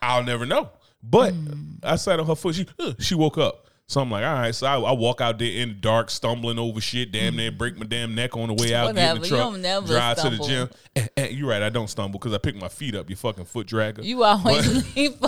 I'll 0.00 0.24
never 0.24 0.46
know. 0.46 0.70
But 1.02 1.34
I 1.82 1.96
sat 1.96 2.18
on 2.18 2.26
her 2.26 2.34
foot. 2.34 2.54
She 2.54 2.66
uh, 2.78 2.94
she 2.98 3.14
woke 3.14 3.36
up. 3.36 3.66
So 3.90 4.00
I'm 4.00 4.08
like, 4.08 4.22
all 4.24 4.34
right. 4.34 4.54
So 4.54 4.68
I, 4.68 4.78
I 4.78 4.92
walk 4.92 5.20
out 5.20 5.40
there 5.40 5.50
in 5.50 5.70
the 5.70 5.74
dark, 5.74 6.10
stumbling 6.10 6.60
over 6.60 6.80
shit, 6.80 7.10
damn 7.10 7.34
near 7.34 7.50
break 7.50 7.76
my 7.76 7.84
damn 7.84 8.14
neck 8.14 8.36
on 8.36 8.46
the 8.46 8.54
way 8.54 8.72
out, 8.72 8.94
get 8.94 9.02
in 9.02 9.18
Whatever. 9.18 9.18
the 9.18 9.24
You 9.26 9.28
truck, 9.30 9.40
don't 9.52 9.62
never 9.62 9.86
drive 9.88 10.16
to 10.18 10.30
the 10.30 10.36
stumble. 10.44 10.46
gym. 10.46 11.08
You're 11.36 11.48
right. 11.48 11.60
I 11.60 11.70
don't 11.70 11.88
stumble 11.90 12.20
because 12.20 12.32
I 12.32 12.38
pick 12.38 12.54
my 12.54 12.68
feet 12.68 12.94
up. 12.94 13.10
You 13.10 13.16
fucking 13.16 13.46
foot 13.46 13.66
dragger. 13.66 14.04
You 14.04 14.22
always 14.22 14.94
leave. 14.96 15.16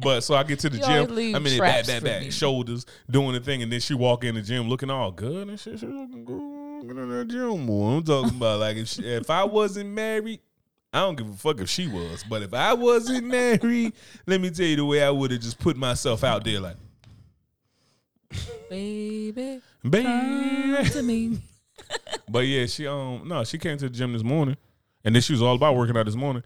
But 0.00 0.20
so 0.22 0.34
I 0.36 0.42
get 0.44 0.60
to 0.60 0.70
the 0.70 0.78
You 0.78 0.84
gym. 0.84 1.36
I 1.36 1.38
mean, 1.40 1.58
back, 1.58 1.86
back, 1.86 2.02
back, 2.02 2.32
shoulders, 2.32 2.86
doing 3.10 3.32
the 3.32 3.40
thing, 3.40 3.62
and 3.62 3.70
then 3.72 3.80
she 3.80 3.94
walk 3.94 4.24
in 4.24 4.36
the 4.36 4.42
gym 4.42 4.68
looking 4.68 4.90
all 4.90 5.10
good 5.10 5.48
and 5.48 5.58
shit. 5.58 5.80
She 5.80 5.86
looking 5.86 6.24
good. 6.24 6.90
In 6.96 7.08
that 7.10 7.28
gym 7.28 7.66
more. 7.66 7.96
I'm 7.96 8.04
talking 8.04 8.36
about 8.36 8.60
like 8.60 8.76
if 8.76 8.88
she, 8.88 9.02
if 9.02 9.28
I 9.28 9.44
wasn't 9.44 9.90
married, 9.90 10.40
I 10.92 11.00
don't 11.00 11.16
give 11.16 11.28
a 11.28 11.34
fuck 11.34 11.60
if 11.60 11.68
she 11.68 11.88
was. 11.88 12.24
But 12.28 12.42
if 12.42 12.54
I 12.54 12.72
wasn't 12.74 13.26
married, 13.26 13.92
let 14.26 14.40
me 14.40 14.50
tell 14.50 14.66
you 14.66 14.76
the 14.76 14.84
way 14.84 15.02
I 15.02 15.10
would 15.10 15.30
have 15.32 15.40
just 15.40 15.58
put 15.58 15.76
myself 15.76 16.22
out 16.24 16.44
there 16.44 16.60
like, 16.60 16.76
Baby, 18.70 19.60
baby. 19.82 20.02
come 20.02 20.84
to 20.86 21.02
me. 21.02 21.38
But 22.30 22.40
yeah, 22.40 22.66
she 22.66 22.86
um 22.86 23.26
no, 23.26 23.44
she 23.44 23.56
came 23.56 23.78
to 23.78 23.88
the 23.88 23.94
gym 23.94 24.12
this 24.12 24.22
morning, 24.24 24.56
and 25.04 25.14
then 25.14 25.22
she 25.22 25.32
was 25.32 25.40
all 25.40 25.54
about 25.54 25.76
working 25.76 25.96
out 25.96 26.04
this 26.06 26.16
morning. 26.16 26.42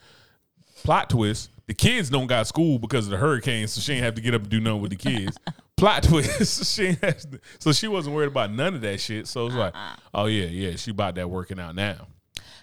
Plot 0.85 1.11
twist: 1.11 1.51
the 1.67 1.75
kids 1.75 2.09
don't 2.11 2.27
got 2.29 2.47
school 2.47 2.79
because 2.79 3.07
of 3.07 3.11
the 3.11 3.17
hurricane, 3.17 3.67
so 3.67 3.81
she 3.81 3.95
ain't 3.95 4.05
have 4.05 4.15
to 4.15 4.21
get 4.21 4.35
up 4.35 4.43
and 4.43 4.51
do 4.51 4.61
nothing 4.61 4.81
with 4.83 4.91
the 4.91 4.97
kids. 4.97 5.37
Plot 5.77 6.05
twist: 6.05 6.67
she 6.77 6.89
ain't 6.89 7.01
has 7.03 7.25
to, 7.25 7.41
so 7.59 7.73
she 7.73 7.89
wasn't 7.89 8.15
worried 8.15 8.29
about 8.29 8.53
none 8.53 8.75
of 8.75 8.81
that 8.83 9.01
shit. 9.01 9.27
So 9.27 9.47
it's 9.47 9.57
like, 9.57 9.75
oh 10.15 10.27
yeah, 10.27 10.47
yeah, 10.47 10.77
she 10.77 10.93
about 10.93 11.17
that 11.17 11.29
working 11.29 11.59
out 11.59 11.75
now. 11.75 12.07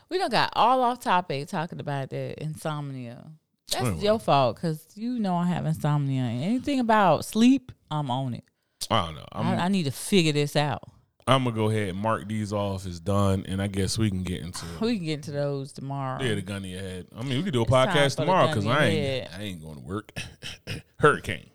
We 0.09 0.17
don't 0.17 0.31
got 0.31 0.51
all 0.53 0.81
off 0.81 0.99
topic 0.99 1.47
talking 1.49 1.79
about 1.81 2.11
the 2.11 2.41
insomnia. 2.41 3.25
That's 3.71 3.85
Anyway. 3.85 4.03
your 4.03 4.19
fault 4.19 4.55
because 4.55 4.85
you 4.95 5.19
know 5.19 5.35
I 5.35 5.45
have 5.47 5.65
insomnia. 5.65 6.23
Anything 6.23 6.79
about 6.79 7.25
sleep, 7.25 7.71
I'm 7.91 8.09
on 8.09 8.35
it. 8.35 8.43
I 8.89 9.05
don't 9.05 9.15
know. 9.15 9.25
I, 9.31 9.55
I 9.55 9.67
need 9.67 9.83
to 9.83 9.91
figure 9.91 10.33
this 10.33 10.55
out. 10.55 10.83
I'm 11.27 11.43
gonna 11.43 11.55
go 11.55 11.69
ahead 11.69 11.89
and 11.89 11.97
mark 11.97 12.27
these 12.27 12.51
off 12.51 12.87
as 12.87 12.99
done, 12.99 13.45
and 13.47 13.61
I 13.61 13.67
guess 13.67 13.99
we 13.99 14.09
can 14.09 14.23
get 14.23 14.41
into 14.41 14.65
We 14.81 14.97
can 14.97 15.05
get 15.05 15.13
into 15.13 15.31
those 15.31 15.71
tomorrow. 15.71 16.23
yeah 16.23 16.33
the 16.33 16.41
gun 16.41 16.65
in 16.65 16.71
your 16.71 16.81
head. 16.81 17.07
I 17.15 17.21
mean, 17.21 17.37
we 17.37 17.43
can 17.43 17.53
do 17.53 17.61
a 17.61 17.65
time 17.67 17.89
podcast 17.89 18.15
for 18.15 18.21
the 18.21 18.25
tomorrow 18.25 18.45
gun 18.47 18.55
because 18.55 18.65
I 18.65 18.85
ain't 18.85 19.05
head. 19.05 19.29
I 19.39 19.43
ain't 19.43 19.61
going 19.61 19.75
to 19.75 19.81
work. 19.81 20.11
hurricane. 20.99 21.51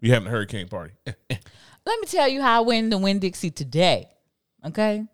We 0.00 0.10
having 0.10 0.28
a 0.28 0.30
hurricane 0.30 0.68
party. 0.68 0.94
Let 1.06 2.00
me 2.00 2.06
tell 2.06 2.28
you 2.28 2.40
how 2.40 2.58
I 2.58 2.60
went 2.64 2.92
to 2.92 2.98
Winn 2.98 3.18
Dixie 3.18 3.50
today. 3.50 4.08
Okay. 4.64 5.04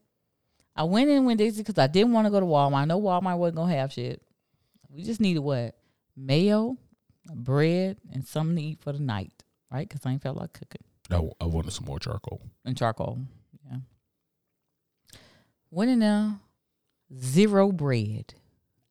I 0.77 0.85
went 0.85 1.09
in 1.09 1.25
Winn 1.25 1.39
Dixie 1.39 1.63
because 1.63 1.79
I 1.79 1.87
didn't 1.87 2.13
want 2.13 2.27
to 2.27 2.31
go 2.31 2.41
to 2.41 2.47
Walmart. 2.47 2.75
I 2.75 2.85
know 2.85 3.01
Walmart 3.01 3.39
wasn't 3.39 3.57
gonna 3.57 3.75
have 3.75 3.93
shit. 3.93 4.23
We 4.91 5.05
just 5.05 5.21
needed 5.21 5.41
what? 5.41 5.75
Mayo, 6.17 6.77
bread, 7.35 7.97
and 8.13 8.27
something 8.27 8.57
to 8.57 8.63
eat 8.63 8.81
for 8.83 8.93
the 8.93 8.99
night, 9.01 9.33
right? 9.71 9.89
Because 9.89 10.05
I 10.05 10.13
ain't 10.13 10.23
felt 10.23 10.37
like 10.37 10.53
cooking. 10.53 10.83
I, 11.13 11.21
I 11.41 11.45
wanted 11.47 11.73
some 11.73 11.85
more 11.87 11.99
charcoal. 11.99 12.41
and 12.65 12.77
charcoal. 12.77 13.19
Yeah. 13.71 13.79
Went 15.71 15.91
in 15.91 16.01
there, 16.01 16.35
zero 17.17 17.73
bread. 17.73 18.35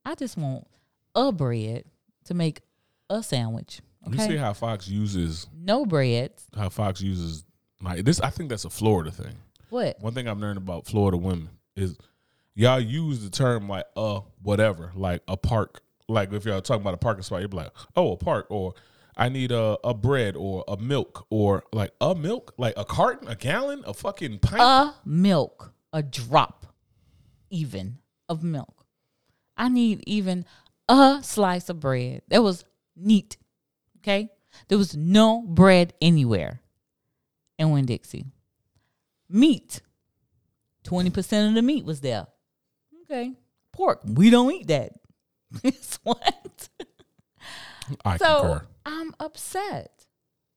I 0.05 0.15
just 0.15 0.37
want 0.37 0.67
a 1.15 1.31
bread 1.31 1.83
to 2.25 2.33
make 2.33 2.61
a 3.09 3.21
sandwich. 3.21 3.81
You 4.09 4.17
see 4.17 4.35
how 4.37 4.53
Fox 4.53 4.87
uses 4.87 5.47
No 5.55 5.85
bread. 5.85 6.31
how 6.55 6.69
Fox 6.69 7.01
uses 7.01 7.45
like 7.83 8.03
this. 8.03 8.19
I 8.19 8.31
think 8.31 8.49
that's 8.49 8.65
a 8.65 8.69
Florida 8.69 9.11
thing. 9.11 9.35
What? 9.69 9.97
One 10.01 10.13
thing 10.13 10.27
I've 10.27 10.39
learned 10.39 10.57
about 10.57 10.87
Florida 10.87 11.17
women 11.17 11.49
is 11.75 11.97
y'all 12.55 12.79
use 12.79 13.23
the 13.23 13.29
term 13.29 13.69
like 13.69 13.85
uh 13.95 14.21
whatever, 14.41 14.91
like 14.95 15.21
a 15.27 15.37
park. 15.37 15.81
Like 16.07 16.33
if 16.33 16.45
y'all 16.45 16.61
talking 16.61 16.81
about 16.81 16.95
a 16.95 16.97
parking 16.97 17.21
spot, 17.23 17.41
you're 17.41 17.49
like, 17.49 17.71
oh, 17.95 18.13
a 18.13 18.17
park, 18.17 18.47
or 18.49 18.73
I 19.15 19.29
need 19.29 19.51
a, 19.51 19.77
a 19.83 19.93
bread 19.93 20.35
or 20.35 20.63
a 20.67 20.77
milk 20.77 21.25
or 21.29 21.63
like 21.71 21.91
a 21.99 22.15
milk, 22.15 22.53
like 22.57 22.73
a 22.77 22.85
carton, 22.85 23.27
a 23.27 23.35
gallon, 23.35 23.83
a 23.85 23.93
fucking 23.93 24.39
pint. 24.39 24.61
A 24.61 24.95
milk, 25.05 25.73
a 25.91 26.01
drop, 26.01 26.67
even 27.49 27.99
of 28.29 28.43
milk. 28.43 28.85
I 29.57 29.69
need 29.69 30.03
even 30.07 30.45
a 30.87 31.19
slice 31.21 31.69
of 31.69 31.79
bread. 31.79 32.21
That 32.29 32.41
was 32.41 32.65
neat. 32.95 33.37
Okay. 33.97 34.29
There 34.67 34.77
was 34.77 34.95
no 34.95 35.41
bread 35.41 35.93
anywhere 36.01 36.61
in 37.57 37.71
Winn 37.71 37.85
Dixie. 37.85 38.25
Meat. 39.29 39.81
20% 40.85 41.49
of 41.49 41.53
the 41.55 41.61
meat 41.61 41.85
was 41.85 42.01
there. 42.01 42.27
Okay. 43.03 43.33
Pork. 43.71 44.01
We 44.03 44.29
don't 44.29 44.51
eat 44.51 44.67
that. 44.67 44.93
Guess 45.61 45.99
what? 46.03 46.69
I 48.05 48.17
So 48.17 48.41
concur. 48.41 48.67
I'm 48.85 49.13
upset. 49.19 50.05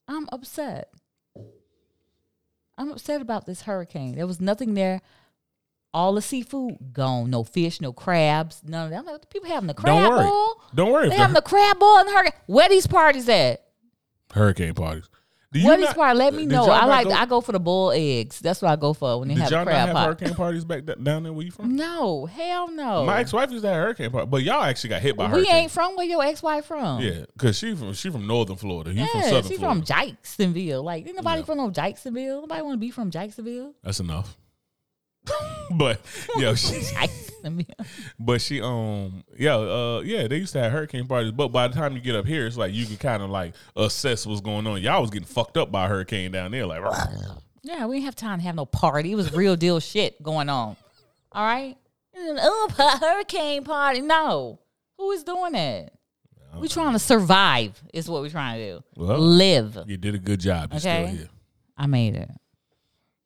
I'm 0.08 0.28
upset. 0.32 0.90
I'm 2.76 2.90
upset 2.90 3.20
about 3.20 3.46
this 3.46 3.62
hurricane. 3.62 4.16
There 4.16 4.26
was 4.26 4.40
nothing 4.40 4.74
there. 4.74 5.00
All 5.92 6.14
the 6.14 6.22
seafood 6.22 6.92
gone. 6.92 7.30
No 7.30 7.44
fish, 7.44 7.80
no 7.80 7.92
crabs, 7.92 8.62
none 8.64 8.86
of 8.86 8.90
that. 8.90 9.04
Like, 9.10 9.30
people 9.30 9.48
having 9.48 9.68
the 9.68 9.74
crab 9.74 10.02
Don't 10.02 10.10
worry. 10.10 10.24
boil. 10.24 10.62
Don't 10.74 10.92
worry. 10.92 11.08
They 11.08 11.16
having 11.16 11.34
the 11.34 11.40
the 11.40 11.48
crab 11.48 11.78
boil 11.78 11.98
in 12.00 12.06
the 12.06 12.12
hurricane. 12.12 12.40
Where 12.46 12.68
these 12.68 12.86
parties 12.86 13.28
at? 13.28 13.60
hurricane 14.32 14.74
parties. 14.74 15.08
Do 15.54 15.60
you 15.60 15.66
Where 15.68 15.76
these 15.76 15.86
not- 15.86 15.94
parties? 15.96 16.18
Let 16.18 16.34
me 16.34 16.46
know. 16.46 16.64
I 16.68 16.84
like. 16.84 17.06
go- 17.06 17.12
I 17.12 17.26
go 17.26 17.40
for 17.40 17.52
the 17.52 17.60
boiled 17.60 17.94
eggs. 17.94 18.40
That's 18.40 18.60
what 18.60 18.72
I 18.72 18.76
go 18.76 18.92
for 18.92 19.20
when 19.20 19.28
they 19.28 19.34
Did 19.34 19.42
have 19.44 19.50
y'all 19.52 19.62
a 19.62 19.64
not 19.66 19.74
have 19.74 19.96
hurricane 19.96 20.34
parties 20.34 20.64
back 20.64 20.82
down 20.84 21.22
there 21.22 21.32
where 21.32 21.44
you 21.46 21.52
from? 21.52 21.76
No, 21.76 22.26
hell 22.26 22.68
no. 22.72 23.04
My 23.06 23.20
ex-wife 23.20 23.52
used 23.52 23.62
to 23.62 23.68
have 23.68 23.76
hurricane 23.80 24.10
party, 24.10 24.26
but 24.26 24.42
y'all 24.42 24.64
actually 24.64 24.90
got 24.90 25.00
hit 25.02 25.16
by 25.16 25.26
we 25.26 25.30
hurricane. 25.30 25.54
ain't 25.54 25.70
from 25.70 25.94
where 25.94 26.06
your 26.06 26.24
ex-wife 26.24 26.64
from. 26.64 27.00
Yeah, 27.00 27.24
because 27.32 27.56
she 27.56 27.72
from 27.76 27.92
she 27.92 28.10
from 28.10 28.26
northern 28.26 28.56
Florida. 28.56 28.92
You 28.92 29.06
from 29.06 29.20
Yeah, 29.20 29.28
southern 29.30 29.50
she 29.52 29.56
Florida. 29.58 29.78
from 29.80 29.84
Jacksonville. 29.86 30.82
Like, 30.82 31.06
ain't 31.06 31.14
nobody 31.14 31.38
Yeah. 31.42 31.44
from 31.46 31.58
no 31.58 31.70
Jacksonville. 31.70 32.40
Nobody 32.40 32.62
want 32.62 32.74
to 32.74 32.78
be 32.78 32.90
from 32.90 33.12
Jacksonville. 33.12 33.74
That's 33.84 34.00
enough. 34.00 34.36
but 35.70 36.00
yo, 36.36 36.54
she, 36.56 36.74
But 38.18 38.40
she 38.40 38.60
um 38.60 39.24
yeah 39.38 39.56
uh 39.56 40.02
yeah 40.04 40.26
they 40.28 40.36
used 40.38 40.52
to 40.54 40.60
have 40.60 40.72
hurricane 40.72 41.06
parties, 41.06 41.32
but 41.32 41.48
by 41.48 41.68
the 41.68 41.74
time 41.74 41.94
you 41.94 42.00
get 42.00 42.14
up 42.16 42.26
here, 42.26 42.46
it's 42.46 42.56
like 42.56 42.72
you 42.72 42.86
can 42.86 42.96
kind 42.96 43.22
of 43.22 43.30
like 43.30 43.54
assess 43.76 44.26
what's 44.26 44.40
going 44.40 44.66
on. 44.66 44.80
Y'all 44.82 45.00
was 45.00 45.10
getting 45.10 45.26
fucked 45.26 45.56
up 45.56 45.70
by 45.72 45.86
a 45.86 45.88
hurricane 45.88 46.30
down 46.32 46.50
there, 46.52 46.66
like 46.66 46.82
Yeah, 47.62 47.86
we 47.86 47.96
didn't 47.96 48.06
have 48.06 48.16
time 48.16 48.38
to 48.38 48.44
have 48.44 48.54
no 48.54 48.66
party. 48.66 49.12
It 49.12 49.16
was 49.16 49.32
real 49.32 49.56
deal 49.56 49.80
shit 49.80 50.22
going 50.22 50.48
on. 50.48 50.76
All 51.32 51.44
right. 51.44 51.76
Oh, 52.16 52.98
hurricane 53.00 53.64
party. 53.64 54.00
No. 54.00 54.60
Who 54.98 55.10
is 55.10 55.24
doing 55.24 55.52
that? 55.52 55.90
We 56.56 56.68
trying 56.68 56.92
to 56.92 57.00
survive 57.00 57.82
is 57.92 58.08
what 58.08 58.22
we're 58.22 58.30
trying 58.30 58.60
to 58.60 58.74
do. 58.76 58.84
Well, 58.96 59.18
Live. 59.18 59.76
you 59.88 59.96
did 59.96 60.14
a 60.14 60.18
good 60.18 60.38
job. 60.38 60.70
You're 60.72 60.78
Okay. 60.78 61.04
still 61.06 61.16
here 61.16 61.28
I 61.76 61.86
made 61.86 62.14
it. 62.14 62.30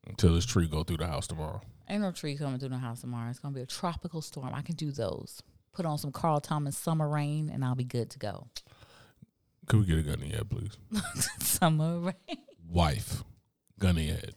until 0.07 0.33
this 0.33 0.45
tree 0.45 0.67
go 0.67 0.83
through 0.83 0.97
the 0.97 1.05
house 1.07 1.27
tomorrow. 1.27 1.61
Ain't 1.89 2.03
no 2.03 2.11
tree 2.11 2.37
coming 2.37 2.59
through 2.59 2.69
the 2.69 2.77
house 2.77 3.01
tomorrow. 3.01 3.31
It's 3.31 3.39
gonna 3.39 3.55
be 3.55 3.61
a 3.61 3.65
tropical 3.65 4.21
storm. 4.21 4.53
I 4.53 4.61
can 4.61 4.75
do 4.75 4.91
those. 4.91 5.41
Put 5.73 5.87
on 5.87 5.97
some 5.97 6.11
Carl 6.11 6.39
Thomas 6.39 6.77
summer 6.77 7.09
rain 7.09 7.49
and 7.51 7.65
I'll 7.65 7.73
be 7.73 7.83
good 7.83 8.11
to 8.11 8.19
go. 8.19 8.47
Could 9.65 9.79
we 9.79 9.85
get 9.87 9.97
a 9.97 10.03
gun 10.03 10.21
in 10.21 10.29
your 10.29 10.37
head, 10.37 10.49
please? 10.49 10.77
summer 11.39 11.99
rain. 11.99 12.37
Wife, 12.69 13.23
gun 13.79 13.97
in 13.97 14.07
your 14.07 14.17
head. 14.17 14.35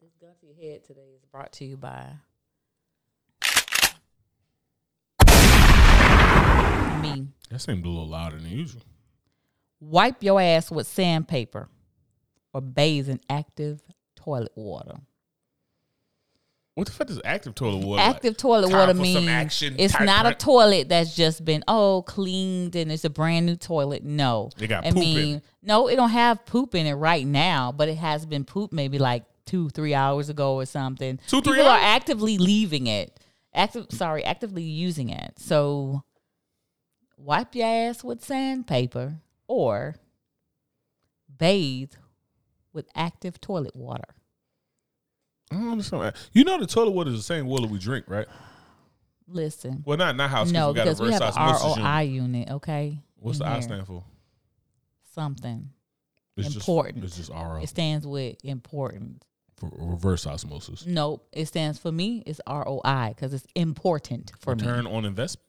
this 0.00 0.12
gun 0.20 0.34
to 0.40 0.46
your 0.46 0.72
head 0.72 0.84
today 0.84 1.12
is 1.16 1.24
brought 1.30 1.52
to 1.52 1.64
you 1.64 1.76
by 1.76 2.14
me. 7.00 7.28
That 7.50 7.60
seemed 7.60 7.84
a 7.84 7.88
little 7.88 8.08
louder 8.08 8.38
than 8.38 8.50
usual. 8.50 8.82
Wipe 9.80 10.22
your 10.22 10.40
ass 10.40 10.70
with 10.70 10.86
sandpaper 10.88 11.68
or 12.52 12.60
bathe 12.60 13.08
in 13.08 13.20
active 13.28 13.82
toilet 14.24 14.52
water. 14.54 14.96
What 16.74 16.86
the 16.86 16.92
fuck 16.92 17.10
is 17.10 17.20
active 17.22 17.54
toilet 17.54 17.84
water? 17.84 18.02
like? 18.02 18.16
Active 18.16 18.36
toilet 18.38 18.70
time 18.70 18.78
water 18.78 18.94
means 18.94 19.62
it's 19.78 20.00
not 20.00 20.24
a 20.24 20.34
toilet 20.34 20.88
that's 20.88 21.14
just 21.14 21.44
been 21.44 21.62
oh 21.68 22.02
cleaned 22.06 22.74
and 22.76 22.90
it's 22.90 23.04
a 23.04 23.10
brand 23.10 23.44
new 23.44 23.56
toilet. 23.56 24.04
No, 24.04 24.48
It 24.58 24.68
got 24.68 24.86
I 24.86 24.88
poop 24.90 24.96
in 24.96 25.00
mean 25.00 25.36
it. 25.36 25.42
no, 25.62 25.88
it 25.88 25.96
don't 25.96 26.10
have 26.10 26.46
poop 26.46 26.74
in 26.74 26.86
it 26.86 26.94
right 26.94 27.26
now, 27.26 27.72
but 27.72 27.88
it 27.90 27.96
has 27.98 28.24
been 28.24 28.44
poop 28.44 28.72
maybe 28.72 28.98
like 28.98 29.24
two 29.44 29.68
three 29.68 29.92
hours 29.92 30.30
ago 30.30 30.54
or 30.54 30.64
something. 30.64 31.18
Two, 31.26 31.42
three 31.42 31.56
People 31.56 31.68
are 31.68 31.78
actively 31.78 32.38
leaving 32.38 32.86
it, 32.86 33.20
active 33.52 33.86
sorry, 33.90 34.24
actively 34.24 34.62
using 34.62 35.10
it. 35.10 35.34
So 35.38 36.04
wipe 37.18 37.54
your 37.54 37.66
ass 37.66 38.02
with 38.02 38.24
sandpaper 38.24 39.16
or 39.46 39.96
bathe 41.38 41.92
with 42.72 42.88
active 42.94 43.40
toilet 43.40 43.74
water. 43.76 44.14
I 45.50 45.56
don't 45.56 45.72
understand. 45.72 46.14
You 46.32 46.44
know 46.44 46.58
the 46.58 46.66
toilet 46.66 46.92
water 46.92 47.10
is 47.10 47.16
the 47.16 47.22
same 47.22 47.46
water 47.46 47.66
we 47.66 47.78
drink, 47.78 48.06
right? 48.08 48.26
Listen. 49.28 49.82
Well, 49.86 49.96
not 49.98 50.16
not 50.16 50.30
house. 50.30 50.50
No, 50.50 50.68
we 50.68 50.74
got 50.74 50.84
because 50.84 51.00
a 51.00 51.04
we 51.04 51.12
have 51.12 51.22
an 51.22 51.28
osmosis 51.28 51.76
unit. 51.76 51.90
ROI 51.90 52.00
unit, 52.00 52.50
okay? 52.50 52.98
What's 53.16 53.38
in 53.38 53.46
the 53.46 53.50
I 53.52 53.60
stand 53.60 53.86
for? 53.86 54.04
Something. 55.14 55.70
It's 56.36 56.54
Important. 56.54 57.02
Just, 57.04 57.18
it's 57.18 57.28
just 57.28 57.30
RO 57.38 57.60
It 57.62 57.68
stands 57.68 58.06
with 58.06 58.36
important. 58.42 59.24
for 59.56 59.70
reverse 59.78 60.26
osmosis. 60.26 60.86
Nope. 60.86 61.28
It 61.32 61.46
stands 61.46 61.78
for 61.78 61.92
me. 61.92 62.22
It's 62.26 62.40
ROI 62.48 63.08
because 63.14 63.34
it's 63.34 63.46
important 63.54 64.32
for 64.40 64.56
me. 64.56 64.62
Return 64.62 64.86
on 64.86 65.04
investment. 65.04 65.46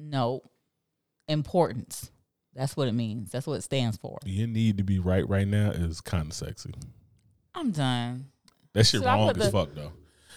No. 0.00 0.42
Importance. 1.28 2.10
That's 2.54 2.76
what 2.76 2.88
it 2.88 2.92
means. 2.92 3.30
That's 3.30 3.46
what 3.46 3.54
it 3.54 3.62
stands 3.62 3.96
for. 3.96 4.18
Your 4.24 4.46
need 4.46 4.76
to 4.78 4.82
be 4.84 4.98
right 4.98 5.26
right 5.28 5.48
now 5.48 5.70
is 5.70 6.00
kind 6.00 6.26
of 6.26 6.32
sexy. 6.34 6.72
I'm 7.54 7.70
done. 7.70 8.26
That 8.74 8.84
shit 8.86 9.00
Should 9.00 9.06
I 9.06 9.14
wrong 9.16 9.28
put 9.28 9.38
as 9.38 9.46
the- 9.46 9.52
fuck 9.52 9.74
though. 9.74 9.92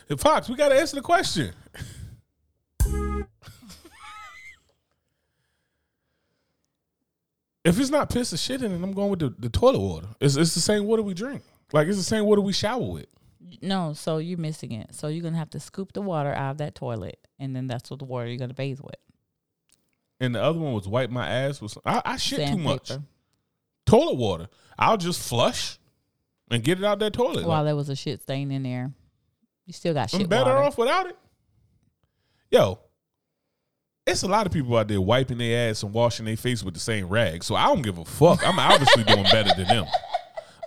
Hey, 0.08 0.16
Fox, 0.16 0.48
we 0.50 0.56
gotta 0.56 0.76
answer 0.76 0.96
the 0.96 1.02
question. 1.02 1.52
if 7.64 7.80
it's 7.80 7.90
not 7.90 8.10
piss 8.10 8.32
or 8.34 8.38
shit 8.38 8.62
in 8.62 8.72
it, 8.72 8.76
I'm 8.84 8.94
going 8.94 9.10
with 9.10 9.20
the, 9.20 9.34
the 9.40 9.50
toilet 9.50 9.80
water. 9.80 10.08
It's 10.22 10.36
it's 10.36 10.54
the 10.54 10.62
same 10.62 10.86
water 10.86 11.02
we 11.02 11.14
drink. 11.14 11.44
Like 11.74 11.88
it's 11.88 11.98
the 11.98 12.04
same 12.04 12.26
water 12.26 12.42
we 12.42 12.54
shower 12.54 12.80
with. 12.92 13.08
No, 13.62 13.94
so 13.94 14.18
you're 14.18 14.38
missing 14.38 14.72
it. 14.74 14.94
So 14.94 15.08
you're 15.08 15.24
gonna 15.24 15.38
have 15.38 15.50
to 15.52 15.60
scoop 15.60 15.94
the 15.94 16.02
water 16.02 16.32
out 16.34 16.52
of 16.52 16.58
that 16.60 16.76
toilet, 16.76 17.20
and 17.40 17.56
then 17.56 17.68
that's 17.68 17.90
what 17.90 18.00
the 18.00 18.06
water 18.06 18.28
you're 18.28 18.38
gonna 18.38 18.54
bathe 18.54 18.80
with. 18.82 18.96
And 20.20 20.34
the 20.34 20.42
other 20.42 20.58
one 20.60 20.74
was 20.74 20.88
wipe 20.88 21.10
my 21.10 21.28
ass 21.28 21.62
with. 21.62 21.72
Some, 21.72 21.84
I, 21.86 22.02
I 22.06 22.18
shit 22.18 22.48
too 22.48 22.58
much. 22.58 22.92
Toilet 23.86 24.16
water. 24.16 24.48
I'll 24.80 24.98
just 24.98 25.28
flush 25.28 25.78
and 26.50 26.64
get 26.64 26.78
it 26.80 26.86
out 26.86 27.00
that 27.00 27.14
toilet. 27.14 27.46
While 27.46 27.60
Like, 27.60 27.66
there 27.66 27.76
was 27.76 27.90
a 27.90 27.96
shit 27.96 28.22
stain 28.22 28.52
in 28.52 28.64
there, 28.64 28.92
you 29.66 29.74
still 29.74 29.94
got 29.94 30.10
shit 30.10 30.22
I'm 30.22 30.28
better 30.28 30.52
water. 30.52 30.64
off 30.64 30.78
without 30.78 31.08
it. 31.08 31.18
Yo, 32.52 32.80
it's 34.08 34.24
a 34.24 34.28
lot 34.28 34.46
of 34.46 34.54
people 34.54 34.78
out 34.78 34.88
there 34.88 35.02
wiping 35.02 35.38
their 35.38 35.70
ass 35.70 35.84
and 35.84 35.92
washing 35.94 36.26
their 36.26 36.38
face 36.38 36.64
with 36.64 36.74
the 36.74 36.80
same 36.80 37.10
rag. 37.10 37.44
So 37.44 37.56
I 37.56 37.66
don't 37.68 37.82
give 37.82 37.98
a 37.98 38.06
fuck. 38.06 38.46
I'm 38.48 38.60
obviously 38.60 39.04
doing 39.04 39.24
better 39.24 39.54
than 39.56 39.68
them. 39.68 39.86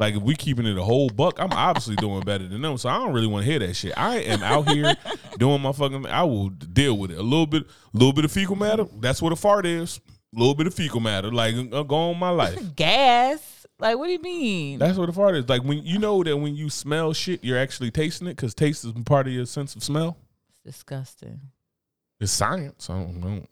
Like 0.01 0.15
if 0.15 0.23
we 0.23 0.35
keeping 0.37 0.67
it 0.67 0.77
a 0.79 0.83
whole 0.83 1.09
buck, 1.11 1.41
I'm 1.41 1.53
obviously 1.53 1.97
doing 1.97 2.21
better 2.23 2.47
than 2.47 2.63
them. 2.63 2.79
So 2.79 2.89
I 2.89 2.99
don't 2.99 3.13
really 3.13 3.27
want 3.27 3.45
to 3.45 3.51
hear 3.51 3.59
that 3.61 3.75
shit. 3.75 3.93
I 3.97 4.19
am 4.19 4.43
out 4.43 4.69
here 4.69 4.95
doing 5.39 5.61
my 5.61 5.73
fucking. 5.73 6.07
I 6.07 6.23
will 6.25 6.51
deal 6.51 6.97
with 6.97 7.11
it 7.11 7.19
a 7.19 7.23
little 7.23 7.47
bit. 7.47 7.65
A 7.65 7.97
little 7.97 8.13
bit 8.13 8.25
of 8.25 8.33
fecal 8.33 8.57
matter. 8.57 8.87
That's 9.01 9.21
what 9.21 9.33
a 9.33 9.37
fart 9.37 9.67
is. 9.67 10.01
A 10.37 10.39
little 10.39 10.55
bit 10.55 10.67
of 10.67 10.75
fecal 10.75 11.01
matter. 11.01 11.33
Like 11.33 11.55
uh, 11.73 11.83
go 11.83 12.11
on 12.11 12.19
my 12.19 12.31
life. 12.31 12.77
Gas. 12.77 13.67
Like, 13.81 13.97
what 13.97 14.07
do 14.07 14.13
you 14.13 14.21
mean? 14.23 14.79
That's 14.81 14.99
what 14.99 15.09
a 15.09 15.13
fart 15.13 15.37
is. 15.37 15.49
Like 15.49 15.63
when 15.63 15.85
you 15.85 15.99
know 15.99 16.23
that 16.25 16.37
when 16.37 16.57
you 16.57 16.69
smell 16.69 17.13
shit, 17.13 17.45
you're 17.45 17.59
actually 17.59 17.91
tasting 17.93 18.27
it 18.27 18.35
because 18.37 18.53
taste 18.55 18.85
is 18.85 18.93
part 19.05 19.27
of 19.29 19.33
your 19.33 19.47
sense 19.47 19.77
of 19.77 19.83
smell. 19.85 20.17
It's 20.49 20.59
disgusting. 20.77 21.41
It's 22.21 22.33
science. 22.33 22.91
I 22.91 22.95
don't 22.95 23.21
know. 23.21 23.47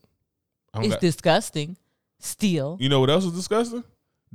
It's 0.78 0.94
got- 0.94 1.00
disgusting. 1.00 1.76
Still. 2.18 2.76
you 2.80 2.88
know 2.88 3.00
what 3.00 3.10
else 3.10 3.24
is 3.24 3.32
disgusting? 3.32 3.84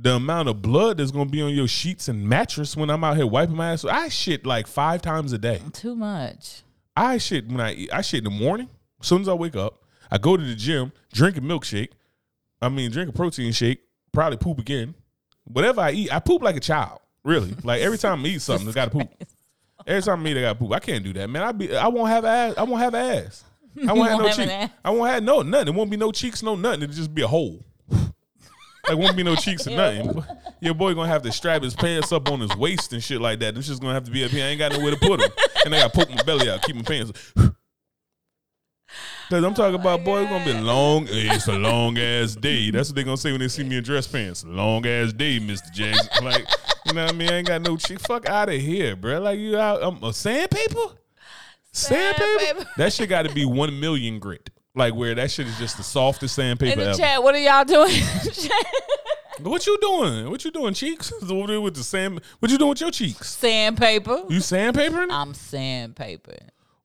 The 0.02 0.16
amount 0.16 0.48
of 0.48 0.60
blood 0.60 0.98
that's 0.98 1.12
gonna 1.12 1.30
be 1.30 1.40
on 1.42 1.54
your 1.54 1.68
sheets 1.68 2.08
and 2.08 2.28
mattress 2.28 2.76
when 2.76 2.90
I'm 2.90 3.04
out 3.04 3.16
here 3.16 3.26
wiping 3.26 3.54
my 3.54 3.70
ass. 3.72 3.84
I 3.84 4.08
shit 4.08 4.44
like 4.44 4.66
five 4.66 5.00
times 5.00 5.32
a 5.32 5.38
day. 5.38 5.60
Too 5.72 5.94
much. 5.94 6.62
I 6.96 7.18
shit 7.18 7.46
when 7.46 7.60
I 7.60 7.72
eat. 7.74 7.92
I 7.92 8.00
shit 8.02 8.18
in 8.18 8.24
the 8.24 8.30
morning. 8.30 8.68
As 9.00 9.06
soon 9.06 9.20
as 9.22 9.28
I 9.28 9.34
wake 9.34 9.54
up, 9.54 9.84
I 10.10 10.18
go 10.18 10.36
to 10.36 10.42
the 10.42 10.56
gym, 10.56 10.90
drink 11.12 11.36
a 11.36 11.40
milkshake. 11.40 11.90
I 12.60 12.68
mean, 12.68 12.90
drink 12.90 13.10
a 13.10 13.12
protein 13.12 13.52
shake. 13.52 13.78
Probably 14.12 14.38
poop 14.38 14.58
again. 14.58 14.94
Whatever 15.44 15.82
I 15.82 15.92
eat, 15.92 16.12
I 16.12 16.18
poop 16.18 16.42
like 16.42 16.56
a 16.56 16.60
child. 16.60 16.98
Really, 17.24 17.54
like 17.62 17.80
every 17.80 17.98
time 17.98 18.24
I 18.24 18.28
eat 18.28 18.42
something, 18.42 18.68
I 18.68 18.72
got 18.72 18.86
to 18.86 18.98
poop. 18.98 19.08
Every 19.86 20.02
time 20.02 20.26
I 20.26 20.30
eat, 20.30 20.36
I 20.36 20.40
got 20.40 20.52
to 20.54 20.58
poop. 20.58 20.72
I 20.72 20.80
can't 20.80 21.04
do 21.04 21.12
that, 21.12 21.30
man. 21.30 21.42
I 21.44 21.52
be. 21.52 21.76
I 21.76 21.86
won't 21.86 22.08
have 22.08 22.24
ass. 22.24 22.54
I 22.58 22.64
won't 22.64 22.82
have 22.82 22.94
ass. 22.96 23.44
I 23.88 23.92
won't 23.92 24.08
have 24.10 24.18
won't 24.18 24.22
no 24.22 24.28
have 24.28 24.38
an 24.38 24.44
cheeks. 24.44 24.52
ass? 24.52 24.70
I 24.84 24.90
won't 24.90 25.10
have 25.10 25.22
no 25.22 25.42
nothing. 25.42 25.68
It 25.68 25.74
won't 25.76 25.90
be 25.90 25.96
no 25.96 26.10
cheeks, 26.10 26.42
no 26.42 26.56
nothing. 26.56 26.82
It'll 26.82 26.94
just 26.94 27.14
be 27.14 27.22
a 27.22 27.28
hole. 27.28 27.64
Like 28.88 28.98
won't 28.98 29.16
be 29.16 29.22
no 29.22 29.36
cheeks 29.36 29.66
or 29.66 29.70
nothing. 29.70 30.24
Your 30.60 30.74
boy 30.74 30.94
gonna 30.94 31.08
have 31.08 31.22
to 31.22 31.32
strap 31.32 31.62
his 31.62 31.74
pants 31.74 32.12
up 32.12 32.30
on 32.30 32.40
his 32.40 32.54
waist 32.56 32.92
and 32.92 33.02
shit 33.02 33.20
like 33.20 33.38
that. 33.40 33.54
This 33.54 33.68
just 33.68 33.80
gonna 33.80 33.94
have 33.94 34.04
to 34.04 34.10
be 34.10 34.24
up 34.24 34.30
here. 34.30 34.44
I 34.44 34.48
ain't 34.48 34.58
got 34.58 34.72
nowhere 34.72 34.90
to 34.90 34.96
put 34.96 35.20
him, 35.20 35.30
and 35.64 35.74
I 35.74 35.80
gotta 35.80 35.96
poke 35.96 36.10
my 36.10 36.22
belly 36.24 36.50
out, 36.50 36.62
keep 36.62 36.76
my 36.76 36.82
pants. 36.82 37.12
Cause 39.30 39.44
I'm 39.44 39.54
talking 39.54 39.80
about 39.80 40.04
boy, 40.04 40.22
it's 40.22 40.30
gonna 40.30 40.44
be 40.44 40.52
long. 40.52 41.06
It's 41.08 41.46
a 41.46 41.52
long 41.52 41.96
ass 41.96 42.34
day. 42.34 42.70
That's 42.70 42.90
what 42.90 42.96
they 42.96 43.04
gonna 43.04 43.16
say 43.16 43.30
when 43.30 43.40
they 43.40 43.48
see 43.48 43.62
me 43.62 43.78
in 43.78 43.84
dress 43.84 44.06
pants. 44.06 44.44
Long 44.44 44.84
ass 44.86 45.12
day, 45.12 45.38
Mister 45.38 45.70
Jackson. 45.72 46.24
Like 46.24 46.46
you 46.84 46.92
know 46.92 47.04
what 47.04 47.14
I 47.14 47.16
mean? 47.16 47.30
I 47.30 47.34
ain't 47.36 47.46
got 47.46 47.62
no 47.62 47.76
cheek. 47.76 48.00
Fuck 48.00 48.28
out 48.28 48.48
of 48.48 48.60
here, 48.60 48.94
bro. 48.96 49.20
Like 49.20 49.38
you 49.38 49.56
out 49.56 49.82
I'm 49.82 49.96
um, 49.96 50.04
a 50.04 50.12
sandpaper. 50.12 50.96
Sandpaper. 51.72 52.38
Sandpaper. 52.40 52.70
That 52.76 52.92
shit 52.92 53.08
got 53.08 53.22
to 53.22 53.32
be 53.32 53.46
one 53.46 53.80
million 53.80 54.18
grit. 54.18 54.50
Like 54.74 54.94
where 54.94 55.14
that 55.14 55.30
shit 55.30 55.46
is 55.46 55.58
just 55.58 55.76
the 55.76 55.82
softest 55.82 56.34
sandpaper. 56.34 56.72
In 56.72 56.78
the 56.78 56.90
ever. 56.90 56.98
chat, 56.98 57.22
what 57.22 57.34
are 57.34 57.38
y'all 57.38 57.64
doing? 57.64 57.92
What 59.40 59.66
you 59.66 59.78
doing? 59.80 60.30
What 60.30 60.44
you 60.44 60.50
doing, 60.50 60.74
cheeks? 60.74 61.12
Over 61.22 61.46
there 61.48 61.60
with 61.60 61.74
the 61.74 61.82
sand. 61.82 62.20
What 62.38 62.52
you 62.52 62.58
doing 62.58 62.70
with 62.70 62.80
your 62.80 62.90
cheeks? 62.90 63.30
Sandpaper. 63.30 64.24
You 64.28 64.38
sandpapering? 64.38 65.10
I'm 65.10 65.34
sandpaper. 65.34 66.36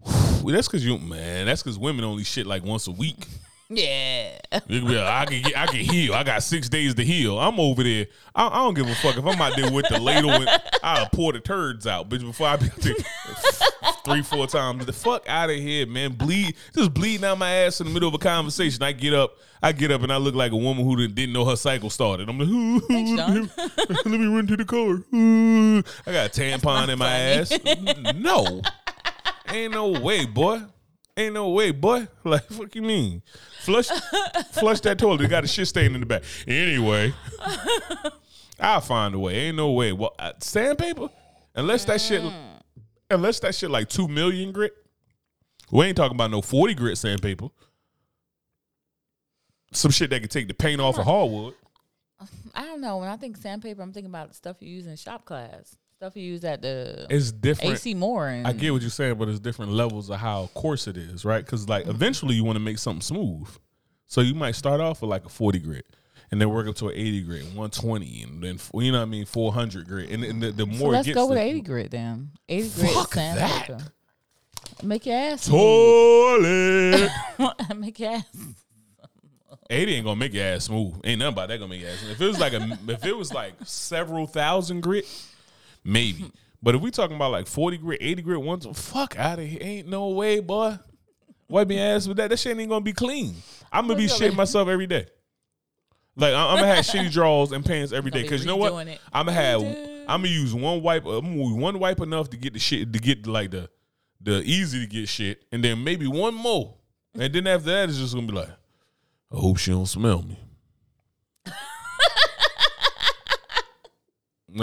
Well, 0.02 0.56
that's 0.56 0.68
because 0.68 0.86
you 0.86 0.98
man. 0.98 1.46
That's 1.46 1.62
because 1.62 1.78
women 1.78 2.06
only 2.06 2.24
shit 2.24 2.48
like 2.48 2.64
once 2.64 2.88
a 2.88 2.92
week. 2.92 3.28
Yeah. 3.70 4.40
You 4.68 4.86
be 4.86 4.96
like, 4.96 5.06
I 5.06 5.26
can 5.26 5.42
get, 5.42 5.58
I 5.58 5.66
can 5.66 5.80
heal. 5.80 6.14
I 6.14 6.24
got 6.24 6.42
six 6.42 6.70
days 6.70 6.96
to 6.96 7.04
heal. 7.04 7.38
I'm 7.38 7.60
over 7.60 7.84
there. 7.84 8.08
I, 8.34 8.48
I 8.48 8.56
don't 8.64 8.74
give 8.74 8.88
a 8.88 8.96
fuck 8.96 9.18
if 9.18 9.26
I'm 9.26 9.42
out 9.42 9.58
there 9.58 9.70
with 9.70 9.90
the 9.90 10.00
ladle 10.00 10.32
and 10.32 10.50
I'll 10.82 11.10
pour 11.10 11.34
the 11.34 11.42
turds 11.42 11.86
out, 11.86 12.08
bitch. 12.08 12.22
Before 12.22 12.48
I 12.48 12.56
be 12.56 12.70
three, 14.08 14.22
four 14.22 14.48
times. 14.48 14.86
The 14.86 14.94
fuck 14.94 15.28
out 15.28 15.50
of 15.50 15.58
here, 15.58 15.86
man. 15.86 16.14
Bleed, 16.14 16.56
just 16.74 16.94
bleeding 16.94 17.26
out 17.26 17.38
my 17.38 17.50
ass 17.50 17.82
in 17.82 17.88
the 17.88 17.94
middle 17.94 18.08
of 18.08 18.16
a 18.16 18.18
conversation. 18.20 18.82
I 18.84 18.94
get 18.94 19.14
up, 19.14 19.38
I 19.62 19.72
get 19.72 19.92
up, 19.92 20.02
and 20.04 20.12
I 20.12 20.18
look 20.18 20.36
like 20.36 20.52
a 20.52 20.58
woman 20.58 20.86
who 20.86 20.96
didn't, 20.96 21.16
didn't 21.16 21.34
know 21.34 21.46
her 21.46 21.56
cycle 21.56 21.90
started. 21.90 22.30
I'm 22.30 22.40
like, 22.40 22.48
ooh, 22.48 22.80
Thanks, 22.82 23.12
John. 23.12 23.52
let 23.88 24.06
me 24.06 24.26
run 24.28 24.48
to 24.48 24.58
the 24.58 24.66
car. 24.66 25.04
Ooh. 25.14 25.80
I 26.06 26.12
got 26.12 26.38
a 26.38 26.42
tampon 26.42 26.90
in 26.90 26.98
my 26.98 27.12
ass. 27.12 27.58
No, 28.16 28.62
ain't 29.50 29.74
no 29.74 29.90
way, 29.90 30.26
boy. 30.26 30.62
Ain't 31.16 31.34
no 31.34 31.50
way, 31.50 31.72
boy. 31.72 32.08
Like, 32.24 32.46
fuck 32.48 32.76
you 32.76 32.82
mean? 32.84 33.24
Flush, 33.62 33.88
flush 34.52 34.82
that 34.82 35.00
toilet. 35.00 35.22
It 35.22 35.30
got 35.30 35.44
a 35.44 35.48
shit 35.48 35.68
stain 35.68 35.94
in 35.96 36.02
the 36.02 36.06
back. 36.06 36.24
Anyway, 36.48 37.14
I'll 38.60 38.82
find 38.82 39.16
a 39.16 39.20
way. 39.20 39.34
Ain't 39.36 39.58
no 39.58 39.72
way. 39.72 39.94
Well, 39.94 40.14
uh, 40.20 40.34
sandpaper, 40.40 41.10
unless 41.56 41.86
that 41.86 42.02
shit, 42.02 42.22
unless 43.10 43.40
that 43.42 43.56
shit 43.56 43.70
like 43.70 43.90
two 43.90 44.08
million 44.08 44.52
grit. 44.52 44.74
We 45.72 45.86
ain't 45.86 45.98
talking 45.98 46.16
about 46.16 46.32
no 46.32 46.42
forty 46.42 46.74
grit 46.74 46.98
sandpaper. 46.98 47.48
Some 49.74 49.92
shit 49.92 50.10
that 50.12 50.22
can 50.22 50.30
take 50.30 50.48
the 50.48 50.54
paint 50.54 50.80
off 50.80 50.98
of 50.98 51.06
hardwood. 51.06 51.54
I 52.56 52.66
don't 52.66 52.82
know. 52.82 52.98
When 52.98 53.10
I 53.10 53.18
think 53.18 53.38
sandpaper, 53.38 53.82
I'm 53.82 53.94
thinking 53.94 54.10
about 54.10 54.34
stuff 54.34 54.58
you 54.60 54.70
use 54.70 54.88
in 54.88 54.96
shop 54.96 55.26
class. 55.26 55.76
Stuff 55.98 56.16
you 56.16 56.24
use 56.24 56.44
at 56.44 56.62
the 56.62 57.08
It's 57.10 57.32
different. 57.32 57.74
AC 57.74 57.94
Moore. 57.96 58.28
And 58.28 58.48
I 58.48 58.54
get 58.54 58.72
what 58.72 58.82
you're 58.82 58.92
saying, 58.92 59.16
but 59.16 59.28
it's 59.30 59.40
different 59.40 59.72
levels 59.72 60.10
of 60.10 60.20
how 60.20 60.50
coarse 60.54 60.88
it 60.88 60.96
is, 60.96 61.26
right? 61.26 61.44
Because 61.44 61.68
like 61.68 61.84
mm-hmm. 61.84 61.92
eventually 61.92 62.36
you 62.36 62.44
want 62.44 62.56
to 62.56 62.64
make 62.64 62.78
something 62.78 63.02
smooth, 63.02 63.48
so 64.06 64.22
you 64.22 64.36
might 64.36 64.56
start 64.56 64.80
off 64.80 65.02
with 65.02 65.10
like 65.10 65.26
a 65.26 65.30
40 65.30 65.60
grit, 65.60 65.86
and 66.32 66.42
then 66.42 66.50
work 66.50 66.68
up 66.68 66.76
to 66.78 66.88
an 66.88 66.94
80 66.96 67.22
grit, 67.24 67.44
120, 67.44 68.24
and 68.24 68.44
then 68.44 68.60
you 68.74 68.92
know 68.92 69.00
what 69.00 69.04
I 69.04 69.06
mean, 69.06 69.26
400 69.26 69.88
grit, 69.88 70.10
and, 70.10 70.24
and 70.24 70.42
the, 70.42 70.52
the 70.52 70.64
So 70.64 70.78
more 70.80 70.92
let's 70.92 71.08
it 71.08 71.12
gets, 71.12 71.16
go 71.16 71.28
with 71.28 71.38
the- 71.38 71.44
80 71.44 71.62
grit 71.62 71.92
then. 71.92 72.32
80 72.50 72.70
grit 72.82 72.92
Fuck 72.92 73.14
sandpaper. 73.14 73.78
Make 74.84 75.06
your 75.06 75.16
ass 75.16 75.48
Toilet. 75.48 77.10
Make 77.78 78.00
your 78.00 78.12
ass. 78.12 78.26
80 79.70 79.96
ain't 79.96 80.06
gonna 80.06 80.16
make 80.16 80.34
your 80.34 80.46
ass 80.46 80.66
smooth. 80.66 80.94
Ain't 81.04 81.20
nothing 81.20 81.34
about 81.34 81.50
that 81.50 81.58
gonna 81.58 81.70
make 81.70 81.82
your 81.82 81.90
ass. 81.90 82.00
Smooth. 82.00 82.12
If 82.12 82.22
it 82.22 82.28
was 82.28 82.40
like 82.40 82.54
a, 82.54 82.80
if 82.94 83.06
it 83.06 83.18
was 83.18 83.34
like 83.34 83.54
several 83.66 84.26
thousand 84.28 84.82
grit, 84.82 85.06
maybe. 85.84 86.32
But 86.64 86.76
if 86.76 86.82
we 86.82 86.90
talking 86.92 87.16
about 87.16 87.32
like 87.32 87.48
40 87.48 87.78
grit, 87.78 88.00
80 88.02 88.22
grit, 88.22 88.42
ones, 88.42 88.66
fuck 88.74 89.18
out 89.20 89.40
of 89.40 89.46
here. 89.46 89.60
Ain't 89.62 89.88
no 89.88 90.10
way, 90.10 90.40
boy. 90.40 90.78
Wipe 91.50 91.70
your 91.72 91.82
ass 91.82 92.08
with 92.08 92.18
that. 92.18 92.30
That 92.30 92.38
shit 92.38 92.58
ain't 92.58 92.70
gonna 92.70 92.82
be 92.82 92.94
clean. 92.94 93.36
I'm 93.72 93.88
gonna 93.88 93.98
be 93.98 94.08
shitting 94.08 94.36
myself 94.36 94.68
every 94.68 94.88
day. 94.88 95.08
Like 96.18 96.34
I'm 96.34 96.58
gonna 96.58 96.76
have 96.76 96.86
shitty 96.86 97.12
drawers 97.12 97.52
and 97.52 97.64
pants 97.64 97.94
every 97.94 98.12
day. 98.12 98.28
Cause 98.28 98.42
you 98.42 98.48
know 98.48 98.58
what? 98.58 98.74
I'm 99.14 99.28
gonna 99.28 99.32
have. 99.34 99.62
I'm 99.62 100.22
gonna 100.22 100.28
use 100.30 100.54
one 100.54 100.82
wipe. 100.82 101.06
Uh, 101.06 101.18
I'm 101.20 101.26
gonna 101.26 101.36
use 101.36 101.54
one 101.54 101.80
wipe 101.80 102.02
enough 102.02 102.30
to 102.32 102.38
get 102.38 102.54
the 102.54 102.60
shit 102.60 102.92
to 102.92 103.00
get 103.00 103.28
like 103.28 103.52
the 103.52 103.70
the 104.22 104.42
easy 104.42 104.82
to 104.82 104.88
get 104.88 105.08
shit, 105.08 105.46
and 105.52 105.64
then 105.64 105.84
maybe 105.84 106.08
one 106.08 106.34
more, 106.34 106.74
and 107.14 107.32
then 107.34 107.46
after 107.46 107.68
that 107.72 107.90
it's 107.90 108.00
just 108.00 108.16
gonna 108.16 108.26
be 108.26 108.34
like, 108.34 108.50
I 108.50 109.36
hope 109.36 109.58
she 109.58 109.72
don't 109.72 109.86
smell 109.86 110.24
me. 110.24 110.40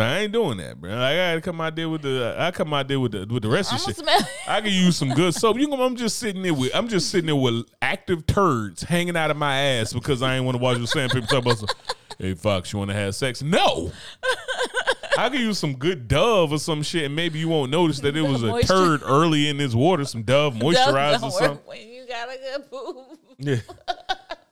I 0.02 0.18
ain't 0.20 0.32
doing 0.32 0.58
that, 0.58 0.80
bro. 0.80 0.92
I 0.96 1.14
gotta 1.16 1.40
come 1.40 1.60
out 1.60 1.76
there 1.76 1.88
with 1.88 2.02
the. 2.02 2.34
I 2.38 2.50
come 2.50 2.72
out 2.74 2.88
there 2.88 2.98
with 3.00 3.12
the 3.12 3.26
with 3.32 3.42
the 3.42 3.48
rest 3.48 3.72
I 3.72 3.76
of 3.76 3.82
shit. 3.82 3.96
smell. 3.96 4.20
I 4.48 4.60
can 4.60 4.72
use 4.72 4.96
some 4.96 5.10
good 5.10 5.34
soap. 5.34 5.58
You 5.58 5.68
know, 5.68 5.82
I'm 5.82 5.96
just 5.96 6.18
sitting 6.18 6.42
there 6.42 6.54
with. 6.54 6.74
I'm 6.74 6.88
just 6.88 7.10
sitting 7.10 7.26
there 7.26 7.36
with 7.36 7.66
active 7.82 8.26
turds 8.26 8.82
hanging 8.82 9.16
out 9.16 9.30
of 9.30 9.36
my 9.36 9.58
ass 9.58 9.92
because 9.92 10.22
I 10.22 10.36
ain't 10.36 10.44
want 10.44 10.56
to 10.56 10.62
wash 10.62 10.78
with 10.78 10.88
sandpaper. 10.90 11.26
Talk 11.26 11.44
about 11.44 11.58
some. 11.58 11.68
Hey 12.18 12.34
Fox, 12.34 12.72
you 12.72 12.78
want 12.78 12.90
to 12.90 12.96
have 12.96 13.14
sex? 13.14 13.42
No. 13.42 13.90
I 15.16 15.28
could 15.30 15.40
use 15.40 15.58
some 15.58 15.74
good 15.76 16.08
Dove 16.08 16.52
or 16.52 16.58
some 16.58 16.82
shit, 16.82 17.04
and 17.04 17.14
maybe 17.14 17.38
you 17.38 17.48
won't 17.48 17.70
notice 17.70 18.00
that 18.00 18.16
it 18.16 18.22
was 18.22 18.42
a 18.42 18.46
Moisture. 18.50 18.68
turd 18.68 19.00
early 19.04 19.48
in 19.48 19.56
this 19.56 19.74
water. 19.74 20.04
Some 20.04 20.22
Dove 20.22 20.54
moisturizer 20.54 21.22
or 21.22 21.30
something. 21.30 21.58
when 21.66 21.88
you 21.88 22.06
got 22.06 22.28
a 22.28 22.38
good 22.38 22.70
poop. 22.70 22.96
Yeah. 23.38 23.56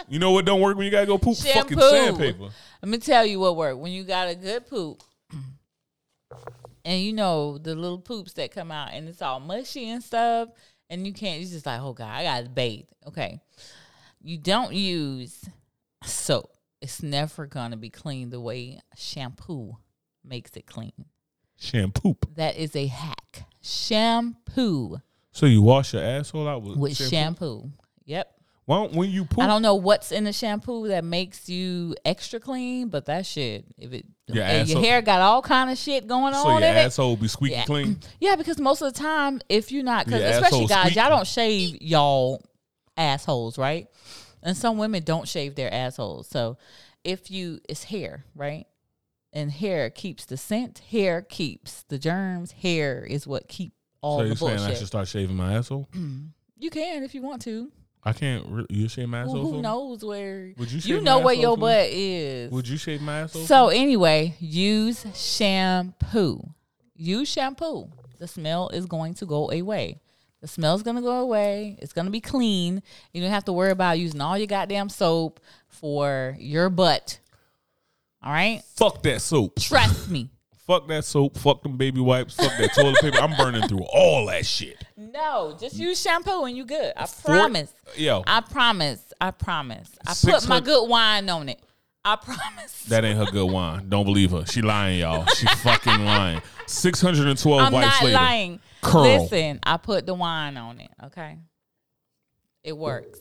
You 0.08 0.18
know 0.18 0.32
what 0.32 0.44
don't 0.44 0.60
work 0.60 0.76
when 0.76 0.84
you 0.84 0.90
gotta 0.90 1.06
go 1.06 1.18
poop? 1.18 1.36
Fucking 1.38 1.78
Shampoo. 1.78 1.80
sandpaper. 1.90 2.48
Let 2.82 2.88
me 2.88 2.98
tell 2.98 3.24
you 3.24 3.40
what 3.40 3.56
worked. 3.56 3.78
When 3.78 3.92
you 3.92 4.02
got 4.04 4.28
a 4.28 4.34
good 4.34 4.66
poop, 4.68 5.02
and 6.84 7.00
you 7.02 7.12
know 7.12 7.58
the 7.58 7.74
little 7.74 7.98
poops 7.98 8.32
that 8.34 8.50
come 8.52 8.70
out 8.70 8.90
and 8.92 9.08
it's 9.08 9.22
all 9.22 9.40
mushy 9.40 9.88
and 9.88 10.02
stuff, 10.02 10.48
and 10.90 11.06
you 11.06 11.12
can't. 11.12 11.40
You're 11.40 11.50
just 11.50 11.66
like, 11.66 11.80
oh 11.80 11.92
god, 11.92 12.08
I 12.12 12.22
gotta 12.24 12.48
bathe. 12.48 12.86
Okay, 13.06 13.40
you 14.22 14.38
don't 14.38 14.72
use 14.74 15.44
soap. 16.04 16.52
It's 16.80 17.02
never 17.02 17.46
gonna 17.46 17.76
be 17.76 17.90
clean 17.90 18.30
the 18.30 18.40
way 18.40 18.80
shampoo 18.96 19.76
makes 20.24 20.56
it 20.56 20.66
clean. 20.66 20.92
Shampoo. 21.58 22.16
That 22.34 22.56
is 22.56 22.74
a 22.74 22.86
hack. 22.88 23.44
Shampoo 23.60 24.96
So 25.30 25.46
you 25.46 25.62
wash 25.62 25.94
your 25.94 26.02
asshole 26.02 26.48
out 26.48 26.62
with, 26.62 26.76
with 26.76 26.96
shampoo? 26.96 27.10
shampoo. 27.10 27.70
Yep. 28.04 28.34
Don't, 28.68 28.92
when 28.92 29.10
you 29.10 29.24
poop, 29.24 29.40
I 29.42 29.46
don't 29.48 29.60
know 29.62 29.74
what's 29.74 30.12
in 30.12 30.24
the 30.24 30.32
shampoo 30.32 30.88
that 30.88 31.04
makes 31.04 31.48
you 31.48 31.94
extra 32.04 32.38
clean, 32.38 32.88
but 32.88 33.06
that 33.06 33.26
shit, 33.26 33.64
if 33.76 33.92
it 33.92 34.06
Your 34.28 34.44
and 34.44 34.68
your 34.68 34.80
hair 34.80 35.02
got 35.02 35.20
all 35.20 35.42
kind 35.42 35.68
of 35.70 35.76
shit 35.76 36.06
going 36.06 36.32
so 36.32 36.48
on 36.48 36.60
your 36.60 36.70
in 36.70 36.76
it. 36.76 36.80
asshole 36.86 37.16
be 37.16 37.26
squeaky 37.28 37.54
Yeah. 37.54 37.64
clean. 37.64 37.98
Yeah, 38.20 38.36
because 38.36 38.60
most 38.60 38.80
of 38.80 38.92
the 38.92 38.98
time, 38.98 39.40
if 39.48 39.72
you're 39.72 39.82
not, 39.82 40.06
because 40.06 40.22
especially 40.22 40.46
asshole 40.46 40.66
guys, 40.68 40.94
y'all 40.94 41.08
don't 41.10 41.26
shave 41.26 41.82
y'all 41.82 42.40
assholes, 42.96 43.58
right? 43.58 43.88
And 44.44 44.56
some 44.56 44.78
women 44.78 45.02
don't 45.02 45.26
shave 45.26 45.54
their 45.56 45.72
assholes. 45.72 46.28
So 46.28 46.56
if 47.04 47.30
you, 47.30 47.58
it's 47.68 47.84
hair, 47.84 48.24
right? 48.34 48.66
And 49.32 49.50
hair 49.50 49.90
keeps 49.90 50.24
the 50.24 50.36
scent. 50.36 50.80
Hair 50.90 51.22
keeps 51.22 51.84
the 51.88 51.98
germs. 51.98 52.52
Hair 52.52 53.04
is 53.08 53.26
what 53.26 53.48
keep 53.48 53.72
all 54.02 54.18
so 54.18 54.22
the 54.22 54.28
you're 54.28 54.36
saying 54.36 54.58
I 54.60 54.74
should 54.74 54.86
start 54.86 55.08
shaving 55.08 55.36
my 55.36 55.54
asshole? 55.54 55.88
you 56.58 56.70
can 56.70 57.02
if 57.02 57.14
you 57.14 57.22
want 57.22 57.42
to. 57.42 57.72
I 58.04 58.12
can't. 58.12 58.44
Re- 58.48 58.66
you 58.68 58.88
shave 58.88 59.08
my 59.08 59.20
asshole? 59.20 59.42
Well, 59.42 59.52
who 59.52 59.62
knows 59.62 60.04
where 60.04 60.52
Would 60.56 60.72
you 60.72 60.96
you 60.96 61.00
know 61.00 61.20
where 61.20 61.34
your 61.34 61.56
butt 61.56 61.86
is. 61.90 62.50
Would 62.50 62.66
you 62.66 62.76
shave 62.76 63.00
my 63.00 63.20
asshole? 63.20 63.44
So 63.44 63.68
anyway, 63.68 64.34
use 64.40 65.06
shampoo. 65.14 66.42
Use 66.96 67.28
shampoo. 67.28 67.88
The 68.18 68.26
smell 68.26 68.68
is 68.70 68.86
going 68.86 69.14
to 69.14 69.26
go 69.26 69.50
away. 69.50 70.00
The 70.40 70.48
smell's 70.48 70.82
gonna 70.82 71.02
go 71.02 71.20
away. 71.20 71.76
It's 71.80 71.92
gonna 71.92 72.10
be 72.10 72.20
clean. 72.20 72.82
You 73.12 73.22
don't 73.22 73.30
have 73.30 73.44
to 73.44 73.52
worry 73.52 73.70
about 73.70 74.00
using 74.00 74.20
all 74.20 74.36
your 74.36 74.48
goddamn 74.48 74.88
soap 74.88 75.38
for 75.68 76.36
your 76.38 76.68
butt. 76.68 77.20
All 78.22 78.32
right? 78.32 78.62
fuck 78.74 79.02
that 79.04 79.20
soap. 79.22 79.60
Trust 79.60 80.10
me. 80.10 80.30
Fuck 80.66 80.88
that 80.88 81.04
soap. 81.04 81.36
Fuck 81.38 81.62
them 81.62 81.76
baby 81.76 82.00
wipes. 82.00 82.34
Fuck 82.34 82.52
that 82.58 82.72
toilet 82.74 82.96
paper. 83.00 83.18
I'm 83.18 83.36
burning 83.36 83.68
through 83.68 83.84
all 83.92 84.26
that 84.26 84.46
shit. 84.46 84.84
No, 85.10 85.56
just 85.58 85.76
mm. 85.76 85.80
use 85.80 86.00
shampoo 86.00 86.44
and 86.44 86.56
you 86.56 86.64
good. 86.64 86.92
I 86.96 87.06
Four- 87.06 87.34
promise. 87.34 87.72
Yo, 87.96 88.22
I 88.26 88.40
promise. 88.40 89.12
I 89.20 89.30
promise. 89.30 89.90
I 90.06 90.14
put 90.14 90.48
my 90.48 90.60
good 90.60 90.88
wine 90.88 91.28
on 91.28 91.48
it. 91.48 91.60
I 92.04 92.16
promise. 92.22 92.84
that 92.84 93.04
ain't 93.04 93.18
her 93.18 93.26
good 93.26 93.50
wine. 93.50 93.88
Don't 93.88 94.04
believe 94.04 94.32
her. 94.32 94.44
She 94.46 94.62
lying, 94.62 95.00
y'all. 95.00 95.26
She 95.26 95.46
fucking 95.58 96.04
lying. 96.04 96.42
Six 96.66 97.00
hundred 97.00 97.26
and 97.28 97.38
twelve 97.38 97.62
I'm 97.62 97.72
wipes 97.72 97.86
not 97.86 98.02
later. 98.04 98.16
lying. 98.16 98.60
Curl. 98.80 99.02
Listen, 99.02 99.60
I 99.62 99.76
put 99.76 100.06
the 100.06 100.14
wine 100.14 100.56
on 100.56 100.80
it. 100.80 100.90
Okay, 101.04 101.38
it 102.64 102.76
works. 102.76 103.18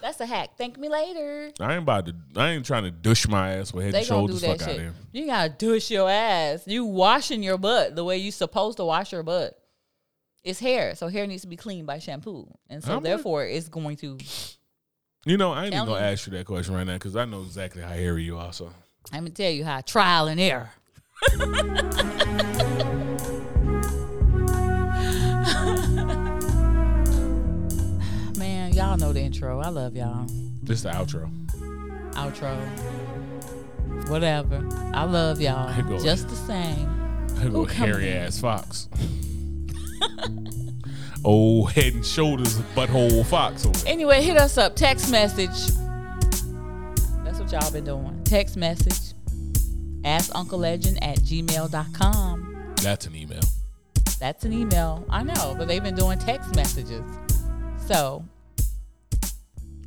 That's 0.00 0.20
a 0.20 0.26
hack. 0.26 0.50
Thank 0.56 0.78
me 0.78 0.88
later. 0.88 1.50
I 1.58 1.72
ain't 1.72 1.82
about 1.82 2.06
to. 2.06 2.14
I 2.36 2.50
ain't 2.50 2.64
trying 2.64 2.84
to 2.84 2.90
douche 2.90 3.26
my 3.26 3.54
ass 3.56 3.72
with 3.72 3.84
head 3.86 3.94
They 3.94 3.98
and 3.98 4.06
shoulders. 4.06 4.40
Fuck 4.40 4.62
out 4.62 4.68
shit. 4.68 4.78
here. 4.78 4.94
You 5.12 5.26
gotta 5.26 5.48
douche 5.50 5.90
your 5.90 6.08
ass. 6.08 6.62
You 6.66 6.84
washing 6.84 7.42
your 7.42 7.58
butt 7.58 7.96
the 7.96 8.04
way 8.04 8.18
you 8.18 8.30
supposed 8.30 8.76
to 8.76 8.84
wash 8.84 9.12
your 9.12 9.22
butt. 9.22 9.58
It's 10.46 10.60
hair, 10.60 10.94
so 10.94 11.08
hair 11.08 11.26
needs 11.26 11.42
to 11.42 11.48
be 11.48 11.56
cleaned 11.56 11.88
by 11.88 11.98
shampoo, 11.98 12.46
and 12.70 12.80
so 12.80 12.98
I'm 12.98 13.02
therefore 13.02 13.44
it's 13.44 13.68
going 13.68 13.96
to. 13.96 14.16
You 15.24 15.36
know, 15.36 15.50
I 15.50 15.64
ain't 15.64 15.74
even 15.74 15.86
gonna 15.86 15.98
ask 15.98 16.28
you 16.28 16.32
that 16.34 16.46
question 16.46 16.72
right 16.72 16.86
now 16.86 16.92
because 16.92 17.16
I 17.16 17.24
know 17.24 17.42
exactly 17.42 17.82
how 17.82 17.88
hairy 17.88 18.22
you 18.22 18.38
are. 18.38 18.52
So 18.52 18.70
Let 19.12 19.24
me 19.24 19.30
tell 19.30 19.50
you 19.50 19.64
how 19.64 19.80
trial 19.80 20.28
and 20.28 20.38
error. 20.38 20.70
Man, 28.38 28.72
y'all 28.72 28.96
know 28.96 29.12
the 29.12 29.22
intro. 29.22 29.58
I 29.58 29.70
love 29.70 29.96
y'all. 29.96 30.28
this 30.62 30.82
the 30.82 30.90
outro. 30.90 31.28
Outro. 32.12 32.56
Whatever. 34.08 34.64
I 34.94 35.06
love 35.06 35.40
y'all. 35.40 35.98
Just 35.98 36.28
the 36.28 36.36
same. 36.36 36.88
I 37.40 37.48
go 37.48 37.62
Ooh, 37.62 37.66
come 37.66 37.88
hairy 37.88 38.12
ass 38.12 38.38
fox. 38.38 38.88
oh, 41.24 41.64
head 41.64 41.94
and 41.94 42.04
shoulders 42.06 42.58
butthole 42.74 43.24
fox. 43.26 43.66
Anyway, 43.86 44.22
hit 44.22 44.36
us 44.36 44.58
up. 44.58 44.76
Text 44.76 45.10
message. 45.10 45.74
That's 47.24 47.38
what 47.38 47.52
y'all 47.52 47.70
been 47.70 47.84
doing. 47.84 48.22
Text 48.24 48.56
message. 48.56 49.14
Ask 50.04 50.34
Uncle 50.34 50.58
Legend 50.58 51.02
at 51.02 51.18
gmail.com. 51.18 52.74
That's 52.82 53.06
an 53.06 53.16
email. 53.16 53.40
That's 54.20 54.44
an 54.44 54.52
email. 54.52 55.04
I 55.10 55.22
know, 55.22 55.54
but 55.58 55.68
they've 55.68 55.82
been 55.82 55.96
doing 55.96 56.18
text 56.18 56.54
messages. 56.54 57.04
So 57.86 58.24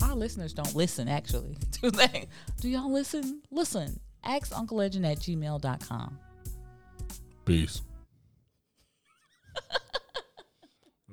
our 0.01 0.15
listeners 0.15 0.53
don't 0.53 0.75
listen 0.75 1.07
actually. 1.07 1.57
Do 1.81 1.91
they? 1.91 2.27
Do 2.61 2.69
y'all 2.69 2.91
listen? 2.91 3.41
Listen. 3.51 3.99
Ask 4.23 4.55
Uncle 4.57 4.77
Legend 4.77 5.05
at 5.05 5.19
gmail.com. 5.19 6.19
Peace. 7.45 7.81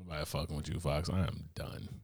Nobody 0.07 0.25
fucking 0.25 0.57
with 0.57 0.69
you, 0.69 0.79
Fox. 0.79 1.11
I 1.11 1.21
am 1.21 1.49
done. 1.55 1.96